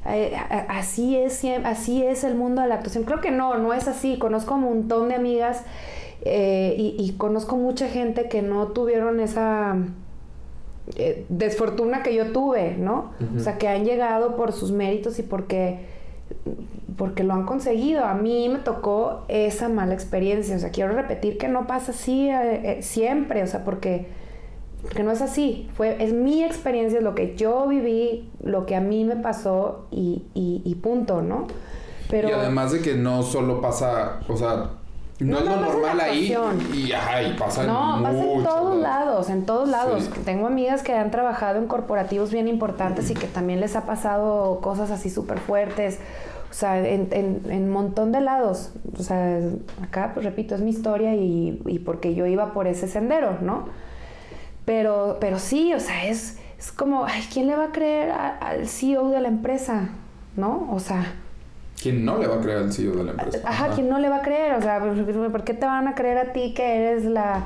Eh, 0.07 0.35
así 0.67 1.15
es, 1.15 1.43
así 1.63 2.03
es 2.03 2.23
el 2.23 2.35
mundo 2.35 2.61
de 2.61 2.67
la 2.67 2.75
actuación. 2.75 3.03
Creo 3.03 3.21
que 3.21 3.31
no, 3.31 3.57
no 3.57 3.73
es 3.73 3.87
así. 3.87 4.17
Conozco 4.17 4.55
un 4.55 4.61
montón 4.61 5.09
de 5.09 5.15
amigas 5.15 5.63
eh, 6.23 6.75
y, 6.77 6.95
y 6.97 7.13
conozco 7.13 7.57
mucha 7.57 7.87
gente 7.87 8.27
que 8.29 8.41
no 8.41 8.67
tuvieron 8.69 9.19
esa 9.19 9.77
eh, 10.95 11.25
desfortuna 11.29 12.03
que 12.03 12.13
yo 12.15 12.31
tuve, 12.31 12.75
¿no? 12.77 13.11
O 13.35 13.39
sea, 13.39 13.57
que 13.57 13.67
han 13.67 13.85
llegado 13.85 14.35
por 14.35 14.51
sus 14.51 14.71
méritos 14.71 15.19
y 15.19 15.23
porque 15.23 15.79
porque 16.97 17.23
lo 17.23 17.33
han 17.33 17.45
conseguido. 17.45 18.05
A 18.05 18.13
mí 18.13 18.49
me 18.49 18.59
tocó 18.59 19.23
esa 19.27 19.69
mala 19.69 19.93
experiencia. 19.93 20.55
O 20.55 20.59
sea, 20.59 20.71
quiero 20.71 20.93
repetir 20.93 21.37
que 21.37 21.47
no 21.47 21.67
pasa 21.67 21.91
así 21.91 22.29
eh, 22.29 22.79
siempre. 22.81 23.43
O 23.43 23.47
sea, 23.47 23.63
porque, 23.63 24.07
porque 24.81 25.03
no 25.03 25.11
es 25.11 25.21
así. 25.21 25.69
Fue, 25.75 26.03
es 26.03 26.13
mi 26.13 26.43
experiencia, 26.43 26.97
es 26.99 27.03
lo 27.03 27.15
que 27.15 27.35
yo 27.35 27.67
viví, 27.67 28.29
lo 28.43 28.65
que 28.65 28.75
a 28.75 28.81
mí 28.81 29.03
me 29.05 29.15
pasó 29.15 29.85
y, 29.91 30.23
y- 30.33 30.61
y 30.65 30.75
punto, 30.75 31.21
¿no? 31.21 31.47
Pero 32.09 32.29
y 32.29 32.31
además 32.31 32.71
de 32.73 32.81
que 32.81 32.95
no 32.95 33.23
solo 33.23 33.61
pasa, 33.61 34.19
o 34.27 34.35
sea, 34.35 34.71
no, 35.19 35.39
No, 35.39 35.39
es 35.39 35.45
lo 35.45 35.55
normal 35.57 35.99
ahí 36.01 36.35
y, 36.73 36.91
ajá, 36.91 37.21
y 37.21 37.33
pasa 37.33 37.63
no, 37.63 37.97
en 37.97 38.03
pasa 38.03 38.23
en 38.23 38.43
todos 38.43 38.75
lados, 38.77 39.29
en 39.29 39.45
todos 39.45 39.69
lados. 39.69 40.03
Sí. 40.05 40.21
Tengo 40.25 40.47
amigas 40.47 40.81
que 40.81 40.93
han 40.95 41.11
trabajado 41.11 41.59
en 41.59 41.67
corporativos 41.67 42.31
bien 42.31 42.47
importantes 42.47 43.11
y 43.11 43.13
que 43.13 43.27
también 43.27 43.59
les 43.59 43.75
ha 43.75 43.85
pasado 43.85 44.59
cosas 44.61 44.89
así 44.89 45.09
súper 45.11 45.37
fuertes. 45.39 45.99
O 46.49 46.53
sea, 46.53 46.79
en, 46.85 47.07
en, 47.11 47.41
en 47.49 47.63
un 47.65 47.69
montón 47.69 48.11
de 48.11 48.19
lados. 48.19 48.71
O 48.99 49.03
sea, 49.03 49.39
acá, 49.83 50.11
pues 50.15 50.25
repito, 50.25 50.55
es 50.55 50.61
mi 50.61 50.71
historia 50.71 51.15
y, 51.15 51.61
y 51.65 51.79
porque 51.79 52.13
yo 52.15 52.25
iba 52.25 52.51
por 52.51 52.65
ese 52.67 52.87
sendero, 52.89 53.37
¿no? 53.41 53.69
Pero, 54.65 55.17
pero 55.19 55.39
sí, 55.39 55.73
o 55.73 55.79
sea, 55.79 56.05
es, 56.05 56.37
es 56.59 56.71
como, 56.71 57.05
ay, 57.05 57.23
¿quién 57.33 57.47
le 57.47 57.55
va 57.55 57.65
a 57.65 57.71
creer 57.71 58.11
a- 58.11 58.37
al 58.37 58.67
CEO 58.67 59.09
de 59.09 59.19
la 59.21 59.27
empresa? 59.27 59.89
¿No? 60.35 60.69
O 60.71 60.79
sea, 60.79 61.13
¿Quién 61.81 62.05
no 62.05 62.19
le 62.19 62.27
va 62.27 62.35
a 62.35 62.41
creer 62.41 62.59
al 62.59 62.71
CEO 62.71 62.91
de 62.95 63.03
la 63.05 63.11
empresa? 63.11 63.39
Ajá, 63.43 63.69
¿quién 63.73 63.89
no 63.89 63.97
le 63.97 64.07
va 64.07 64.17
a 64.17 64.21
creer? 64.21 64.53
O 64.53 64.61
sea, 64.61 64.79
¿por 64.79 65.43
qué 65.43 65.53
te 65.55 65.65
van 65.65 65.87
a 65.87 65.95
creer 65.95 66.19
a 66.19 66.31
ti 66.31 66.53
que 66.53 66.75
eres 66.77 67.05
la 67.05 67.45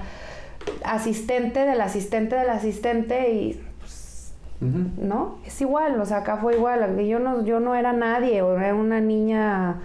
asistente 0.84 1.62
del 1.66 1.80
asistente 1.82 2.36
del 2.36 2.50
asistente 2.50 3.32
y 3.34 3.62
Ujú. 4.62 4.90
no? 4.98 5.40
Es 5.46 5.62
igual, 5.62 6.00
o 6.02 6.06
sea, 6.06 6.18
acá 6.18 6.38
fue 6.38 6.56
igual. 6.56 6.98
Yo 7.06 7.20
no, 7.20 7.46
yo 7.46 7.60
no 7.62 7.76
era 7.76 7.94
nadie, 7.94 8.38
era 8.40 8.76
una 8.76 9.00
niña 9.00 9.78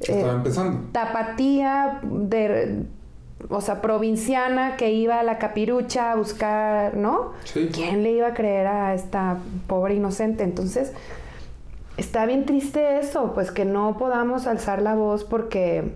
eh, 0.00 0.12
Estaba 0.12 0.32
empezando. 0.32 0.88
tapatía 0.92 2.00
de 2.02 2.82
o 3.48 3.60
sea, 3.60 3.80
provinciana 3.80 4.76
que 4.76 4.90
iba 4.90 5.20
a 5.20 5.22
la 5.22 5.38
capirucha 5.38 6.12
a 6.12 6.16
buscar, 6.16 6.96
¿no? 6.96 7.32
Sí. 7.44 7.70
¿Quién 7.72 8.02
le 8.02 8.12
iba 8.12 8.28
a 8.28 8.34
creer 8.34 8.66
a 8.66 8.94
esta 8.94 9.38
pobre 9.66 9.94
inocente? 9.94 10.42
Entonces, 10.42 10.92
está 11.96 12.26
bien 12.26 12.46
triste 12.46 12.98
eso, 12.98 13.32
pues 13.34 13.50
que 13.50 13.64
no 13.64 13.96
podamos 13.96 14.46
alzar 14.46 14.82
la 14.82 14.94
voz 14.94 15.24
porque, 15.24 15.94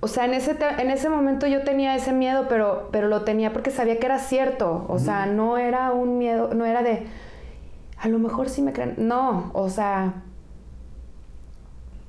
o 0.00 0.08
sea, 0.08 0.24
en 0.24 0.34
ese, 0.34 0.56
en 0.78 0.90
ese 0.90 1.08
momento 1.08 1.46
yo 1.46 1.62
tenía 1.62 1.94
ese 1.94 2.12
miedo, 2.12 2.46
pero, 2.48 2.88
pero 2.90 3.08
lo 3.08 3.22
tenía 3.22 3.52
porque 3.52 3.70
sabía 3.70 3.98
que 3.98 4.06
era 4.06 4.18
cierto, 4.18 4.86
o 4.88 4.98
sea, 4.98 5.26
no 5.26 5.58
era 5.58 5.92
un 5.92 6.18
miedo, 6.18 6.54
no 6.54 6.64
era 6.64 6.82
de, 6.82 7.06
a 7.98 8.08
lo 8.08 8.18
mejor 8.18 8.48
sí 8.48 8.62
me 8.62 8.72
creen, 8.72 8.94
no, 8.96 9.50
o 9.52 9.68
sea, 9.68 10.22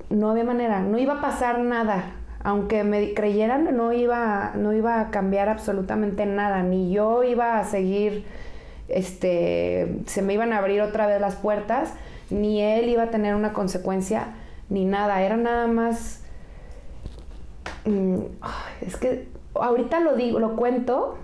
no 0.08 0.30
había 0.30 0.44
manera, 0.44 0.80
no 0.80 0.98
iba 0.98 1.14
a 1.14 1.20
pasar 1.20 1.58
nada. 1.60 2.16
Aunque 2.44 2.84
me 2.84 3.14
creyeran, 3.14 3.76
no 3.76 3.92
iba, 3.92 4.52
no 4.56 4.72
iba 4.72 5.00
a 5.00 5.10
cambiar 5.10 5.48
absolutamente 5.48 6.26
nada. 6.26 6.62
Ni 6.62 6.92
yo 6.92 7.22
iba 7.22 7.58
a 7.58 7.64
seguir, 7.64 8.24
este, 8.88 10.00
se 10.06 10.22
me 10.22 10.34
iban 10.34 10.52
a 10.52 10.58
abrir 10.58 10.80
otra 10.80 11.06
vez 11.06 11.20
las 11.20 11.36
puertas, 11.36 11.94
ni 12.30 12.60
él 12.60 12.88
iba 12.88 13.04
a 13.04 13.10
tener 13.10 13.34
una 13.34 13.52
consecuencia, 13.52 14.34
ni 14.68 14.84
nada. 14.84 15.22
Era 15.22 15.36
nada 15.36 15.66
más. 15.68 16.24
mm, 17.84 18.18
es 18.80 18.96
que 18.96 19.28
ahorita 19.54 20.00
lo 20.00 20.16
digo, 20.16 20.38
lo 20.38 20.56
cuento, 20.56 21.18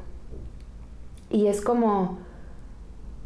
y 1.31 1.47
es 1.47 1.61
como, 1.61 2.19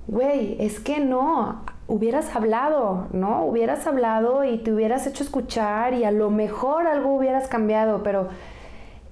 güey, 0.06 0.56
es 0.60 0.80
que 0.80 1.00
no, 1.00 1.64
hubieras 1.92 2.34
hablado, 2.34 3.06
¿no? 3.12 3.44
Hubieras 3.44 3.86
hablado 3.86 4.44
y 4.44 4.56
te 4.56 4.72
hubieras 4.72 5.06
hecho 5.06 5.22
escuchar 5.22 5.92
y 5.92 6.04
a 6.04 6.10
lo 6.10 6.30
mejor 6.30 6.86
algo 6.86 7.14
hubieras 7.14 7.48
cambiado, 7.48 8.02
pero 8.02 8.28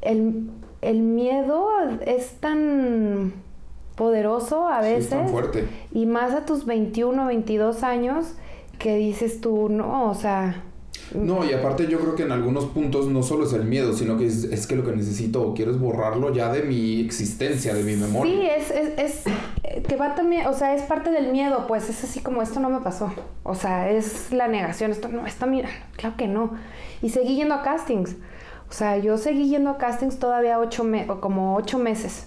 el, 0.01 0.51
el 0.81 1.01
miedo 1.01 1.69
es 2.07 2.41
tan 2.41 3.35
poderoso 3.97 4.67
a 4.67 4.83
Sí, 4.83 4.95
es 4.95 4.95
veces 4.95 5.11
tan 5.11 5.29
fuerte. 5.29 5.69
y 5.93 6.07
más 6.07 6.33
a 6.33 6.47
tus 6.47 6.65
21, 6.65 7.27
22 7.27 7.83
años 7.83 8.35
que 8.79 8.97
dices 8.97 9.43
tú, 9.43 9.69
no, 9.69 10.09
o 10.09 10.15
sea, 10.15 10.65
No, 11.15 11.45
y 11.45 11.53
aparte 11.53 11.87
yo 11.89 11.99
creo 11.99 12.15
que 12.15 12.23
en 12.23 12.33
algunos 12.33 12.67
puntos 12.67 13.09
no 13.09 13.23
solo 13.23 13.45
es 13.45 13.53
el 13.53 13.65
miedo, 13.65 13.93
sino 13.95 14.17
que 14.17 14.27
es, 14.27 14.45
es 14.45 14.67
que 14.67 14.77
lo 14.77 14.85
que 14.85 14.93
necesito 14.93 15.43
o 15.43 15.55
quiero 15.55 15.71
es 15.71 15.79
borrarlo 15.79 16.33
ya 16.33 16.53
de 16.53 16.63
mi 16.63 17.01
existencia, 17.01 17.75
de 17.75 17.83
mi 17.83 17.97
memoria. 17.97 18.33
Sí, 18.33 18.47
es, 18.47 18.71
es, 18.71 18.99
es 18.99 19.27
eh, 19.65 19.83
que 19.87 19.97
va 19.97 20.15
también, 20.15 20.47
o 20.47 20.53
sea, 20.53 20.75
es 20.75 20.83
parte 20.83 21.11
del 21.11 21.33
miedo, 21.33 21.67
pues 21.67 21.89
es 21.89 22.05
así 22.05 22.21
como 22.21 22.43
esto 22.43 22.61
no 22.61 22.71
me 22.71 22.81
pasó. 22.81 23.13
O 23.43 23.55
sea, 23.55 23.91
es 23.91 24.33
la 24.33 24.49
negación, 24.49 24.93
esto 24.93 25.09
no, 25.09 25.27
esto 25.27 25.47
mira, 25.47 25.69
claro 25.97 26.17
que 26.17 26.29
no. 26.29 26.53
Y 27.03 27.11
seguí 27.11 27.37
yendo 27.37 27.55
a 27.55 27.63
castings. 27.63 28.17
O 28.69 28.73
sea, 28.73 28.99
yo 28.99 29.19
seguí 29.19 29.49
yendo 29.49 29.71
a 29.71 29.79
castings 29.79 30.19
todavía 30.19 30.61
ocho 30.61 30.85
me 30.85 31.07
como 31.07 31.57
ocho 31.57 31.79
meses. 31.79 32.27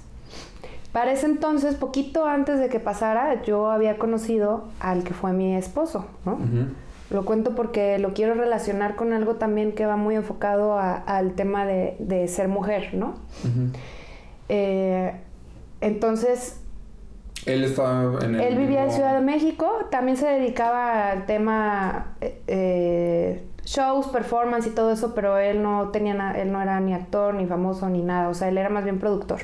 Para 0.92 1.12
ese 1.12 1.26
entonces, 1.26 1.76
poquito 1.76 2.26
antes 2.28 2.60
de 2.60 2.70
que 2.70 2.80
pasara, 2.80 3.42
yo 3.44 3.72
había 3.72 3.98
conocido 3.98 4.66
al 4.80 5.04
que 5.04 5.14
fue 5.14 5.34
mi 5.34 5.56
esposo, 5.56 6.06
¿no? 6.26 6.34
Ujú. 6.34 6.68
Lo 7.10 7.26
cuento 7.26 7.54
porque 7.56 8.00
lo 8.00 8.14
quiero 8.14 8.34
relacionar 8.34 8.96
con 8.96 9.14
algo 9.14 9.36
también 9.36 9.74
que 9.74 9.86
va 9.86 9.98
muy 9.98 10.16
enfocado 10.16 10.74
a- 10.80 10.96
al 10.96 11.34
tema 11.34 11.66
de, 11.66 11.96
de 12.00 12.28
ser 12.28 12.48
mujer, 12.48 12.94
¿no? 12.94 13.14
Eh, 14.50 15.14
entonces, 15.82 16.60
Él 17.46 17.64
estaba 17.66 18.20
en 18.26 18.36
el. 18.36 18.42
él 18.42 18.58
vivía 18.58 18.84
en 18.86 18.92
Ciudad 18.92 19.14
de 19.16 19.22
México, 19.22 19.70
también 19.92 20.18
se 20.18 20.26
dedicaba 20.28 21.12
al 21.12 21.26
tema 21.26 22.16
eh, 22.22 22.42
eh, 22.48 23.44
shows, 23.66 24.08
performance 24.08 24.66
y 24.68 24.70
todo 24.72 24.92
eso, 24.92 25.14
pero 25.14 25.38
él 25.38 25.62
no 25.62 25.90
tenía 25.90 26.32
él 26.42 26.52
no 26.52 26.62
era 26.62 26.80
ni 26.80 26.94
actor, 26.94 27.34
ni 27.36 27.46
famoso, 27.46 27.90
ni 27.90 28.02
nada, 28.02 28.30
o 28.30 28.34
sea, 28.34 28.48
él 28.48 28.58
era 28.58 28.70
más 28.70 28.84
bien 28.86 28.98
productor. 29.00 29.42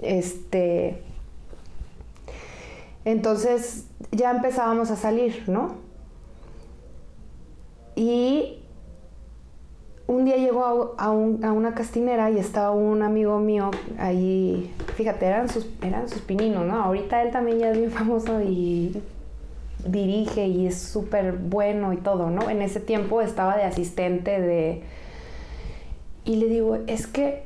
Este. 0.00 1.02
Entonces 3.04 3.86
ya 4.12 4.30
empezábamos 4.30 4.90
a 4.90 4.96
salir, 4.96 5.44
¿no? 5.48 5.74
Y 7.96 8.60
un 10.06 10.24
día 10.24 10.36
llegó 10.36 10.94
a, 10.98 11.04
a 11.06 11.10
un- 11.10 11.44
a 11.44 11.52
una 11.52 11.74
castinera 11.74 12.30
y 12.30 12.38
estaba 12.38 12.70
un 12.70 13.02
amigo 13.02 13.38
mío 13.40 13.70
ahí, 13.98 14.72
fíjate, 14.94 15.26
eran 15.26 15.48
sus, 15.48 15.68
eran 15.82 16.08
sus 16.08 16.20
pininos, 16.20 16.64
¿no? 16.64 16.76
Ahorita 16.80 17.22
él 17.22 17.32
también 17.32 17.58
ya 17.58 17.70
es 17.72 17.78
bien 17.78 17.90
famoso 17.90 18.40
y 18.40 19.02
dirige 19.84 20.46
y 20.46 20.66
es 20.66 20.78
súper 20.80 21.32
bueno 21.32 21.92
y 21.92 21.96
todo, 21.96 22.30
¿no? 22.30 22.48
En 22.50 22.62
ese 22.62 22.78
tiempo 22.80 23.20
estaba 23.20 23.56
de 23.56 23.64
asistente 23.64 24.40
de... 24.40 24.82
Y 26.24 26.36
le 26.36 26.46
digo, 26.48 26.78
es 26.86 27.06
que 27.06 27.45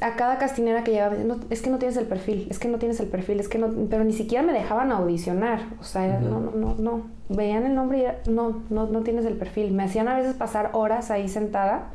a 0.00 0.16
cada 0.16 0.38
castinera 0.38 0.82
que 0.84 0.92
decía, 0.92 1.10
"No, 1.10 1.38
es 1.50 1.62
que 1.62 1.70
no 1.70 1.78
tienes 1.78 1.96
el 1.96 2.06
perfil, 2.06 2.46
es 2.50 2.58
que 2.58 2.68
no 2.68 2.78
tienes 2.78 2.98
el 3.00 3.06
perfil, 3.06 3.40
es 3.40 3.48
que 3.48 3.58
no, 3.58 3.68
pero 3.88 4.04
ni 4.04 4.12
siquiera 4.12 4.42
me 4.44 4.52
dejaban 4.52 4.90
audicionar, 4.92 5.60
o 5.80 5.84
sea, 5.84 6.18
no, 6.18 6.40
no, 6.40 6.50
no, 6.52 6.74
no, 6.74 7.02
veían 7.28 7.64
el 7.64 7.74
nombre 7.74 7.98
y 7.98 8.00
era, 8.02 8.18
no, 8.28 8.62
no, 8.70 8.86
no 8.86 9.00
tienes 9.00 9.24
el 9.26 9.34
perfil, 9.34 9.72
me 9.72 9.84
hacían 9.84 10.08
a 10.08 10.16
veces 10.16 10.34
pasar 10.34 10.70
horas 10.72 11.10
ahí 11.10 11.28
sentada 11.28 11.88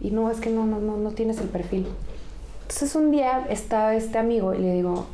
y 0.00 0.10
no, 0.10 0.30
es 0.30 0.40
que 0.40 0.50
no, 0.50 0.66
no, 0.66 0.80
no, 0.80 0.96
no 0.96 1.10
tienes 1.12 1.38
el 1.40 1.48
perfil. 1.48 1.86
Entonces 2.62 2.94
un 2.94 3.10
día 3.10 3.46
está 3.48 3.94
este 3.94 4.18
amigo 4.18 4.54
y 4.54 4.58
le 4.58 4.74
digo, 4.74 5.06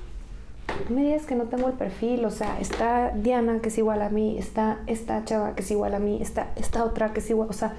no 0.88 0.96
me 0.96 1.02
digas 1.02 1.26
que 1.26 1.34
no 1.34 1.44
tengo 1.44 1.68
el 1.68 1.74
perfil, 1.74 2.24
o 2.24 2.30
sea, 2.30 2.58
está 2.60 3.10
Diana 3.10 3.60
que 3.60 3.68
es 3.68 3.78
igual 3.78 4.02
a 4.02 4.08
mí, 4.08 4.38
está 4.38 4.78
esta 4.86 5.24
chava 5.24 5.54
que 5.54 5.62
es 5.62 5.70
igual 5.70 5.94
a 5.94 5.98
mí, 5.98 6.18
está 6.20 6.48
esta 6.56 6.84
otra 6.84 7.12
que 7.12 7.20
es 7.20 7.30
igual, 7.30 7.48
o 7.50 7.52
sea, 7.52 7.74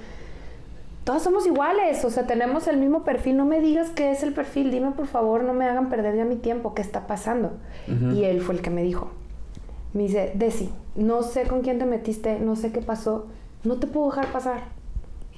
todas 1.04 1.22
somos 1.22 1.46
iguales, 1.46 2.04
o 2.04 2.10
sea, 2.10 2.26
tenemos 2.26 2.66
el 2.68 2.76
mismo 2.76 3.02
perfil, 3.04 3.36
no 3.36 3.44
me 3.44 3.60
digas 3.60 3.90
qué 3.90 4.10
es 4.10 4.22
el 4.22 4.32
perfil, 4.32 4.70
dime 4.70 4.92
por 4.92 5.06
favor, 5.06 5.44
no 5.44 5.52
me 5.52 5.64
hagan 5.64 5.88
perder 5.88 6.16
ya 6.16 6.24
mi 6.24 6.36
tiempo, 6.36 6.74
¿qué 6.74 6.82
está 6.82 7.06
pasando? 7.06 7.52
Y 8.14 8.24
él 8.24 8.40
fue 8.40 8.54
el 8.54 8.62
que 8.62 8.70
me 8.70 8.82
dijo, 8.82 9.10
me 9.92 10.04
dice, 10.04 10.32
Desi, 10.34 10.70
no 10.94 11.22
sé 11.22 11.46
con 11.46 11.62
quién 11.62 11.78
te 11.78 11.86
metiste, 11.86 12.38
no 12.38 12.56
sé 12.56 12.72
qué 12.72 12.80
pasó, 12.80 13.26
no 13.64 13.76
te 13.76 13.86
puedo 13.86 14.10
dejar 14.10 14.32
pasar. 14.32 14.64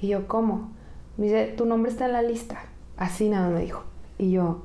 Y 0.01 0.09
yo, 0.09 0.27
¿cómo? 0.27 0.71
Me 1.17 1.25
dice, 1.25 1.47
tu 1.57 1.65
nombre 1.65 1.91
está 1.91 2.05
en 2.05 2.13
la 2.13 2.21
lista, 2.21 2.59
así 2.97 3.29
nada 3.29 3.49
me 3.49 3.61
dijo. 3.61 3.83
Y 4.17 4.31
yo, 4.31 4.61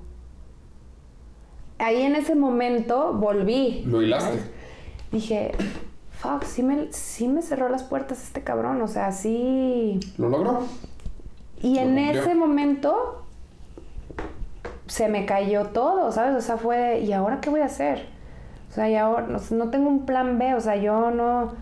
ahí 1.78 2.02
en 2.02 2.14
ese 2.14 2.34
momento 2.34 3.14
volví. 3.14 3.82
Lo 3.86 4.02
hilaste. 4.02 4.38
Dije, 5.10 5.52
fuck, 6.12 6.44
sí 6.44 6.62
me, 6.62 6.92
sí 6.92 7.26
me 7.26 7.42
cerró 7.42 7.68
las 7.68 7.82
puertas 7.82 8.22
este 8.22 8.42
cabrón, 8.42 8.82
o 8.82 8.88
sea, 8.88 9.10
sí... 9.12 9.98
¿Lo 10.18 10.28
logró? 10.28 10.66
Y 11.62 11.78
en 11.78 11.98
ese 11.98 12.34
momento 12.34 13.24
se 14.86 15.08
me 15.08 15.26
cayó 15.26 15.66
todo, 15.66 16.10
¿sabes? 16.12 16.34
O 16.36 16.40
sea, 16.40 16.56
fue, 16.56 17.00
¿y 17.00 17.12
ahora 17.12 17.40
qué 17.40 17.50
voy 17.50 17.60
a 17.60 17.66
hacer? 17.66 18.06
O 18.70 18.72
sea, 18.72 18.88
y 18.88 18.96
ahora 18.96 19.26
no, 19.26 19.38
no 19.50 19.70
tengo 19.70 19.88
un 19.88 20.06
plan 20.06 20.38
B, 20.38 20.54
o 20.54 20.60
sea, 20.60 20.76
yo 20.76 21.10
no, 21.10 21.52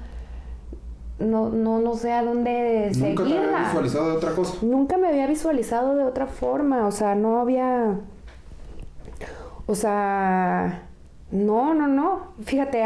no, 1.19 1.49
no, 1.51 1.81
no 1.81 1.95
sé 1.95 2.13
a 2.13 2.23
dónde 2.23 2.93
Nunca 2.97 3.25
te 3.25 3.35
había 3.35 3.51
seguirla. 3.51 3.59
visualizado 3.65 4.11
de 4.11 4.17
otra 4.17 4.33
cosa. 4.33 4.55
Nunca 4.63 4.97
me 4.99 5.09
había 5.09 5.27
visualizado 5.27 5.97
de 5.97 6.05
otra 6.05 6.27
forma, 6.27 6.87
o 6.87 6.93
sea, 6.93 7.15
no 7.15 7.41
había, 7.41 7.97
o 9.67 9.75
sea, 9.75 10.83
no, 11.31 11.75
no, 11.75 11.89
no. 11.89 12.21
Fíjate, 12.45 12.85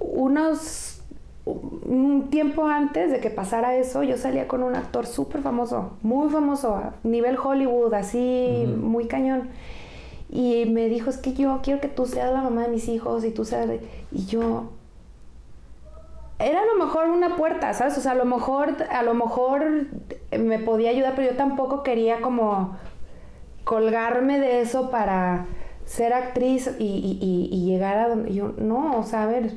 unos, 0.00 0.95
un 1.46 2.28
tiempo 2.30 2.66
antes 2.66 3.10
de 3.12 3.20
que 3.20 3.30
pasara 3.30 3.76
eso, 3.76 4.02
yo 4.02 4.16
salía 4.16 4.48
con 4.48 4.62
un 4.64 4.74
actor 4.74 5.06
súper 5.06 5.42
famoso, 5.42 5.92
muy 6.02 6.28
famoso, 6.28 6.74
a 6.74 6.94
nivel 7.04 7.38
Hollywood, 7.38 7.94
así, 7.94 8.64
muy 8.80 9.06
cañón. 9.06 9.48
Y 10.28 10.66
me 10.66 10.88
dijo, 10.88 11.08
es 11.08 11.18
que 11.18 11.34
yo 11.34 11.60
quiero 11.62 11.80
que 11.80 11.86
tú 11.88 12.04
seas 12.04 12.32
la 12.32 12.42
mamá 12.42 12.62
de 12.62 12.68
mis 12.68 12.88
hijos 12.88 13.24
y 13.24 13.30
tú 13.30 13.44
seas... 13.44 13.68
de-". 13.68 13.80
Y 14.10 14.26
yo, 14.26 14.70
era 16.40 16.60
a 16.62 16.66
lo 16.66 16.84
mejor 16.84 17.08
una 17.10 17.36
puerta, 17.36 17.72
¿sabes? 17.74 17.96
O 17.96 18.00
sea, 18.00 18.12
a 18.12 18.16
lo 18.16 18.24
mejor, 18.24 18.74
a 18.90 19.02
lo 19.04 19.14
mejor 19.14 19.86
me 20.36 20.58
podía 20.58 20.90
ayudar, 20.90 21.14
pero 21.14 21.30
yo 21.30 21.36
tampoco 21.36 21.84
quería 21.84 22.20
como 22.20 22.76
colgarme 23.64 24.38
de 24.40 24.60
eso 24.60 24.90
para 24.90 25.46
ser 25.84 26.12
actriz 26.12 26.74
y, 26.80 26.84
y- 26.84 27.18
y- 27.24 27.48
y 27.56 27.64
llegar 27.66 27.98
a 27.98 28.08
donde 28.08 28.34
yo, 28.34 28.52
no, 28.58 28.98
o 28.98 29.02
sea, 29.04 29.22
a 29.22 29.26
ver, 29.26 29.52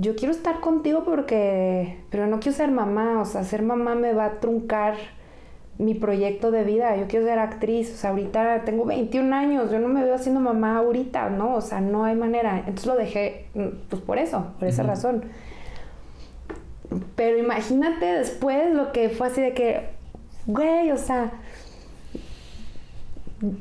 yo 0.00 0.16
quiero 0.16 0.32
estar 0.32 0.60
contigo 0.60 1.04
porque, 1.04 1.98
pero 2.08 2.26
no 2.26 2.40
quiero 2.40 2.56
ser 2.56 2.70
mamá, 2.70 3.20
o 3.20 3.26
sea, 3.26 3.44
ser 3.44 3.62
mamá 3.62 3.94
me 3.94 4.14
va 4.14 4.24
a 4.24 4.40
truncar 4.40 4.94
mi 5.76 5.94
proyecto 5.94 6.50
de 6.50 6.64
vida, 6.64 6.96
yo 6.96 7.06
quiero 7.06 7.26
ser 7.26 7.38
actriz, 7.38 7.92
o 7.92 7.96
sea, 7.96 8.10
ahorita 8.10 8.64
tengo 8.64 8.86
21 8.86 9.34
años, 9.34 9.70
yo 9.70 9.78
no 9.78 9.88
me 9.88 10.02
veo 10.02 10.14
haciendo 10.14 10.40
mamá 10.40 10.78
ahorita, 10.78 11.28
¿no? 11.28 11.54
O 11.54 11.60
sea, 11.60 11.82
no 11.82 12.04
hay 12.04 12.16
manera, 12.16 12.58
entonces 12.58 12.86
lo 12.86 12.96
dejé, 12.96 13.46
mm, 13.54 13.66
pues 13.90 14.00
por 14.00 14.18
eso, 14.18 14.54
por 14.58 14.68
esa 14.68 14.84
razón. 14.84 15.24
Pero 17.14 17.36
imagínate 17.36 18.06
después 18.06 18.74
lo 18.74 18.92
que 18.92 19.10
fue 19.10 19.26
así 19.26 19.42
de 19.42 19.52
que, 19.52 19.90
güey, 20.46 20.90
o 20.92 20.96
sea, 20.96 21.32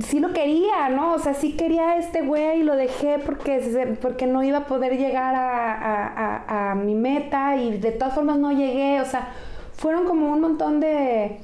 sí 0.05 0.19
lo 0.19 0.33
quería, 0.33 0.89
¿no? 0.89 1.13
O 1.13 1.19
sea, 1.19 1.33
sí 1.33 1.53
quería 1.53 1.91
a 1.91 1.97
este 1.97 2.21
güey 2.21 2.61
y 2.61 2.63
lo 2.63 2.75
dejé 2.75 3.19
porque, 3.19 3.95
porque 4.01 4.27
no 4.27 4.43
iba 4.43 4.59
a 4.59 4.65
poder 4.65 4.97
llegar 4.97 5.35
a, 5.35 5.73
a- 5.73 6.43
a- 6.47 6.71
a 6.71 6.75
mi 6.75 6.95
meta 6.95 7.55
y 7.55 7.77
de 7.79 7.91
todas 7.91 8.13
formas 8.13 8.37
no 8.39 8.51
llegué, 8.51 8.99
o 9.01 9.05
sea, 9.05 9.29
fueron 9.73 10.05
como 10.05 10.31
un 10.33 10.41
montón 10.41 10.79
de, 10.79 11.39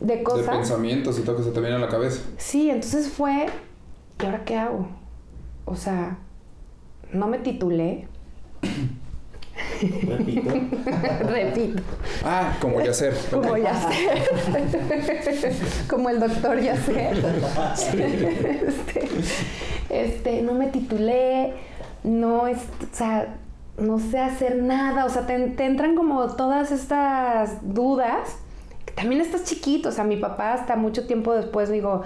de 0.00 0.16
De 0.16 0.22
cosas. 0.22 0.48
pensamientos 0.56 1.18
y 1.18 1.22
todo 1.22 1.36
que 1.36 1.42
se 1.42 1.50
te 1.50 1.60
viene 1.60 1.76
a 1.76 1.78
la 1.80 1.88
cabeza. 1.88 2.22
Sí, 2.36 2.70
entonces 2.70 3.08
fue, 3.10 3.46
¿y 4.20 4.24
ahora 4.24 4.44
qué 4.44 4.56
hago? 4.56 4.86
O 5.64 5.74
sea, 5.76 6.18
no 7.12 7.26
me 7.26 7.38
titulé, 7.38 8.06
Repito. 9.80 10.50
repito. 11.28 11.82
Ah, 12.24 12.56
como 12.60 12.80
ya 12.80 12.92
ser. 12.92 13.14
Como 13.30 13.56
Yacer. 13.56 14.22
Como 15.88 16.10
el 16.10 16.20
doctor 16.20 16.60
Yacer. 16.60 17.16
Este, 18.66 19.08
este, 19.88 20.42
no 20.42 20.54
me 20.54 20.66
titulé, 20.68 21.54
no, 22.04 22.46
es, 22.46 22.58
o 22.58 22.94
sea, 22.94 23.36
no 23.78 23.98
sé 23.98 24.18
hacer 24.18 24.62
nada, 24.62 25.04
o 25.04 25.08
sea, 25.08 25.26
te, 25.26 25.38
te 25.48 25.64
entran 25.64 25.94
como 25.96 26.36
todas 26.36 26.70
estas 26.72 27.58
dudas. 27.62 28.36
También 28.94 29.20
estás 29.20 29.44
chiquito, 29.44 29.88
o 29.88 29.92
sea, 29.92 30.04
mi 30.04 30.16
papá 30.16 30.52
hasta 30.52 30.76
mucho 30.76 31.06
tiempo 31.06 31.32
después 31.32 31.70
me 31.70 31.76
dijo, 31.76 32.02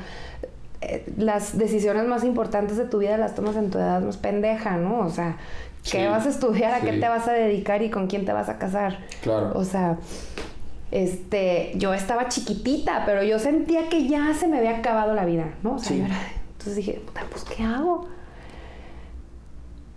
eh, 0.80 1.04
las 1.16 1.56
decisiones 1.56 2.06
más 2.06 2.24
importantes 2.24 2.76
de 2.76 2.84
tu 2.84 2.98
vida 2.98 3.16
las 3.16 3.34
tomas 3.34 3.56
en 3.56 3.70
tu 3.70 3.78
edad 3.78 4.00
más 4.02 4.16
pendeja, 4.16 4.76
¿no? 4.76 5.00
O 5.00 5.10
sea, 5.10 5.36
¿qué 5.84 5.90
Sí, 6.02 6.06
vas 6.06 6.26
a 6.26 6.30
estudiar? 6.30 6.74
¿A 6.74 6.80
qué 6.80 6.92
te 6.92 7.08
vas 7.08 7.28
a 7.28 7.32
dedicar? 7.32 7.82
¿Y 7.82 7.90
con 7.90 8.06
quién 8.08 8.24
te 8.24 8.32
vas 8.32 8.48
a 8.48 8.58
casar? 8.58 8.98
Claro. 9.22 9.52
O 9.54 9.64
sea, 9.64 9.98
este, 10.90 11.72
yo 11.76 11.92
estaba 11.94 12.28
chiquitita, 12.28 13.02
pero 13.06 13.22
yo 13.22 13.38
sentía 13.38 13.88
que 13.88 14.06
ya 14.08 14.32
se 14.34 14.48
me 14.48 14.58
había 14.58 14.78
acabado 14.78 15.14
la 15.14 15.24
vida, 15.24 15.54
¿no? 15.62 15.74
O 15.74 15.78
sea, 15.78 15.88
Sí. 15.90 15.98
yo 15.98 16.04
era- 16.06 16.20
entonces 16.52 16.76
dije, 16.76 17.02
puta, 17.04 17.22
pues, 17.30 17.44
¿qué 17.44 17.62
hago? 17.62 18.08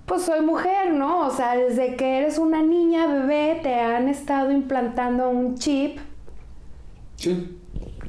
Pues 0.06 0.22
soy 0.24 0.42
mujer, 0.46 0.92
¿no? 0.94 1.28
O 1.28 1.32
sea, 1.32 1.56
desde 1.58 1.96
que 1.98 2.20
eres 2.20 2.38
una 2.38 2.62
niña, 2.62 3.08
bebé, 3.08 3.60
te 3.62 3.74
han 3.76 4.08
estado 4.08 4.52
implantando 4.52 5.30
un 5.30 5.56
chip 5.56 6.00
Sí. 7.18 7.58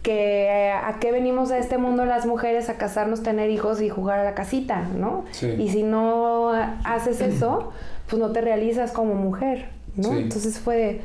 Que 0.03 0.45
eh, 0.47 0.73
a 0.73 0.99
qué 1.01 1.13
venimos 1.13 1.51
a 1.51 1.59
este 1.59 1.79
mundo 1.79 2.05
las 2.05 2.27
mujeres 2.27 2.69
a 2.69 2.75
casarnos, 2.77 3.23
tener 3.23 3.51
hijos 3.51 3.81
y 3.81 3.89
jugar 3.89 4.21
a 4.21 4.25
la 4.25 4.35
casita, 4.35 4.83
¿no? 4.97 5.25
Sí. 5.33 5.49
Y 5.59 5.69
si 5.71 5.83
no 5.83 6.51
haces 6.85 7.21
eso, 7.21 7.73
pues 8.09 8.21
no 8.21 8.31
te 8.31 8.41
realizas 8.41 8.93
como 8.93 9.15
mujer, 9.15 9.69
¿no? 9.97 10.11
Sí. 10.11 10.19
Entonces 10.19 10.59
fue 10.59 11.01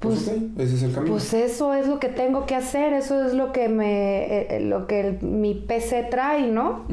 Pues, 0.00 0.24
pues, 0.24 0.36
ok, 0.36 0.58
ese 0.58 0.74
es 0.74 0.82
el 0.82 0.92
camino. 0.94 1.12
pues 1.14 1.32
eso 1.32 1.74
es 1.74 1.86
lo 1.86 2.00
que 2.00 2.08
tengo 2.08 2.44
que 2.44 2.56
hacer, 2.56 2.92
eso 2.92 3.24
es 3.24 3.34
lo 3.34 3.52
que 3.52 3.68
me, 3.68 4.24
eh, 4.24 4.46
eh, 4.56 4.60
lo 4.60 4.88
que 4.88 5.00
el- 5.00 5.22
mi 5.22 5.54
PC 5.54 6.02
trae, 6.10 6.48
¿no? 6.48 6.84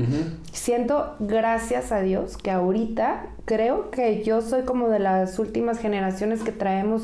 Siento, 0.52 1.16
gracias 1.20 1.92
a 1.92 2.02
Dios, 2.02 2.38
que 2.38 2.52
ahorita 2.52 3.26
creo 3.46 3.90
que 3.90 4.24
yo 4.24 4.42
soy 4.42 4.62
como 4.62 4.90
de 4.90 5.00
las 5.00 5.40
últimas 5.40 5.80
generaciones 5.80 6.44
que 6.44 6.52
traemos 6.52 7.02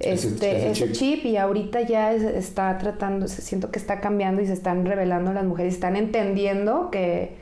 este, 0.00 0.56
ese 0.56 0.70
ese, 0.70 0.84
chip. 0.84 0.92
chip. 0.92 1.24
y 1.26 1.36
ahorita 1.36 1.80
ya 1.82 2.12
es- 2.12 2.22
está 2.22 2.76
tratando, 2.78 3.28
se- 3.28 3.42
siento 3.42 3.70
que 3.70 3.78
está 3.78 4.00
cambiando 4.00 4.42
y 4.42 4.46
se 4.46 4.52
están 4.52 4.84
revelando 4.84 5.32
las 5.32 5.44
mujeres, 5.44 5.74
están 5.74 5.96
entendiendo 5.96 6.90
que, 6.90 7.36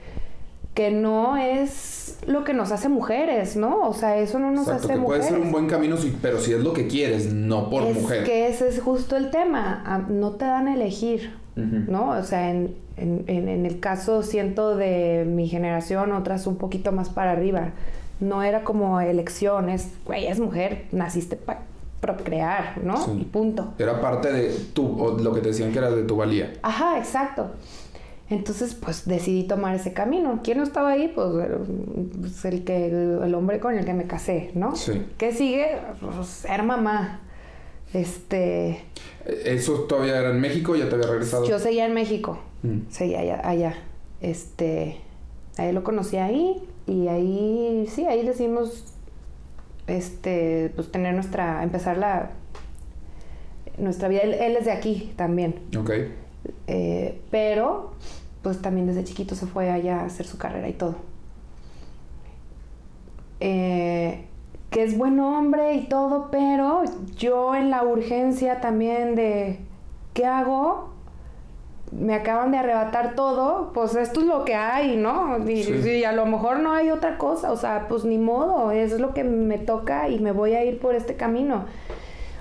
que 0.75 0.91
no 0.91 1.37
es 1.37 2.19
lo 2.27 2.43
que 2.45 2.53
nos 2.55 2.73
hace 2.73 2.89
mujeres, 2.89 3.57
¿no? 3.57 3.89
O 3.89 3.93
sea, 3.95 4.19
eso 4.19 4.39
no 4.39 4.51
nos 4.51 4.67
Exacto, 4.67 4.87
hace 4.87 4.95
que 4.95 5.01
puede 5.05 5.19
mujeres. 5.21 5.27
ser 5.39 5.39
un 5.47 5.53
buen 5.53 5.67
camino, 5.69 5.97
pero 6.23 6.39
si 6.39 6.53
es 6.53 6.61
lo 6.61 6.73
que 6.73 6.87
quieres, 6.89 7.33
no 7.33 7.71
por 7.71 7.85
es 7.85 8.01
mujer. 8.01 8.25
que 8.25 8.49
ese 8.49 8.69
es 8.69 8.81
justo 8.81 9.17
el 9.17 9.31
tema, 9.31 10.05
no 10.09 10.33
te 10.33 10.45
dan 10.45 10.69
a 10.69 10.75
elegir. 10.75 11.33
¿no? 11.57 12.11
O 12.11 12.23
sea, 12.25 12.51
en, 12.51 12.75
en- 12.97 13.23
en- 13.29 13.49
en 13.49 13.65
el 13.65 13.79
caso 13.79 14.25
siento 14.25 14.77
de 14.77 15.25
mi 15.25 15.47
generación, 15.47 16.11
otras 16.11 16.49
un 16.49 16.57
poquito 16.57 16.91
más 16.91 17.11
para 17.11 17.31
arriba, 17.31 17.71
no 18.19 18.43
era 18.43 18.65
como 18.65 19.01
elección, 19.01 19.69
es, 19.69 19.89
güey, 20.05 20.27
es 20.27 20.41
mujer, 20.41 20.87
naciste 20.91 21.37
para 21.37 21.61
procrear, 22.05 22.81
¿no? 22.85 22.97
Sí. 23.05 23.13
Y 23.21 23.25
punto. 23.25 23.73
Era 23.79 24.01
parte 24.01 24.31
de 24.33 24.49
tu, 24.75 24.85
o 25.03 25.19
lo 25.19 25.33
que 25.33 25.41
te 25.41 25.49
decían 25.49 25.73
que 25.73 25.79
era 25.79 25.91
de 25.91 26.03
tu 26.03 26.17
valía. 26.17 26.53
Ajá, 26.63 26.99
exacto. 26.99 27.51
Entonces, 28.31 28.75
pues 28.75 29.07
decidí 29.07 29.45
tomar 29.45 29.75
ese 29.75 29.93
camino. 29.93 30.41
¿Quién 30.43 30.59
no 30.59 30.65
estaba 30.65 30.91
ahí? 30.93 31.09
Pues, 31.15 31.29
eh, 31.47 31.59
pues, 32.21 32.45
el 32.47 32.65
que 32.65 32.87
el 32.87 33.35
hombre 33.35 33.61
con 33.61 33.77
el 33.77 33.85
que 33.85 33.93
me 33.95 34.05
casé, 34.07 34.51
¿no? 34.55 34.75
Sí. 34.77 35.03
¿Qué 35.19 35.33
sigue? 35.33 35.79
Pues, 36.01 36.27
ser 36.27 36.63
mamá. 36.63 37.21
Este, 37.93 38.83
¿Eso 39.27 39.81
todavía 39.89 40.19
era 40.19 40.31
en 40.31 40.41
México? 40.41 40.75
¿Ya 40.75 40.89
te 40.89 40.95
había 40.97 41.07
regresado? 41.07 41.47
yo 41.47 41.59
seguía 41.59 41.87
en 41.87 41.95
México, 41.95 42.39
Mm. 42.63 42.81
seguía 42.91 43.21
allá, 43.21 43.41
allá. 43.45 43.75
Este, 44.21 45.01
ahí 45.59 45.71
lo 45.73 45.85
conocí 45.85 46.17
ahí 46.17 46.63
y 46.87 47.07
ahí, 47.09 47.87
sí, 47.89 48.05
ahí 48.07 48.25
decidimos, 48.27 48.85
este, 49.87 50.73
pues 50.75 50.91
tener 50.91 51.15
nuestra, 51.15 51.63
empezar 51.63 51.97
la, 51.99 52.31
nuestra 53.79 54.09
vida. 54.09 54.21
Él, 54.23 54.35
él 54.35 54.57
es 54.57 54.65
de 54.65 54.73
aquí 54.73 55.13
también, 55.17 55.57
Ok. 55.79 55.91
eh, 56.67 57.21
pero 57.31 57.93
pues 58.43 58.61
también 58.61 58.87
desde 58.87 59.05
chiquito 59.05 59.35
se 59.35 59.47
fue 59.47 59.71
allá 59.71 60.01
a 60.01 60.05
hacer 60.07 60.27
su 60.27 60.39
carrera 60.39 60.69
y 60.69 60.75
todo. 60.75 60.97
Eh, 63.41 64.25
que 64.71 64.83
es 64.83 64.97
buen 64.99 65.21
hombre 65.21 65.75
y 65.75 65.87
todo, 65.87 66.31
pero 66.31 66.83
yo 67.17 67.55
en 67.55 67.71
la 67.71 67.85
urgencia 67.85 68.61
también 68.61 69.15
de 69.15 69.61
¿qué 70.15 70.27
hago? 70.27 70.94
Me 71.97 72.15
acaban 72.15 72.51
de 72.51 72.59
arrebatar 72.59 73.15
todo, 73.15 73.71
pues 73.73 73.95
esto 73.95 74.21
es 74.21 74.27
lo 74.27 74.45
que 74.45 74.55
hay, 74.57 74.97
¿no? 74.97 75.39
Y, 75.49 75.63
Sí. 75.63 75.73
y 75.91 76.05
a 76.05 76.13
lo 76.13 76.27
mejor 76.27 76.59
no 76.59 76.73
hay 76.73 76.91
otra 76.91 77.19
cosa, 77.19 77.53
o 77.53 77.57
sea, 77.57 77.87
pues 77.89 78.05
ni 78.05 78.19
modo, 78.19 78.73
es 78.73 78.99
lo 78.99 79.15
que 79.15 79.23
me 79.23 79.59
toca 79.59 80.09
y 80.09 80.19
me 80.19 80.33
voy 80.33 80.55
a 80.55 80.65
ir 80.65 80.81
por 80.81 80.95
este 80.97 81.15
camino. 81.15 81.67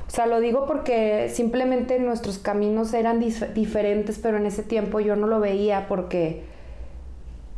O 0.07 0.09
sea, 0.15 0.25
lo 0.25 0.39
digo 0.39 0.65
porque 0.65 1.29
simplemente 1.29 1.99
nuestros 1.99 2.39
caminos 2.39 2.93
eran 2.93 3.19
dif- 3.21 3.53
diferentes, 3.53 4.17
pero 4.19 4.37
en 4.37 4.45
ese 4.47 4.63
tiempo 4.63 4.99
yo 4.99 5.15
no 5.15 5.27
lo 5.27 5.39
veía 5.39 5.85
porque 5.87 6.43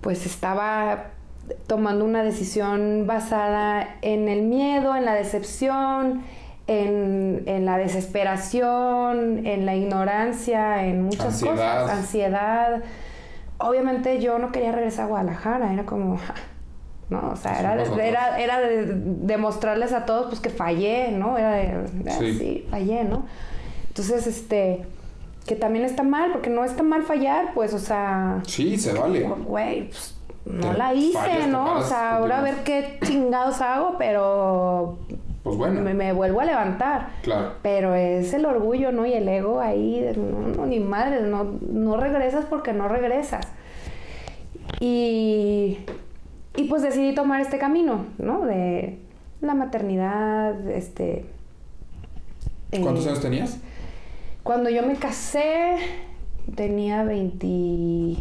pues 0.02 0.26
estaba 0.26 1.12
tomando 1.68 2.06
una 2.06 2.24
decisión 2.24 3.06
basada 3.08 3.98
en 4.02 4.28
el 4.30 4.42
miedo, 4.44 4.96
en 4.96 5.06
la 5.06 5.14
decepción, 5.14 6.24
en, 6.68 7.44
en 7.46 7.66
la 7.66 7.78
desesperación, 7.78 9.46
en 9.46 9.66
la 9.66 9.76
ignorancia, 9.76 10.86
en 10.86 11.04
muchas 11.04 11.26
Ansiedad. 11.26 11.82
cosas, 11.84 11.98
ansiedad. 12.00 12.84
Obviamente 13.58 14.20
yo 14.20 14.40
no 14.40 14.52
quería 14.52 14.72
regresar 14.72 15.06
a 15.06 15.08
Guadalajara, 15.08 15.72
era 15.74 15.86
como, 15.86 16.18
¿no? 17.10 17.30
O 17.32 17.36
sea, 17.36 17.60
era, 17.60 17.82
era, 18.04 18.40
era 18.40 18.60
de 18.60 18.86
demostrarles 18.96 19.94
a 19.94 20.06
todos 20.06 20.28
pues 20.28 20.40
que 20.40 20.50
fallé, 20.50 21.12
¿no? 21.12 21.38
Era 21.38 21.52
de, 21.54 21.86
ah, 22.08 22.12
Sí. 22.20 22.34
sí, 22.38 22.68
fallé, 22.70 23.04
¿no? 23.04 23.26
Entonces, 23.90 24.28
este, 24.28 24.86
que 25.46 25.56
también 25.56 25.86
está 25.86 26.04
mal, 26.04 26.32
porque 26.34 26.50
no 26.50 26.66
está 26.66 26.84
mal 26.84 27.04
fallar, 27.04 27.54
pues, 27.54 27.74
o 27.74 27.80
sea, 27.80 28.42
Sí, 28.46 28.78
se 28.78 28.92
vale. 28.94 29.22
güey, 29.22 29.88
pues 29.90 30.16
no 30.46 30.74
la 30.74 30.94
hice, 30.94 31.18
fallas, 31.18 31.48
¿no? 31.48 31.76
O 31.76 31.82
sea, 31.82 32.18
ahora 32.18 32.40
a 32.40 32.42
ver 32.42 32.56
qué 32.64 33.00
chingados 33.04 33.62
hago, 33.62 33.96
pero 33.98 34.98
Pues 35.46 35.58
bueno. 35.58 35.80
me, 35.80 35.94
me 35.94 36.12
vuelvo 36.12 36.42
a 36.42 36.46
levantar. 36.46 37.10
Claro. 37.22 37.54
Pero 37.62 37.94
es 37.94 38.34
el 38.34 38.46
orgullo, 38.46 38.92
¿no? 38.92 39.06
Y 39.06 39.14
el 39.14 39.30
ego 39.30 39.62
ahí, 39.62 40.00
de, 40.02 40.18
no, 40.18 40.40
no, 40.48 40.66
ni 40.66 40.80
madre, 40.80 41.22
no, 41.22 41.44
no 41.72 41.98
regresas 41.98 42.46
porque 42.46 42.74
no 42.74 42.88
regresas. 42.88 43.48
Y, 44.80 45.78
y 46.56 46.64
pues 46.68 46.82
decidí 46.82 47.14
tomar 47.14 47.42
este 47.42 47.60
camino, 47.60 48.08
¿no? 48.18 48.44
De 48.46 48.98
la 49.42 49.54
maternidad, 49.54 50.68
este... 50.68 51.26
eh, 52.72 52.82
¿Cuántos 52.82 53.06
años 53.06 53.22
tenías? 53.22 53.60
Cuando 54.42 54.72
yo 54.72 54.82
me 54.82 54.96
casé, 54.96 55.76
tenía 56.56 57.04
20... 57.04 58.16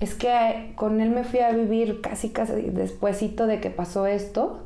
Es 0.00 0.14
que 0.14 0.72
con 0.76 1.00
él 1.00 1.10
me 1.10 1.24
fui 1.24 1.40
a 1.40 1.52
vivir 1.52 2.00
casi, 2.00 2.30
casi 2.30 2.62
despuesito 2.62 3.46
de 3.46 3.60
que 3.60 3.68
pasó 3.70 4.06
esto. 4.06 4.62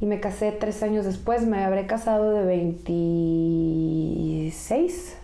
Y 0.00 0.06
me 0.06 0.20
casé 0.20 0.52
tres 0.52 0.82
años 0.82 1.04
después. 1.04 1.46
Me 1.46 1.64
habré 1.64 1.86
casado 1.86 2.30
de 2.32 2.44
26. 2.44 5.16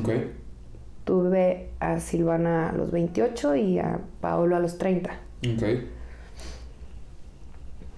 Ok. 0.00 0.10
Tuve 1.04 1.70
a 1.80 2.00
Silvana 2.00 2.70
a 2.70 2.72
los 2.72 2.90
28 2.90 3.54
y 3.56 3.78
a 3.78 4.00
Paolo 4.20 4.56
a 4.56 4.60
los 4.60 4.78
30. 4.78 5.10
Ok. 5.54 5.62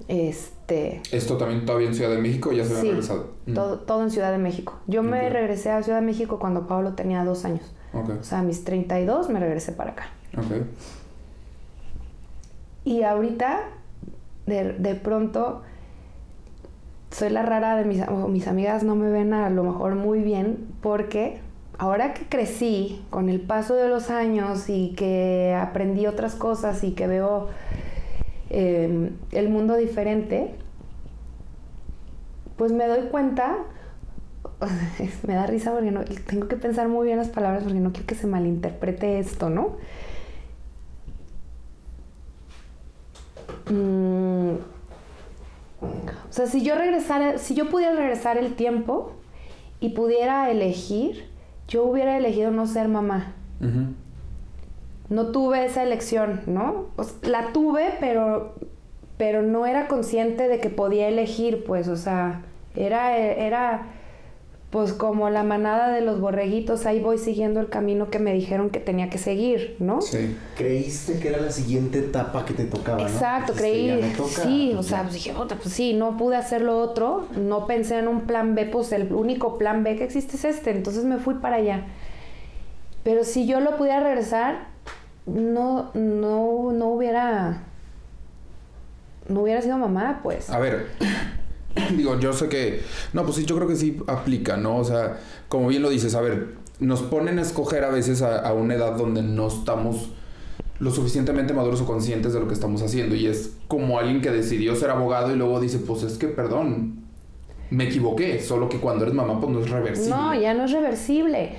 Este... 0.08 1.00
¿Esto 1.12 1.36
también 1.36 1.64
todavía 1.64 1.88
en 1.88 1.94
Ciudad 1.94 2.10
de 2.10 2.18
México 2.18 2.52
ya 2.52 2.64
se 2.64 2.70
había 2.72 2.82
Sí, 2.82 2.88
regresado? 2.90 3.30
Mm. 3.46 3.54
todo, 3.54 3.78
todo 3.80 4.02
en 4.02 4.10
Ciudad 4.10 4.32
de 4.32 4.38
México. 4.38 4.78
Yo 4.86 5.02
me 5.02 5.28
regresé 5.30 5.70
a 5.70 5.82
Ciudad 5.82 6.00
de 6.00 6.06
México 6.06 6.38
cuando 6.38 6.66
Paolo 6.66 6.94
tenía 6.94 7.24
dos 7.24 7.44
años. 7.44 7.62
Ok. 7.92 8.10
O 8.20 8.24
sea, 8.24 8.40
a 8.40 8.42
mis 8.42 8.64
32 8.64 9.28
me 9.30 9.40
regresé 9.40 9.72
para 9.72 9.92
acá. 9.92 10.08
Ok. 10.36 10.66
Y 12.84 13.02
ahorita, 13.02 13.60
de, 14.46 14.72
de 14.74 14.94
pronto, 14.94 15.62
soy 17.10 17.30
la 17.30 17.42
rara 17.42 17.76
de 17.76 17.84
mis, 17.84 18.02
mis 18.28 18.46
amigas, 18.46 18.82
no 18.82 18.94
me 18.94 19.10
ven 19.10 19.32
a 19.32 19.50
lo 19.50 19.64
mejor 19.64 19.94
muy 19.96 20.20
bien, 20.20 20.68
porque 20.80 21.40
ahora 21.78 22.14
que 22.14 22.26
crecí 22.26 23.02
con 23.10 23.28
el 23.28 23.40
paso 23.40 23.74
de 23.74 23.88
los 23.88 24.10
años 24.10 24.68
y 24.68 24.94
que 24.96 25.56
aprendí 25.58 26.06
otras 26.06 26.34
cosas 26.34 26.84
y 26.84 26.92
que 26.92 27.06
veo 27.06 27.48
eh, 28.50 29.12
el 29.32 29.48
mundo 29.48 29.76
diferente, 29.76 30.54
pues 32.56 32.72
me 32.72 32.86
doy 32.86 33.08
cuenta, 33.08 33.56
me 35.26 35.34
da 35.34 35.46
risa 35.46 35.72
porque 35.72 35.90
tengo 36.26 36.48
que 36.48 36.56
pensar 36.56 36.88
muy 36.88 37.06
bien 37.06 37.16
las 37.18 37.28
palabras 37.28 37.64
porque 37.64 37.80
no 37.80 37.92
quiero 37.92 38.06
que 38.06 38.14
se 38.14 38.26
malinterprete 38.26 39.18
esto, 39.18 39.48
¿no? 39.48 39.76
Mm, 43.70 44.56
o 45.82 46.32
sea, 46.32 46.46
si 46.46 46.62
yo 46.62 46.74
regresara, 46.74 47.38
si 47.38 47.54
yo 47.54 47.68
pudiera 47.68 47.94
regresar 47.94 48.38
el 48.38 48.54
tiempo 48.54 49.12
y 49.80 49.90
pudiera 49.90 50.50
elegir, 50.50 51.28
yo 51.68 51.84
hubiera 51.84 52.16
elegido 52.16 52.50
no 52.50 52.66
ser 52.66 52.88
mamá. 52.88 53.34
No 55.08 55.26
tuve 55.32 55.64
esa 55.64 55.82
elección, 55.82 56.42
¿no? 56.46 56.86
O 56.96 57.04
sea, 57.04 57.16
la 57.28 57.52
tuve, 57.52 57.94
pero, 57.98 58.54
pero 59.16 59.42
no 59.42 59.66
era 59.66 59.88
consciente 59.88 60.48
de 60.48 60.60
que 60.60 60.70
podía 60.70 61.08
elegir, 61.08 61.64
pues, 61.64 61.88
o 61.88 61.96
sea, 61.96 62.42
era, 62.76 63.16
era 63.16 63.86
pues 64.70 64.92
como 64.92 65.30
la 65.30 65.42
manada 65.42 65.88
de 65.90 66.00
los 66.00 66.20
borreguitos, 66.20 66.86
ahí 66.86 67.00
voy 67.00 67.18
siguiendo 67.18 67.58
el 67.58 67.68
camino 67.68 68.08
que 68.08 68.20
me 68.20 68.32
dijeron 68.32 68.70
que 68.70 68.78
tenía 68.78 69.10
que 69.10 69.18
seguir, 69.18 69.74
¿no? 69.80 70.00
Sí. 70.00 70.36
Creíste 70.56 71.18
que 71.18 71.28
era 71.28 71.40
la 71.40 71.50
siguiente 71.50 71.98
etapa 71.98 72.44
que 72.44 72.54
te 72.54 72.64
tocaba, 72.66 72.98
¿no? 73.02 73.08
Exacto, 73.08 73.52
creí. 73.54 73.88
"Ya 73.88 73.96
me 73.96 74.14
toca". 74.14 74.28
Sí, 74.44 74.72
o 74.78 74.84
sea, 74.84 75.02
pues 75.02 75.14
dije, 75.14 75.32
"Puta, 75.32 75.56
pues 75.56 75.74
sí, 75.74 75.92
no 75.94 76.16
pude 76.16 76.36
hacer 76.36 76.62
lo 76.62 76.78
otro, 76.78 77.26
no 77.36 77.66
pensé 77.66 77.98
en 77.98 78.06
un 78.06 78.22
plan 78.22 78.54
B, 78.54 78.64
pues 78.66 78.92
el 78.92 79.12
único 79.12 79.58
plan 79.58 79.82
B 79.82 79.96
que 79.96 80.04
existe 80.04 80.36
es 80.36 80.44
este, 80.44 80.70
entonces 80.70 81.04
me 81.04 81.16
fui 81.18 81.34
para 81.34 81.56
allá. 81.56 81.86
Pero 83.02 83.24
si 83.24 83.46
yo 83.48 83.58
lo 83.58 83.76
pudiera 83.76 83.98
regresar, 83.98 84.68
no, 85.26 85.90
no, 85.94 86.70
no 86.70 86.86
hubiera, 86.90 87.64
no 89.28 89.40
hubiera 89.40 89.62
sido 89.62 89.78
mamá, 89.78 90.20
pues. 90.22 90.48
A 90.48 90.60
ver, 90.60 90.86
digo, 91.96 92.18
yo 92.18 92.32
sé 92.32 92.48
que. 92.48 92.80
No, 93.12 93.22
pues 93.24 93.36
sí, 93.36 93.44
yo 93.44 93.56
creo 93.56 93.68
que 93.68 93.76
sí 93.76 93.98
aplica, 94.06 94.56
¿no? 94.56 94.76
O 94.78 94.84
sea, 94.84 95.18
como 95.48 95.68
bien 95.68 95.82
lo 95.82 95.90
dices, 95.90 96.14
a 96.14 96.20
ver, 96.20 96.54
nos 96.78 97.02
ponen 97.02 97.38
a 97.38 97.42
escoger 97.42 97.84
a 97.84 97.90
veces 97.90 98.22
a, 98.22 98.40
a 98.40 98.52
una 98.54 98.74
edad 98.74 98.96
donde 98.96 99.22
no 99.22 99.48
estamos 99.48 100.10
lo 100.78 100.90
suficientemente 100.90 101.52
maduros 101.52 101.82
o 101.82 101.86
conscientes 101.86 102.32
de 102.32 102.40
lo 102.40 102.48
que 102.48 102.54
estamos 102.54 102.82
haciendo. 102.82 103.14
Y 103.14 103.26
es 103.26 103.56
como 103.68 103.98
alguien 103.98 104.22
que 104.22 104.30
decidió 104.30 104.74
ser 104.76 104.90
abogado 104.90 105.30
y 105.32 105.36
luego 105.36 105.60
dice, 105.60 105.78
pues 105.78 106.02
es 106.02 106.16
que, 106.16 106.26
perdón, 106.28 107.04
me 107.68 107.84
equivoqué. 107.84 108.40
Solo 108.40 108.68
que 108.70 108.78
cuando 108.78 109.04
eres 109.04 109.14
mamá, 109.14 109.38
pues 109.38 109.52
no 109.52 109.60
es 109.60 109.68
reversible. 109.68 110.16
No, 110.16 110.34
ya 110.34 110.54
no 110.54 110.64
es 110.64 110.72
reversible. 110.72 111.54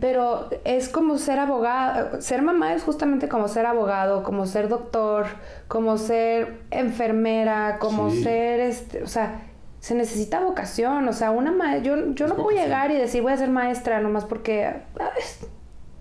Pero 0.00 0.48
es 0.64 0.88
como 0.88 1.18
ser 1.18 1.38
abogado, 1.38 2.22
ser 2.22 2.40
mamá 2.40 2.72
es 2.74 2.82
justamente 2.82 3.28
como 3.28 3.46
ser 3.46 3.66
abogado, 3.66 4.22
como 4.22 4.46
ser 4.46 4.68
doctor, 4.70 5.26
como 5.68 5.98
ser 5.98 6.62
enfermera, 6.70 7.76
como 7.78 8.10
Sí. 8.10 8.22
ser, 8.22 8.60
este, 8.60 9.02
o 9.02 9.06
sea, 9.06 9.48
se 9.82 9.96
necesita 9.96 10.38
vocación, 10.38 11.08
o 11.08 11.12
sea, 11.12 11.32
una 11.32 11.50
ma 11.50 11.78
yo, 11.78 12.14
yo 12.14 12.28
no 12.28 12.36
puedo 12.36 12.56
llegar 12.56 12.92
y 12.92 12.96
decir 12.96 13.20
voy 13.20 13.32
a 13.32 13.36
ser 13.36 13.50
maestra 13.50 13.98
nomás 13.98 14.24
porque 14.24 14.74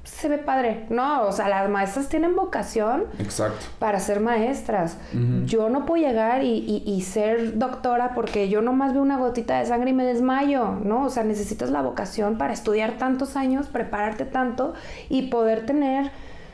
se 0.03 0.29
ve 0.29 0.37
padre. 0.37 0.85
No, 0.89 1.23
o 1.23 1.31
sea, 1.31 1.49
las 1.49 1.67
maestras 1.67 2.07
tienen 2.07 2.35
vocación 2.35 3.05
Exacto. 3.17 3.65
para 3.79 3.99
ser 3.99 4.19
maestras. 4.19 4.97
Yo 5.45 5.69
no 5.69 5.85
puedo 5.87 6.03
llegar 6.05 6.43
y, 6.43 6.57
y- 6.59 6.83
y 6.85 7.01
ser 7.01 7.57
doctora 7.57 8.13
porque 8.13 8.49
yo 8.49 8.61
nomás 8.61 8.93
veo 8.93 9.01
una 9.01 9.17
gotita 9.17 9.57
de 9.59 9.65
sangre 9.65 9.89
y 9.89 9.93
me 9.93 10.03
desmayo, 10.05 10.73
¿no? 10.83 11.05
O 11.05 11.09
sea, 11.09 11.23
necesitas 11.23 11.71
la 11.71 11.81
vocación 11.81 12.37
para 12.37 12.53
estudiar 12.53 12.93
tantos 12.99 13.35
años, 13.35 13.67
prepararte 13.67 14.25
tanto 14.25 14.73
y 15.09 15.23
poder 15.29 15.65
tener 15.65 16.11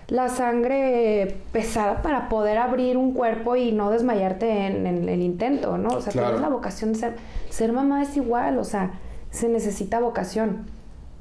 la 0.08 0.30
sangre 0.30 1.38
pesada 1.52 2.02
para 2.02 2.30
poder 2.30 2.58
abrir 2.58 2.96
un 2.98 3.14
cuerpo 3.14 3.56
y 3.58 3.72
no 3.74 3.90
desmayarte 3.90 4.68
en, 4.68 4.88
en 4.88 5.10
el 5.10 5.22
intento, 5.22 5.78
¿no? 5.78 5.90
O 5.90 6.02
sea, 6.02 6.14
Claro. 6.14 6.28
tienes 6.30 6.42
la 6.42 6.50
vocación 6.50 6.94
de 6.94 7.00
ser... 7.00 7.16
Ser 7.50 7.74
mamá 7.74 8.02
es 8.04 8.16
igual, 8.16 8.58
o 8.60 8.64
sea, 8.64 8.92
se 9.32 9.50
necesita 9.50 10.00
vocación. 10.00 10.66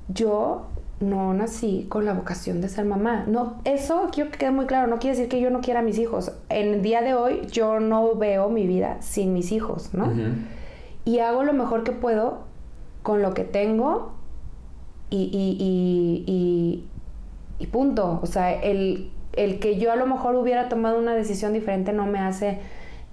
Yo 0.08 0.66
no 1.00 1.34
nací 1.34 1.86
con 1.88 2.04
la 2.04 2.12
vocación 2.14 2.60
de 2.60 2.68
ser 2.68 2.84
mamá. 2.84 3.24
No, 3.26 3.56
eso 3.64 4.08
quiero 4.12 4.30
que 4.30 4.38
quede 4.38 4.50
muy 4.52 4.66
claro. 4.66 4.86
No 4.86 4.98
quiere 4.98 5.16
decir 5.16 5.28
que 5.28 5.40
yo 5.40 5.50
no 5.50 5.60
quiera 5.60 5.80
a 5.80 5.82
mis 5.82 5.98
hijos. 5.98 6.32
En 6.48 6.74
el 6.74 6.82
día 6.82 7.02
de 7.02 7.14
hoy 7.14 7.42
yo 7.50 7.80
no 7.80 8.14
veo 8.14 8.48
mi 8.50 8.66
vida 8.66 8.98
sin 9.00 9.32
mis 9.32 9.50
hijos, 9.52 9.92
¿no? 9.94 10.04
Ujú. 10.06 10.20
Y 11.04 11.18
hago 11.18 11.42
lo 11.42 11.52
mejor 11.52 11.82
que 11.84 11.92
puedo 11.92 12.38
con 13.02 13.20
lo 13.22 13.34
que 13.34 13.44
tengo 13.44 14.12
y, 15.10 15.24
y, 15.32 15.56
y, 15.62 16.24
y, 16.32 16.88
y 17.58 17.66
punto. 17.66 18.20
O 18.22 18.26
sea, 18.26 18.52
el, 18.52 19.10
el 19.32 19.58
que 19.58 19.78
yo 19.78 19.92
a 19.92 19.96
lo 19.96 20.06
mejor 20.06 20.34
hubiera 20.36 20.68
tomado 20.68 20.98
una 20.98 21.14
decisión 21.14 21.52
diferente 21.52 21.92
no 21.92 22.06
me 22.06 22.18
hace 22.18 22.58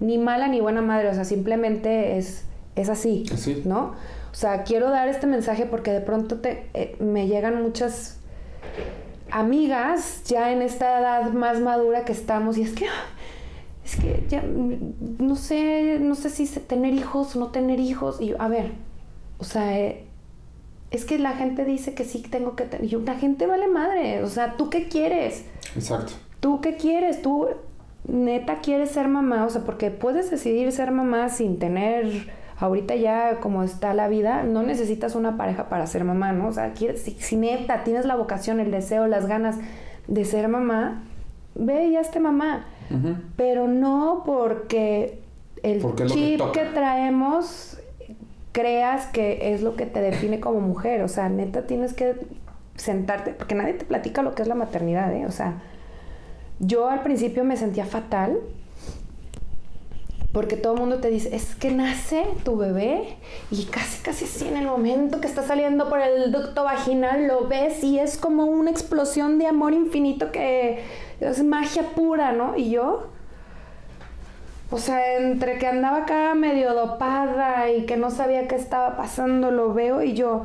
ni 0.00 0.18
mala 0.18 0.48
ni 0.48 0.60
buena 0.60 0.82
madre, 0.82 1.08
o 1.08 1.14
sea, 1.14 1.24
simplemente 1.24 2.18
es, 2.18 2.44
es 2.76 2.88
así, 2.88 3.24
Así. 3.32 3.62
¿no? 3.64 3.94
O 4.32 4.34
sea, 4.34 4.64
quiero 4.64 4.90
dar 4.90 5.08
este 5.08 5.26
mensaje 5.26 5.66
porque 5.66 5.92
de 5.92 6.00
pronto 6.00 6.40
te, 6.40 6.68
eh, 6.74 6.96
me 6.98 7.28
llegan 7.28 7.62
muchas 7.62 8.18
amigas 9.30 10.22
ya 10.24 10.52
en 10.52 10.62
esta 10.62 11.00
edad 11.00 11.32
más 11.32 11.60
madura 11.60 12.04
que 12.04 12.12
estamos 12.12 12.58
y 12.58 12.62
es 12.62 12.72
que 12.72 12.86
ah, 12.86 13.04
es 13.84 13.96
que 13.96 14.24
ya 14.28 14.42
no 14.42 15.34
sé 15.34 15.98
no 16.00 16.14
sé 16.14 16.30
si 16.30 16.46
tener 16.60 16.94
hijos 16.94 17.34
o 17.34 17.40
no 17.40 17.48
tener 17.48 17.80
hijos 17.80 18.20
y 18.20 18.28
yo, 18.28 18.40
a 18.40 18.48
ver 18.48 18.72
o 19.38 19.44
sea 19.44 19.78
eh, 19.78 20.06
es 20.94 21.04
que 21.04 21.18
la 21.18 21.32
gente 21.32 21.64
dice 21.64 21.94
que 21.94 22.04
sí 22.04 22.22
tengo 22.22 22.56
que 22.56 22.64
tener 22.64 22.86
yo, 22.86 23.00
la 23.00 23.14
gente 23.14 23.46
vale 23.46 23.68
madre 23.68 24.22
o 24.22 24.28
sea 24.28 24.56
tú 24.56 24.70
qué 24.70 24.88
quieres 24.88 25.44
Exacto. 25.76 26.12
¿Tú 26.40 26.60
qué 26.60 26.76
quieres? 26.76 27.22
¿Tú 27.22 27.48
neta 28.06 28.60
quieres 28.60 28.90
ser 28.90 29.08
mamá? 29.08 29.44
O 29.46 29.50
sea, 29.50 29.62
porque 29.62 29.90
puedes 29.90 30.30
decidir 30.30 30.70
ser 30.72 30.90
mamá 30.90 31.28
sin 31.28 31.58
tener, 31.58 32.28
ahorita 32.58 32.94
ya 32.96 33.40
como 33.40 33.62
está 33.62 33.94
la 33.94 34.08
vida, 34.08 34.42
no 34.42 34.62
necesitas 34.62 35.14
una 35.14 35.36
pareja 35.36 35.68
para 35.68 35.86
ser 35.86 36.04
mamá, 36.04 36.32
¿no? 36.32 36.48
O 36.48 36.52
sea, 36.52 36.72
quieres, 36.72 37.02
si, 37.02 37.12
si 37.12 37.36
neta 37.36 37.82
tienes 37.84 38.04
la 38.04 38.14
vocación, 38.14 38.60
el 38.60 38.70
deseo, 38.70 39.06
las 39.06 39.26
ganas 39.26 39.56
de 40.06 40.24
ser 40.24 40.48
mamá, 40.48 41.02
ve 41.54 41.86
y 41.86 41.96
hazte 41.96 42.20
mamá. 42.20 42.66
Pero 43.36 43.66
no 43.66 44.22
porque 44.26 45.18
el 45.62 45.80
Porque 45.80 46.04
que 46.04 46.10
chip 46.10 46.40
que 46.52 46.64
traemos 46.66 47.78
creas 48.54 49.06
que 49.06 49.52
es 49.52 49.62
lo 49.62 49.74
que 49.74 49.84
te 49.84 50.00
define 50.00 50.40
como 50.40 50.60
mujer. 50.60 51.02
O 51.02 51.08
sea, 51.08 51.28
neta 51.28 51.66
tienes 51.66 51.92
que 51.92 52.14
sentarte, 52.76 53.32
porque 53.32 53.54
nadie 53.54 53.74
te 53.74 53.84
platica 53.84 54.22
lo 54.22 54.34
que 54.34 54.42
es 54.42 54.48
la 54.48 54.54
maternidad, 54.54 55.12
¿eh? 55.12 55.26
O 55.26 55.32
sea, 55.32 55.60
yo 56.60 56.88
al 56.88 57.02
principio 57.02 57.44
me 57.44 57.56
sentía 57.56 57.84
fatal 57.84 58.38
porque 60.32 60.56
todo 60.56 60.74
el 60.74 60.80
mundo 60.80 60.98
te 60.98 61.10
dice, 61.10 61.34
es 61.34 61.54
que 61.54 61.70
nace 61.70 62.26
tu 62.44 62.56
bebé 62.56 63.16
y 63.52 63.66
casi, 63.66 64.02
casi 64.02 64.24
así 64.24 64.48
en 64.48 64.56
el 64.56 64.66
momento 64.66 65.20
que 65.20 65.28
está 65.28 65.44
saliendo 65.44 65.88
por 65.88 66.00
el 66.00 66.32
ducto 66.32 66.64
vaginal 66.64 67.28
lo 67.28 67.46
ves 67.46 67.84
y 67.84 68.00
es 68.00 68.18
como 68.18 68.44
una 68.46 68.70
explosión 68.70 69.38
de 69.38 69.46
amor 69.46 69.74
infinito 69.74 70.32
que 70.32 70.80
es 71.20 71.44
magia 71.44 71.84
pura, 71.94 72.32
¿no? 72.32 72.56
Y 72.56 72.70
yo, 72.70 73.10
o 74.74 74.78
sea, 74.78 75.16
entre 75.18 75.58
que 75.58 75.66
andaba 75.68 75.98
acá 75.98 76.34
medio 76.34 76.74
dopada 76.74 77.70
y 77.70 77.86
que 77.86 77.96
no 77.96 78.10
sabía 78.10 78.48
qué 78.48 78.56
estaba 78.56 78.96
pasando, 78.96 79.50
lo 79.50 79.72
veo 79.74 80.02
y 80.02 80.14
yo, 80.14 80.44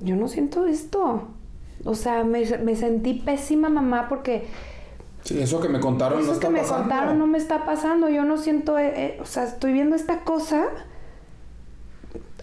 yo 0.00 0.16
no 0.16 0.28
siento 0.28 0.66
esto. 0.66 1.22
O 1.84 1.94
sea, 1.94 2.24
me, 2.24 2.44
me 2.58 2.74
sentí 2.76 3.14
pésima 3.14 3.68
mamá 3.68 4.08
porque 4.08 4.46
Sí, 5.22 5.40
eso 5.40 5.60
que 5.60 5.68
me 5.68 5.80
contaron 5.80 6.18
no 6.18 6.24
eso 6.24 6.32
está 6.34 6.46
que 6.48 6.52
me 6.52 6.60
pasando. 6.60 6.82
contaron 6.82 7.18
no 7.18 7.26
me 7.26 7.38
está 7.38 7.64
pasando. 7.64 8.08
Yo 8.08 8.24
no 8.24 8.36
siento, 8.38 8.78
eh, 8.78 8.92
eh, 8.96 9.18
o 9.20 9.24
sea, 9.24 9.44
estoy 9.44 9.72
viendo 9.72 9.96
esta 9.96 10.20
cosa 10.20 10.66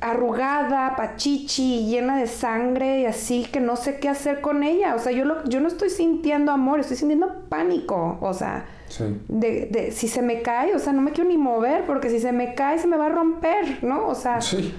arrugada, 0.04 0.96
pachichi, 0.96 1.86
llena 1.88 2.18
de 2.18 2.28
sangre 2.28 3.02
y 3.02 3.06
así 3.06 3.46
que 3.52 3.60
no 3.60 3.76
sé 3.76 4.00
qué 4.00 4.10
hacer 4.10 4.42
con 4.42 4.64
ella. 4.64 4.96
O 4.96 5.00
sea, 5.00 5.12
yo, 5.12 5.26
lo, 5.26 5.44
yo 5.46 5.60
no 5.60 5.68
estoy 5.68 5.90
sintiendo 5.90 6.52
amor, 6.52 6.80
estoy 6.80 6.98
sintiendo 6.98 7.34
pánico. 7.50 8.18
O 8.22 8.34
sea, 8.34 8.66
Sí. 8.90 9.06
de, 9.28 9.66
de- 9.72 9.92
si 9.92 10.08
se 10.08 10.22
me 10.22 10.42
cae, 10.44 10.76
o 10.76 10.80
sea, 10.80 10.94
no 10.94 11.02
me 11.02 11.12
quiero 11.12 11.30
ni 11.30 11.38
mover 11.38 11.86
porque 11.86 12.10
si 12.10 12.20
se 12.20 12.32
me 12.32 12.54
cae 12.54 12.78
se 12.78 12.86
me 12.88 12.98
va 12.98 13.08
a 13.08 13.10
romper, 13.10 13.84
¿no? 13.84 14.08
O 14.08 14.14
sea, 14.16 14.40
Sí. 14.42 14.74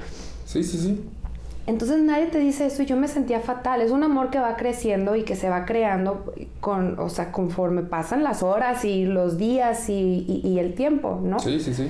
Sí, 0.44 0.62
sí, 0.62 0.78
sí. 0.78 1.04
entonces 1.66 2.00
nadie 2.02 2.26
te 2.26 2.38
dice 2.38 2.66
eso 2.66 2.82
y 2.82 2.86
yo 2.86 2.96
me 2.96 3.08
sentía 3.08 3.40
fatal. 3.40 3.80
Es 3.80 3.90
un 3.90 4.02
amor 4.04 4.30
que 4.30 4.38
va 4.38 4.54
creciendo 4.56 5.16
y 5.16 5.24
que 5.24 5.34
se 5.34 5.48
va 5.48 5.64
creando 5.64 6.32
con, 6.60 6.98
o 7.00 7.08
sea, 7.08 7.32
conforme 7.32 7.82
pasan 7.82 8.22
las 8.22 8.42
horas 8.42 8.84
y 8.84 9.04
los 9.06 9.36
días 9.38 9.88
y, 9.88 10.24
y- 10.28 10.46
y 10.48 10.58
el 10.60 10.74
tiempo, 10.74 11.18
¿no? 11.22 11.38
Sí, 11.40 11.58
sí, 11.58 11.74
sí. 11.74 11.88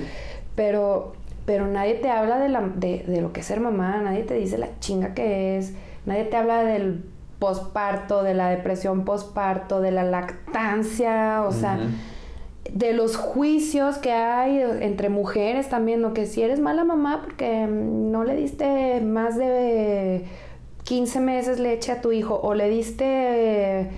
Pero, 0.55 1.13
pero 1.45 1.67
nadie 1.67 1.95
te 1.95 2.09
habla 2.09 2.39
de, 2.39 2.49
la, 2.49 2.61
de, 2.61 3.03
de 3.07 3.21
lo 3.21 3.31
que 3.31 3.41
es 3.41 3.45
ser 3.45 3.59
mamá, 3.59 4.01
nadie 4.01 4.23
te 4.23 4.33
dice 4.33 4.57
la 4.57 4.79
chinga 4.79 5.13
que 5.13 5.57
es, 5.57 5.73
nadie 6.05 6.23
te 6.25 6.37
habla 6.37 6.63
del 6.63 7.03
posparto, 7.39 8.23
de 8.23 8.33
la 8.33 8.49
depresión 8.49 9.05
posparto, 9.05 9.81
de 9.81 9.91
la 9.91 10.03
lactancia, 10.03 11.43
o 11.47 11.51
sea, 11.51 11.79
de 12.71 12.93
los 12.93 13.15
juicios 13.17 13.97
que 13.97 14.11
hay 14.11 14.61
entre 14.81 15.09
mujeres 15.09 15.69
también, 15.69 16.01
¿no? 16.01 16.13
Que 16.13 16.25
si 16.25 16.41
eres 16.41 16.59
mala 16.59 16.83
mamá 16.83 17.21
porque 17.23 17.67
mm, 17.67 18.11
no 18.11 18.23
le 18.23 18.35
diste 18.35 19.01
más 19.01 19.37
de 19.37 20.25
15 20.83 21.19
meses 21.19 21.59
leche 21.59 21.91
a 21.91 22.01
tu 22.01 22.11
hijo 22.11 22.39
o 22.41 22.53
le 22.53 22.69
diste 22.69 23.89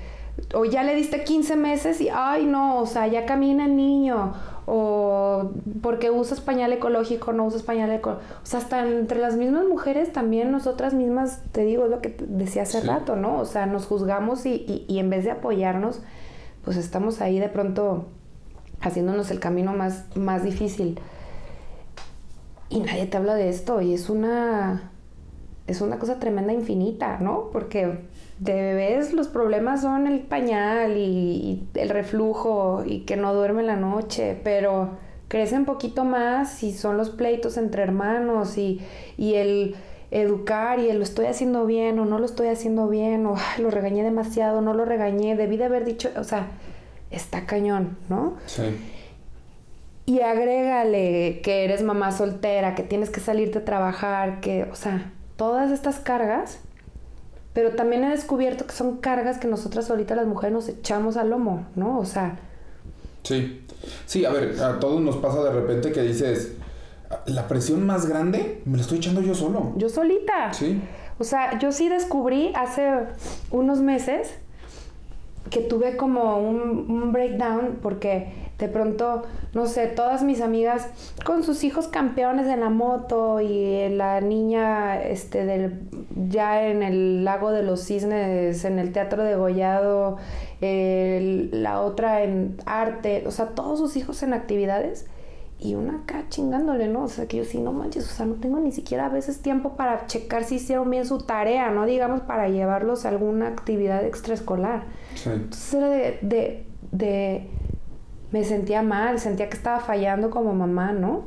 o 0.54 0.66
ya 0.66 0.84
le 0.84 0.96
diste 0.96 1.24
15 1.24 1.56
meses 1.56 2.02
y 2.02 2.10
ay 2.14 2.46
no, 2.46 2.80
o 2.80 2.86
sea, 2.86 3.08
ya 3.08 3.26
camina 3.26 3.66
el 3.66 3.76
niño 3.76 4.34
o 4.70 5.52
porque 5.82 6.12
usas 6.12 6.42
pañal 6.42 6.74
ecológico, 6.74 7.32
no 7.32 7.46
usas 7.46 7.64
pañal 7.64 7.90
ecológico. 7.92 8.26
O 8.44 8.46
sea, 8.46 8.60
hasta 8.60 8.86
entre 8.88 9.20
las 9.20 9.38
mismas 9.38 9.66
mujeres 9.66 10.12
también 10.12 10.52
nosotras 10.52 10.94
mismas, 10.94 11.42
te 11.54 11.64
digo, 11.64 11.86
es 11.86 11.90
lo 11.90 12.02
que 12.02 12.16
decía 12.28 12.64
hace 12.64 12.82
Sí. 12.82 12.88
rato, 12.88 13.16
¿no? 13.16 13.40
O 13.40 13.46
sea, 13.46 13.66
nos 13.66 13.86
juzgamos 13.86 14.46
y, 14.46 14.56
y- 14.68 14.86
y 14.90 15.00
en 15.00 15.10
vez 15.10 15.24
de 15.24 15.32
apoyarnos, 15.32 16.02
pues 16.66 16.76
estamos 16.76 17.22
ahí 17.22 17.40
de 17.40 17.48
pronto 17.48 18.08
haciéndonos 18.82 19.32
el 19.32 19.40
camino 19.40 19.72
más, 19.74 20.04
más 20.18 20.44
difícil. 20.44 21.00
Y 22.70 22.82
nadie 22.82 23.06
te 23.06 23.16
habla 23.16 23.36
de 23.36 23.48
esto 23.48 23.80
y 23.82 23.94
es 23.94 24.10
una, 24.10 24.92
es 25.68 25.80
una 25.80 25.98
cosa 26.00 26.20
tremenda 26.20 26.52
infinita, 26.52 27.20
¿no? 27.20 27.50
Porque 27.54 28.00
de 28.40 28.54
bebés 28.54 29.14
los 29.14 29.28
problemas 29.28 29.82
son 29.82 30.08
el 30.08 30.20
pañal 30.20 30.98
y, 30.98 31.68
y 31.74 31.80
el 31.80 31.90
reflujo 31.90 32.84
y 32.86 33.00
que 33.02 33.18
no 33.18 33.34
duerme 33.34 33.62
en 33.62 33.68
la 33.68 33.76
noche, 33.76 34.40
pero 34.44 34.92
crecen 35.28 35.66
poquito 35.66 36.06
más 36.06 36.64
y 36.64 36.72
son 36.72 36.98
los 36.98 37.10
pleitos 37.10 37.58
entre 37.58 37.84
hermanos 37.84 38.58
y, 38.58 38.80
y 39.18 39.36
el 39.36 39.76
educar 40.12 40.80
y 40.80 40.90
el 40.90 40.98
lo 41.00 41.04
estoy 41.04 41.26
haciendo 41.26 41.66
bien 41.66 42.00
o 42.00 42.06
no 42.06 42.18
lo 42.20 42.26
estoy 42.26 42.48
haciendo 42.48 42.88
bien 42.88 43.26
o 43.26 43.36
"Ay, 43.36 43.62
lo 43.64 43.70
regañé 43.72 44.04
demasiado, 44.04 44.62
no 44.62 44.74
lo 44.74 44.86
regañé, 44.86 45.36
debí 45.36 45.58
de 45.58 45.66
haber 45.66 45.84
dicho, 45.84 46.10
o 46.18 46.24
sea, 46.24 46.48
está 47.12 47.46
cañón, 47.46 47.98
¿no? 48.08 48.36
Sí. 48.46 48.62
Y 50.06 50.22
agrégale 50.22 51.42
que 51.44 51.66
eres 51.66 51.84
mamá 51.84 52.14
soltera, 52.14 52.76
que 52.76 52.84
tienes 52.84 53.10
que 53.10 53.20
salirte 53.20 53.58
a 53.60 53.66
trabajar, 53.66 54.40
que, 54.40 54.64
o 54.72 54.76
sea, 54.76 55.12
todas 55.36 55.70
estas 55.72 56.00
cargas, 56.00 56.60
pero 57.58 57.72
también 57.72 58.04
he 58.04 58.12
descubierto 58.12 58.68
que 58.68 58.72
son 58.72 58.98
cargas 58.98 59.40
que 59.40 59.48
nosotras 59.48 59.90
ahorita 59.90 60.14
las 60.14 60.28
mujeres 60.28 60.54
nos 60.54 60.70
echamos 60.70 61.18
al 61.18 61.32
lomo, 61.32 61.66
¿no? 61.76 61.98
O 61.98 62.06
sea, 62.06 62.38
Sí. 63.24 63.66
Sí, 64.06 64.26
a 64.26 64.30
ver, 64.30 64.62
a 64.62 64.80
todos 64.80 65.02
nos 65.02 65.18
pasa 65.18 65.44
de 65.44 65.50
repente 65.50 65.92
que 65.92 66.04
dices, 66.04 66.52
la 67.26 67.48
presión 67.48 67.84
más 67.84 68.06
grande 68.06 68.62
me 68.66 68.78
la 68.78 68.84
estoy 68.84 69.00
echando 69.00 69.22
yo 69.24 69.34
solo. 69.34 69.74
yo 69.76 69.90
solita. 69.90 70.54
Sí. 70.54 70.80
O 71.18 71.24
sea, 71.24 71.58
yo 71.58 71.72
sí 71.72 71.90
descubrí 71.90 72.52
hace 72.54 72.92
unos 73.50 73.80
meses 73.80 74.36
que 75.50 75.62
tuve 75.62 75.98
como 75.98 76.38
un, 76.40 77.12
breakdown 77.12 77.80
porque 77.82 78.48
de 78.58 78.68
pronto, 78.68 79.24
no 79.54 79.68
sé, 79.68 79.88
todas 79.88 80.24
mis 80.24 80.42
amigas 80.42 80.88
con 81.26 81.44
sus 81.44 81.64
hijos 81.64 81.88
campeones 81.88 82.48
en 82.48 82.60
la 82.60 82.70
moto 82.70 83.40
y 83.40 83.88
la 83.90 84.20
niña 84.20 85.02
este 85.02 85.46
del 85.46 85.80
ya 86.30 86.68
en 86.68 86.82
el 86.82 87.24
lago 87.24 87.52
de 87.52 87.62
los 87.64 87.82
cisnes, 87.84 88.66
en 88.66 88.80
el 88.80 88.92
teatro 88.92 89.24
de 89.24 89.36
Gollado, 89.36 90.18
el- 90.62 91.50
la 91.64 91.82
otra 91.82 92.24
en 92.24 92.58
arte, 92.66 93.24
o 93.28 93.32
sea, 93.32 93.50
todos 93.50 93.78
sus 93.80 93.96
hijos 93.96 94.24
en 94.24 94.34
actividades 94.34 95.06
y 95.60 95.74
una 95.76 96.02
acá 96.02 96.26
chingándole, 96.30 96.88
¿no? 96.88 97.04
O 97.06 97.08
sea, 97.08 97.28
que 97.28 97.38
yo 97.38 97.44
sí, 97.46 97.60
no 97.60 97.72
manches, 97.74 98.06
o 98.06 98.14
sea, 98.14 98.26
no 98.28 98.36
tengo 98.36 98.60
ni 98.60 98.72
siquiera 98.72 99.08
a 99.08 99.10
veces 99.10 99.40
tiempo 99.42 99.76
para 99.76 100.06
checar 100.06 100.44
si 100.44 100.56
hicieron 100.56 100.90
bien 100.92 101.06
su 101.06 101.20
tarea, 101.20 101.72
¿no? 101.72 101.86
Digamos, 101.86 102.22
para 102.22 102.48
llevarlos 102.50 103.06
a 103.06 103.10
alguna 103.10 103.48
actividad 103.48 104.06
extraescolar. 104.06 104.84
Sí. 105.16 105.30
Entonces 105.32 105.74
era 105.74 105.90
de, 105.90 106.20
de, 106.22 106.66
de- 106.92 107.50
me 108.32 108.44
sentía 108.44 108.82
mal, 108.84 109.20
sentía 109.20 109.50
que 109.50 109.58
estaba 109.58 109.80
fallando 109.80 110.30
como 110.30 110.54
mamá, 110.54 110.92
¿no? 110.92 111.24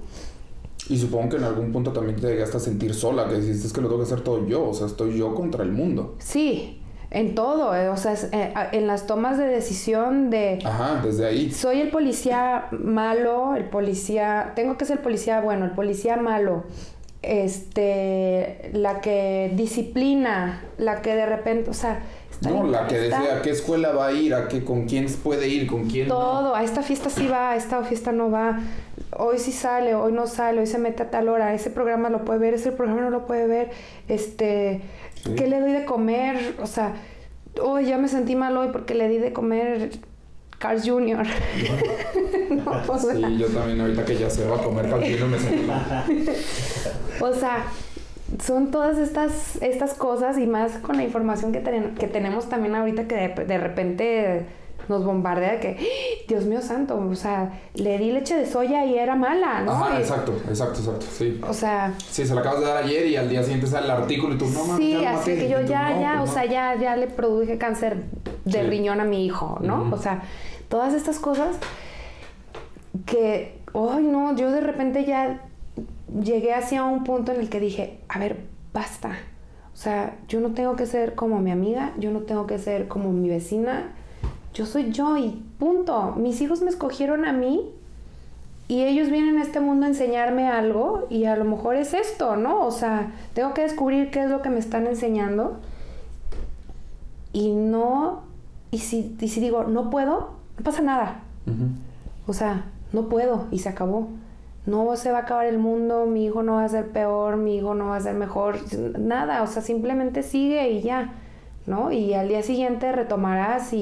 Y 0.88 0.96
supongo 0.98 1.30
que 1.30 1.36
en 1.36 1.44
algún 1.44 1.72
punto 1.72 1.92
también 1.92 2.16
te 2.20 2.26
llegaste 2.28 2.56
a 2.56 2.60
sentir 2.60 2.94
sola, 2.94 3.28
que 3.28 3.36
dijiste 3.36 3.66
es 3.66 3.72
que 3.72 3.80
lo 3.80 3.88
tengo 3.88 4.00
que 4.00 4.06
hacer 4.06 4.22
todo 4.22 4.46
yo, 4.46 4.68
o 4.68 4.74
sea, 4.74 4.86
estoy 4.86 5.16
yo 5.16 5.34
contra 5.34 5.62
el 5.64 5.72
mundo. 5.72 6.16
Sí, 6.18 6.79
en 7.10 7.34
todo, 7.34 7.74
eh, 7.74 7.88
o 7.88 7.96
sea, 7.96 8.12
es, 8.12 8.28
eh, 8.32 8.54
en 8.72 8.86
las 8.86 9.06
tomas 9.06 9.36
de 9.36 9.46
decisión 9.46 10.30
de... 10.30 10.60
Ajá, 10.64 11.00
desde 11.04 11.26
ahí. 11.26 11.50
Soy 11.50 11.80
el 11.80 11.90
policía 11.90 12.68
malo, 12.70 13.56
el 13.56 13.64
policía, 13.64 14.52
tengo 14.54 14.76
que 14.78 14.84
ser 14.84 14.98
el 14.98 15.02
policía 15.02 15.40
bueno, 15.40 15.64
el 15.64 15.72
policía 15.72 16.16
malo, 16.16 16.64
este, 17.22 18.70
la 18.72 19.00
que 19.00 19.52
disciplina, 19.54 20.62
la 20.78 21.02
que 21.02 21.14
de 21.14 21.26
repente, 21.26 21.68
o 21.70 21.74
sea, 21.74 22.00
No, 22.42 22.64
la 22.66 22.86
que 22.86 22.96
decía 22.98 23.38
a 23.38 23.42
qué 23.42 23.50
escuela 23.50 23.92
va 23.92 24.06
a 24.06 24.12
ir, 24.12 24.32
a 24.32 24.48
qué, 24.48 24.64
con 24.64 24.86
quién 24.86 25.06
puede 25.22 25.48
ir, 25.48 25.66
con 25.66 25.90
quién 25.90 26.08
no. 26.08 26.14
todo, 26.14 26.54
a 26.54 26.62
esta 26.62 26.82
fiesta 26.82 27.10
sí 27.10 27.26
va, 27.26 27.50
a 27.50 27.56
esta 27.56 27.82
fiesta 27.82 28.12
no 28.12 28.30
va. 28.30 28.60
hoy 29.18 29.38
sí 29.38 29.52
sale, 29.52 29.94
hoy 29.94 30.12
no 30.12 30.26
sale, 30.26 30.60
hoy 30.60 30.66
se 30.66 30.78
mete 30.78 31.02
a 31.02 31.10
tal 31.10 31.28
hora, 31.28 31.52
ese 31.52 31.70
programa 31.70 32.08
lo 32.08 32.24
puede 32.24 32.38
ver, 32.38 32.54
ese 32.54 32.72
programa 32.72 33.02
no 33.02 33.10
lo 33.10 33.26
puede 33.26 33.46
ver, 33.46 33.70
este, 34.08 34.80
Sí. 35.24 35.34
¿qué 35.36 35.46
le 35.48 35.60
doy 35.60 35.72
de 35.72 35.84
comer? 35.84 36.54
O 36.60 36.66
sea, 36.66 36.94
hoy 37.62 37.86
ya 37.86 37.98
me 37.98 38.08
sentí 38.08 38.34
mal 38.36 38.56
hoy 38.56 38.68
porque 38.72 38.94
le 38.94 39.08
di 39.08 39.18
de 39.18 39.32
comer 39.32 39.90
Carl 40.58 40.80
Jr. 40.82 41.26
No, 42.50 42.72
o 42.92 42.98
sea, 42.98 43.14
Sí, 43.14 43.38
yo 43.38 43.46
también 43.48 43.80
ahorita 43.80 44.04
que 44.04 44.16
ya 44.16 44.28
se 44.28 44.46
va 44.46 44.56
a 44.56 44.62
comer 44.62 44.88
calcino 44.90 45.26
me 45.28 45.38
sentí 45.38 45.62
mal. 45.66 46.04
O 47.20 47.32
sea, 47.34 47.64
son 48.42 48.70
todas 48.70 48.98
estas, 48.98 49.56
estas 49.62 49.94
cosas 49.94 50.38
y 50.38 50.46
más 50.46 50.72
con 50.78 50.96
la 50.96 51.02
información 51.04 51.52
que, 51.52 51.60
ten- 51.60 51.94
que 51.94 52.06
tenemos 52.08 52.48
también 52.48 52.74
ahorita 52.74 53.06
que 53.06 53.14
de, 53.14 53.44
de 53.44 53.58
repente 53.58 54.46
nos 54.88 55.04
bombardea 55.04 55.52
de 55.52 55.60
que, 55.60 55.76
¡Ah! 55.78 56.24
Dios 56.28 56.44
mío 56.44 56.60
santo, 56.62 56.96
o 56.98 57.14
sea, 57.14 57.60
le 57.74 57.98
di 57.98 58.12
leche 58.12 58.34
de 58.36 58.46
soya 58.46 58.84
y 58.84 58.96
era 58.98 59.14
mala, 59.16 59.60
¿no? 59.62 59.72
Ajá, 59.72 59.98
Y- 59.98 60.02
exacto, 60.02 60.32
exacto, 60.48 60.78
exacto, 60.80 61.06
sí. 61.10 61.40
O 61.48 61.52
sea, 61.54 61.94
Sí, 62.10 62.26
se 62.26 62.34
la 62.34 62.40
acabas 62.40 62.60
de 62.60 62.66
dar 62.66 62.76
ayer 62.84 63.06
y 63.06 63.16
al 63.16 63.28
día 63.28 63.42
siguiente 63.42 63.66
sale 63.66 63.86
el 63.86 63.90
artículo 63.92 64.34
y 64.34 64.38
tú, 64.38 64.46
no 64.48 64.64
mames, 64.64 64.76
sí, 64.76 65.04
así 65.04 65.34
que 65.36 65.48
yo 65.48 65.60
tú, 65.60 65.66
ya, 65.66 65.90
"No, 65.90 66.00
ya, 66.00 66.14
pues 66.18 66.30
o 66.30 66.32
no". 66.34 66.40
sea, 66.40 66.44
ya, 66.50 66.76
ya 66.80 66.96
le 66.96 67.06
produje 67.06 67.58
cáncer 67.58 68.04
de 68.44 68.60
Sí. 68.60 68.66
riñón 68.66 69.00
a 69.00 69.04
mi 69.04 69.24
hijo, 69.26 69.58
¿no? 69.60 69.88
O 69.92 69.96
sea, 69.98 70.22
todas 70.68 70.94
estas 70.94 71.18
cosas 71.18 71.56
que, 73.06 73.58
ay 73.74 74.04
no, 74.04 74.36
yo 74.36 74.50
de 74.50 74.60
repente 74.60 75.04
ya 75.04 75.40
llegué 76.22 76.54
hacia 76.54 76.84
un 76.84 77.04
punto 77.04 77.32
en 77.32 77.40
el 77.40 77.48
que 77.48 77.60
dije, 77.60 78.00
a 78.08 78.18
ver, 78.18 78.38
basta. 78.72 79.10
O 79.72 79.76
sea, 79.76 80.16
yo 80.28 80.40
no 80.40 80.50
tengo 80.52 80.76
que 80.76 80.86
ser 80.86 81.14
como 81.14 81.38
mi 81.40 81.50
amiga, 81.50 81.92
yo 81.98 82.10
no 82.10 82.20
tengo 82.20 82.46
que 82.46 82.58
ser 82.58 82.88
como 82.88 83.10
mi 83.12 83.28
vecina, 83.28 83.92
yo 84.54 84.66
soy 84.66 84.90
yo 84.90 85.16
y 85.16 85.42
punto. 85.58 86.14
Mis 86.16 86.40
hijos 86.40 86.62
me 86.62 86.70
escogieron 86.70 87.24
a 87.24 87.32
mí 87.32 87.70
y 88.68 88.84
ellos 88.84 89.10
vienen 89.10 89.38
a 89.38 89.42
este 89.42 89.60
mundo 89.60 89.86
a 89.86 89.88
enseñarme 89.88 90.48
algo 90.48 91.06
y 91.10 91.24
a 91.24 91.36
lo 91.36 91.44
mejor 91.44 91.76
es 91.76 91.94
esto, 91.94 92.36
¿no? 92.36 92.64
O 92.66 92.70
sea, 92.70 93.12
tengo 93.34 93.54
que 93.54 93.62
descubrir 93.62 94.10
qué 94.10 94.24
es 94.24 94.30
lo 94.30 94.42
que 94.42 94.50
me 94.50 94.58
están 94.58 94.86
enseñando 94.86 95.58
y 97.32 97.52
no, 97.52 98.22
y 98.70 98.78
si, 98.78 99.16
y 99.20 99.28
si 99.28 99.40
digo, 99.40 99.64
no 99.64 99.90
puedo, 99.90 100.30
no 100.58 100.64
pasa 100.64 100.82
nada. 100.82 101.22
O 102.26 102.32
sea, 102.32 102.66
no 102.92 103.08
puedo 103.08 103.46
y 103.50 103.58
se 103.58 103.68
acabó. 103.68 104.08
No 104.66 104.94
se 104.96 105.10
va 105.10 105.18
a 105.18 105.22
acabar 105.22 105.46
el 105.46 105.58
mundo, 105.58 106.06
mi 106.06 106.26
hijo 106.26 106.42
no 106.42 106.54
va 106.54 106.64
a 106.64 106.68
ser 106.68 106.90
peor, 106.90 107.36
mi 107.36 107.56
hijo 107.56 107.74
no 107.74 107.86
va 107.86 107.96
a 107.96 108.00
ser 108.00 108.14
mejor, 108.14 108.56
nada, 108.98 109.42
o 109.42 109.46
sea, 109.46 109.62
simplemente 109.62 110.22
sigue 110.22 110.70
y 110.70 110.82
ya, 110.82 111.14
¿no? 111.66 111.92
Y 111.92 112.14
al 112.14 112.28
día 112.28 112.42
siguiente 112.42 112.90
retomarás 112.92 113.72
y, 113.72 113.78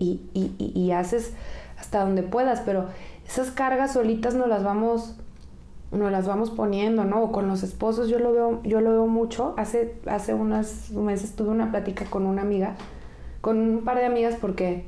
y- 0.00 0.54
y- 0.58 0.90
haces 0.92 1.32
hasta 1.78 2.04
donde 2.04 2.22
puedas, 2.22 2.60
pero 2.60 2.86
esas 3.26 3.50
cargas 3.50 3.92
solitas 3.94 4.34
nos 4.34 4.48
las 4.48 4.62
vamos, 4.62 5.16
nos 5.90 6.12
las 6.12 6.26
vamos 6.26 6.50
poniendo, 6.50 7.04
¿no? 7.04 7.22
O 7.24 7.32
con 7.32 7.48
los 7.48 7.62
esposos 7.62 8.08
yo 8.08 8.18
lo 8.18 8.32
veo, 8.32 8.60
yo 8.62 8.80
lo 8.80 8.90
veo 8.92 9.06
mucho. 9.06 9.54
Hace, 9.56 9.96
hace 10.06 10.34
unos 10.34 10.90
meses 10.90 11.34
tuve 11.34 11.48
una 11.50 11.70
plática 11.70 12.04
con 12.06 12.26
una 12.26 12.42
amiga, 12.42 12.76
con 13.40 13.58
un 13.58 13.84
par 13.84 13.98
de 13.98 14.06
amigas 14.06 14.36
porque 14.40 14.84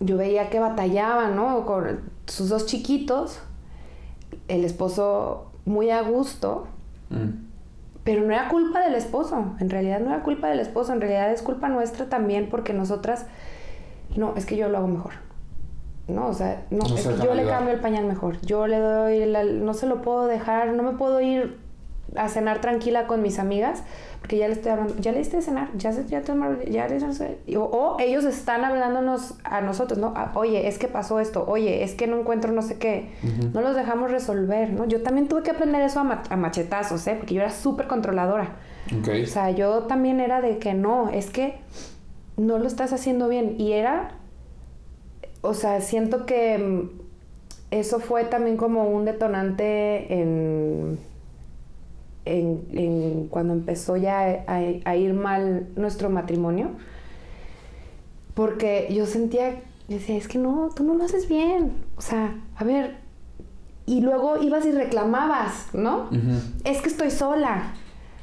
yo 0.00 0.16
veía 0.16 0.50
que 0.50 0.58
batallaban, 0.58 1.36
¿no? 1.36 1.64
Con 1.64 2.00
sus 2.26 2.48
dos 2.48 2.66
chiquitos, 2.66 3.38
el 4.48 4.64
esposo 4.64 5.46
muy 5.64 5.90
a 5.90 6.02
gusto, 6.02 6.66
Mm. 7.10 7.51
Pero 8.04 8.22
no 8.22 8.32
era 8.32 8.48
culpa 8.48 8.80
del 8.80 8.94
esposo, 8.94 9.54
en 9.60 9.70
realidad 9.70 10.00
no 10.00 10.10
era 10.10 10.22
culpa 10.22 10.48
del 10.48 10.60
esposo, 10.60 10.92
en 10.92 11.00
realidad 11.00 11.30
es 11.32 11.42
culpa 11.42 11.68
nuestra 11.68 12.06
también 12.06 12.48
porque 12.50 12.72
nosotras, 12.72 13.26
no, 14.16 14.34
es 14.36 14.44
que 14.46 14.56
yo 14.56 14.68
lo 14.68 14.78
hago 14.78 14.88
mejor. 14.88 15.12
No, 16.08 16.26
o 16.26 16.34
sea, 16.34 16.64
no, 16.70 16.78
No 16.78 16.96
es 16.96 17.06
que 17.06 17.16
yo 17.24 17.34
le 17.34 17.44
cambio 17.46 17.72
el 17.72 17.80
pañal 17.80 18.04
mejor, 18.06 18.40
yo 18.42 18.66
le 18.66 18.78
doy, 18.78 19.24
la- 19.26 19.44
no 19.44 19.72
se 19.72 19.86
lo 19.86 20.02
puedo 20.02 20.26
dejar, 20.26 20.72
no 20.74 20.82
me 20.82 20.92
puedo 20.92 21.20
ir 21.20 21.58
a 22.16 22.28
cenar 22.28 22.60
tranquila 22.60 23.06
con 23.06 23.22
mis 23.22 23.38
amigas 23.38 23.82
porque 24.20 24.36
ya 24.36 24.46
le 24.46 24.54
estoy 24.54 24.70
hablando, 24.72 24.94
ya 25.00 25.10
le 25.12 25.18
diste 25.18 25.36
de 25.38 25.42
cenar, 25.42 25.68
ya 25.76 25.92
se, 25.92 26.06
ya 26.06 26.20
te, 26.20 26.32
ya 26.70 26.86
le, 26.86 27.56
o, 27.56 27.62
o 27.64 27.96
ellos 27.98 28.24
están 28.24 28.64
hablándonos 28.64 29.34
a 29.42 29.60
nosotros, 29.62 29.98
¿no? 29.98 30.12
Ah, 30.14 30.30
oye, 30.36 30.68
es 30.68 30.78
que 30.78 30.86
pasó 30.86 31.18
esto, 31.18 31.44
oye, 31.48 31.82
es 31.82 31.94
que 31.94 32.06
no 32.06 32.20
encuentro 32.20 32.52
no 32.52 32.62
sé 32.62 32.78
qué, 32.78 33.10
no 33.52 33.60
los 33.62 33.74
dejamos 33.74 34.10
resolver, 34.12 34.70
¿no? 34.72 34.84
Yo 34.86 35.02
también 35.02 35.26
tuve 35.26 35.42
que 35.42 35.50
aprender 35.50 35.82
eso 35.82 35.98
a, 36.00 36.04
ma- 36.04 36.22
a 36.30 36.36
machetazos, 36.36 37.04
¿eh? 37.08 37.16
Porque 37.18 37.34
yo 37.34 37.40
era 37.40 37.50
súper 37.50 37.88
controladora. 37.88 38.56
Ok. 38.96 39.08
O 39.24 39.26
sea, 39.26 39.50
yo 39.50 39.80
también 39.84 40.20
era 40.20 40.40
de 40.40 40.58
que 40.58 40.74
no, 40.74 41.08
es 41.08 41.30
que 41.30 41.56
no 42.36 42.58
lo 42.58 42.66
estás 42.68 42.92
haciendo 42.92 43.28
bien. 43.28 43.56
Y 43.58 43.72
era, 43.72 44.12
o 45.40 45.54
sea, 45.54 45.80
siento 45.80 46.26
que 46.26 46.58
mm, 46.58 46.90
eso 47.72 47.98
fue 47.98 48.24
también 48.24 48.56
como 48.56 48.88
un 48.88 49.04
detonante 49.04 50.14
en, 50.20 50.98
en, 52.24 52.64
en 52.72 53.26
cuando 53.28 53.52
empezó 53.52 53.96
ya 53.96 54.44
a, 54.46 54.56
a 54.84 54.96
ir 54.96 55.14
mal 55.14 55.68
nuestro 55.76 56.10
matrimonio. 56.10 56.70
Porque 58.34 58.88
yo 58.90 59.06
sentía, 59.06 59.60
yo 59.88 59.96
decía, 59.98 60.16
es 60.16 60.28
que 60.28 60.38
no, 60.38 60.70
tú 60.74 60.84
no 60.84 60.94
lo 60.94 61.04
haces 61.04 61.28
bien. 61.28 61.72
O 61.96 62.00
sea, 62.00 62.34
a 62.56 62.64
ver, 62.64 62.96
y 63.84 64.00
luego 64.00 64.42
ibas 64.42 64.64
y 64.64 64.72
reclamabas, 64.72 65.68
¿no? 65.74 66.08
Es 66.64 66.80
que 66.80 66.88
estoy 66.88 67.10
sola. 67.10 67.74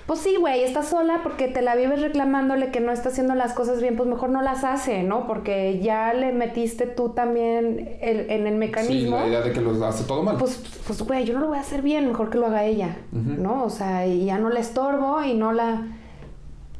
Pues 0.10 0.22
sí, 0.22 0.38
güey, 0.40 0.64
estás 0.64 0.88
sola 0.88 1.20
porque 1.22 1.48
te 1.50 1.62
la 1.62 1.76
vives 1.76 2.02
reclamándole 2.02 2.72
que 2.72 2.80
no 2.80 2.92
está 2.92 3.10
haciendo 3.10 3.36
las 3.36 3.54
cosas 3.54 3.80
bien, 3.80 3.96
pues 3.96 4.10
mejor 4.10 4.32
no 4.32 4.42
las 4.42 4.64
hace, 4.64 5.04
¿no? 5.04 5.28
Porque 5.28 5.80
ya 5.84 6.16
le 6.16 6.34
metiste 6.34 6.88
tú 6.88 7.10
también 7.10 7.98
el- 8.02 8.28
en 8.32 8.48
el 8.48 8.54
Sí, 8.54 8.58
mecanismo. 8.58 9.18
la 9.20 9.28
idea 9.28 9.42
de 9.42 9.52
que 9.54 9.62
los 9.62 9.80
hace 9.84 10.06
todo 10.06 10.24
mal. 10.24 10.38
Pues, 10.38 10.64
pues, 10.88 11.00
güey, 11.04 11.26
yo 11.26 11.36
no 11.36 11.42
lo 11.42 11.50
voy 11.50 11.60
a 11.60 11.62
hacer 11.62 11.84
bien, 11.84 12.08
mejor 12.08 12.32
que 12.32 12.40
lo 12.40 12.48
haga 12.48 12.64
ella. 12.66 12.98
¿no? 13.12 13.64
O 13.64 13.70
sea, 13.70 14.08
y 14.08 14.26
ya 14.26 14.40
no 14.40 14.50
le 14.50 14.60
estorbo 14.62 15.22
y 15.24 15.36
no 15.36 15.52
la... 15.54 15.84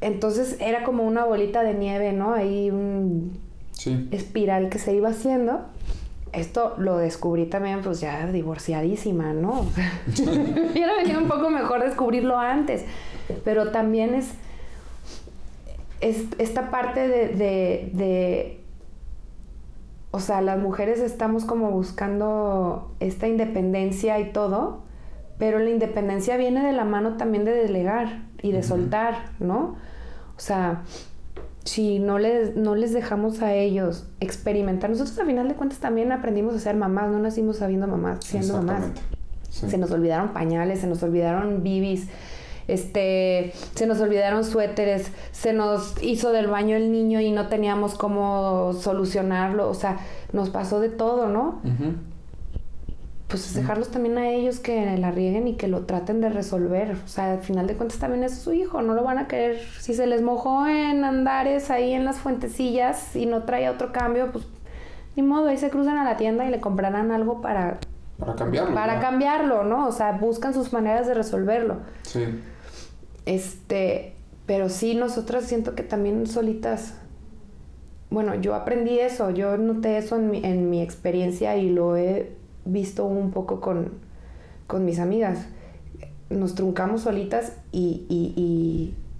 Entonces 0.02 0.58
era 0.60 0.84
como 0.84 1.04
una 1.04 1.24
bolita 1.24 1.62
de 1.62 1.76
nieve, 1.76 2.14
¿no? 2.14 2.34
Ahí 2.34 2.72
un 2.72 3.38
sí. 3.74 4.08
espiral 4.10 4.70
que 4.70 4.80
se 4.80 4.96
iba 4.96 5.10
haciendo. 5.10 5.60
Esto 6.32 6.76
lo 6.78 6.98
descubrí 6.98 7.46
también, 7.48 7.82
pues 7.84 8.00
ya 8.02 8.28
divorciadísima, 8.28 9.34
¿no? 9.34 9.66
Hubiera 10.72 10.94
venido 10.96 11.20
un 11.20 11.28
poco 11.28 11.50
mejor 11.50 11.84
descubrirlo 11.84 12.38
antes. 12.38 12.86
Pero 13.44 13.72
también 13.72 14.14
es, 14.16 14.30
es 16.02 16.24
esta 16.38 16.72
parte 16.72 17.08
de, 17.08 17.28
de, 17.30 17.90
de- 17.94 18.60
O 20.12 20.20
sea, 20.20 20.42
las 20.42 20.58
mujeres 20.60 21.00
estamos 21.00 21.46
como 21.46 21.72
buscando 21.72 22.92
esta 23.00 23.28
independencia 23.28 24.20
y 24.20 24.32
todo, 24.32 24.82
pero 25.38 25.60
la 25.60 25.70
independencia 25.70 26.36
viene 26.38 26.66
de 26.66 26.72
la 26.74 26.84
mano 26.86 27.18
también 27.18 27.46
de 27.46 27.52
delegar 27.54 28.24
y 28.42 28.52
de 28.52 28.64
soltar, 28.64 29.26
¿no? 29.40 29.76
O 30.36 30.40
sea, 30.42 30.84
si 31.66 32.00
no 32.00 32.18
les, 32.18 32.56
no 32.56 32.74
les 32.76 32.94
dejamos 32.94 33.42
a 33.42 33.54
ellos 33.54 34.08
experimentar, 34.22 34.90
nosotros 34.90 35.20
al 35.20 35.28
final 35.28 35.48
de 35.48 35.54
cuentas 35.56 35.80
también 35.80 36.12
aprendimos 36.12 36.56
a 36.56 36.60
ser 36.60 36.76
mamás, 36.76 37.12
no 37.12 37.20
nacimos 37.20 37.58
sabiendo 37.58 37.86
mamás, 37.88 38.20
siendo 38.26 38.56
mamás. 38.56 38.86
Sí. 39.50 39.70
Se 39.70 39.78
nos 39.78 39.92
olvidaron 39.92 40.30
pañales, 40.30 40.80
se 40.80 40.88
nos 40.88 41.04
olvidaron 41.04 41.62
bibis, 41.64 42.08
este, 42.70 43.54
se 43.76 43.88
nos 43.88 44.00
olvidaron 44.00 44.44
suéteres, 44.44 45.12
se 45.32 45.54
nos 45.54 46.02
hizo 46.02 46.32
del 46.32 46.48
baño 46.48 46.76
el 46.76 46.92
niño 46.92 47.20
y 47.20 47.32
no 47.32 47.48
teníamos 47.48 47.96
cómo 47.96 48.74
solucionarlo, 48.74 49.70
o 49.70 49.74
sea, 49.74 49.98
nos 50.34 50.50
pasó 50.50 50.80
de 50.80 50.90
todo, 50.90 51.28
¿no? 51.28 51.62
Pues 53.28 53.54
dejarlos 53.54 53.90
también 53.90 54.18
a 54.18 54.28
ellos 54.30 54.60
que 54.60 54.98
la 54.98 55.12
rieguen 55.12 55.48
y 55.48 55.54
que 55.56 55.68
lo 55.68 55.82
traten 55.86 56.20
de 56.20 56.30
resolver. 56.30 56.98
O 57.06 57.08
sea, 57.08 57.34
al 57.34 57.40
final 57.42 57.68
de 57.68 57.76
cuentas 57.76 58.00
también 58.00 58.24
es 58.24 58.40
su 58.40 58.54
hijo, 58.54 58.82
no 58.82 58.96
lo 58.96 59.04
van 59.04 59.20
a 59.20 59.28
querer. 59.28 59.60
Si 59.80 59.94
se 59.94 60.08
les 60.08 60.24
mojó 60.24 60.66
en 60.66 61.04
andares 61.04 61.70
ahí 61.70 61.94
en 61.94 62.06
las 62.06 62.18
fuentecillas 62.18 63.16
y 63.16 63.28
no 63.28 63.44
traía 63.44 63.70
otro 63.70 63.92
cambio, 63.92 64.32
pues 64.32 64.46
ni 65.16 65.22
modo, 65.22 65.50
ahí 65.50 65.58
se 65.58 65.70
cruzan 65.70 65.98
a 65.98 66.04
la 66.04 66.18
tienda 66.18 66.44
y 66.46 66.50
le 66.50 66.60
comprarán 66.60 67.12
algo 67.12 67.40
para, 67.40 67.78
Para 68.18 68.34
cambiarlo. 68.34 68.74
para 68.74 68.96
¿no? 68.96 69.02
cambiarlo, 69.02 69.64
¿no? 69.64 69.88
O 69.88 69.92
sea, 69.92 70.14
buscan 70.14 70.56
sus 70.56 70.74
maneras 70.74 71.06
de 71.06 71.14
resolverlo. 71.14 71.78
Sí. 72.02 72.26
Este, 73.30 74.16
pero 74.48 74.70
sí, 74.70 74.96
nosotras 74.96 75.44
siento 75.46 75.76
que 75.76 75.84
también 75.84 76.26
solitas. 76.26 76.96
Bueno, 78.10 78.34
yo 78.34 78.56
aprendí 78.56 78.98
eso, 79.00 79.30
yo 79.30 79.56
noté 79.58 80.00
eso 80.00 80.16
en 80.16 80.32
mi, 80.32 80.44
en 80.44 80.72
mi 80.72 80.82
experiencia 80.82 81.56
y 81.58 81.70
lo 81.70 81.96
he 81.96 82.32
visto 82.66 83.06
un 83.06 83.30
poco 83.30 83.62
con, 83.62 83.92
con 84.66 84.84
mis 84.84 84.98
amigas. 84.98 85.46
Nos 86.32 86.56
truncamos 86.56 87.02
solitas 87.02 87.54
y, 87.72 88.08
y, 88.10 88.34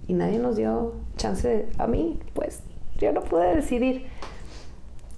y- 0.08 0.12
nadie 0.12 0.40
nos 0.40 0.56
dio 0.56 0.94
chance 1.16 1.68
a 1.78 1.86
mí, 1.86 2.18
pues 2.34 2.62
yo 2.98 3.12
no 3.12 3.20
pude 3.22 3.54
decidir. 3.54 4.06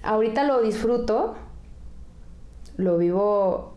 Ahorita 0.02 0.44
lo 0.44 0.60
disfruto, 0.60 1.34
lo 2.76 2.98
vivo 2.98 3.72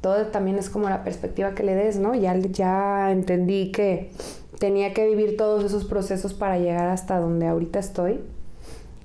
todo 0.00 0.26
también 0.28 0.58
es 0.58 0.70
como 0.70 0.88
la 0.88 1.02
perspectiva 1.04 1.54
que 1.54 1.64
le 1.64 1.74
des, 1.74 1.98
¿no? 1.98 2.14
Ya, 2.14 2.36
ya 2.38 3.10
entendí 3.10 3.72
que 3.72 4.12
tenía 4.58 4.92
que 4.94 5.06
vivir 5.06 5.36
todos 5.36 5.64
esos 5.64 5.84
procesos 5.84 6.34
para 6.34 6.58
llegar 6.58 6.88
hasta 6.88 7.18
donde 7.18 7.46
ahorita 7.46 7.78
estoy. 7.78 8.20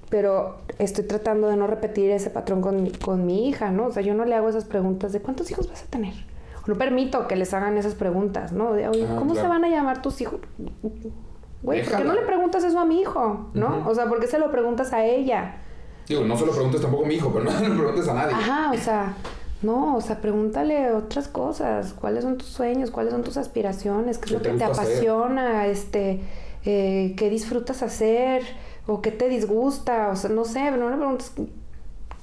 pero 0.09 0.57
estoy 0.77 1.05
tratando 1.05 1.47
de 1.47 1.55
no 1.57 1.65
repetir 1.65 2.11
ese 2.11 2.29
patrón 2.29 2.61
con 2.61 2.83
mi, 2.83 2.91
con 2.91 3.25
mi 3.25 3.49
hija, 3.49 3.71
¿no? 3.71 3.87
O 3.87 3.91
sea, 3.91 4.03
yo 4.03 4.13
no 4.13 4.25
le 4.25 4.35
hago 4.35 4.47
esas 4.49 4.65
preguntas 4.65 5.11
de 5.11 5.21
cuántos 5.21 5.49
hijos 5.49 5.67
vas 5.69 5.81
a 5.83 5.85
tener. 5.87 6.13
No 6.67 6.75
permito 6.75 7.27
que 7.27 7.35
les 7.35 7.53
hagan 7.53 7.77
esas 7.77 7.95
preguntas, 7.95 8.51
¿no? 8.51 8.73
De, 8.73 8.87
oye, 8.87 9.07
Ah, 9.09 9.15
¿cómo 9.17 9.33
se 9.33 9.39
claro. 9.41 9.55
van 9.55 9.65
a 9.65 9.69
llamar 9.69 10.01
tus 10.03 10.21
hijos? 10.21 10.39
Güey, 11.63 11.83
¿por 11.83 11.97
qué 11.97 12.03
no 12.03 12.13
le 12.13 12.21
preguntas 12.21 12.63
eso 12.63 12.79
a 12.79 12.85
mi 12.85 13.01
hijo, 13.01 13.49
no? 13.53 13.79
Ujú. 13.79 13.89
O 13.89 13.95
sea, 13.95 14.05
¿por 14.07 14.19
qué 14.19 14.27
se 14.27 14.37
lo 14.37 14.51
preguntas 14.51 14.93
a 14.93 15.03
ella? 15.05 15.55
Digo, 16.07 16.23
no 16.25 16.37
se 16.37 16.45
lo 16.45 16.51
preguntes 16.51 16.81
tampoco 16.81 17.05
a 17.05 17.07
mi 17.07 17.15
hijo, 17.15 17.31
pero 17.33 17.45
no 17.45 17.51
le 17.67 17.75
preguntes 17.75 18.07
a 18.07 18.13
nadie. 18.13 18.33
Ajá, 18.35 18.71
o 18.71 18.77
sea, 18.77 19.13
no, 19.63 19.95
o 19.95 20.01
sea, 20.01 20.21
pregúntale 20.21 20.91
otras 20.91 21.27
cosas. 21.27 21.93
¿Cuáles 21.93 22.23
son 22.23 22.37
tus 22.37 22.47
sueños? 22.49 22.91
¿Cuáles 22.91 23.11
son 23.13 23.23
tus 23.23 23.37
aspiraciones? 23.37 24.17
¿Qué 24.17 24.25
es 24.25 24.31
¿Qué 24.31 24.37
lo 24.37 24.41
que 24.41 24.49
te 24.51 24.63
hacer? 24.63 24.81
apasiona? 24.81 25.67
Este, 25.67 26.21
eh, 26.65 27.13
¿qué 27.17 27.29
disfrutas 27.29 27.83
hacer? 27.83 28.43
¿O 28.87 29.01
qué 29.01 29.11
te 29.11 29.29
disgusta? 29.29 30.09
O 30.09 30.15
sea, 30.15 30.29
no 30.29 30.45
sé, 30.45 30.71
no 30.71 30.89
le 30.89 30.97
preguntes 30.97 31.31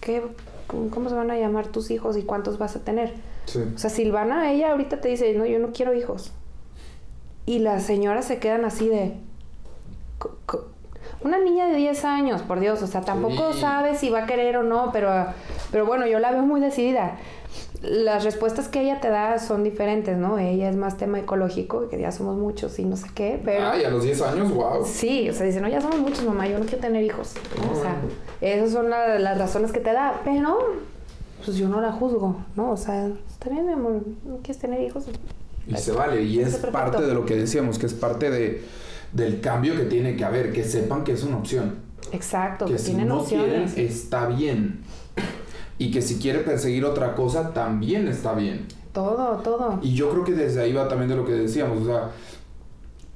qué, 0.01 0.23
cómo, 0.67 0.91
cómo 0.91 1.09
se 1.09 1.15
van 1.15 1.31
a 1.31 1.37
llamar 1.37 1.69
tus 1.69 1.91
hijos 1.91 2.17
y 2.17 2.23
cuántos 2.23 2.59
vas 2.59 2.77
a 2.77 2.81
tener. 2.81 3.15
Sí. 3.47 3.61
O 3.75 3.79
sea, 3.79 3.91
Silvana, 3.91 4.53
ella 4.53 4.73
ahorita 4.73 5.01
te 5.01 5.09
dice, 5.09 5.33
no, 5.35 5.47
yo 5.47 5.59
no 5.59 5.73
quiero 5.73 5.95
hijos. 5.95 6.33
Y 7.47 7.61
las 7.61 7.83
señoras 7.85 8.27
se 8.27 8.39
quedan 8.39 8.65
así 8.65 8.89
de... 8.89 9.15
Una 11.23 11.39
niña 11.39 11.67
de 11.69 11.77
10 11.77 12.05
años, 12.05 12.43
por 12.43 12.61
Dios, 12.61 12.83
o 12.83 12.87
sea, 12.87 13.03
tampoco 13.03 13.53
Sí. 13.53 13.61
sabe 13.61 13.95
si 13.95 14.09
va 14.11 14.21
a 14.21 14.27
querer 14.27 14.57
o 14.57 14.63
no, 14.63 14.91
pero, 14.93 15.27
pero 15.71 15.85
bueno, 15.87 16.07
yo 16.07 16.19
la 16.19 16.31
veo 16.31 16.43
muy 16.43 16.61
decidida. 16.61 17.19
Las 17.83 18.25
respuestas 18.25 18.69
que 18.69 18.81
ella 18.83 19.01
te 19.01 19.09
da 19.09 19.39
son 19.39 19.63
diferentes, 19.65 20.17
¿no? 20.17 20.39
Ella 20.39 20.69
es 20.71 20.77
más 20.77 20.97
tema 20.97 21.19
ecológico, 21.19 21.89
que 21.89 21.99
ya 21.99 22.13
somos 22.13 22.37
muchos 22.37 22.79
y 22.79 22.85
no 22.85 22.97
sé 22.97 23.09
qué, 23.15 23.41
pero... 23.45 23.69
Ay, 23.71 23.85
a 23.85 23.91
los 23.91 24.03
10 24.05 24.21
años, 24.23 24.53
wow. 24.53 24.85
Sí, 24.85 25.29
o 25.29 25.33
sea, 25.33 25.47
dice, 25.47 25.61
no, 25.61 25.69
ya 25.69 25.81
somos 25.81 25.99
muchos, 25.99 26.25
mamá, 26.25 26.47
yo 26.47 26.59
no 26.59 26.65
quiero 26.65 26.79
tener 26.81 27.03
hijos. 27.05 27.35
O 27.73 27.81
sea, 27.81 27.91
Ah. 27.93 27.97
esas 28.41 28.71
son 28.73 28.91
la- 28.91 29.19
las 29.19 29.39
razones 29.39 29.73
que 29.73 29.81
te 29.81 29.93
da, 29.93 30.21
pero 30.25 30.59
pues 31.45 31.57
yo 31.57 31.69
no 31.69 31.81
la 31.81 31.91
juzgo, 31.93 32.37
¿no? 32.55 32.71
O 32.71 32.77
sea, 32.77 33.09
está 33.31 33.49
bien, 33.51 33.67
mi 33.67 33.73
amor, 33.73 34.03
no 34.25 34.37
quieres 34.43 34.59
tener 34.59 34.81
hijos. 34.83 35.05
Y 35.67 35.77
se 35.77 35.93
vale, 35.93 36.23
y 36.23 36.39
es 36.41 36.51
perfecto. 36.57 36.73
parte 36.73 37.03
de 37.03 37.15
lo 37.15 37.25
que 37.25 37.35
decíamos, 37.37 37.79
que 37.79 37.87
es 37.87 37.95
parte 37.95 38.31
de, 38.31 38.63
del 39.13 39.41
cambio 39.41 39.75
que 39.77 39.85
tiene 39.85 40.17
que 40.17 40.25
haber, 40.25 40.53
que 40.53 40.65
sepan 40.65 41.05
que 41.05 41.13
es 41.13 41.23
una 41.25 41.37
opción. 41.39 41.77
Exacto, 42.13 42.67
que 42.67 42.73
que, 42.73 42.79
si 42.79 42.87
tienen 42.87 43.09
no 43.09 43.25
quieren, 43.25 43.65
opciones. 43.65 43.79
está 43.79 44.27
bien. 44.27 44.81
Y 45.79 45.91
que 45.91 46.03
si 46.03 46.17
quiere 46.19 46.41
perseguir 46.41 46.85
otra 46.85 47.15
cosa, 47.15 47.53
también 47.53 48.07
está 48.09 48.35
bien. 48.35 48.67
Todo, 48.93 49.37
todo. 49.39 49.79
Y 49.83 49.95
yo 49.95 50.11
creo 50.11 50.25
que 50.25 50.33
desde 50.33 50.61
ahí 50.63 50.73
va 50.73 50.89
también 50.89 51.09
de 51.09 51.17
lo 51.17 51.25
que 51.25 51.33
decíamos, 51.33 51.83
o 51.83 51.85
sea, 51.87 52.11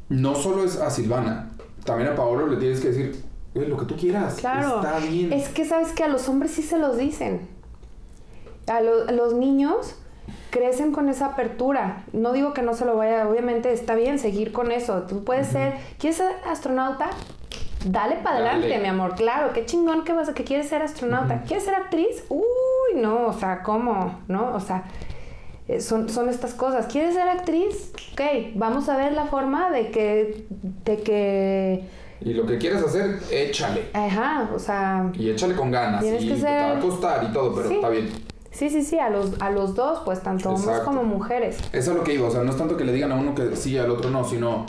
no 0.08 0.34
solo 0.34 0.64
es 0.64 0.76
a 0.76 0.90
Silvana, 0.90 1.50
también 1.84 2.10
a 2.10 2.14
Paolo 2.16 2.46
le 2.46 2.56
tienes 2.56 2.80
que 2.80 2.88
decir, 2.88 3.22
"Güey, 3.54 3.68
lo 3.68 3.76
que 3.76 3.86
tú 3.86 3.96
quieras, 3.96 4.34
Claro. 4.36 4.76
está 4.76 4.98
bien. 5.00 5.32
Es 5.32 5.48
que 5.48 5.64
sabes 5.64 5.92
que 5.92 6.04
a 6.04 6.08
los 6.08 6.28
hombres 6.28 6.52
sí 6.52 6.62
se 6.62 6.78
los 6.78 6.96
dicen. 6.96 7.48
A, 8.66 8.80
lo- 8.80 9.08
a 9.08 9.12
los 9.12 9.34
niños 9.34 9.94
crecen 10.50 10.92
con 10.92 11.08
esa 11.08 11.26
apertura. 11.26 12.04
No 12.12 12.32
digo 12.32 12.52
que 12.54 12.62
no 12.62 12.74
se 12.74 12.84
lo 12.84 12.96
vaya, 12.96 13.28
obviamente 13.28 13.72
está 13.72 13.94
bien 13.94 14.18
seguir 14.18 14.52
con 14.52 14.70
eso. 14.72 15.02
Tú 15.02 15.24
puedes 15.24 15.48
ser, 15.48 15.74
¿quieres 15.98 16.16
ser 16.18 16.32
astronauta? 16.48 17.10
Dale 17.84 18.16
para 18.16 18.36
adelante, 18.36 18.68
Dale. 18.68 18.80
mi 18.80 18.88
amor. 18.88 19.14
Claro, 19.14 19.52
qué 19.52 19.66
chingón 19.66 20.04
que 20.04 20.12
vas 20.14 20.28
a 20.28 20.34
que 20.34 20.44
quieres 20.44 20.68
ser 20.68 20.80
astronauta. 20.82 21.42
¿Quieres 21.42 21.64
ser 21.64 21.74
actriz? 21.74 22.24
Uy, 22.30 22.42
no, 22.96 23.26
o 23.26 23.32
sea, 23.34 23.62
¿cómo? 23.62 24.20
¿No? 24.28 24.54
O 24.54 24.60
sea, 24.60 24.84
eh, 25.68 25.80
son, 25.82 26.08
son 26.08 26.28
estas 26.30 26.54
cosas. 26.54 26.86
¿Quieres 26.86 27.14
ser 27.14 27.28
actriz? 27.28 27.92
Ok, 28.14 28.20
vamos 28.54 28.88
a 28.88 28.96
ver 28.96 29.12
la 29.12 29.26
forma 29.26 29.70
de 29.70 29.90
que, 29.90 30.46
de 30.84 30.96
que, 31.02 31.84
Y 32.22 32.32
lo 32.32 32.46
que 32.46 32.56
quieres 32.56 32.82
hacer, 32.82 33.18
échale. 33.30 33.88
ajá, 33.92 34.48
o 34.54 34.58
sea, 34.58 35.10
Y 35.14 35.28
échale 35.28 35.54
con 35.54 35.70
ganas. 35.70 36.00
Tienes 36.00 36.22
y 36.22 36.28
que 36.28 36.34
te 36.36 36.42
va 36.44 36.68
a 36.68 36.72
ser- 36.72 36.80
costar 36.80 37.24
y 37.28 37.32
todo, 37.34 37.54
pero 37.54 37.68
Sí. 37.68 37.74
está 37.74 37.88
bien. 37.90 38.08
Sí, 38.54 38.70
sí, 38.70 38.82
sí, 38.82 38.98
a 38.98 39.10
los, 39.10 39.32
a 39.40 39.50
los 39.50 39.74
dos, 39.74 40.00
pues 40.04 40.22
tanto 40.22 40.50
hombres 40.50 40.78
como 40.80 41.02
mujeres. 41.02 41.58
Eso 41.72 41.90
es 41.90 41.96
lo 41.96 42.04
que 42.04 42.14
iba, 42.14 42.28
o 42.28 42.30
sea, 42.30 42.44
no 42.44 42.52
es 42.52 42.56
tanto 42.56 42.76
que 42.76 42.84
le 42.84 42.92
digan 42.92 43.10
a 43.10 43.16
uno 43.16 43.34
que 43.34 43.56
sí, 43.56 43.76
al 43.76 43.90
otro 43.90 44.10
no, 44.10 44.24
sino 44.24 44.66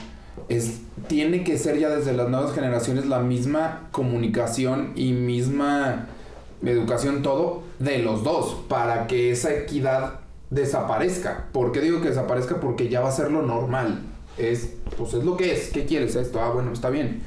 es 0.49 0.81
tiene 1.07 1.43
que 1.43 1.57
ser 1.57 1.77
ya 1.77 1.89
desde 1.89 2.13
las 2.13 2.29
nuevas 2.29 2.53
generaciones 2.53 3.05
la 3.05 3.19
misma 3.19 3.87
comunicación 3.91 4.91
y 4.95 5.13
misma 5.13 6.07
educación 6.63 7.21
todo 7.21 7.63
de 7.79 7.99
los 7.99 8.23
dos 8.23 8.57
para 8.67 9.07
que 9.07 9.31
esa 9.31 9.53
equidad 9.53 10.21
desaparezca. 10.49 11.45
¿Por 11.51 11.71
qué 11.71 11.81
digo 11.81 12.01
que 12.01 12.09
desaparezca? 12.09 12.59
Porque 12.59 12.89
ya 12.89 13.01
va 13.01 13.09
a 13.09 13.11
ser 13.11 13.31
lo 13.31 13.43
normal. 13.43 14.01
Es 14.37 14.73
pues 14.97 15.13
es 15.13 15.23
lo 15.23 15.37
que 15.37 15.53
es. 15.53 15.69
¿Qué 15.69 15.85
quieres 15.85 16.15
esto? 16.15 16.41
Ah, 16.41 16.49
bueno, 16.49 16.71
está 16.73 16.89
bien. 16.89 17.21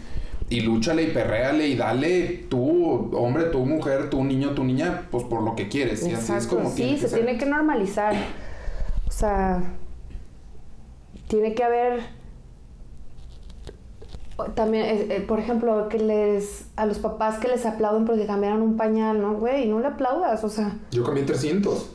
Y 0.51 0.61
lúchale 0.61 1.03
y 1.03 1.07
perréale 1.09 1.69
y 1.69 1.77
dale 1.77 2.47
tú, 2.49 3.11
hombre, 3.15 3.45
tú, 3.45 3.67
mujer, 3.67 4.09
tú, 4.09 4.25
niño, 4.25 4.51
tu 4.51 4.65
niña, 4.65 5.07
pues 5.11 5.25
por 5.25 5.43
lo 5.43 5.55
que 5.55 5.69
quieres. 5.69 6.07
Y 6.07 6.13
así 6.15 6.33
es 6.33 6.47
como 6.47 6.71
sí, 6.71 6.77
tiene 6.77 6.95
que 6.95 7.01
se 7.03 7.09
ser. 7.09 7.25
tiene 7.25 7.39
que 7.39 7.47
normalizar. 7.47 8.15
O 9.07 9.11
sea, 9.11 9.63
tiene 11.29 11.55
que 11.55 11.65
haber 11.65 12.01
también, 14.55 14.85
eh, 14.87 15.07
eh, 15.17 15.21
por 15.21 15.39
ejemplo, 15.41 15.89
que 15.89 15.99
les 15.99 16.67
a 16.77 16.87
los 16.87 16.99
papás 16.99 17.39
que 17.39 17.49
les 17.49 17.67
aplauden 17.67 18.05
porque 18.05 18.25
cambiaron 18.25 18.63
un 18.63 18.77
pañal, 18.77 19.21
¿no? 19.21 19.35
Güey, 19.35 19.69
no 19.69 19.81
le 19.81 19.89
aplaudas, 19.89 20.45
o 20.45 20.49
sea, 20.49 20.77
Yo 20.93 21.03
cambié 21.05 21.25
300. 21.25 21.91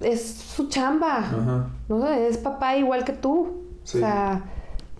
es 0.00 0.34
su 0.34 0.68
chamba. 0.68 1.18
Ajá. 1.18 1.70
No 1.88 2.06
es 2.06 2.36
papá 2.38 2.76
igual 2.76 3.04
que 3.04 3.14
tú. 3.14 3.62
Sí. 3.82 3.96
O 3.96 4.00
sea, 4.02 4.44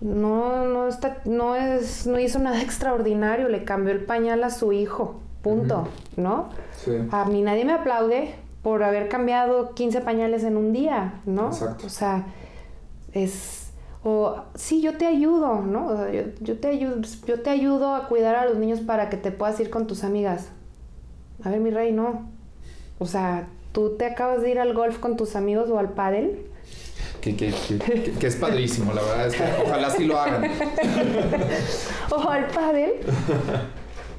no, 0.01 0.65
no 0.65 0.87
está, 0.87 1.19
no 1.25 1.55
es, 1.55 2.07
no 2.07 2.19
hizo 2.19 2.39
nada 2.39 2.61
extraordinario, 2.63 3.47
le 3.47 3.63
cambió 3.63 3.93
el 3.93 4.03
pañal 4.03 4.43
a 4.43 4.49
su 4.49 4.73
hijo. 4.73 5.19
Punto. 5.41 5.87
¿No? 6.17 6.49
Sí. 6.77 6.91
A 7.11 7.25
mí 7.25 7.41
nadie 7.41 7.65
me 7.65 7.73
aplaude 7.73 8.35
por 8.61 8.83
haber 8.83 9.09
cambiado 9.09 9.73
15 9.73 10.01
pañales 10.01 10.43
en 10.43 10.55
un 10.55 10.71
día, 10.71 11.21
¿no? 11.25 11.47
Exacto. 11.47 11.87
O 11.87 11.89
sea, 11.89 12.27
es. 13.13 13.71
O 14.03 14.35
sí, 14.55 14.81
yo 14.81 14.97
te 14.97 15.05
ayudo, 15.05 15.61
¿no? 15.61 15.87
O 15.87 15.95
sea, 15.95 16.11
yo, 16.11 16.23
yo 16.41 16.59
te 16.59 16.67
ayudo, 16.67 17.01
yo 17.25 17.41
te 17.41 17.49
ayudo 17.49 17.95
a 17.95 18.07
cuidar 18.07 18.35
a 18.35 18.45
los 18.45 18.57
niños 18.57 18.81
para 18.81 19.09
que 19.09 19.17
te 19.17 19.31
puedas 19.31 19.59
ir 19.59 19.69
con 19.69 19.87
tus 19.87 20.03
amigas. 20.03 20.49
A 21.43 21.49
ver, 21.49 21.59
mi 21.59 21.71
rey, 21.71 21.91
no. 21.91 22.29
O 22.99 23.05
sea, 23.05 23.47
tú 23.71 23.97
te 23.97 24.05
acabas 24.05 24.41
de 24.41 24.51
ir 24.51 24.59
al 24.59 24.73
golf 24.73 24.99
con 24.99 25.17
tus 25.17 25.35
amigos 25.35 25.69
o 25.69 25.79
al 25.79 25.93
pádel. 25.93 26.50
Que, 27.21 27.35
que, 27.35 27.53
que, 27.53 28.11
que- 28.19 28.27
es 28.27 28.35
padrísimo, 28.35 28.93
la 28.93 29.01
verdad 29.03 29.27
es 29.27 29.35
que 29.35 29.43
ojalá 29.65 29.89
sí 29.91 30.05
lo 30.05 30.19
hagan. 30.19 30.43
o 32.11 32.29
al 32.29 32.47
pádel 32.47 32.93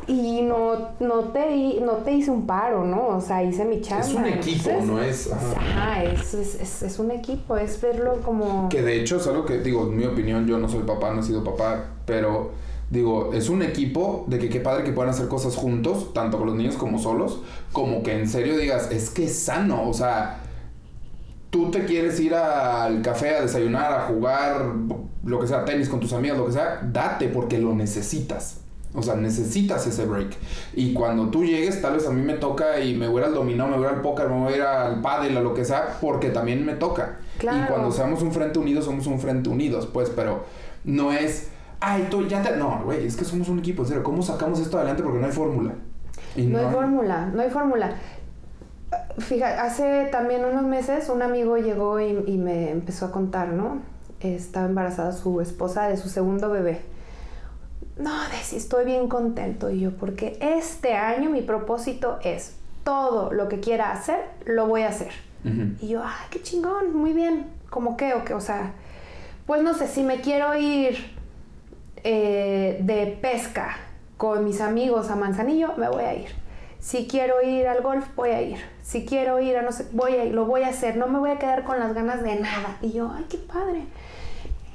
y 0.07 0.43
no, 0.43 0.91
no, 1.01 1.21
te, 1.33 1.81
no 1.81 1.93
te 1.99 2.13
hice 2.13 2.31
un 2.31 2.47
paro, 2.47 2.85
¿no? 2.85 3.09
O 3.09 3.21
sea, 3.21 3.43
hice 3.43 3.65
mi 3.65 3.81
chamba. 3.81 4.05
Es 4.05 4.15
un 4.15 4.27
equipo, 4.27 4.71
Entonces, 4.71 4.87
no 4.91 5.03
es. 5.03 5.33
ajá. 5.33 5.61
Ajá, 5.61 6.05
es, 6.05 6.35
es, 6.35 6.55
es, 6.61 6.83
es 6.83 6.99
un 6.99 7.11
equipo, 7.13 7.57
es 7.57 7.81
verlo 7.81 8.21
como... 8.25 8.69
Que 8.69 8.83
de 8.83 9.01
hecho 9.01 9.17
es 9.19 9.27
algo 9.29 9.45
que, 9.45 9.59
digo, 9.59 9.85
en 9.89 9.97
mi 9.97 10.05
opinión, 10.05 10.47
yo 10.47 10.59
no 10.59 10.69
soy 10.69 10.83
papá, 10.83 11.13
no 11.13 11.21
he 11.21 11.23
sido 11.23 11.45
papá, 11.45 11.85
pero 12.05 12.51
digo, 12.91 13.33
es 13.33 13.49
un 13.49 13.63
equipo 13.63 14.25
de 14.27 14.39
que 14.39 14.49
qué 14.49 14.61
padre 14.61 14.83
que 14.85 14.93
puedan 14.93 15.11
hacer 15.11 15.29
cosas 15.29 15.55
juntos, 15.57 16.13
tanto 16.13 16.37
con 16.37 16.49
los 16.49 16.57
niños 16.57 16.75
como 16.75 16.99
solos, 16.99 17.41
como 17.73 18.03
que 18.03 18.19
en 18.19 18.29
serio 18.29 18.57
digas, 18.59 18.91
es 18.91 19.09
que 19.09 19.25
es 19.27 19.39
sano, 19.39 19.89
o 19.89 19.95
sea, 19.95 20.41
tú 21.53 21.71
te 21.71 21.85
quieres 21.85 22.19
ir 22.19 22.35
al 22.35 23.03
café 23.03 23.37
a 23.37 23.43
desayunar, 23.43 23.93
a 23.93 24.01
jugar, 24.07 24.73
lo 25.23 25.39
que 25.39 25.47
sea, 25.47 25.67
tenis 25.67 25.87
con 25.91 26.01
tus 26.01 26.15
amigos, 26.15 26.39
lo 26.39 26.47
que 26.47 26.53
sea, 26.53 26.81
date 26.83 27.29
porque 27.29 27.59
lo 27.59 27.75
necesitas. 27.75 28.61
O 28.95 29.03
sea, 29.03 29.17
necesitas 29.17 29.87
ese 29.87 30.07
break. 30.07 30.35
Y 30.75 30.95
cuando 30.95 31.29
tú 31.29 31.45
llegues, 31.45 31.83
tal 31.83 31.95
vez 31.95 32.07
a 32.07 32.11
mí 32.11 32.23
me 32.23 32.35
toca 32.35 32.81
y 32.81 32.95
me 32.95 33.07
voy 33.07 33.23
al 33.23 33.35
dominó, 33.35 33.69
me 33.69 33.77
voy 33.77 33.87
al 33.87 34.01
póker, 34.01 34.31
me 34.31 34.39
voy 34.39 34.55
a 34.55 34.57
ir 34.57 34.63
al 34.63 35.03
pádel, 35.03 35.37
a 35.37 35.43
lo 35.43 35.53
que 35.53 35.67
sea, 35.67 35.99
porque 36.01 36.31
también 36.31 36.65
me 36.65 36.73
toca. 36.73 37.19
Claro. 37.37 37.65
Y 37.65 37.67
cuando 37.67 37.93
seamos 37.93 38.23
un 38.23 38.33
frente 38.33 38.59
unido, 38.59 38.81
somos 38.81 39.07
un 39.07 39.21
frente 39.21 39.51
unidos, 39.51 39.87
pues, 39.93 40.09
pero 40.09 40.45
no 40.85 41.13
es, 41.13 41.49
ay, 41.81 42.09
tú 42.11 42.27
ya 42.27 42.43
te... 42.43 42.57
No, 42.57 42.81
güey, 42.83 43.07
es 43.07 43.15
que 43.15 43.27
somos 43.27 43.51
un 43.51 43.59
equipo, 43.59 43.83
en 43.83 43.89
serio, 43.89 44.03
¿cómo 44.03 44.23
sacamos 44.23 44.59
esto 44.59 44.79
adelante? 44.79 45.03
Porque 45.03 45.19
no 45.19 45.27
hay 45.27 45.33
fórmula. 45.33 45.75
Y 46.35 46.45
No 46.45 46.59
hay 46.59 46.73
fórmula, 46.73 47.27
no 47.27 47.43
hay 47.43 47.51
fórmula. 47.51 47.95
Fíjate, 49.19 49.61
hace 49.61 50.09
también 50.11 50.45
unos 50.45 50.65
meses 50.65 51.09
un 51.09 51.23
amigo 51.23 51.57
llegó 51.57 52.01
y, 52.01 52.25
y 52.27 52.39
me 52.39 52.71
empezó 52.71 53.07
a 53.07 53.13
contar, 53.13 53.49
¿no? 53.49 53.81
Estaba 54.21 54.67
embarazada 54.67 55.13
su 55.13 55.41
esposa 55.41 55.89
de 55.89 55.97
su 55.97 56.09
segundo 56.09 56.51
bebé. 56.51 56.81
No, 57.99 58.11
Desi, 58.31 58.57
estoy 58.57 58.85
bien 58.85 59.09
contento. 59.09 59.71
Y 59.71 59.81
yo, 59.81 59.93
porque 59.93 60.39
este 60.41 60.95
año 60.95 61.31
mi 61.31 61.43
propósito 61.43 62.19
es 62.23 62.55
todo 62.85 63.33
lo 63.33 63.49
que 63.49 63.61
quiera 63.61 63.93
hacer, 63.93 64.21
lo 64.45 64.67
voy 64.67 64.83
a 64.83 64.89
hacer. 64.89 65.13
Y 65.81 65.89
yo, 65.89 66.03
ay, 66.05 66.27
qué 66.31 66.41
chingón, 66.41 66.97
muy 66.97 67.13
bien. 67.13 67.47
¿Cómo 67.69 67.97
qué 67.97 68.15
o 68.15 68.25
qué? 68.25 68.35
O 68.35 68.41
sea, 68.41 68.75
pues 69.45 69.63
no 69.63 69.75
sé, 69.75 69.89
si 69.89 70.05
me 70.05 70.21
quiero 70.21 70.55
ir 70.55 70.97
eh, 72.05 72.79
de 72.83 73.19
pesca 73.21 73.77
con 74.17 74.45
mis 74.45 74.61
amigos 74.61 75.11
a 75.11 75.17
Manzanillo, 75.17 75.75
me 75.77 75.89
voy 75.89 76.05
a 76.05 76.15
ir. 76.15 76.42
Si 76.83 77.07
quiero 77.07 77.41
ir 77.43 77.69
al 77.69 77.81
golf, 77.81 78.05
voy 78.17 78.31
a 78.31 78.43
ir. 78.43 78.59
Si 78.83 79.07
quiero 79.07 79.41
ir 79.41 79.57
a 79.57 79.63
no 79.63 79.71
sé, 79.71 79.87
voy 79.93 80.15
a 80.15 80.25
ir, 80.25 80.35
lo 80.35 80.47
voy 80.47 80.63
a 80.65 80.69
hacer. 80.69 80.97
No 80.97 81.07
me 81.07 81.21
voy 81.21 81.31
a 81.31 81.39
quedar 81.39 81.63
con 81.63 81.79
las 81.79 81.95
ganas 81.95 82.25
de 82.25 82.35
nada. 82.41 82.77
Y 82.83 82.91
yo, 82.91 83.09
ay, 83.17 83.25
qué 83.31 83.39
padre. 83.39 83.85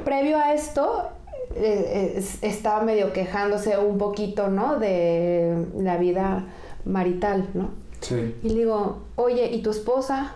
Previo 0.06 0.38
a 0.38 0.54
esto, 0.54 1.10
eh, 1.54 2.14
es- 2.16 2.42
estaba 2.44 2.82
medio 2.86 3.12
quejándose 3.12 3.78
un 3.78 3.98
poquito, 3.98 4.48
¿no? 4.50 4.80
De 4.80 5.66
la 5.78 5.98
vida 5.98 6.46
marital, 6.86 7.50
¿no? 7.54 7.72
Sí. 8.00 8.36
Y 8.42 8.50
le 8.50 8.56
digo, 8.56 9.00
oye, 9.18 9.52
¿y 9.52 9.62
tu 9.62 9.72
esposa? 9.72 10.34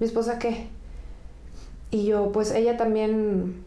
¿Mi 0.00 0.06
esposa 0.06 0.40
qué? 0.40 0.66
Y 1.92 2.06
yo, 2.06 2.32
pues 2.32 2.50
ella 2.50 2.76
también... 2.76 3.62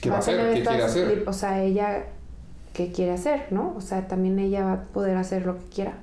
¿Qué 0.00 0.08
va 0.08 0.16
a 0.16 0.18
hacer? 0.20 0.54
¿Qué 0.54 0.62
quiere 0.62 0.82
hacer? 0.84 1.24
O 1.26 1.32
sea, 1.34 1.62
ella, 1.62 2.04
¿qué 2.72 2.92
quiere 2.92 3.12
hacer, 3.12 3.48
no? 3.50 3.74
O 3.76 3.82
sea, 3.82 4.08
también 4.08 4.38
ella 4.38 4.64
va 4.64 4.72
a 4.72 4.82
poder 4.84 5.18
hacer 5.18 5.44
lo 5.44 5.58
que 5.58 5.64
quiera. 5.66 5.98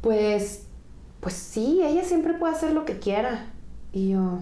Pues, 0.00 0.66
pues 1.20 1.34
sí, 1.34 1.80
ella 1.82 2.04
siempre 2.04 2.34
puede 2.34 2.54
hacer 2.54 2.72
lo 2.72 2.84
que 2.84 2.98
quiera. 2.98 3.46
Y 3.92 4.10
yo, 4.10 4.38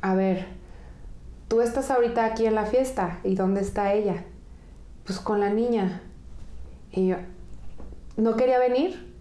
a 0.00 0.14
ver, 0.14 0.46
tú 1.48 1.60
estás 1.60 1.90
ahorita 1.90 2.24
aquí 2.24 2.46
en 2.46 2.54
la 2.54 2.66
fiesta, 2.66 3.20
¿y 3.24 3.34
dónde 3.34 3.60
está 3.60 3.92
ella? 3.94 4.24
Pues 5.04 5.18
con 5.18 5.40
la 5.40 5.50
niña. 5.50 6.02
Y 6.90 7.08
yo, 7.08 7.16
¿no 8.16 8.36
quería 8.36 8.58
venir? 8.58 9.12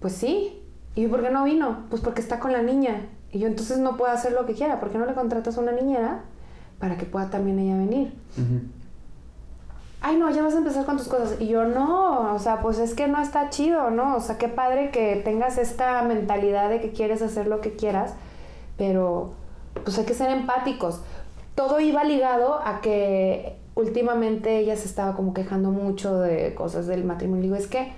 Pues 0.00 0.14
sí. 0.14 0.62
¿Y 0.94 1.06
por 1.06 1.22
qué 1.22 1.30
no 1.30 1.44
vino? 1.44 1.84
Pues 1.90 2.02
porque 2.02 2.20
está 2.20 2.40
con 2.40 2.52
la 2.52 2.62
niña. 2.62 3.06
Y 3.30 3.40
yo 3.40 3.46
entonces 3.46 3.78
no 3.78 3.96
puedo 3.96 4.12
hacer 4.12 4.32
lo 4.32 4.46
que 4.46 4.54
quiera. 4.54 4.80
¿Por 4.80 4.90
qué 4.90 4.98
no 4.98 5.06
le 5.06 5.14
contratas 5.14 5.58
a 5.58 5.60
una 5.60 5.72
niñera 5.72 6.24
para 6.78 6.96
que 6.96 7.06
pueda 7.06 7.30
también 7.30 7.58
ella 7.58 7.76
venir? 7.76 8.12
Ay, 10.00 10.16
no, 10.16 10.30
ya 10.30 10.42
vas 10.42 10.54
a 10.54 10.58
empezar 10.58 10.84
con 10.84 10.96
tus 10.96 11.08
cosas. 11.08 11.40
Y 11.40 11.48
yo, 11.48 11.64
no, 11.64 12.34
o 12.34 12.38
sea, 12.38 12.60
pues 12.60 12.78
es 12.78 12.94
que 12.94 13.08
no 13.08 13.20
está 13.20 13.50
chido, 13.50 13.90
¿no? 13.90 14.16
O 14.16 14.20
sea, 14.20 14.38
qué 14.38 14.48
padre 14.48 14.90
que 14.90 15.16
tengas 15.24 15.58
esta 15.58 16.02
mentalidad 16.02 16.68
de 16.68 16.80
que 16.80 16.92
quieres 16.92 17.20
hacer 17.20 17.48
lo 17.48 17.60
que 17.60 17.74
quieras, 17.74 18.14
pero 18.76 19.32
pues 19.84 19.98
hay 19.98 20.04
que 20.04 20.14
ser 20.14 20.30
empáticos. 20.30 21.00
Todo 21.56 21.80
iba 21.80 22.04
ligado 22.04 22.60
a 22.64 22.80
que 22.80 23.56
últimamente 23.74 24.58
ella 24.58 24.76
se 24.76 24.86
estaba 24.86 25.16
como 25.16 25.34
quejando 25.34 25.70
mucho 25.70 26.20
de 26.20 26.54
cosas 26.54 26.86
del 26.86 27.04
matrimonio. 27.04 27.42
Digo, 27.42 27.56
es 27.56 27.66
que 27.66 27.92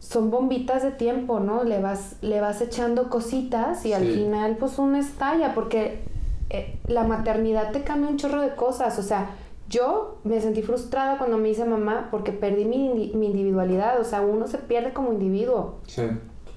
son 0.00 0.30
bombitas 0.30 0.82
de 0.82 0.90
tiempo, 0.90 1.40
¿no? 1.40 1.64
Le 1.64 1.80
vas, 1.80 2.16
le 2.20 2.40
vas 2.40 2.60
echando 2.60 3.08
cositas 3.08 3.86
y 3.86 3.92
al 3.92 4.04
final 4.04 4.56
pues 4.56 4.78
una 4.78 4.98
estalla, 4.98 5.54
porque 5.54 6.02
eh, 6.50 6.78
la 6.86 7.04
maternidad 7.04 7.72
te 7.72 7.82
cambia 7.82 8.10
un 8.10 8.16
chorro 8.16 8.40
de 8.40 8.54
cosas. 8.54 8.98
O 8.98 9.02
sea, 9.02 9.30
yo 9.68 10.18
me 10.24 10.40
sentí 10.40 10.62
frustrada 10.62 11.18
cuando 11.18 11.38
me 11.38 11.48
hice 11.48 11.64
mamá 11.64 12.08
porque 12.10 12.32
perdí 12.32 12.64
mi, 12.64 13.12
mi 13.14 13.26
individualidad. 13.26 14.00
O 14.00 14.04
sea, 14.04 14.20
uno 14.20 14.46
se 14.46 14.58
pierde 14.58 14.92
como 14.92 15.12
individuo. 15.12 15.76
Sí. 15.86 16.02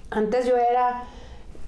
Antes 0.09 0.45
yo 0.45 0.55
era, 0.55 1.03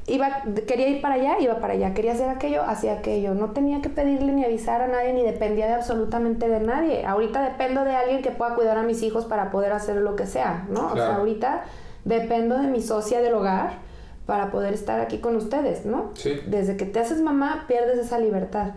iba, 0.07 0.43
quería 0.67 0.89
ir 0.89 1.01
para 1.01 1.15
allá, 1.15 1.39
iba 1.39 1.59
para 1.59 1.73
allá, 1.73 1.93
quería 1.93 2.13
hacer 2.13 2.29
aquello, 2.29 2.63
hacía 2.63 2.93
aquello. 2.93 3.33
No 3.33 3.51
tenía 3.51 3.81
que 3.81 3.89
pedirle 3.89 4.33
ni 4.33 4.43
avisar 4.43 4.81
a 4.81 4.87
nadie, 4.87 5.13
ni 5.13 5.23
dependía 5.23 5.67
de 5.67 5.73
absolutamente 5.73 6.47
de 6.47 6.59
nadie. 6.59 7.05
Ahorita 7.05 7.41
dependo 7.41 7.83
de 7.83 7.95
alguien 7.95 8.21
que 8.21 8.31
pueda 8.31 8.55
cuidar 8.55 8.77
a 8.77 8.83
mis 8.83 9.01
hijos 9.03 9.25
para 9.25 9.51
poder 9.51 9.71
hacer 9.71 9.97
lo 9.97 10.15
que 10.15 10.25
sea, 10.25 10.67
¿no? 10.69 10.91
O 10.91 10.95
sea, 10.95 11.15
ahorita 11.15 11.63
dependo 12.05 12.57
de 12.57 12.67
mi 12.67 12.81
socia 12.81 13.21
del 13.21 13.33
hogar 13.33 13.89
para 14.25 14.51
poder 14.51 14.73
estar 14.73 14.99
aquí 14.99 15.17
con 15.17 15.35
ustedes, 15.35 15.85
¿no? 15.85 16.11
Sí. 16.13 16.39
Desde 16.47 16.77
que 16.77 16.85
te 16.85 16.99
haces 16.99 17.21
mamá, 17.21 17.65
pierdes 17.67 17.97
esa 17.97 18.19
libertad. 18.19 18.73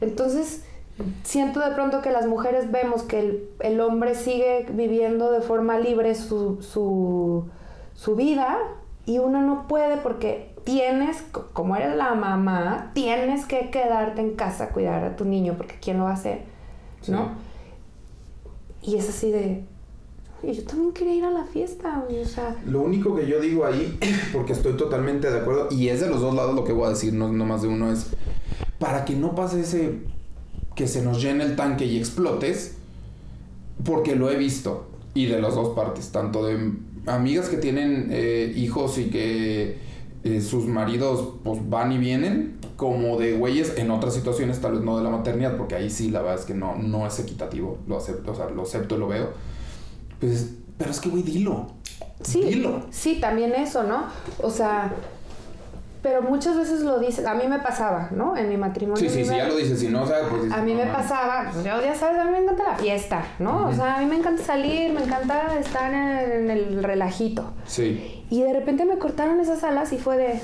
Entonces, 0.00 0.64
siento 1.24 1.60
de 1.60 1.70
pronto 1.72 2.00
que 2.02 2.10
las 2.10 2.26
mujeres 2.26 2.70
vemos 2.70 3.02
que 3.02 3.18
el, 3.20 3.48
el 3.60 3.80
hombre 3.80 4.14
sigue 4.14 4.66
viviendo 4.72 5.30
de 5.30 5.40
forma 5.40 5.78
libre 5.78 6.14
su, 6.14 6.62
su, 6.62 7.44
su 7.94 8.16
vida 8.16 8.58
y 9.04 9.18
uno 9.18 9.42
no 9.42 9.66
puede 9.68 9.98
porque 9.98 10.54
tienes, 10.64 11.22
co- 11.32 11.46
como 11.52 11.76
eres 11.76 11.94
la 11.96 12.14
mamá, 12.14 12.90
tienes 12.94 13.44
que 13.44 13.70
quedarte 13.70 14.20
en 14.20 14.34
casa 14.36 14.64
a 14.64 14.68
cuidar 14.70 15.04
a 15.04 15.16
tu 15.16 15.24
niño 15.24 15.54
porque 15.56 15.76
¿quién 15.80 15.98
lo 15.98 16.04
va 16.04 16.10
a 16.10 16.14
hacer? 16.14 16.40
¿No? 17.08 17.30
Y 18.82 18.96
es 18.96 19.08
así 19.08 19.30
de, 19.30 19.64
"Oye, 20.42 20.54
yo 20.54 20.64
también 20.64 20.92
quería 20.92 21.14
ir 21.14 21.24
a 21.24 21.30
la 21.30 21.44
fiesta, 21.44 22.02
güey", 22.08 22.20
o 22.22 22.26
sea, 22.26 22.56
Lo 22.66 22.80
único 22.82 23.14
que 23.14 23.26
yo 23.26 23.40
digo 23.40 23.64
ahí, 23.66 23.98
porque 24.32 24.52
estoy 24.54 24.76
totalmente 24.76 25.30
de 25.30 25.40
acuerdo, 25.40 25.68
y 25.70 25.88
es 25.88 26.00
de 26.00 26.08
los 26.08 26.20
dos 26.20 26.34
lados 26.34 26.54
lo 26.54 26.64
que 26.64 26.72
voy 26.72 26.86
a 26.86 26.90
decir, 26.90 27.12
no, 27.12 27.32
no 27.32 27.44
más 27.44 27.62
de 27.62 27.68
uno, 27.68 27.90
es 27.92 28.06
para 28.78 29.04
que 29.04 29.14
no 29.14 29.34
pase 29.34 29.60
ese 29.60 30.00
que 30.76 30.86
se 30.86 31.02
nos 31.02 31.20
llene 31.20 31.42
el 31.42 31.56
tanque 31.56 31.86
y 31.86 31.98
explotes, 31.98 32.76
porque 33.84 34.14
lo 34.14 34.30
he 34.30 34.36
visto, 34.36 34.86
y 35.14 35.26
de 35.26 35.40
las 35.40 35.56
dos 35.56 35.74
partes, 35.74 36.12
tanto 36.12 36.46
de 36.46 36.72
amigas 37.06 37.48
que 37.48 37.56
tienen 37.56 38.08
eh, 38.12 38.52
hijos 38.54 38.98
y 38.98 39.06
que 39.06 39.78
eh, 40.22 40.40
sus 40.40 40.66
maridos 40.66 41.34
pues 41.42 41.68
van 41.68 41.92
y 41.92 41.98
vienen, 41.98 42.58
como 42.76 43.18
de 43.18 43.32
güeyes 43.32 43.78
en 43.78 43.90
otras 43.90 44.14
situaciones, 44.14 44.60
tal 44.60 44.72
vez 44.72 44.82
no 44.82 44.98
de 44.98 45.02
la 45.02 45.10
maternidad, 45.10 45.56
porque 45.56 45.74
ahí 45.74 45.88
sí 45.88 46.10
la 46.10 46.20
verdad 46.20 46.38
es 46.38 46.44
que 46.44 46.54
no, 46.54 46.76
no 46.76 47.06
es 47.06 47.18
equitativo, 47.18 47.78
lo 47.88 47.96
acepto, 47.96 48.32
o 48.32 48.34
sea, 48.34 48.50
lo 48.50 48.62
acepto, 48.62 48.98
lo 48.98 49.08
veo. 49.08 49.30
Pues, 50.20 50.50
pero 50.76 50.90
es 50.90 51.00
que 51.00 51.08
güey, 51.08 51.22
dilo. 51.22 51.68
Sí, 52.22 52.42
Dilo. 52.42 52.86
sí, 52.90 53.18
también 53.20 53.54
eso, 53.54 53.84
¿no? 53.84 54.06
O 54.42 54.50
sea, 54.50 54.94
pero 56.06 56.22
muchas 56.22 56.56
veces 56.56 56.82
lo 56.82 57.00
dices, 57.00 57.26
a 57.26 57.34
mí 57.34 57.48
me 57.48 57.58
pasaba, 57.58 58.10
¿no? 58.12 58.36
En 58.36 58.48
mi 58.48 58.56
matrimonio. 58.56 58.96
Sí, 58.96 59.08
sí, 59.08 59.24
sí, 59.24 59.36
ya 59.36 59.48
lo 59.48 59.56
dices, 59.56 59.80
si 59.80 59.88
no, 59.88 60.04
o 60.04 60.06
sea, 60.06 60.20
pues 60.30 60.44
dices, 60.44 60.56
A 60.56 60.62
mí 60.62 60.72
no, 60.72 60.84
me 60.84 60.92
pasaba, 60.92 61.50
pues, 61.52 61.64
yo 61.64 61.82
ya 61.82 61.96
sabes, 61.96 62.20
a 62.20 62.24
mí 62.26 62.30
me 62.30 62.38
encanta 62.38 62.62
la 62.62 62.76
fiesta, 62.76 63.24
¿no? 63.40 63.66
O 63.66 63.72
sea, 63.72 63.96
a 63.96 63.98
mí 63.98 64.06
me 64.06 64.14
encanta 64.14 64.40
salir, 64.40 64.92
me 64.92 65.02
encanta 65.02 65.58
estar 65.58 65.92
en, 65.92 66.48
el 66.48 66.84
relajito. 66.84 67.54
Sí, 67.64 68.24
Y 68.30 68.40
de 68.40 68.52
repente 68.52 68.84
me 68.84 68.98
cortaron 68.98 69.40
esas 69.40 69.64
alas 69.64 69.92
y 69.92 69.98
fue 69.98 70.16
de... 70.16 70.40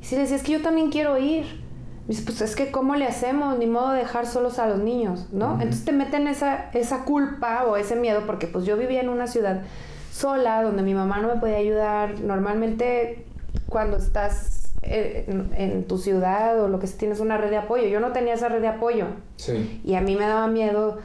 Y 0.00 0.04
sí 0.06 0.16
decía, 0.16 0.36
es 0.36 0.42
que 0.42 0.52
yo 0.52 0.62
también 0.62 0.88
quiero 0.88 1.18
ir. 1.18 1.44
Y 2.06 2.12
dice, 2.12 2.22
pues 2.24 2.40
es 2.40 2.56
que 2.56 2.70
¿cómo 2.70 2.94
le 2.94 3.04
hacemos? 3.04 3.58
Ni 3.58 3.66
modo 3.66 3.90
de 3.90 3.98
dejar 3.98 4.24
solos 4.24 4.58
a 4.58 4.66
los 4.66 4.78
niños, 4.78 5.26
¿no? 5.32 5.52
Entonces 5.60 5.84
te 5.84 5.92
meten 5.92 6.26
esa, 6.28 6.70
esa 6.72 7.04
culpa 7.04 7.66
o 7.66 7.76
ese 7.76 7.94
miedo 7.94 8.22
porque 8.24 8.46
pues 8.46 8.64
yo 8.64 8.78
vivía 8.78 9.02
en 9.02 9.10
una 9.10 9.26
ciudad 9.26 9.64
sola 10.10 10.62
donde 10.62 10.82
mi 10.82 10.94
mamá 10.94 11.18
no 11.18 11.28
me 11.28 11.38
podía 11.38 11.58
ayudar. 11.58 12.20
Normalmente 12.20 13.26
cuando 13.68 13.98
estás 13.98 14.67
en, 14.88 15.50
en 15.56 15.84
tu 15.84 15.98
ciudad 15.98 16.60
o 16.62 16.68
lo 16.68 16.78
que 16.78 16.86
sea, 16.86 16.98
tienes 16.98 17.20
una 17.20 17.36
red 17.38 17.50
de 17.50 17.56
apoyo. 17.58 17.86
Yo 17.88 18.00
no 18.00 18.12
tenía 18.12 18.34
esa 18.34 18.48
red 18.48 18.60
de 18.60 18.68
apoyo. 18.68 19.06
sí. 19.36 19.80
Y 19.84 19.94
a 19.94 20.00
mí 20.00 20.16
me 20.16 20.26
daba 20.26 20.46
miedo 20.48 20.98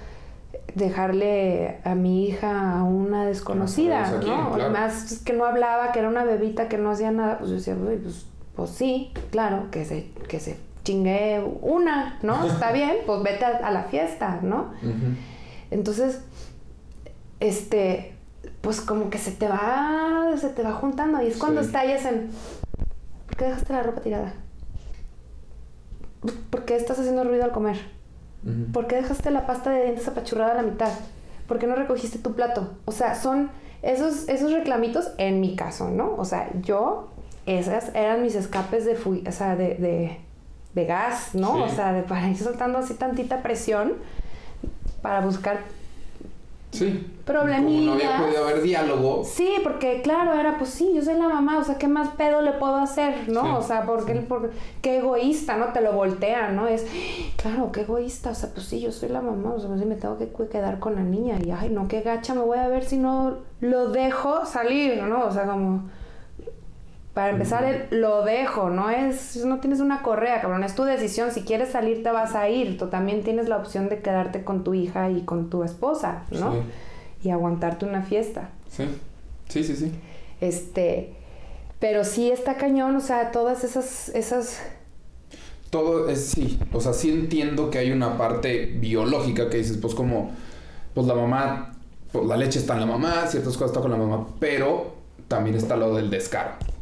dejarle 0.76 1.78
a 1.84 1.94
mi 1.96 2.28
hija 2.28 2.80
a 2.80 2.84
una 2.84 3.26
desconocida, 3.26 4.10
¿no? 4.12 4.20
claro. 4.22 4.54
Además 4.56 5.22
que 5.26 5.34
no 5.34 5.46
hablaba, 5.46 5.92
que 5.92 6.00
era 6.00 6.10
una 6.10 6.24
bebita 6.24 6.68
que 6.68 6.78
no 6.78 6.92
hacía 6.92 7.12
nada, 7.12 7.38
pues 7.38 7.50
yo 7.52 7.58
decía, 7.58 7.76
"Uy, 7.76 7.98
pues, 7.98 8.26
pues 8.56 8.70
sí, 8.72 9.12
claro, 9.32 9.70
que 9.72 9.86
se, 9.86 10.10
que 10.28 10.40
se 10.40 10.58
chingue 10.84 11.44
una, 11.62 12.18
¿no? 12.24 12.46
Está 12.48 12.72
bien, 12.72 12.98
pues 13.06 13.22
vete 13.24 13.46
a, 13.46 13.58
a 13.68 13.72
la 13.72 13.84
fiesta, 13.84 14.40
¿no? 14.42 14.74
Entonces, 15.72 16.22
este, 17.40 18.14
pues 18.62 18.82
como 18.82 19.10
que 19.10 19.18
se 19.18 19.32
te 19.32 19.48
va, 19.48 20.32
se 20.38 20.50
te 20.50 20.64
va 20.64 20.72
juntando 20.74 21.22
y 21.22 21.28
es 21.28 21.38
cuando 21.38 21.62
Sí. 21.62 21.68
estallas 21.68 22.06
en, 22.06 22.30
¿por 23.34 23.38
qué 23.38 23.46
dejaste 23.46 23.74
la 23.74 23.82
ropa 23.82 24.02
tirada? 24.02 24.34
¿Por 26.52 26.66
qué 26.66 26.76
estás 26.76 27.00
haciendo 27.00 27.24
ruido 27.24 27.44
al 27.44 27.52
comer? 27.52 27.78
¿Por 28.72 28.86
qué 28.88 28.98
dejaste 28.98 29.32
la 29.32 29.48
pasta 29.48 29.72
de 29.72 29.84
dientes 29.84 30.08
apachurrada 30.08 30.52
a 30.52 30.56
la 30.56 30.62
mitad? 30.62 30.92
¿Por 31.48 31.58
qué 31.58 31.66
no 31.66 31.76
recogiste 31.76 32.20
tu 32.20 32.36
plato? 32.36 32.74
O 32.86 32.92
sea, 32.92 33.16
son 33.16 33.50
esos, 33.82 34.30
esos 34.30 34.52
reclamitos, 34.52 35.12
en 35.18 35.42
mi 35.42 35.56
caso, 35.56 35.90
¿no? 35.90 36.16
O 36.16 36.26
sea, 36.26 36.50
yo, 36.62 37.10
esas 37.48 37.94
eran 37.96 38.22
mis 38.22 38.36
escapes 38.36 38.86
de, 38.86 38.94
o 39.28 39.32
sea, 39.32 39.56
de, 39.56 39.76
de, 39.76 40.20
de 40.76 40.86
gas, 40.86 41.34
¿no? 41.34 41.56
Sí. 41.56 41.64
O 41.64 41.70
sea, 41.70 41.92
de 41.94 42.04
para 42.04 42.30
ir 42.30 42.38
soltando 42.38 42.78
así 42.78 42.94
tantita 42.94 43.42
presión 43.42 43.94
para 45.02 45.22
buscar 45.22 45.62
Sí. 46.74 47.08
Problemillas. 47.26 47.86
Como 47.86 47.86
no 47.86 47.94
había 47.94 48.18
podido 48.18 48.44
haber 48.44 48.62
diálogo. 48.62 49.24
Sí, 49.24 49.54
porque 49.64 50.02
claro, 50.02 50.34
era 50.34 50.58
pues 50.58 50.72
sí, 50.72 50.92
yo 50.94 51.02
soy 51.02 51.16
la 51.16 51.30
mamá, 51.30 51.60
o 51.60 51.64
sea, 51.64 51.78
¿qué 51.78 51.88
más 51.88 52.10
pedo 52.10 52.42
le 52.42 52.52
puedo 52.54 52.76
hacer, 52.76 53.30
no? 53.30 53.44
Sí, 53.44 53.50
o 53.50 53.62
sea, 53.62 53.86
porque 53.86 54.16
por, 54.16 54.52
qué 54.82 54.98
egoísta, 54.98 55.56
¿no? 55.56 55.68
Te 55.68 55.82
lo 55.82 55.94
voltean, 55.94 56.56
¿no? 56.56 56.68
Es, 56.68 56.86
claro, 57.38 57.72
qué 57.72 57.82
egoísta, 57.82 58.32
o 58.32 58.36
sea, 58.36 58.50
pues 58.54 58.66
sí, 58.66 58.82
yo 58.82 58.92
soy 58.92 59.10
la 59.10 59.22
mamá, 59.22 59.54
o 59.54 59.60
sea, 59.60 59.70
pues 59.70 59.80
sí 59.80 59.86
me 59.86 59.96
tengo 59.96 60.18
que 60.18 60.28
quedar 60.50 60.80
con 60.80 60.96
la 60.96 61.04
niña 61.04 61.38
y, 61.44 61.52
ay, 61.52 61.70
no, 61.70 61.88
qué 61.88 62.02
gacha 62.02 62.34
me 62.34 62.42
voy 62.42 62.58
a 62.58 62.68
ver 62.68 62.84
si 62.84 62.98
no 62.98 63.38
lo 63.62 63.90
dejo 63.90 64.46
salir, 64.46 65.02
¿no? 65.04 65.26
O 65.26 65.32
sea, 65.32 65.46
como, 65.46 65.90
para 67.14 67.30
empezar, 67.30 67.64
el 67.64 68.02
lo 68.02 68.24
dejo, 68.24 68.72
no 68.72 68.90
es, 68.90 69.46
no 69.46 69.60
tienes 69.60 69.80
una 69.80 70.02
correa, 70.02 70.42
cabrón, 70.42 70.64
es 70.64 70.74
tu 70.74 70.84
decisión, 70.84 71.32
si 71.32 71.42
quieres 71.42 71.70
salir 71.70 72.02
te 72.02 72.10
vas 72.10 72.34
a 72.34 72.50
ir, 72.50 72.78
tú 72.80 72.88
también 72.88 73.24
tienes 73.24 73.48
la 73.48 73.58
opción 73.58 73.88
de 73.88 74.00
quedarte 74.00 74.44
con 74.44 74.64
tu 74.64 74.74
hija 74.74 75.12
y 75.12 75.22
con 75.22 75.52
tu 75.52 75.64
esposa, 75.64 76.24
¿no? 76.32 76.54
Sí. 76.54 76.60
Y 77.26 77.30
aguantarte 77.30 77.86
una 77.86 78.02
fiesta. 78.02 78.50
Sí. 78.68 78.86
Sí, 79.48 79.64
sí, 79.64 79.76
sí. 79.76 79.92
Este, 80.42 81.14
pero 81.80 82.04
sí 82.04 82.32
está 82.32 82.58
cañón, 82.58 82.96
o 82.96 83.00
sea, 83.00 83.32
todas 83.32 83.64
esas, 83.64 84.10
esas, 84.10 84.60
Todo 85.70 86.10
es 86.10 86.26
sí. 86.26 86.60
O 86.72 86.82
sea, 86.82 86.94
sí 86.94 87.12
entiendo 87.12 87.70
que 87.70 87.78
hay 87.78 87.92
una 87.92 88.18
parte 88.18 88.66
biológica 88.66 89.52
que 89.52 89.58
dices, 89.58 89.78
pues 89.78 89.94
como, 89.94 90.32
pues 90.96 91.06
la 91.06 91.14
mamá, 91.14 91.74
pues 92.12 92.26
la 92.26 92.38
leche 92.38 92.58
está 92.58 92.74
en 92.74 92.80
la 92.80 92.86
mamá, 92.88 93.28
ciertas 93.28 93.54
cosas 93.54 93.68
están 93.68 93.84
con 93.84 93.92
la 93.92 93.98
mamá, 93.98 94.28
pero 94.40 94.96
también 95.28 95.56
está 95.56 95.76
lo 95.78 95.94
del 95.94 96.10
descaro. 96.10 96.73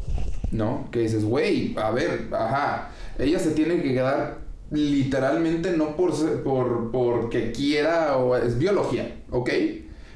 ¿No? 0.51 0.87
Que 0.91 0.99
dices, 0.99 1.23
güey, 1.25 1.75
a 1.77 1.91
ver, 1.91 2.27
ajá, 2.31 2.89
ella 3.19 3.39
se 3.39 3.51
tiene 3.51 3.81
que 3.81 3.93
quedar 3.93 4.37
literalmente 4.71 5.75
no 5.75 5.95
por, 5.95 6.11
por 6.43 6.91
porque 6.91 7.51
quiera 7.51 8.17
o 8.17 8.35
es 8.37 8.57
biología, 8.57 9.15
¿ok? 9.31 9.49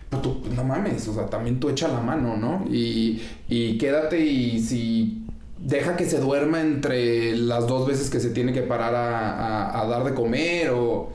Pero 0.09 0.21
tú, 0.21 0.41
no 0.55 0.63
mames, 0.63 1.07
o 1.07 1.13
sea, 1.13 1.25
también 1.27 1.59
tú 1.59 1.69
echa 1.69 1.87
la 1.87 1.99
mano, 1.99 2.37
¿no? 2.37 2.63
Y, 2.69 3.21
y 3.49 3.77
quédate 3.77 4.19
y 4.19 4.59
si 4.61 5.25
deja 5.59 5.95
que 5.97 6.05
se 6.05 6.19
duerma 6.19 6.61
entre 6.61 7.35
las 7.35 7.67
dos 7.67 7.87
veces 7.87 8.09
que 8.09 8.19
se 8.19 8.29
tiene 8.29 8.53
que 8.53 8.61
parar 8.61 8.93
a, 8.95 9.31
a- 9.69 9.81
a 9.81 9.87
dar 9.87 10.03
de 10.03 10.13
comer 10.13 10.69
o... 10.71 11.09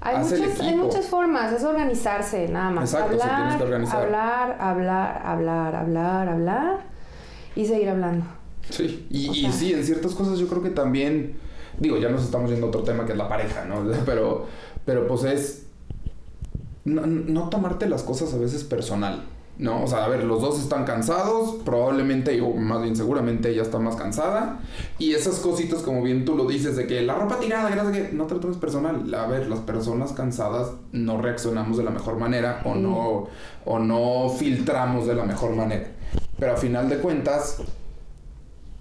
Hay 0.00 0.18
muchas, 0.18 0.60
hay 0.60 0.76
muchas 0.76 1.06
formas, 1.06 1.52
es 1.52 1.64
organizarse, 1.64 2.46
nada 2.48 2.70
más. 2.70 2.92
Exacto, 2.92 3.16
se 3.16 3.22
hablar, 3.22 3.36
tienes 3.38 3.56
que 3.56 3.62
organizar. 3.64 4.02
hablar, 4.04 4.56
hablar, 4.60 5.22
hablar, 5.24 5.74
hablar, 5.76 6.28
hablar 6.28 6.78
y 7.56 7.64
seguir 7.64 7.88
hablando. 7.88 8.24
Sí, 8.70 9.06
y, 9.10 9.28
O 9.28 9.32
y 9.32 9.52
sí, 9.52 9.72
en 9.72 9.84
ciertas 9.84 10.14
cosas 10.14 10.38
yo 10.38 10.48
creo 10.48 10.62
que 10.62 10.70
también, 10.70 11.36
digo, 11.78 11.98
ya 11.98 12.08
nos 12.08 12.24
estamos 12.24 12.50
yendo 12.50 12.66
a 12.66 12.68
otro 12.68 12.82
tema 12.82 13.06
que 13.06 13.12
es 13.12 13.18
la 13.18 13.28
pareja, 13.28 13.64
¿no? 13.64 13.84
Pero, 14.06 14.46
pero 14.84 15.08
pues 15.08 15.24
es 15.24 15.66
no, 16.86 17.04
no 17.04 17.48
tomarte 17.48 17.88
las 17.88 18.02
cosas 18.02 18.32
a 18.32 18.38
veces 18.38 18.64
personal, 18.64 19.24
¿no? 19.58 19.82
O 19.82 19.86
sea, 19.86 20.04
a 20.04 20.08
ver, 20.08 20.22
los 20.22 20.40
dos 20.40 20.60
están 20.60 20.84
cansados, 20.84 21.56
probablemente, 21.64 22.40
o 22.40 22.54
más 22.54 22.82
bien 22.82 22.94
seguramente 22.94 23.50
ella 23.50 23.62
está 23.62 23.78
más 23.78 23.96
cansada, 23.96 24.60
y 24.98 25.12
esas 25.14 25.40
cositas, 25.40 25.82
como 25.82 26.02
bien 26.02 26.24
tú 26.24 26.36
lo 26.36 26.46
dices, 26.46 26.76
de 26.76 26.86
que 26.86 27.02
la 27.02 27.14
ropa 27.14 27.40
tirada, 27.40 27.68
que 27.68 27.76
no 27.76 27.86
sé 27.86 27.92
qué, 27.92 28.12
no 28.12 28.26
te 28.26 28.34
lo 28.34 28.40
tomes 28.40 28.56
personal. 28.56 29.12
A 29.14 29.26
ver, 29.26 29.48
las 29.48 29.60
personas 29.60 30.12
cansadas 30.12 30.70
no 30.92 31.20
reaccionamos 31.20 31.76
de 31.76 31.84
la 31.84 31.90
mejor 31.90 32.16
manera 32.16 32.62
o 32.64 32.74
no, 32.74 33.28
o 33.64 33.78
no 33.78 34.28
filtramos 34.28 35.06
de 35.06 35.14
la 35.14 35.24
mejor 35.24 35.56
manera. 35.56 35.88
Pero 36.38 36.52
a 36.52 36.56
final 36.56 36.88
de 36.88 36.98
cuentas, 36.98 37.58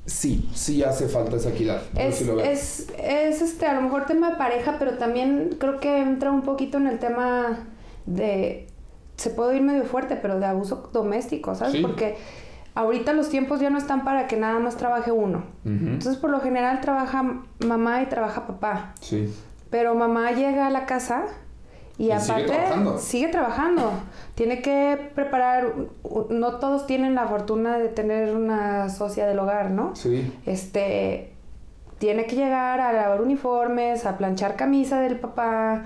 sí, 0.06 0.49
sí 0.53 0.84
hace 0.84 1.07
falta 1.07 1.38
esa 1.38 1.49
equidad. 1.49 1.82
Es, 1.95 2.22
es, 2.22 2.88
es 2.98 3.41
este, 3.41 3.65
a 3.65 3.73
lo 3.73 3.82
mejor 3.82 4.06
tema 4.06 4.32
de 4.32 4.36
pareja, 4.38 4.77
pero 4.80 4.98
también 4.98 5.56
creo 5.60 5.80
que 5.80 5.99
entra 5.99 6.32
un 6.32 6.41
poquito 6.41 6.77
en 6.77 6.88
el 6.88 6.99
tema 6.99 7.60
de, 8.06 8.68
se 9.18 9.30
puede 9.30 9.57
ir 9.57 9.61
medio 9.61 9.84
fuerte, 9.86 10.15
pero 10.15 10.40
de 10.40 10.45
abuso 10.45 10.90
doméstico, 10.94 11.56
¿sabes? 11.56 11.73
Sí. 11.73 11.82
Porque 11.82 12.18
ahorita 12.76 13.14
los 13.14 13.30
tiempos 13.30 13.60
ya 13.60 13.69
no 13.69 13.77
están 13.77 14.03
para 14.03 14.27
que 14.27 14.38
nada 14.38 14.60
más 14.60 14.77
trabaje 14.77 15.11
uno. 15.11 15.45
Entonces, 15.65 16.18
por 16.18 16.30
lo 16.30 16.40
general 16.40 16.82
trabaja 16.82 17.41
mamá 17.65 18.02
y 18.02 18.06
trabaja 18.07 18.45
papá. 18.45 18.94
Sí. 18.99 19.34
Pero 19.69 19.95
mamá 19.95 20.32
llega 20.32 20.68
a 20.68 20.69
la 20.69 20.86
casa 20.86 21.26
y, 21.98 22.12
Y 22.12 22.20
sigue 22.20 22.34
aparte 22.34 22.46
trabajando. 22.48 22.98
sigue 22.98 23.28
trabajando. 23.30 23.92
Tiene 24.36 24.62
que 24.62 25.12
preparar, 25.16 25.74
no 26.30 26.56
todos 26.60 26.86
tienen 26.88 27.16
la 27.16 27.28
fortuna 27.28 27.78
de 27.78 27.88
tener 27.90 28.36
una 28.36 28.90
socia 28.90 29.26
del 29.28 29.40
hogar, 29.40 29.72
¿no? 29.72 29.96
Sí. 29.96 30.34
Este, 30.46 31.34
tiene 31.98 32.26
que 32.26 32.36
llegar 32.36 32.82
a 32.82 32.92
lavar 32.92 33.22
uniformes, 33.22 34.06
a 34.06 34.18
planchar 34.18 34.56
camisa 34.56 35.00
del 35.00 35.20
papá, 35.20 35.84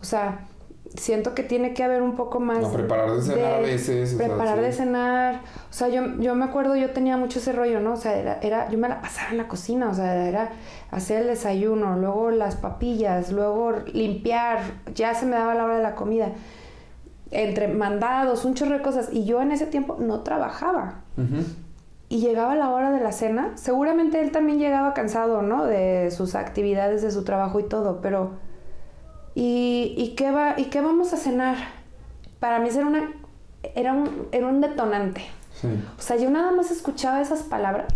o 0.00 0.04
sea, 0.04 0.46
siento 0.96 1.34
que 1.34 1.42
tiene 1.42 1.74
que 1.74 1.84
haber 1.84 2.02
un 2.02 2.16
poco 2.16 2.40
más 2.40 2.64
A 2.64 2.72
preparar 2.72 3.12
de 3.12 3.22
cenar 3.22 3.54
a 3.54 3.60
veces, 3.60 4.14
o 4.14 4.16
sea, 4.18 4.26
preparar 4.26 4.58
sí. 4.58 4.64
de 4.64 4.72
cenar, 4.72 5.42
o 5.70 5.72
sea, 5.72 5.88
yo, 5.88 6.02
yo 6.18 6.34
me 6.34 6.44
acuerdo, 6.44 6.76
yo 6.76 6.90
tenía 6.90 7.16
mucho 7.16 7.38
ese 7.38 7.52
rollo, 7.52 7.80
¿no? 7.80 7.92
O 7.92 7.96
sea, 7.96 8.16
era, 8.16 8.38
era, 8.40 8.70
yo 8.70 8.78
me 8.78 8.88
la 8.88 9.00
pasaba 9.00 9.30
en 9.30 9.38
la 9.38 9.48
cocina, 9.48 9.90
o 9.90 9.94
sea, 9.94 10.26
era 10.26 10.50
hacer 10.90 11.22
el 11.22 11.28
desayuno, 11.28 11.96
luego 11.96 12.30
las 12.30 12.56
papillas, 12.56 13.32
luego 13.32 13.72
limpiar, 13.92 14.60
ya 14.94 15.14
se 15.14 15.26
me 15.26 15.36
daba 15.36 15.54
la 15.54 15.64
hora 15.64 15.76
de 15.76 15.82
la 15.82 15.94
comida, 15.94 16.32
entre 17.30 17.68
mandados, 17.68 18.44
un 18.44 18.54
chorro 18.54 18.76
de 18.76 18.82
cosas, 18.82 19.10
y 19.12 19.24
yo 19.24 19.42
en 19.42 19.52
ese 19.52 19.66
tiempo 19.66 19.96
no 19.98 20.20
trabajaba 20.20 21.02
y 22.08 22.20
llegaba 22.20 22.54
la 22.56 22.70
hora 22.70 22.90
de 22.90 23.00
la 23.00 23.12
cena, 23.12 23.52
seguramente 23.56 24.20
él 24.20 24.32
también 24.32 24.58
llegaba 24.58 24.94
cansado, 24.94 25.42
¿no? 25.42 25.64
De 25.64 26.10
sus 26.10 26.34
actividades, 26.34 27.02
de 27.02 27.10
su 27.10 27.22
trabajo 27.22 27.60
y 27.60 27.64
todo, 27.64 28.00
pero 28.00 28.30
¿y, 29.40 29.94
y 29.96 30.14
qué 30.16 30.30
va 30.30 30.54
y 30.58 30.64
qué 30.64 30.80
vamos 30.80 31.12
a 31.12 31.16
cenar? 31.16 31.56
Para 32.40 32.58
mí 32.58 32.68
era 32.74 32.86
una 32.86 33.12
era 33.74 33.92
un 33.92 34.26
era 34.32 34.46
un 34.46 34.60
detonante. 34.60 35.22
Sí. 35.60 35.68
O 35.98 36.02
sea, 36.02 36.16
yo 36.16 36.30
nada 36.30 36.50
más 36.52 36.70
escuchaba 36.70 37.20
esas 37.20 37.42
palabras. 37.42 37.88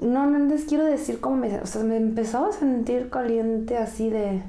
No, 0.00 0.26
no 0.26 0.38
les 0.38 0.64
quiero 0.64 0.84
decir 0.84 1.20
cómo 1.20 1.36
me, 1.36 1.58
o 1.60 1.66
sea, 1.66 1.82
me 1.82 1.96
empezaba 1.96 2.48
a 2.48 2.52
sentir 2.52 3.08
caliente 3.08 3.78
así 3.78 4.10
de 4.10 4.42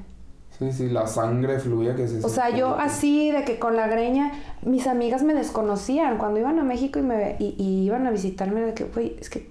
Sí, 0.58 0.72
sí, 0.72 0.88
la 0.88 1.06
sangre 1.06 1.58
fluía 1.60 1.94
que 1.94 2.06
se 2.08 2.18
o 2.24 2.28
sea, 2.28 2.50
yo 2.50 2.74
así 2.76 3.30
de 3.30 3.44
que 3.44 3.58
con 3.60 3.76
la 3.76 3.86
greña, 3.86 4.32
mis 4.62 4.86
amigas 4.88 5.22
me 5.22 5.32
desconocían 5.32 6.18
cuando 6.18 6.40
iban 6.40 6.58
a 6.58 6.64
México 6.64 6.98
y 6.98 7.02
me 7.02 7.36
y, 7.38 7.54
y 7.56 7.84
iban 7.84 8.06
a 8.06 8.10
visitarme 8.10 8.60
de 8.60 8.74
que, 8.74 8.84
güey, 8.84 9.16
es 9.20 9.30
que 9.30 9.48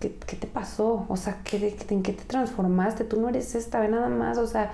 ¿qué, 0.00 0.14
qué 0.26 0.36
te 0.36 0.46
pasó? 0.46 1.06
O 1.08 1.16
sea, 1.16 1.38
¿qué, 1.44 1.58
de- 1.58 1.76
¿en 1.90 2.02
qué 2.02 2.12
te 2.12 2.24
transformaste? 2.24 3.04
Tú 3.04 3.20
no 3.20 3.28
eres 3.28 3.54
esta, 3.54 3.80
ve 3.80 3.88
nada 3.88 4.08
más, 4.10 4.38
o 4.38 4.46
sea, 4.46 4.70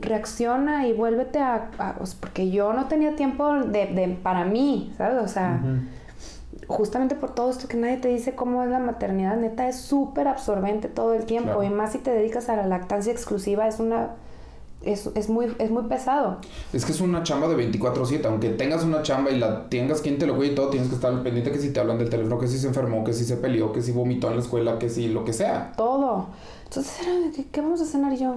reacciona 0.00 0.86
y 0.86 0.92
vuélvete 0.92 1.38
a, 1.40 1.70
a- 1.78 1.96
sea, 2.06 2.16
porque 2.20 2.50
yo 2.50 2.72
no 2.72 2.86
tenía 2.86 3.16
tiempo 3.16 3.52
de, 3.54 3.86
de- 3.86 4.18
para 4.22 4.44
mí, 4.44 4.92
¿sabes? 4.96 5.22
O 5.22 5.28
sea, 5.28 5.60
Ujú. 5.62 6.66
justamente 6.66 7.14
por 7.14 7.34
todo 7.34 7.50
esto 7.50 7.68
que 7.68 7.76
nadie 7.76 7.96
te 7.96 8.08
dice 8.08 8.34
cómo 8.34 8.62
es 8.62 8.70
la 8.70 8.78
maternidad, 8.78 9.36
neta, 9.36 9.68
es 9.68 9.76
súper 9.80 10.28
absorbente 10.28 10.88
todo 10.88 11.14
el 11.14 11.24
tiempo. 11.24 11.50
Claro. 11.50 11.64
Y 11.64 11.70
más 11.70 11.92
si 11.92 11.98
te 11.98 12.10
dedicas 12.12 12.48
a 12.48 12.56
la 12.56 12.66
lactancia 12.66 13.12
exclusiva, 13.12 13.66
es 13.66 13.80
una... 13.80 14.10
Es, 14.82 15.10
es 15.14 15.28
muy, 15.28 15.54
es 15.58 15.70
muy 15.70 15.82
pesado. 15.82 16.38
Es 16.72 16.86
que 16.86 16.92
es 16.92 17.02
una 17.02 17.22
chamba 17.22 17.48
de 17.48 17.70
24/7, 17.70 18.24
aunque 18.24 18.48
tengas 18.48 18.82
una 18.82 19.02
chamba 19.02 19.30
y 19.30 19.38
la 19.38 19.68
tengas 19.68 20.00
quien 20.00 20.16
te 20.18 20.26
lo 20.26 20.34
cuide 20.36 20.52
y 20.52 20.54
todo, 20.54 20.70
tienes 20.70 20.88
que 20.88 20.94
estar 20.94 21.12
pendiente 21.22 21.52
que 21.52 21.58
si 21.58 21.70
te 21.70 21.80
hablan 21.80 21.98
del 21.98 22.08
teléfono, 22.08 22.38
que 22.38 22.48
si 22.48 22.56
se 22.58 22.66
enfermó, 22.68 23.04
que 23.04 23.12
si 23.12 23.26
se 23.26 23.36
peleó, 23.36 23.72
que 23.74 23.82
si 23.82 23.92
vomitó 23.92 24.28
en 24.28 24.36
la 24.36 24.40
escuela, 24.40 24.78
que 24.78 24.88
si 24.88 25.08
lo 25.08 25.22
que 25.26 25.34
sea. 25.34 25.72
Todo. 25.76 26.28
Entonces 26.64 26.98
era 27.02 27.12
¿qué 27.52 27.60
vamos 27.60 27.82
a 27.82 27.84
cenar 27.84 28.14
yo? 28.16 28.36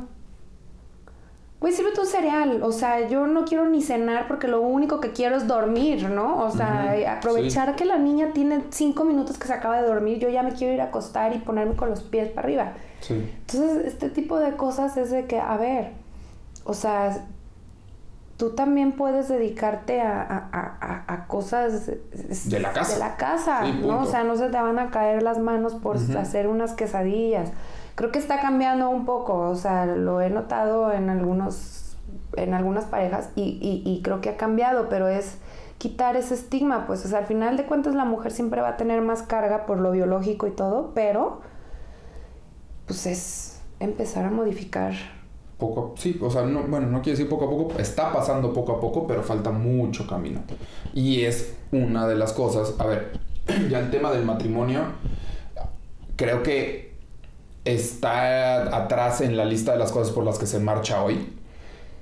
Güey, 1.63 1.71
sírvete 1.73 2.01
un 2.01 2.07
cereal. 2.07 2.61
O 2.61 2.73
sea, 2.73 3.07
yo 3.07 3.25
no 3.25 3.45
quiero 3.45 3.65
ni 3.69 3.81
cenar 3.81 4.27
porque 4.27 4.49
lo 4.49 4.59
único 4.59 4.99
que 4.99 5.13
quiero 5.13 5.37
es 5.37 5.47
dormir, 5.47 6.09
¿no? 6.09 6.43
O 6.43 6.51
sea, 6.51 6.93
aprovechar 7.17 7.77
que 7.77 7.85
la 7.85 7.97
niña 7.97 8.31
tiene 8.33 8.63
cinco 8.69 9.05
minutos 9.05 9.37
que 9.37 9.47
se 9.47 9.53
acaba 9.53 9.81
de 9.81 9.87
dormir, 9.87 10.19
yo 10.19 10.27
ya 10.27 10.43
me 10.43 10.51
quiero 10.51 10.73
ir 10.73 10.81
a 10.81 10.85
acostar 10.85 11.33
y 11.33 11.39
ponerme 11.39 11.75
con 11.77 11.89
los 11.89 12.03
pies 12.03 12.27
para 12.27 12.47
arriba. 12.47 12.73
Sí. 12.99 13.13
Entonces, 13.13 13.85
este 13.85 14.09
tipo 14.09 14.39
de 14.39 14.57
cosas 14.57 14.97
es 14.97 15.09
de 15.09 15.25
que, 15.25 15.39
a 15.39 15.55
ver, 15.55 15.91
o 16.65 16.73
sea, 16.73 17.17
tú 18.35 18.49
también 18.55 18.91
puedes 18.91 19.29
dedicarte 19.29 20.01
a, 20.01 20.21
a- 20.51 21.05
a- 21.07 21.27
cosas 21.27 21.87
De 21.87 22.59
la 22.59 22.73
casa. 22.73 22.93
De 22.95 22.99
la 22.99 23.15
casa, 23.15 23.61
Sí, 23.63 23.79
¿no? 23.85 24.01
O 24.01 24.05
sea, 24.05 24.25
no 24.25 24.35
se 24.35 24.49
te 24.49 24.57
van 24.61 24.79
a 24.79 24.89
caer 24.91 25.23
las 25.23 25.39
manos 25.39 25.75
por 25.75 25.95
hacer 25.95 26.47
unas 26.49 26.73
quesadillas. 26.73 27.51
Creo 27.95 28.11
que 28.11 28.19
está 28.19 28.39
cambiando 28.41 28.89
un 28.89 29.05
poco, 29.05 29.49
o 29.49 29.55
sea, 29.55 29.85
lo 29.85 30.19
he 30.21 30.29
notado 30.29 30.91
en 30.91 31.09
algunos, 31.09 31.95
en 32.35 32.53
algunas 32.53 32.85
parejas 32.85 33.29
y, 33.35 33.59
y- 33.61 33.83
y 33.89 34.01
creo 34.01 34.19
que 34.21 34.29
ha 34.29 34.37
cambiado, 34.37 34.89
pero 34.89 35.07
es 35.07 35.37
quitar 35.77 36.15
ese 36.15 36.33
estigma, 36.33 36.87
pues, 36.87 37.05
o 37.05 37.07
sea, 37.09 37.19
al 37.19 37.25
final 37.25 37.57
de 37.57 37.65
cuentas 37.65 37.93
la 37.93 38.05
mujer 38.05 38.31
siempre 38.31 38.61
va 38.61 38.69
a 38.69 38.77
tener 38.77 39.01
más 39.01 39.21
carga 39.21 39.65
por 39.65 39.79
lo 39.79 39.91
biológico 39.91 40.47
y 40.47 40.51
todo, 40.51 40.91
pero 40.95 41.41
pues 42.87 43.05
es 43.05 43.61
empezar 43.79 44.25
a 44.25 44.31
modificar. 44.31 44.93
Poco 45.57 45.93
sí, 45.97 46.17
o 46.21 46.29
sea, 46.29 46.43
no, 46.43 46.63
bueno, 46.63 46.87
no 46.87 47.01
quiero 47.01 47.17
decir 47.17 47.29
poco 47.29 47.45
a 47.45 47.49
poco, 47.49 47.79
está 47.79 48.11
pasando 48.11 48.53
poco 48.53 48.73
a 48.73 48.79
poco, 48.79 49.05
pero 49.07 49.23
falta 49.23 49.51
mucho 49.51 50.07
camino. 50.07 50.41
Y 50.93 51.21
es 51.21 51.55
una 51.71 52.07
de 52.07 52.15
las 52.15 52.33
cosas, 52.33 52.75
a 52.79 52.85
ver, 52.85 53.19
ya 53.69 53.79
el 53.79 53.91
tema 53.91 54.11
del 54.11 54.25
matrimonio, 54.25 54.81
creo 56.15 56.43
que 56.43 56.92
está 57.65 58.75
atrás 58.75 59.21
en 59.21 59.37
la 59.37 59.45
lista 59.45 59.71
de 59.73 59.79
las 59.79 59.91
cosas 59.91 60.13
por 60.13 60.23
las 60.25 60.37
que 60.39 60.45
se 60.47 60.59
marcha 60.59 61.01
hoy, 61.03 61.33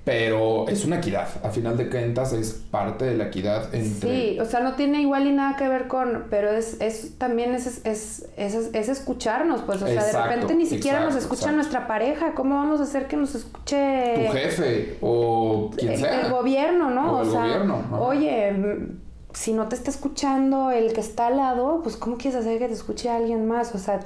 pero 0.03 0.67
es 0.67 0.83
una 0.83 0.97
equidad, 0.97 1.27
a 1.43 1.49
final 1.51 1.77
de 1.77 1.87
cuentas 1.87 2.33
es 2.33 2.53
parte 2.71 3.05
de 3.05 3.15
la 3.17 3.25
equidad 3.27 3.73
entre... 3.75 4.09
Sí, 4.09 4.39
o 4.39 4.45
sea, 4.45 4.61
no 4.61 4.73
tiene 4.73 4.99
igual 5.01 5.27
y 5.27 5.31
nada 5.31 5.55
que 5.57 5.67
ver 5.67 5.87
con, 5.87 6.25
pero 6.31 6.49
es, 6.51 6.81
es 6.81 7.19
también 7.19 7.53
es, 7.53 7.67
es, 7.67 7.81
es, 7.85 8.55
es- 8.55 8.69
es 8.73 8.89
escucharnos, 8.89 9.61
pues, 9.61 9.79
o 9.83 9.85
sea, 9.85 9.93
Exacto, 9.93 10.17
de 10.17 10.33
repente 10.33 10.55
ni 10.55 10.65
siquiera 10.65 11.01
nos 11.01 11.13
escucha 11.15 11.41
exacto. 11.41 11.55
nuestra 11.57 11.87
pareja, 11.87 12.33
¿cómo 12.33 12.55
vamos 12.55 12.79
a 12.79 12.83
hacer 12.83 13.07
que 13.07 13.15
nos 13.15 13.35
escuche 13.35 14.25
Tu 14.25 14.31
jefe 14.33 14.97
o 15.01 15.69
quien 15.77 15.91
el, 15.91 15.99
sea. 15.99 16.21
el 16.21 16.31
gobierno, 16.31 16.89
¿no? 16.89 17.17
O 17.19 17.21
el 17.21 17.29
sea, 17.29 17.41
gobierno, 17.41 17.83
oye, 17.99 18.51
mm, 18.53 18.99
si 19.33 19.53
no 19.53 19.67
te 19.67 19.75
está 19.75 19.91
escuchando 19.91 20.71
el 20.71 20.93
que 20.93 21.01
está 21.01 21.27
al 21.27 21.37
lado, 21.37 21.81
pues 21.83 21.95
¿cómo 21.95 22.17
quieres 22.17 22.39
hacer 22.39 22.57
que 22.57 22.67
te 22.67 22.73
escuche 22.73 23.07
alguien 23.07 23.47
más? 23.47 23.75
O 23.75 23.77
sea, 23.77 23.99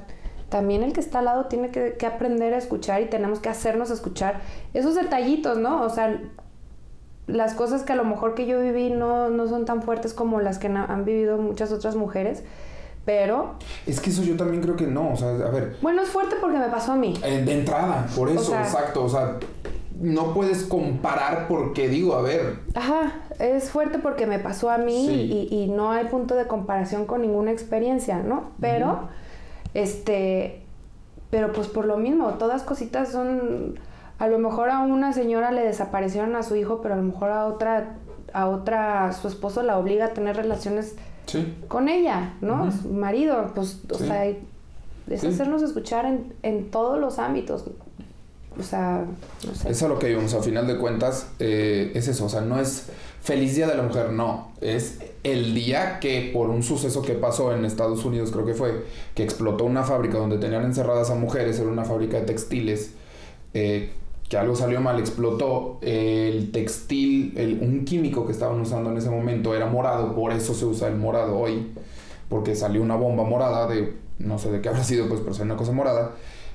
también 0.50 0.84
el 0.84 0.94
que 0.94 1.00
está 1.00 1.20
al 1.20 1.26
lado 1.26 1.46
tiene 1.46 1.70
que, 1.70 1.94
que 1.98 2.06
aprender 2.06 2.54
a 2.54 2.58
escuchar 2.58 3.02
y 3.02 3.06
tenemos 3.06 3.40
que 3.40 3.50
hacernos 3.50 3.90
escuchar 3.92 4.42
esos 4.74 4.96
detallitos, 4.96 5.58
¿no? 5.58 5.82
O 5.84 5.90
sea, 5.90 6.20
las 7.28 7.54
cosas 7.56 7.84
que 7.84 7.94
a 7.94 7.96
lo 7.96 8.04
mejor 8.04 8.36
que 8.36 8.46
yo 8.46 8.60
viví 8.62 8.90
no, 8.92 9.30
no 9.30 9.48
son 9.48 9.66
tan 9.66 9.82
fuertes 9.82 10.14
como 10.14 10.42
las 10.42 10.60
que 10.60 10.68
han 10.68 11.06
vivido 11.06 11.38
muchas 11.38 11.72
otras 11.72 11.96
mujeres, 11.96 12.44
pero 13.04 13.56
Es 13.88 14.00
que 14.00 14.10
eso 14.12 14.24
yo 14.24 14.36
también 14.38 14.62
creo 14.62 14.76
que 14.76 14.88
no, 14.88 15.12
o 15.14 15.16
sea, 15.16 15.30
a 15.30 15.50
ver, 15.50 15.76
bueno, 15.82 16.02
es 16.04 16.10
fuerte 16.10 16.36
porque 16.40 16.58
me 16.58 16.68
pasó 16.70 16.92
a 16.94 16.96
mí. 16.96 17.14
Eh, 17.24 17.44
De 17.44 17.60
entrada, 17.60 18.06
por 18.16 18.30
eso, 18.30 18.44
sea- 18.52 18.62
exacto. 18.64 19.04
O 19.04 19.10
sea, 19.10 19.38
no 20.00 20.34
puedes 20.34 20.64
comparar 20.66 21.48
porque 21.48 21.88
digo, 21.88 22.16
a 22.16 22.22
ver, 22.22 22.60
Ajá, 22.74 23.14
es 23.40 23.70
fuerte 23.70 23.98
porque 24.00 24.26
me 24.28 24.40
pasó 24.40 24.70
a 24.70 24.78
mí 24.78 25.06
Sí. 25.08 25.48
y, 25.52 25.64
y 25.64 25.68
no 25.68 25.92
hay 25.92 26.06
punto 26.06 26.36
de 26.36 26.46
comparación 26.48 27.06
con 27.06 27.22
ninguna 27.22 27.52
experiencia, 27.52 28.20
¿no? 28.20 28.52
Pero, 28.60 29.08
este, 29.76 30.61
pero 31.30 31.52
pues 31.53 31.68
por 31.68 31.85
lo 31.85 31.97
mismo, 31.97 32.30
todas 32.34 32.64
cositas 32.64 33.11
son, 33.11 33.77
a 34.18 34.27
lo 34.27 34.39
mejor 34.39 34.69
a 34.69 34.80
una 34.80 35.14
señora 35.14 35.52
le 35.52 35.61
desaparecieron 35.61 36.35
a 36.35 36.41
su 36.43 36.56
hijo, 36.56 36.81
pero 36.81 36.95
a 36.95 36.97
lo 36.97 37.03
mejor 37.03 37.30
a 37.30 37.45
otra, 37.45 37.97
a 38.34 38.47
otra, 38.47 39.14
su 39.14 39.27
esposo 39.27 39.61
la 39.61 39.77
obliga 39.77 40.06
a 40.06 40.14
tener 40.14 40.35
relaciones 40.35 40.95
Sí. 41.27 41.56
con 41.68 41.89
ella, 41.89 42.34
¿no? 42.41 42.72
Su 42.72 42.89
marido, 42.89 43.52
pues, 43.56 43.80
o 43.91 43.97
Sí. 43.97 44.07
sea, 44.07 44.26
es 44.26 44.38
Sí. 45.22 45.27
hacernos 45.27 45.61
escuchar 45.61 46.06
en, 46.06 46.34
en 46.43 46.69
todos 46.72 46.99
los 46.99 47.19
ámbitos. 47.19 47.65
O 48.57 48.64
sea, 48.64 49.03
no 49.45 49.53
sé. 49.56 49.69
Es 49.69 49.81
lo 49.81 49.99
que 49.99 50.11
íbamos, 50.11 50.34
a 50.34 50.41
final 50.41 50.65
de 50.68 50.77
cuentas, 50.77 51.27
eh, 51.39 51.91
es 51.95 52.07
eso, 52.07 52.26
o 52.26 52.30
sea, 52.30 52.41
no 52.41 52.60
es 52.60 52.89
feliz 53.26 53.56
día 53.56 53.65
de 53.68 53.76
la 53.76 53.81
mujer, 53.81 54.11
no, 54.11 54.52
es 54.61 54.99
el 55.23 55.56
día 55.56 55.99
que 55.99 56.30
por 56.31 56.52
un 56.52 56.61
suceso 56.61 57.02
que 57.02 57.14
pasó 57.14 57.56
en 57.56 57.65
Estados 57.65 58.06
Unidos, 58.06 58.30
creo 58.30 58.45
que 58.45 58.53
fue, 58.53 58.85
que 59.15 59.23
explotó 59.23 59.65
una 59.65 59.84
fábrica 59.84 60.19
donde 60.19 60.38
tenían 60.38 60.64
encerradas 60.64 61.10
a 61.10 61.15
mujeres, 61.15 61.60
era 61.60 61.68
una 61.68 61.85
fábrica 61.85 62.19
de 62.19 62.26
textiles, 62.27 62.91
eh, 63.56 63.93
que 64.30 64.38
algo 64.38 64.56
salió 64.56 64.80
mal, 64.80 64.99
explotó, 64.99 65.80
el 65.81 66.52
textil, 66.52 67.57
un 67.61 67.84
químico 67.84 68.27
que 68.27 68.31
estaban 68.31 68.61
usando 68.61 68.91
en 68.91 68.97
ese 68.97 69.10
momento 69.10 69.56
era 69.56 69.65
morado, 69.65 70.14
por 70.14 70.31
eso 70.31 70.53
se 70.53 70.65
usa 70.65 70.88
el 70.88 70.95
morado 70.95 71.35
hoy, 71.35 71.72
porque 72.30 72.53
salió 72.53 72.84
una 72.84 72.95
bomba 72.95 73.23
morada 73.23 73.68
de, 73.68 73.95
no 74.19 74.38
sé 74.38 74.52
de 74.52 74.61
qué 74.61 74.69
habrá 74.69 74.84
sido, 74.84 75.10
pues, 75.10 75.22
pero 75.22 75.34
salió 75.34 75.52
una 75.52 75.57
cosa 75.57 75.72
morada, 75.72 76.11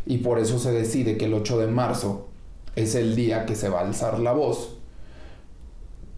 y 0.07 0.19
por 0.19 0.39
eso 0.39 0.61
se 0.61 0.71
decide 0.71 1.17
que 1.17 1.25
el 1.25 1.35
8 1.35 1.59
de 1.59 1.67
marzo 1.67 2.29
es 2.77 2.95
el 2.95 3.17
día 3.17 3.45
que 3.45 3.57
se 3.57 3.69
va 3.69 3.81
a 3.81 3.87
alzar 3.87 4.21
la 4.21 4.31
voz. 4.31 4.77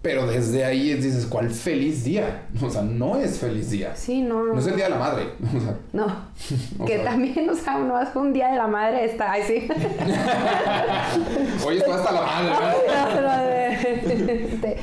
Pero 0.02 0.26
desde 0.26 0.64
ahí 0.64 0.94
dices, 0.94 1.26
¿cuál 1.26 1.48
feliz 1.48 2.02
día? 2.02 2.48
O 2.60 2.68
sea, 2.68 2.82
no 2.82 3.16
es 3.16 3.38
feliz 3.38 3.70
día. 3.70 3.94
Sí, 3.94 4.20
no, 4.20 4.42
no. 4.44 4.54
No 4.54 4.58
es 4.60 4.66
el 4.66 4.74
día 4.74 4.86
de 4.86 4.90
la 4.90 4.98
madre. 4.98 5.26
O 5.56 5.60
sea, 5.60 5.76
No. 5.92 6.06
o 6.80 6.84
que 6.84 6.96
sea, 6.96 7.04
también, 7.04 7.48
o 7.48 7.54
sea, 7.54 7.78
no 7.78 8.00
es 8.00 8.08
un 8.16 8.32
día 8.32 8.48
de 8.48 8.56
la 8.56 8.66
madre, 8.66 9.04
está, 9.04 9.30
ay, 9.30 9.42
sí. 9.46 9.68
Oye, 11.66 11.78
esto 11.78 11.92
hasta 11.94 12.12
la 12.12 12.20
madre, 12.22 12.50
¿verdad? 13.14 13.72
este, 13.72 14.76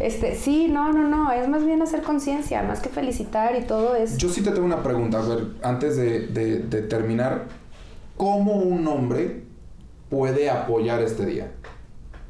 este, 0.00 0.34
sí, 0.34 0.66
no, 0.68 0.92
no, 0.92 1.06
no, 1.08 1.30
es 1.30 1.48
más 1.48 1.64
bien 1.64 1.80
hacer 1.82 2.02
conciencia, 2.02 2.62
más 2.62 2.80
que 2.80 2.88
felicitar 2.88 3.54
y 3.56 3.62
todo 3.62 3.94
es... 3.94 4.16
Yo 4.18 4.28
sí 4.28 4.42
te 4.42 4.50
tengo 4.50 4.66
una 4.66 4.82
pregunta, 4.82 5.20
a 5.20 5.22
ver, 5.22 5.46
antes 5.62 5.96
de, 5.96 6.26
de- 6.26 6.58
de 6.58 6.82
terminar, 6.82 7.44
¿cómo 8.16 8.54
un 8.54 8.86
hombre 8.88 9.44
puede 10.10 10.50
apoyar 10.50 11.00
este 11.02 11.26
día? 11.26 11.52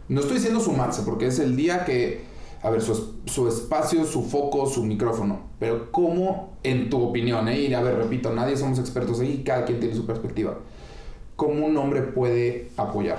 No 0.09 0.21
estoy 0.21 0.37
diciendo 0.37 0.61
sumarse, 0.61 1.03
porque 1.03 1.27
es 1.29 1.39
el 1.39 1.57
día 1.57 1.87
que, 1.87 2.25
a 2.65 2.71
ver, 2.71 2.81
su, 2.83 3.15
su 3.27 3.47
espacio, 3.47 4.05
su 4.05 4.23
foco, 4.23 4.67
su 4.67 4.83
micrófono, 4.83 5.39
pero 5.61 5.93
¿cómo, 5.93 6.55
en 6.65 6.91
tu 6.91 7.01
opinión, 7.03 7.47
eh? 7.49 7.61
y 7.61 7.75
a 7.75 7.83
ver, 7.83 7.97
repito, 7.97 8.33
nadie 8.33 8.57
somos 8.57 8.79
expertos 8.79 9.21
ahí, 9.21 9.45
cada 9.45 9.65
quien 9.67 9.79
tiene 9.79 9.95
su 9.95 10.07
perspectiva, 10.07 10.57
¿cómo 11.37 11.67
un 11.67 11.77
hombre 11.77 12.03
puede 12.03 12.71
apoyar? 12.77 13.19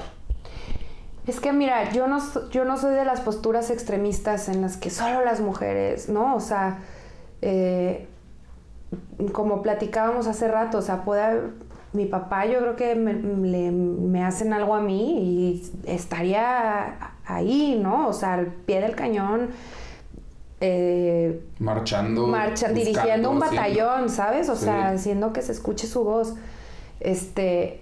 Es 1.27 1.39
que 1.39 1.53
mira, 1.53 1.91
yo 1.91 2.07
no, 2.07 2.19
yo 2.51 2.65
no 2.65 2.77
soy 2.77 2.93
de 2.95 3.05
las 3.05 3.21
posturas 3.21 3.69
extremistas 3.71 4.49
en 4.49 4.61
las 4.61 4.77
que 4.77 4.89
solo 4.89 5.23
las 5.23 5.41
mujeres, 5.41 6.09
¿no? 6.09 6.35
O 6.35 6.39
sea, 6.39 6.79
eh, 7.41 8.07
como 9.31 9.61
platicábamos 9.61 10.27
hace 10.27 10.47
rato, 10.47 10.79
o 10.79 10.81
sea, 10.81 11.03
puede 11.05 11.41
mi 11.93 12.05
papá 12.05 12.45
yo 12.45 12.59
creo 12.59 12.75
que 12.75 12.93
le- 12.95 13.71
me 13.71 14.23
hacen 14.23 14.51
algo 14.53 14.75
a 14.75 14.81
mí 14.81 15.17
y 15.21 15.71
estaría 15.85 17.14
ahí, 17.25 17.79
¿no? 17.81 18.07
O 18.07 18.13
sea, 18.13 18.33
al 18.35 18.47
pie 18.47 18.81
del 18.81 18.95
cañón, 18.95 19.49
eh, 20.61 21.41
Marchando. 21.59 22.27
marcha, 22.27 22.67
buscando, 22.69 22.79
dirigiendo 22.79 23.31
un 23.31 23.39
batallón, 23.39 24.09
¿sabes? 24.09 24.49
O 24.49 24.55
Sí. 24.55 24.65
sea, 24.65 24.89
haciendo 24.89 25.33
que 25.33 25.41
se 25.41 25.51
escuche 25.51 25.87
su 25.87 26.03
voz. 26.03 26.33
Este, 26.99 27.81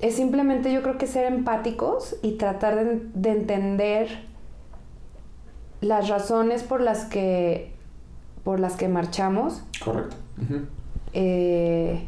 es 0.00 0.16
simplemente 0.16 0.72
yo 0.72 0.82
creo 0.82 0.98
que 0.98 1.06
ser 1.06 1.24
empáticos 1.32 2.16
y 2.22 2.32
tratar 2.32 2.74
de, 2.76 3.00
de 3.14 3.30
entender 3.30 4.24
las 5.80 6.08
razones 6.08 6.62
por 6.62 6.80
las 6.80 7.04
que 7.04 7.72
por 8.44 8.60
las 8.60 8.76
que 8.76 8.86
marchamos. 8.88 9.62
Correcto. 9.84 10.16
Eh, 11.12 12.06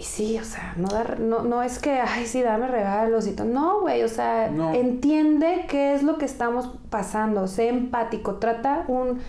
y 0.00 0.02
sí, 0.04 0.38
o 0.38 0.44
sea, 0.44 0.72
no, 0.78 0.88
dar, 0.88 1.20
no, 1.20 1.42
no 1.42 1.62
es 1.62 1.78
que, 1.78 1.90
ay, 2.00 2.24
sí, 2.24 2.40
dame 2.42 2.66
regalos 2.68 3.26
y 3.26 3.32
todo. 3.32 3.46
No, 3.46 3.80
güey, 3.82 4.02
o 4.02 4.08
sea, 4.08 4.48
No. 4.50 4.72
entiende 4.72 5.66
qué 5.68 5.94
es 5.94 6.02
lo 6.02 6.16
que 6.16 6.24
estamos 6.24 6.70
pasando. 6.88 7.46
Sé 7.46 7.68
empático. 7.68 8.36
Trata 8.36 8.84
un. 8.88 9.20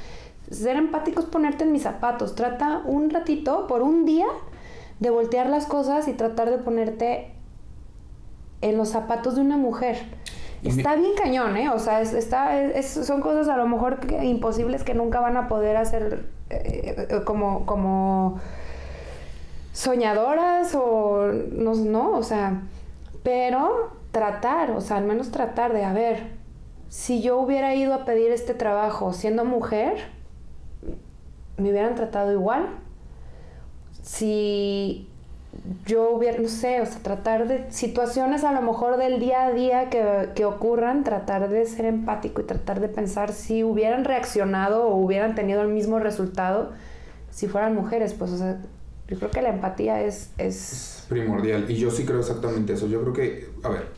Ser 0.50 0.78
empático 0.78 1.20
es 1.20 1.26
ponerte 1.26 1.66
en 1.66 1.74
mis 1.74 1.84
zapatos. 1.84 2.36
Trata 2.36 2.82
un 2.86 3.10
ratito, 3.10 3.68
por 3.68 3.82
un 3.82 4.06
día, 4.06 4.28
de 5.02 5.10
voltear 5.10 5.50
las 5.50 5.66
cosas 5.66 6.08
y 6.08 6.14
tratar 6.14 6.50
de 6.50 6.58
ponerte 6.58 7.34
en 8.62 8.78
los 8.78 8.90
zapatos 8.90 9.36
de 9.36 9.42
una 9.42 9.58
mujer. 9.58 9.98
Y 10.64 10.70
Está 10.70 10.96
bien 10.96 11.12
cañón, 11.22 11.58
¿eh? 11.58 11.70
O 11.70 11.80
sea, 11.80 12.02
es- 12.02 12.14
está, 12.14 12.62
es- 12.62 12.88
son 13.06 13.20
cosas 13.20 13.48
a 13.50 13.58
lo 13.58 13.68
mejor 13.68 14.00
que- 14.00 14.24
imposibles 14.24 14.84
que 14.84 14.94
nunca 14.94 15.20
van 15.20 15.36
a 15.36 15.48
poder 15.48 15.76
hacer 15.76 16.30
eh, 16.50 17.08
eh, 17.10 17.22
como, 17.26 17.66
como 17.66 18.40
soñadoras 19.74 20.76
o 20.76 21.28
no, 21.52 21.76
no, 21.76 22.18
o 22.18 22.24
sea, 22.24 22.64
pero 23.24 23.92
tratar, 24.12 24.72
o 24.72 24.82
sea, 24.82 24.98
al 24.98 25.06
menos 25.06 25.32
tratar 25.32 25.74
de, 25.74 25.84
a 25.84 25.94
ver, 25.94 26.42
si 26.90 27.22
yo 27.22 27.40
hubiera 27.40 27.74
ido 27.74 27.94
a 27.94 28.06
pedir 28.06 28.32
este 28.32 28.54
trabajo 28.54 29.14
siendo 29.14 29.46
mujer, 29.46 30.10
me 31.58 31.72
hubieran 31.72 31.96
tratado 31.96 32.34
igual. 32.34 32.68
Si 34.02 35.08
yo 35.86 36.12
hubiera, 36.12 36.40
no 36.40 36.50
sé, 36.50 36.82
o 36.82 36.86
sea, 36.86 37.02
tratar 37.02 37.48
de 37.48 37.72
situaciones 37.72 38.44
a 38.44 38.52
lo 38.52 38.62
mejor 38.62 38.98
del 38.98 39.20
día 39.20 39.46
a 39.46 39.52
día 39.52 39.90
que, 39.90 40.30
que 40.36 40.44
ocurran, 40.44 41.04
tratar 41.04 41.50
de 41.50 41.66
ser 41.66 41.86
empático 41.86 42.42
y 42.42 42.46
tratar 42.46 42.80
de 42.80 42.90
pensar 42.90 43.32
si 43.32 43.64
hubieran 43.64 44.04
reaccionado 44.04 44.88
o 44.88 44.96
hubieran 44.96 45.36
tenido 45.36 45.62
el 45.62 45.70
mismo 45.70 46.00
resultado 46.00 46.72
si 47.30 47.48
fueran 47.48 47.74
mujeres, 47.74 48.14
pues, 48.14 48.32
o 48.32 48.38
sea, 48.38 48.58
yo 49.12 49.18
creo 49.18 49.30
que 49.30 49.42
la 49.42 49.50
empatía 49.50 50.02
es, 50.02 50.32
es 50.38 51.06
primordial. 51.10 51.70
Y 51.70 51.76
yo 51.76 51.92
sí 51.92 52.06
creo 52.06 52.20
exactamente 52.20 52.72
eso. 52.72 52.88
Yo 52.88 53.02
creo 53.02 53.12
que, 53.14 53.50
a 53.62 53.68
ver, 53.68 53.90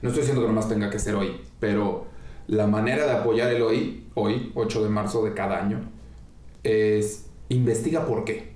no 0.00 0.10
estoy 0.10 0.20
diciendo 0.20 0.42
que 0.42 0.46
nomás 0.46 0.68
tenga 0.68 0.90
que 0.90 1.00
ser 1.00 1.16
hoy, 1.16 1.40
pero 1.58 2.06
la 2.46 2.68
manera 2.68 3.04
de 3.04 3.10
apoyar 3.14 3.52
el 3.52 3.62
hoy, 3.62 4.06
hoy, 4.14 4.52
8 4.54 4.84
de 4.84 4.88
marzo 4.90 5.24
de 5.24 5.34
cada 5.34 5.60
año, 5.60 5.90
es 6.62 7.26
investiga 7.48 8.06
por 8.06 8.24
qué. 8.24 8.52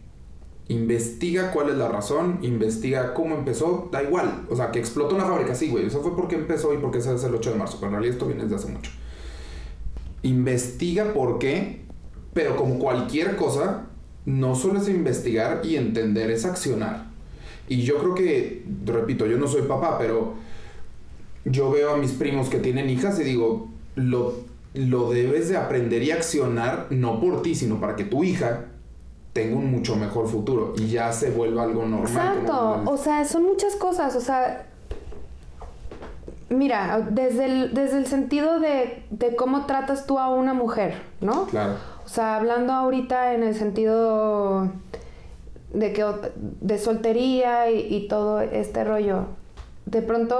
Investiga 0.68 1.50
cuál 1.50 1.70
es 1.70 1.74
la 1.74 1.88
razón, 1.88 2.38
investiga 2.42 3.12
cómo 3.12 3.34
empezó, 3.34 3.88
da 3.90 4.04
igual. 4.04 4.46
O 4.50 4.54
sea, 4.54 4.70
que 4.70 4.78
explotó 4.78 5.16
una 5.16 5.24
fábrica, 5.24 5.56
sí, 5.56 5.68
güey. 5.68 5.86
Eso 5.86 6.00
fue 6.00 6.14
porque 6.14 6.36
empezó 6.36 6.72
y 6.72 6.76
porque 6.76 6.98
ese 6.98 7.12
es 7.12 7.24
el 7.24 7.34
8 7.34 7.54
de 7.54 7.58
marzo. 7.58 7.78
Pero 7.80 7.88
en 7.88 7.94
realidad 7.94 8.14
esto 8.14 8.26
viene 8.26 8.44
desde 8.44 8.54
hace 8.54 8.68
mucho. 8.68 8.92
Investiga 10.22 11.12
por 11.12 11.40
qué, 11.40 11.82
pero 12.34 12.54
como 12.54 12.78
cualquier 12.78 13.34
cosa, 13.34 13.88
no 14.26 14.54
solo 14.54 14.80
es 14.80 14.88
investigar 14.88 15.60
y 15.64 15.76
entender, 15.76 16.30
es 16.30 16.44
accionar. 16.44 17.06
Y 17.68 17.82
yo 17.82 17.98
creo 17.98 18.14
que, 18.14 18.64
repito, 18.84 19.26
yo 19.26 19.38
no 19.38 19.46
soy 19.46 19.62
papá, 19.62 19.98
pero 19.98 20.34
yo 21.44 21.70
veo 21.70 21.94
a 21.94 21.96
mis 21.96 22.12
primos 22.12 22.48
que 22.48 22.58
tienen 22.58 22.90
hijas 22.90 23.18
y 23.20 23.24
digo, 23.24 23.68
lo, 23.94 24.34
lo 24.74 25.10
debes 25.10 25.48
de 25.48 25.56
aprender 25.56 26.02
y 26.02 26.10
accionar 26.10 26.86
no 26.90 27.20
por 27.20 27.42
ti, 27.42 27.54
sino 27.54 27.80
para 27.80 27.96
que 27.96 28.04
tu 28.04 28.24
hija 28.24 28.66
tenga 29.32 29.56
un 29.56 29.70
mucho 29.70 29.96
mejor 29.96 30.28
futuro 30.28 30.74
y 30.76 30.88
ya 30.88 31.12
se 31.12 31.30
vuelva 31.30 31.62
algo 31.62 31.86
normal. 31.86 32.08
Exacto, 32.10 32.82
o 32.84 32.96
sea, 32.96 33.24
son 33.24 33.44
muchas 33.44 33.74
cosas, 33.76 34.14
o 34.14 34.20
sea, 34.20 34.66
mira, 36.50 37.06
desde 37.10 37.46
el, 37.46 37.74
desde 37.74 37.98
el 37.98 38.06
sentido 38.06 38.60
de, 38.60 39.04
de 39.10 39.34
cómo 39.34 39.66
tratas 39.66 40.06
tú 40.06 40.18
a 40.18 40.28
una 40.28 40.52
mujer, 40.54 41.00
¿no? 41.20 41.46
Claro. 41.46 41.74
O 42.12 42.14
sea, 42.14 42.36
hablando 42.36 42.74
ahorita 42.74 43.32
en 43.32 43.42
el 43.42 43.54
sentido 43.54 44.70
de 45.72 45.94
que 45.94 46.04
de 46.60 46.76
soltería 46.76 47.70
y, 47.70 47.86
y 47.94 48.06
todo 48.06 48.42
este 48.42 48.84
rollo, 48.84 49.28
de 49.86 50.02
pronto 50.02 50.36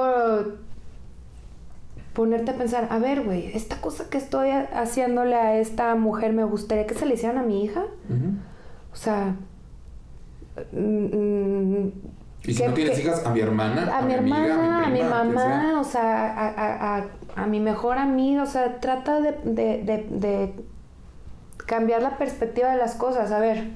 ponerte 2.13 2.51
a 2.51 2.57
pensar, 2.59 2.89
a 2.91 2.99
ver, 2.99 3.23
güey, 3.23 3.57
esta 3.57 3.81
cosa 3.81 4.11
que 4.11 4.19
estoy 4.19 4.51
ha- 4.51 4.69
haciéndole 4.75 5.35
a 5.35 5.57
esta 5.61 5.95
mujer 5.95 6.35
me 6.35 6.45
gustaría 6.45 6.87
que 6.87 6.93
se 6.93 7.07
le 7.07 7.15
hicieran 7.15 7.39
a 7.39 7.43
mi 7.43 7.65
hija. 7.65 7.85
O 8.93 8.97
sea, 8.97 9.35
mm, 10.73 11.87
Y 12.45 12.53
si 12.53 12.61
¿Qué- 12.61 12.69
no 12.69 12.75
tienes 12.75 12.99
hijas, 12.99 13.25
a 13.25 13.31
mi 13.31 13.41
hermana, 13.41 13.97
a 13.99 14.03
mi 14.03 14.13
amiga, 14.13 14.45
hermana, 14.47 14.85
a 14.85 14.91
mi 14.91 14.99
prima, 14.99 15.25
mamá, 15.25 15.81
o 15.81 15.85
sea, 15.85 16.27
a, 16.35 16.49
a- 16.49 16.99
a- 16.99 17.07
a 17.37 17.47
mi 17.47 17.61
mejor 17.61 17.97
amiga, 17.97 18.43
o 18.43 18.47
sea, 18.47 18.79
trata 18.79 19.23
de, 19.23 19.33
de- 19.45 19.83
de- 19.85 20.07
de 20.11 20.55
cambiar 21.67 22.03
la 22.03 22.19
perspectiva 22.19 22.71
de 22.71 22.77
las 22.77 22.95
cosas. 22.95 23.33
A 23.33 23.39
ver, 23.39 23.71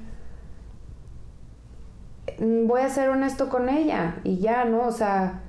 voy 2.39 2.81
a 2.81 2.89
ser 2.89 3.09
honesto 3.09 3.49
con 3.49 3.69
ella 3.69 4.17
y 4.25 4.39
ya, 4.39 4.65
¿no? 4.65 4.87
O 4.87 4.93
sea, 4.93 5.43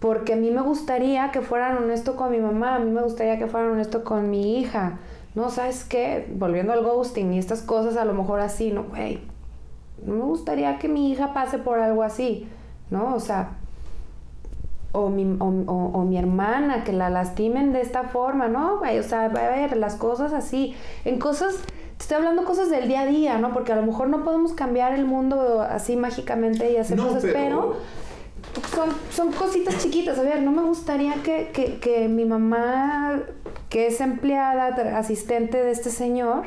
porque 0.00 0.34
a 0.34 0.36
mí 0.36 0.50
me 0.50 0.60
gustaría 0.60 1.30
que 1.30 1.40
fueran 1.40 1.78
honestos 1.78 2.14
con 2.14 2.30
mi 2.30 2.38
mamá, 2.38 2.76
a 2.76 2.78
mí 2.78 2.90
me 2.90 3.02
gustaría 3.02 3.38
que 3.38 3.46
fueran 3.46 3.70
honestos 3.70 4.02
con 4.02 4.30
mi 4.30 4.58
hija. 4.58 4.98
No, 5.34 5.50
¿sabes 5.50 5.84
qué? 5.84 6.30
Volviendo 6.34 6.72
al 6.72 6.84
ghosting 6.84 7.32
y 7.32 7.38
estas 7.38 7.62
cosas, 7.62 7.96
a 7.96 8.04
lo 8.04 8.14
mejor 8.14 8.40
así, 8.40 8.70
no, 8.70 8.84
güey. 8.84 9.20
No 10.04 10.14
me 10.14 10.24
gustaría 10.24 10.78
que 10.78 10.88
mi 10.88 11.10
hija 11.10 11.32
pase 11.32 11.58
por 11.58 11.78
algo 11.80 12.02
así, 12.02 12.48
¿no? 12.90 13.14
O 13.14 13.20
sea, 13.20 13.56
o 14.94 15.10
mi, 15.10 15.24
o, 15.40 15.44
o- 15.44 15.90
o 15.92 16.04
mi 16.04 16.16
hermana, 16.16 16.84
que 16.84 16.92
la 16.92 17.10
lastimen 17.10 17.72
de 17.72 17.80
esta 17.82 18.04
forma, 18.04 18.48
¿no? 18.48 18.80
O 18.80 19.02
sea, 19.02 19.24
a 19.26 19.28
ver, 19.28 19.76
las 19.76 19.96
cosas 19.96 20.32
así. 20.32 20.74
En 21.04 21.18
cosas, 21.18 21.56
te 21.98 22.02
estoy 22.02 22.16
hablando 22.18 22.44
cosas 22.44 22.70
del 22.70 22.88
día 22.88 23.00
a 23.02 23.06
día, 23.06 23.38
¿no? 23.38 23.52
Porque 23.52 23.72
a 23.72 23.76
lo 23.76 23.82
mejor 23.82 24.08
no 24.08 24.24
podemos 24.24 24.52
cambiar 24.52 24.94
el 24.94 25.04
mundo 25.04 25.60
así 25.60 25.96
mágicamente 25.96 26.72
y 26.72 26.76
hacer 26.76 26.96
No, 26.96 27.08
cosas, 27.08 27.22
pero- 27.24 27.34
pero 27.34 27.76
son, 28.74 28.90
son 29.10 29.32
cositas 29.32 29.78
chiquitas. 29.78 30.18
A 30.18 30.22
ver, 30.22 30.42
no 30.42 30.52
me 30.52 30.62
gustaría 30.62 31.14
que, 31.24 31.50
que, 31.52 31.78
que 31.80 32.08
mi 32.08 32.24
mamá, 32.24 33.20
que 33.68 33.88
es 33.88 34.00
empleada, 34.00 34.66
asistente 34.98 35.62
de 35.62 35.70
este 35.72 35.90
señor, 35.90 36.44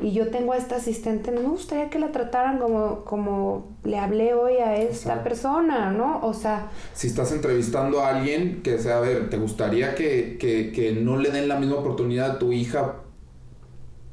y 0.00 0.12
yo 0.12 0.28
tengo 0.30 0.52
a 0.52 0.56
esta 0.56 0.76
asistente, 0.76 1.30
no 1.30 1.40
me 1.42 1.48
gustaría 1.48 1.90
que 1.90 1.98
la 1.98 2.10
trataran 2.12 2.58
como, 2.58 3.04
como 3.04 3.68
le 3.84 3.98
hablé 3.98 4.32
hoy 4.34 4.54
a 4.56 4.76
esta 4.76 4.94
Exacto. 5.12 5.24
persona, 5.24 5.90
¿no? 5.90 6.20
O 6.22 6.32
sea, 6.34 6.68
Si 6.94 7.06
estás 7.08 7.32
entrevistando 7.32 8.00
a 8.00 8.08
alguien 8.16 8.62
que 8.62 8.78
sea, 8.78 8.96
a 8.98 9.00
ver, 9.00 9.28
¿te 9.30 9.36
gustaría 9.36 9.94
que, 9.94 10.36
que, 10.40 10.72
que 10.72 10.92
no 10.92 11.16
le 11.16 11.30
den 11.30 11.48
la 11.48 11.56
misma 11.58 11.76
oportunidad 11.76 12.30
a 12.32 12.38
tu 12.38 12.52
hija 12.52 12.94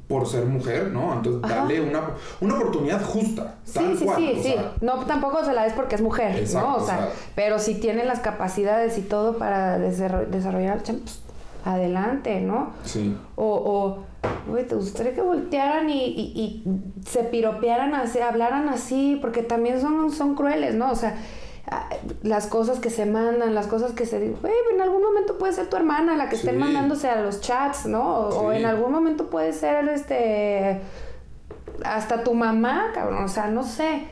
por 0.08 0.26
ser 0.26 0.46
mujer, 0.46 0.88
¿no? 0.90 1.12
Entonces, 1.12 1.42
dale 1.42 1.82
una, 1.82 2.00
una 2.40 2.54
oportunidad 2.56 3.04
justa. 3.04 3.56
Sí, 3.64 3.74
tal 3.74 3.98
sí, 3.98 4.04
cual, 4.06 4.16
sí, 4.18 4.32
sí. 4.36 4.42
sea, 4.54 4.72
no, 4.80 5.04
tampoco 5.04 5.44
se 5.44 5.52
la 5.52 5.64
des 5.64 5.74
porque 5.74 5.96
es 5.96 6.00
mujer, 6.00 6.34
Exacto, 6.36 6.66
¿no? 6.66 6.76
O 6.76 6.82
o 6.82 6.86
sea, 6.86 6.96
sea- 6.96 7.08
pero 7.34 7.58
si 7.58 7.74
tiene 7.74 8.04
las 8.06 8.20
capacidades 8.20 8.96
y 8.96 9.02
todo 9.02 9.36
para 9.36 9.78
desarro- 9.78 10.24
desarrollar 10.26 10.78
el 10.78 10.82
champ, 10.82 11.00
pues, 11.02 11.20
adelante, 11.64 12.40
¿no? 12.40 12.70
sí. 12.84 13.16
O, 13.36 13.44
o 13.46 14.08
güey, 14.48 14.66
te 14.66 14.74
gustaría 14.74 15.14
que 15.14 15.20
voltearan 15.22 15.88
y, 15.90 16.04
y- 16.04 16.32
y 16.34 16.64
se 17.06 17.22
piropearan 17.24 17.94
así, 17.94 18.18
hablaran 18.20 18.68
así, 18.68 19.18
porque 19.20 19.42
también 19.42 19.80
son, 19.80 20.10
son 20.10 20.34
crueles, 20.34 20.74
¿no? 20.74 20.90
O 20.90 20.94
sea, 20.96 21.16
ah, 21.70 21.88
las 22.22 22.46
cosas 22.46 22.80
que 22.80 22.90
se 22.90 23.06
mandan, 23.06 23.54
las 23.54 23.66
cosas 23.66 23.92
que 23.92 24.06
se 24.06 24.18
dicen, 24.18 24.38
en 24.74 24.80
algún 24.80 25.02
momento 25.02 25.38
puede 25.38 25.52
ser 25.52 25.68
tu 25.68 25.76
hermana 25.76 26.16
la 26.16 26.28
que 26.28 26.36
estén 26.36 26.54
Sí. 26.54 26.60
mandándose 26.60 27.08
a 27.08 27.20
los 27.20 27.40
chats, 27.40 27.86
¿no? 27.86 28.02
O, 28.28 28.52
en 28.52 28.64
algún 28.64 28.90
momento 28.90 29.28
puede 29.30 29.52
ser 29.52 29.88
este 29.88 30.80
hasta 31.84 32.24
tu 32.24 32.34
mamá, 32.34 32.90
cabrón, 32.94 33.22
o 33.24 33.28
sea, 33.28 33.46
no 33.48 33.62
sé. 33.62 34.04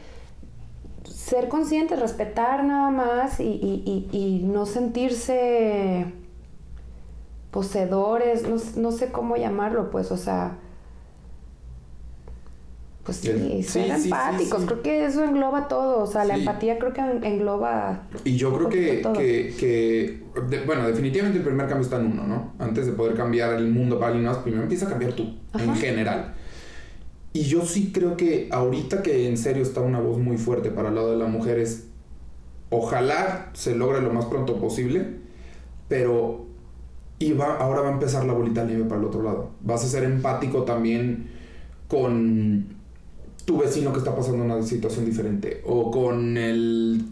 Ser 1.05 1.49
consciente, 1.49 1.97
respetar 1.97 2.63
nada 2.63 2.91
más 2.91 3.41
y, 3.41 3.45
y- 3.45 4.09
y- 4.13 4.17
y 4.17 4.45
no 4.45 4.67
sentirse 4.67 6.07
poseedores, 7.57 8.47
no, 8.47 8.57
no 8.83 8.93
sé 8.93 9.11
cómo 9.11 9.35
llamarlo, 9.39 9.91
pues, 9.91 10.13
o 10.13 10.19
sea, 10.19 10.59
pues 13.03 13.17
sí, 13.17 13.29
El- 13.31 13.65
ser 13.65 13.99
sí, 13.99 14.05
empáticos, 14.09 14.61
sí. 14.61 14.67
creo 14.67 14.83
que 14.83 15.07
eso 15.07 15.25
engloba 15.25 15.69
todo, 15.69 16.03
o 16.03 16.07
sea, 16.07 16.27
la 16.27 16.37
empatía 16.37 16.79
creo 16.79 16.93
que 16.93 17.01
en- 17.01 17.25
engloba... 17.25 18.03
Y 18.25 18.37
yo 18.37 18.55
creo 18.55 18.69
que, 18.69 19.01
que, 19.15 19.55
que 19.59 20.23
de- 20.51 20.65
bueno, 20.67 20.87
definitivamente 20.87 21.39
el 21.39 21.45
primer 21.45 21.67
cambio 21.67 21.85
está 21.85 21.97
en 21.99 22.07
uno, 22.13 22.27
¿no? 22.27 22.53
Antes 22.59 22.85
de 22.85 22.93
poder 22.93 23.15
cambiar 23.17 23.55
el 23.55 23.69
mundo 23.71 23.99
para 23.99 24.09
alguien 24.09 24.27
más, 24.27 24.37
primero 24.39 24.65
empieza 24.65 24.85
a 24.85 24.91
cambiar 24.91 25.13
tú, 25.15 25.35
en 25.59 25.75
general. 25.77 26.35
Y 27.33 27.45
yo 27.45 27.65
sí 27.65 27.91
creo 27.91 28.19
que 28.19 28.51
ahorita 28.53 29.03
que 29.03 29.29
en 29.29 29.39
serio 29.39 29.63
está 29.63 29.81
una 29.81 30.01
voz 30.01 30.19
muy 30.19 30.37
fuerte 30.37 30.71
para 30.71 30.91
el 30.91 30.95
lado 30.97 31.13
de 31.13 31.17
la 31.17 31.27
mujer 31.27 31.59
es, 31.59 31.87
ojalá 32.69 33.49
se 33.55 33.75
logre 33.77 34.03
lo 34.03 34.13
más 34.13 34.27
pronto 34.27 34.59
posible, 34.59 35.07
pero 35.89 36.46
y 37.19 37.33
va, 37.33 37.57
ahora 37.57 37.81
va 37.83 37.89
a 37.89 37.93
empezar 37.93 38.25
la 38.25 38.33
bolita 38.33 38.65
nieve 38.65 38.85
para 38.85 39.01
el 39.01 39.07
otro 39.07 39.23
lado. 39.23 39.51
Vas 39.63 39.85
a 39.85 39.89
ser 39.89 40.05
empático 40.05 40.63
también 40.65 41.31
con 41.89 42.67
tu 43.45 43.59
vecino 43.59 43.93
que 43.93 43.99
está 44.01 44.15
pasando 44.15 44.45
una 44.45 44.63
situación 44.63 45.05
diferente 45.05 45.63
o 45.65 45.91
con 45.91 46.37
el 46.37 47.05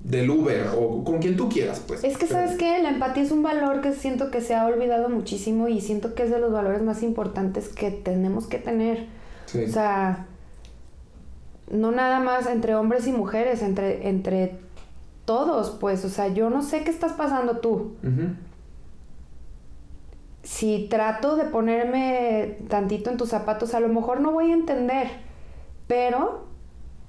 del 0.00 0.30
Uber 0.30 0.68
o 0.78 1.02
con 1.04 1.18
quien 1.18 1.36
tú 1.36 1.48
quieras, 1.48 1.82
pues. 1.86 2.04
Es 2.04 2.16
que, 2.16 2.26
Pero- 2.26 2.40
¿sabes 2.40 2.56
qué? 2.56 2.80
La 2.82 2.90
empatía 2.90 3.22
es 3.24 3.32
un 3.32 3.42
valor 3.42 3.80
que 3.80 3.92
siento 3.92 4.30
que 4.30 4.40
se 4.40 4.54
ha 4.54 4.64
olvidado 4.66 5.08
muchísimo 5.08 5.68
y 5.68 5.80
siento 5.80 6.14
que 6.14 6.22
es 6.22 6.30
de 6.30 6.38
los 6.38 6.52
valores 6.52 6.82
más 6.82 7.02
importantes 7.02 7.68
que 7.68 7.90
tenemos 7.90 8.46
que 8.46 8.58
tener. 8.58 9.06
Sí. 9.46 9.64
O 9.64 9.68
sea, 9.68 10.26
no 11.70 11.90
nada 11.90 12.20
más 12.20 12.46
entre 12.46 12.74
hombres 12.76 13.06
y 13.08 13.12
mujeres, 13.12 13.60
entre, 13.62 14.08
entre 14.08 14.56
todos, 15.24 15.70
pues. 15.80 16.04
O 16.04 16.08
sea, 16.08 16.28
yo 16.28 16.48
no 16.48 16.62
sé 16.62 16.84
qué 16.84 16.90
estás 16.90 17.12
pasando 17.12 17.58
tú. 17.58 17.92
Ujú. 18.02 18.28
Si 20.48 20.86
trato 20.88 21.36
de 21.36 21.44
ponerme 21.44 22.56
tantito 22.68 23.10
en 23.10 23.18
tus 23.18 23.28
zapatos, 23.28 23.74
a 23.74 23.80
lo 23.80 23.88
mejor 23.88 24.20
no 24.20 24.32
voy 24.32 24.50
a 24.50 24.54
entender, 24.54 25.08
pero 25.86 26.46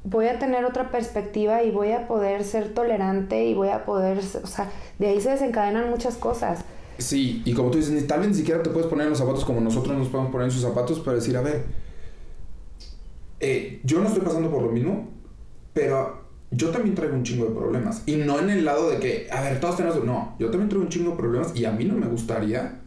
voy 0.04 0.28
a 0.28 0.38
tener 0.38 0.66
otra 0.66 0.92
perspectiva 0.92 1.64
y 1.64 1.72
voy 1.72 1.94
a 1.94 2.06
poder 2.06 2.44
ser 2.44 2.74
tolerante 2.74 3.46
y 3.46 3.54
voy 3.54 3.70
a 3.70 3.86
poder, 3.86 4.18
o 4.18 4.46
sea, 4.48 4.70
de 5.00 5.08
ahí 5.08 5.22
se 5.22 5.30
desencadenan 5.30 5.90
muchas 5.90 6.18
cosas. 6.18 6.66
Sí, 6.98 7.42
y 7.46 7.54
como 7.54 7.72
tú 7.72 7.78
dices, 7.78 8.06
tal 8.08 8.20
vez 8.20 8.28
ni 8.28 8.36
siquiera 8.36 8.62
te 8.62 8.72
puedes 8.72 8.88
poner 8.88 9.06
en 9.06 9.12
los 9.12 9.20
zapatos 9.20 9.46
como 9.46 9.62
nosotros 9.62 9.98
nos 9.98 10.10
podemos 10.10 10.34
poner 10.34 10.48
en 10.48 10.52
sus 10.52 10.62
zapatos 10.62 11.00
para 11.00 11.16
decir, 11.16 11.38
a 11.38 11.42
ver, 11.42 11.64
eh, 13.40 13.80
yo 13.86 14.02
no 14.02 14.08
estoy 14.08 14.22
pasando 14.22 14.52
por 14.52 14.64
lo 14.64 14.70
mismo, 14.70 15.08
pero 15.72 16.26
yo 16.52 16.72
también 16.72 16.94
traigo 16.94 17.16
un 17.16 17.24
chingo 17.24 17.46
de 17.46 17.56
problemas. 17.56 18.04
Y 18.06 18.18
no 18.18 18.38
en 18.38 18.50
el 18.50 18.66
lado 18.66 18.90
de 18.90 19.00
que, 19.00 19.30
a 19.32 19.42
ver, 19.42 19.62
todos 19.62 19.78
tenemos... 19.78 20.04
No, 20.04 20.36
yo 20.40 20.50
también 20.50 20.68
traigo 20.68 20.84
un 20.84 20.92
chingo 20.92 21.12
de 21.12 21.18
problemas 21.18 21.56
y 21.56 21.64
a 21.64 21.72
mí 21.72 21.86
no 21.86 21.94
me 21.94 22.08
gustaría 22.08 22.82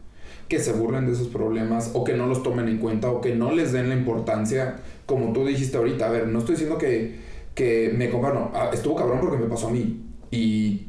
que 0.47 0.59
se 0.59 0.73
burlen 0.73 1.05
de 1.05 1.13
esos 1.13 1.27
problemas 1.27 1.91
o 1.93 2.03
que 2.03 2.13
no 2.13 2.27
los 2.27 2.43
tomen 2.43 2.67
en 2.67 2.77
cuenta 2.77 3.09
o 3.09 3.21
que 3.21 3.35
no 3.35 3.51
les 3.51 3.71
den 3.71 3.89
la 3.89 3.95
importancia, 3.95 4.77
como 5.05 5.33
tú 5.33 5.45
dijiste 5.45 5.77
ahorita. 5.77 6.07
A 6.07 6.11
ver, 6.11 6.27
no 6.27 6.39
estoy 6.39 6.55
diciendo 6.55 6.77
que, 6.77 7.15
que 7.55 7.93
me 7.95 8.09
comparo, 8.09 8.35
no, 8.35 8.51
ah, 8.53 8.69
estuvo 8.73 8.95
cabrón 8.95 9.19
porque 9.21 9.37
me 9.37 9.47
pasó 9.47 9.67
a 9.67 9.71
mí. 9.71 10.03
Y 10.31 10.87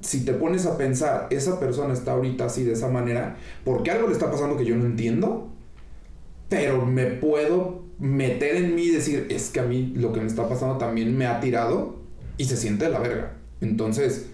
si 0.00 0.24
te 0.24 0.32
pones 0.32 0.66
a 0.66 0.76
pensar, 0.76 1.26
esa 1.30 1.58
persona 1.58 1.92
está 1.92 2.12
ahorita 2.12 2.46
así 2.46 2.64
de 2.64 2.72
esa 2.72 2.88
manera, 2.88 3.36
porque 3.64 3.90
algo 3.90 4.08
le 4.08 4.12
está 4.12 4.30
pasando 4.30 4.56
que 4.56 4.64
yo 4.64 4.76
no 4.76 4.84
entiendo, 4.84 5.48
pero 6.48 6.86
me 6.86 7.06
puedo 7.06 7.84
meter 7.98 8.56
en 8.56 8.74
mí 8.74 8.82
y 8.82 8.90
decir, 8.90 9.26
es 9.30 9.50
que 9.50 9.60
a 9.60 9.64
mí 9.64 9.92
lo 9.96 10.12
que 10.12 10.20
me 10.20 10.26
está 10.26 10.48
pasando 10.48 10.78
también 10.78 11.16
me 11.16 11.26
ha 11.26 11.40
tirado 11.40 11.96
y 12.36 12.44
se 12.44 12.56
siente 12.56 12.88
la 12.88 12.98
verga. 12.98 13.32
Entonces, 13.60 14.26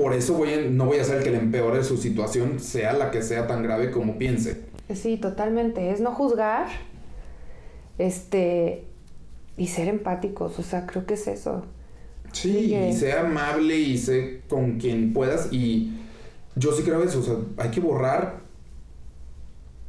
por 0.00 0.14
eso 0.14 0.34
voy 0.34 0.52
a- 0.52 0.60
no 0.70 0.86
voy 0.86 0.98
a 0.98 1.04
ser 1.04 1.18
el 1.18 1.24
que 1.24 1.30
le 1.32 1.38
empeore 1.38 1.82
su 1.82 1.96
situación, 1.96 2.60
sea 2.60 2.92
la 2.92 3.10
que 3.10 3.22
sea 3.22 3.46
tan 3.46 3.62
grave 3.62 3.90
como 3.90 4.16
piense. 4.18 4.62
Sí, 4.94 5.16
totalmente. 5.16 5.90
Es 5.90 6.00
no 6.00 6.12
juzgar, 6.12 6.68
este, 7.98 8.84
y 9.56 9.66
ser 9.66 9.88
empáticos. 9.88 10.58
O 10.58 10.62
sea, 10.62 10.86
creo 10.86 11.04
que 11.06 11.14
es 11.14 11.26
eso. 11.26 11.64
Sí, 12.32 12.68
que- 12.68 12.90
y 12.90 12.92
sea 12.92 13.22
amable 13.26 13.76
y 13.76 13.98
sé 13.98 14.42
con 14.48 14.78
quien 14.78 15.12
puedas. 15.12 15.48
Y 15.52 15.94
yo 16.54 16.72
sí 16.72 16.82
creo 16.82 17.02
eso, 17.02 17.20
o 17.20 17.22
sea, 17.22 17.34
hay 17.56 17.70
que 17.70 17.80
borrar 17.80 18.40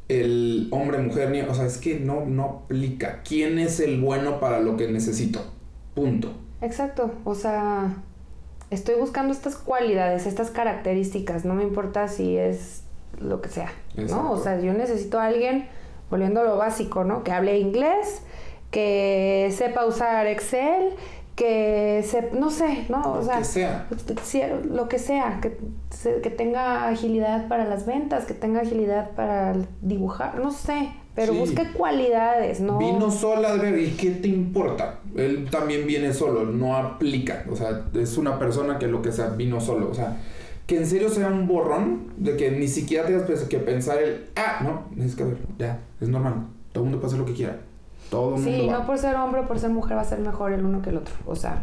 el 0.08 0.70
hombre, 0.72 0.98
mujer, 0.98 1.30
ni, 1.30 1.42
o 1.42 1.54
sea, 1.54 1.66
es 1.66 1.78
que 1.78 2.00
no, 2.00 2.26
no 2.26 2.64
aplica. 2.66 3.22
¿Quién 3.24 3.60
es 3.60 3.80
el 3.80 4.02
bueno 4.02 4.40
para 4.40 4.60
lo 4.60 4.76
que 4.76 4.88
necesito? 4.90 5.40
Punto. 5.94 6.32
Exacto. 6.62 7.12
O 7.26 7.36
sea, 7.36 7.96
estoy 8.72 8.96
buscando 8.96 9.34
estas 9.34 9.56
cualidades, 9.56 10.26
estas 10.26 10.52
características. 10.52 11.46
No 11.46 11.54
me 11.56 11.64
importa 11.64 12.08
si 12.08 12.38
es 12.38 12.84
lo 13.20 13.42
que 13.42 13.50
sea. 13.50 13.72
¿no? 13.96 14.32
O 14.32 14.38
sea, 14.38 14.60
yo 14.60 14.74
necesito 14.74 15.20
a 15.20 15.26
alguien, 15.26 15.68
volviendo 16.10 16.42
a 16.42 16.44
lo 16.44 16.58
básico, 16.58 17.04
¿no? 17.04 17.24
Que 17.24 17.32
hable 17.32 17.60
inglés, 17.60 18.22
que 18.72 19.54
sepa 19.56 19.86
usar 19.86 20.28
Excel, 20.28 20.94
que 21.36 22.04
se, 22.06 22.32
no 22.34 22.50
sé, 22.50 22.86
¿no? 22.90 23.02
O 23.14 23.16
Lo 23.18 23.24
sea, 23.24 23.38
que 23.40 23.44
sea. 23.46 23.88
lo 24.70 24.90
que 24.90 25.00
sea, 25.00 25.40
que, 25.42 25.58
que 26.22 26.30
tenga 26.30 26.88
agilidad 26.90 27.48
para 27.48 27.66
las 27.66 27.86
ventas, 27.86 28.26
que 28.26 28.34
tenga 28.34 28.62
agilidad 28.62 29.12
para 29.12 29.56
dibujar, 29.82 30.40
no 30.40 30.52
sé, 30.52 30.92
pero 31.20 31.34
Sí. 31.34 31.40
busque 31.40 31.68
cualidades, 31.74 32.62
¿no? 32.62 32.78
Vino 32.78 33.12
sola, 33.12 33.54
ver, 33.56 33.78
¿y 33.78 33.92
qué 33.92 34.12
te 34.12 34.30
importa? 34.30 35.00
Él 35.16 35.48
también 35.52 35.86
viene 35.86 36.14
solo, 36.14 36.46
no 36.46 36.76
aplica. 36.78 37.44
O 37.52 37.56
sea, 37.56 37.88
es 37.94 38.18
una 38.18 38.40
persona 38.40 38.80
que 38.80 38.88
lo 38.88 39.02
que 39.02 39.12
sea, 39.12 39.28
vino 39.30 39.60
solo. 39.60 39.90
O 39.90 39.94
sea, 39.94 40.18
que 40.66 40.78
en 40.78 40.86
serio 40.88 41.10
sea 41.10 41.28
un 41.28 41.48
borrón 41.48 42.14
de 42.18 42.38
que 42.38 42.52
ni 42.52 42.68
siquiera 42.68 43.06
tengas 43.06 43.24
pues 43.24 43.42
que 43.44 43.58
pensar 43.60 44.02
el, 44.02 44.28
ah, 44.38 44.62
no, 44.64 45.04
es 45.04 45.16
que 45.16 45.24
ver, 45.26 45.38
ya, 45.58 45.80
es 46.00 46.08
normal. 46.08 46.46
Todo 46.72 46.84
el 46.86 46.90
mundo 46.90 47.02
puede 47.02 47.08
hacer 47.14 47.20
lo 47.20 47.26
que 47.26 47.34
quiera. 47.34 47.58
Todo 48.10 48.36
el 48.36 48.42
mundo 48.42 48.58
Sí, 48.58 48.68
no 48.70 48.86
por 48.86 48.98
ser 48.98 49.16
hombre 49.16 49.42
o 49.42 49.48
por 49.48 49.60
ser 49.60 49.72
mujer 49.72 49.98
va 49.98 50.02
a 50.02 50.06
ser 50.06 50.20
mejor 50.20 50.52
el 50.54 50.64
uno 50.64 50.82
que 50.82 50.92
el 50.92 50.98
otro. 50.98 51.14
O 51.26 51.36
sea, 51.36 51.62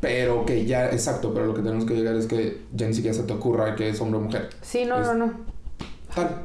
Pero 0.00 0.44
que 0.46 0.64
ya, 0.64 0.86
exacto, 0.90 1.32
pero 1.34 1.46
lo 1.46 1.54
que 1.54 1.62
tenemos 1.62 1.84
que 1.84 1.94
llegar 1.94 2.14
es 2.16 2.26
que 2.26 2.58
ya 2.74 2.86
ni 2.86 2.94
siquiera 2.94 3.16
se 3.16 3.22
te 3.24 3.32
ocurra 3.32 3.74
que 3.76 3.88
es 3.88 4.00
hombre 4.00 4.18
o 4.18 4.22
mujer. 4.22 4.48
sí, 4.60 4.84
no, 4.84 5.00
Es- 5.00 5.06
no, 5.08 5.14
no. 5.14 5.32
Tal. 6.14 6.42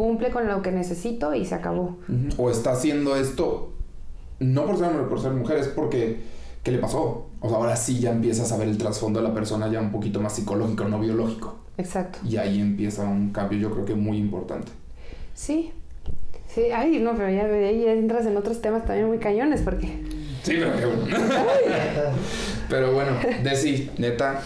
Cumple 0.00 0.30
con 0.30 0.48
lo 0.48 0.62
que 0.62 0.72
necesito 0.72 1.34
y 1.34 1.44
se 1.44 1.54
acabó. 1.54 1.98
O 2.38 2.50
está 2.50 2.72
haciendo 2.72 3.16
esto 3.16 3.70
no 4.38 4.64
por 4.64 4.78
ser 4.78 4.86
hombre, 4.86 5.04
por 5.04 5.20
ser 5.20 5.32
mujer, 5.32 5.58
es 5.58 5.68
porque 5.68 6.16
¿qué 6.62 6.70
le 6.70 6.78
pasó? 6.78 7.26
O 7.40 7.48
sea, 7.48 7.58
ahora 7.58 7.76
sí 7.76 8.00
ya 8.00 8.10
empiezas 8.10 8.50
a 8.50 8.56
ver 8.56 8.68
el 8.68 8.78
trasfondo 8.78 9.20
de 9.20 9.28
la 9.28 9.34
persona 9.34 9.70
ya 9.70 9.78
un 9.78 9.92
poquito 9.92 10.18
más 10.20 10.34
psicológico, 10.34 10.84
no 10.84 10.98
biológico. 10.98 11.58
Exacto. 11.76 12.18
Y 12.26 12.38
ahí 12.38 12.60
empieza 12.60 13.02
un 13.02 13.30
cambio, 13.30 13.58
yo 13.58 13.70
creo 13.70 13.84
que 13.84 13.94
muy 13.94 14.16
importante. 14.16 14.72
Sí. 15.34 15.70
Sí, 16.48 16.62
ay, 16.74 16.98
no, 16.98 17.14
pero 17.14 17.28
ya, 17.28 17.46
ya 17.46 17.92
entras 17.92 18.24
en 18.24 18.38
otros 18.38 18.62
temas 18.62 18.86
también 18.86 19.06
muy 19.06 19.18
cañones 19.18 19.60
porque... 19.60 19.86
Sí, 20.42 20.54
pero 20.58 20.76
qué 20.76 20.86
bueno. 20.86 21.16
pero 22.70 22.92
bueno, 22.94 23.12
Desi, 23.44 23.90
neta, 23.98 24.40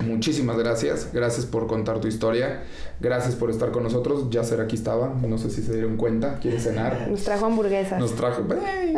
muchísimas 0.00 0.58
gracias. 0.58 1.08
Gracias 1.14 1.46
por 1.46 1.66
contar 1.66 2.00
tu 2.00 2.08
historia. 2.08 2.62
Gracias 3.00 3.34
por 3.34 3.50
estar 3.50 3.70
con 3.70 3.82
nosotros. 3.82 4.30
Yacer 4.30 4.60
aquí 4.60 4.76
estaba. 4.76 5.12
No 5.26 5.36
sé 5.36 5.50
si 5.50 5.62
se 5.62 5.72
dieron 5.74 5.96
cuenta. 5.96 6.38
¿Quiere 6.38 6.58
cenar? 6.60 7.08
Nos 7.10 7.24
trajo 7.24 7.46
hamburguesas. 7.46 7.98
Nos 7.98 8.14
trajo. 8.14 8.42
¡Ey! 8.52 8.94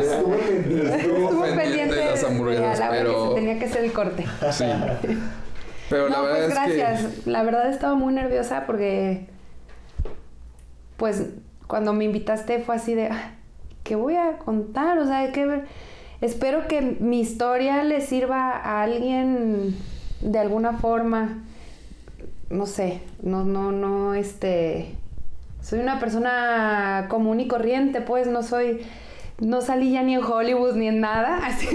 Estuvo 0.00 0.36
pendiente. 0.36 0.96
Estuvo 0.96 1.28
pendiente 1.40 1.56
pendiente 1.56 1.94
de 1.96 2.04
las 2.04 2.24
hamburguesas, 2.24 2.78
la 2.78 2.90
pero- 2.90 3.28
que 3.30 3.34
tenía 3.40 3.58
que 3.58 3.64
hacer 3.66 3.84
el 3.84 3.92
corte. 3.92 4.24
Sí. 4.52 4.64
Pero 5.88 6.08
la 6.08 6.20
verdad 6.20 6.36
pues 6.36 6.48
es 6.48 6.54
gracias. 6.54 7.14
que. 7.24 7.30
La 7.30 7.42
verdad 7.44 7.70
estaba 7.70 7.94
muy 7.94 8.12
nerviosa 8.12 8.64
porque, 8.66 9.28
pues, 10.96 11.26
cuando 11.68 11.92
me 11.92 12.04
invitaste 12.04 12.58
fue 12.58 12.74
así 12.74 12.94
de, 12.94 13.06
"Ah, 13.06 13.34
¿qué 13.84 13.94
voy 13.94 14.16
a 14.16 14.38
contar? 14.38 14.98
O 14.98 15.06
sea, 15.06 15.18
hay 15.18 15.30
que 15.32 15.46
ver. 15.46 15.64
Espero 16.20 16.66
que 16.66 16.80
mi 16.80 17.20
historia 17.20 17.84
le 17.84 18.00
sirva 18.00 18.50
a 18.50 18.82
alguien 18.82 19.76
de 20.22 20.38
alguna 20.38 20.72
forma. 20.72 21.44
No 22.50 22.66
sé, 22.66 23.00
no, 23.22 23.44
no, 23.44 23.72
no, 23.72 24.14
este. 24.14 24.94
Soy 25.62 25.80
una 25.80 25.98
persona 25.98 27.06
común 27.08 27.40
y 27.40 27.48
corriente, 27.48 28.00
pues, 28.00 28.26
no 28.28 28.42
soy. 28.42 28.82
No 29.38 29.60
salí 29.60 29.92
ya 29.92 30.02
ni 30.02 30.14
en 30.14 30.24
Hollywood 30.24 30.76
ni 30.76 30.88
en 30.88 31.00
nada. 31.00 31.38
Así 31.44 31.68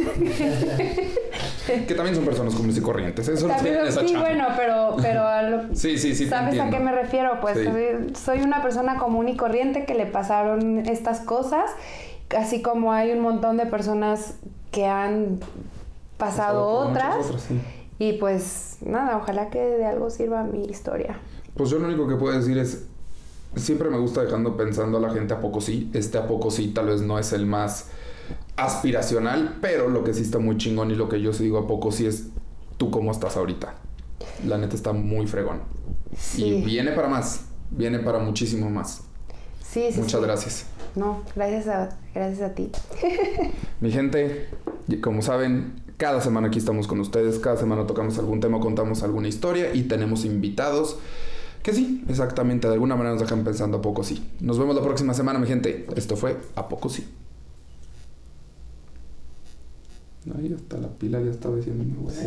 Que 1.68 1.93
también 1.93 2.15
son 2.15 2.26
personas 2.26 2.53
comunes 2.56 2.77
y 2.77 2.81
corrientes. 2.81 3.27
Eso 3.27 3.48
También, 3.48 3.80
sí, 3.91 4.15
bueno, 4.15 4.48
pero, 4.57 4.95
pero 5.02 5.27
a 5.27 5.43
lo- 5.43 5.64
Sí, 5.76 5.98
sí, 5.99 6.15
sí. 6.15 6.27
¿Sabes 6.27 6.60
a 6.60 6.69
qué 6.69 6.80
me 6.80 6.91
refiero? 6.91 7.39
Pues 7.39 7.57
Sí. 7.60 7.65
soy, 7.65 7.85
soy 8.15 8.41
una 8.41 8.64
persona 8.64 8.98
común 8.98 9.27
y 9.30 9.38
corriente 9.38 9.85
que 9.85 9.93
le 9.93 10.06
pasaron 10.07 10.80
estas 10.88 11.19
cosas, 11.19 11.69
así 12.35 12.61
como 12.64 12.93
hay 12.93 13.11
un 13.11 13.19
montón 13.19 13.57
de 13.57 13.65
personas 13.68 14.35
que 14.72 14.85
han 14.88 15.39
pasado 16.18 16.65
otras. 16.68 17.26
otras, 17.26 17.41
sí. 17.43 17.60
Y 18.02 18.14
pues 18.14 18.78
nada, 18.82 19.15
ojalá 19.15 19.52
que 19.52 19.60
de 19.60 19.86
algo 19.86 20.10
sirva 20.10 20.44
mi 20.44 20.65
historia. 20.65 21.19
Pues 21.53 21.69
yo 21.69 21.78
lo 21.78 21.86
único 21.86 22.07
que 22.07 22.15
puedo 22.15 22.36
decir 22.36 22.57
es, 22.57 22.86
siempre 23.56 23.91
me 23.91 23.99
gusta 23.99 24.23
dejando 24.23 24.57
pensando 24.57 24.98
a 24.98 25.02
la 25.02 25.11
gente 25.11 25.36
a 25.36 25.40
poco 25.40 25.61
sí. 25.61 25.91
Este 25.94 26.18
a 26.18 26.26
poco 26.26 26.49
sí 26.49 26.69
tal 26.69 26.88
vez 26.88 27.03
no 27.03 27.19
es 27.19 27.32
el 27.32 27.45
más 27.45 27.90
aspiracional, 28.56 29.60
pero 29.61 29.88
lo 29.88 30.03
que 30.03 30.15
sí 30.15 30.23
está 30.23 30.40
muy 30.40 30.57
chingón 30.57 30.90
y 30.90 30.95
lo 30.95 31.10
que 31.10 31.22
yo 31.22 31.32
sí 31.32 31.44
digo 31.44 31.60
a 31.60 31.68
poco 31.68 31.91
sí 31.91 32.07
es 32.07 32.30
tú 32.78 32.90
cómo 32.90 33.11
estás 33.11 33.38
ahorita. 33.38 33.76
La 34.48 34.57
neta 34.57 34.76
está 34.76 34.94
muy 34.94 35.28
fregón. 35.28 35.60
Sí. 36.18 36.44
Y 36.44 36.61
viene 36.64 36.94
para 36.94 37.07
más, 37.07 37.45
viene 37.69 37.99
para 37.99 38.18
muchísimo 38.18 38.72
más. 38.72 39.03
Sí, 39.61 39.90
sí. 39.91 39.99
Muchas 39.99 40.19
sí. 40.19 40.26
gracias. 40.26 40.65
No, 40.95 41.22
gracias 41.36 41.68
a, 41.68 41.98
gracias 42.15 42.49
a 42.49 42.56
ti. 42.56 42.72
Mi 43.80 43.91
gente, 43.91 44.49
como 45.02 45.22
saben, 45.22 45.81
cada 46.02 46.19
semana 46.19 46.48
aquí 46.48 46.57
estamos 46.57 46.88
con 46.88 46.99
ustedes, 46.99 47.38
cada 47.38 47.57
semana 47.57 47.86
tocamos 47.86 48.18
algún 48.18 48.40
tema, 48.40 48.60
contamos 48.60 49.03
alguna 49.03 49.28
historia 49.28 49.72
y 49.76 49.84
tenemos 49.84 50.26
invitados 50.26 50.98
que 51.61 51.73
sí, 51.73 52.03
exactamente, 52.10 52.68
de 52.68 52.73
alguna 52.73 52.95
manera 52.95 53.14
nos 53.14 53.22
dejan 53.22 53.44
pensando 53.44 53.78
a 53.78 53.82
poco 53.84 54.03
sí. 54.03 54.28
Nos 54.40 54.57
vemos 54.57 54.76
la 54.76 54.82
próxima 54.82 55.14
semana, 55.14 55.38
mi 55.38 55.45
gente. 55.45 55.86
Esto 55.95 56.15
fue 56.15 56.38
A 56.56 56.68
Poco 56.68 56.90
Sí. 56.90 57.06
Ahí 60.36 60.52
hasta 60.56 60.80
la 60.80 60.88
pila 60.88 61.22
ya 61.22 61.30
estaba 61.30 61.56
diciendo, 61.57 61.84
"Me 61.84 61.95
voy 61.98 62.11
a- 62.15 62.18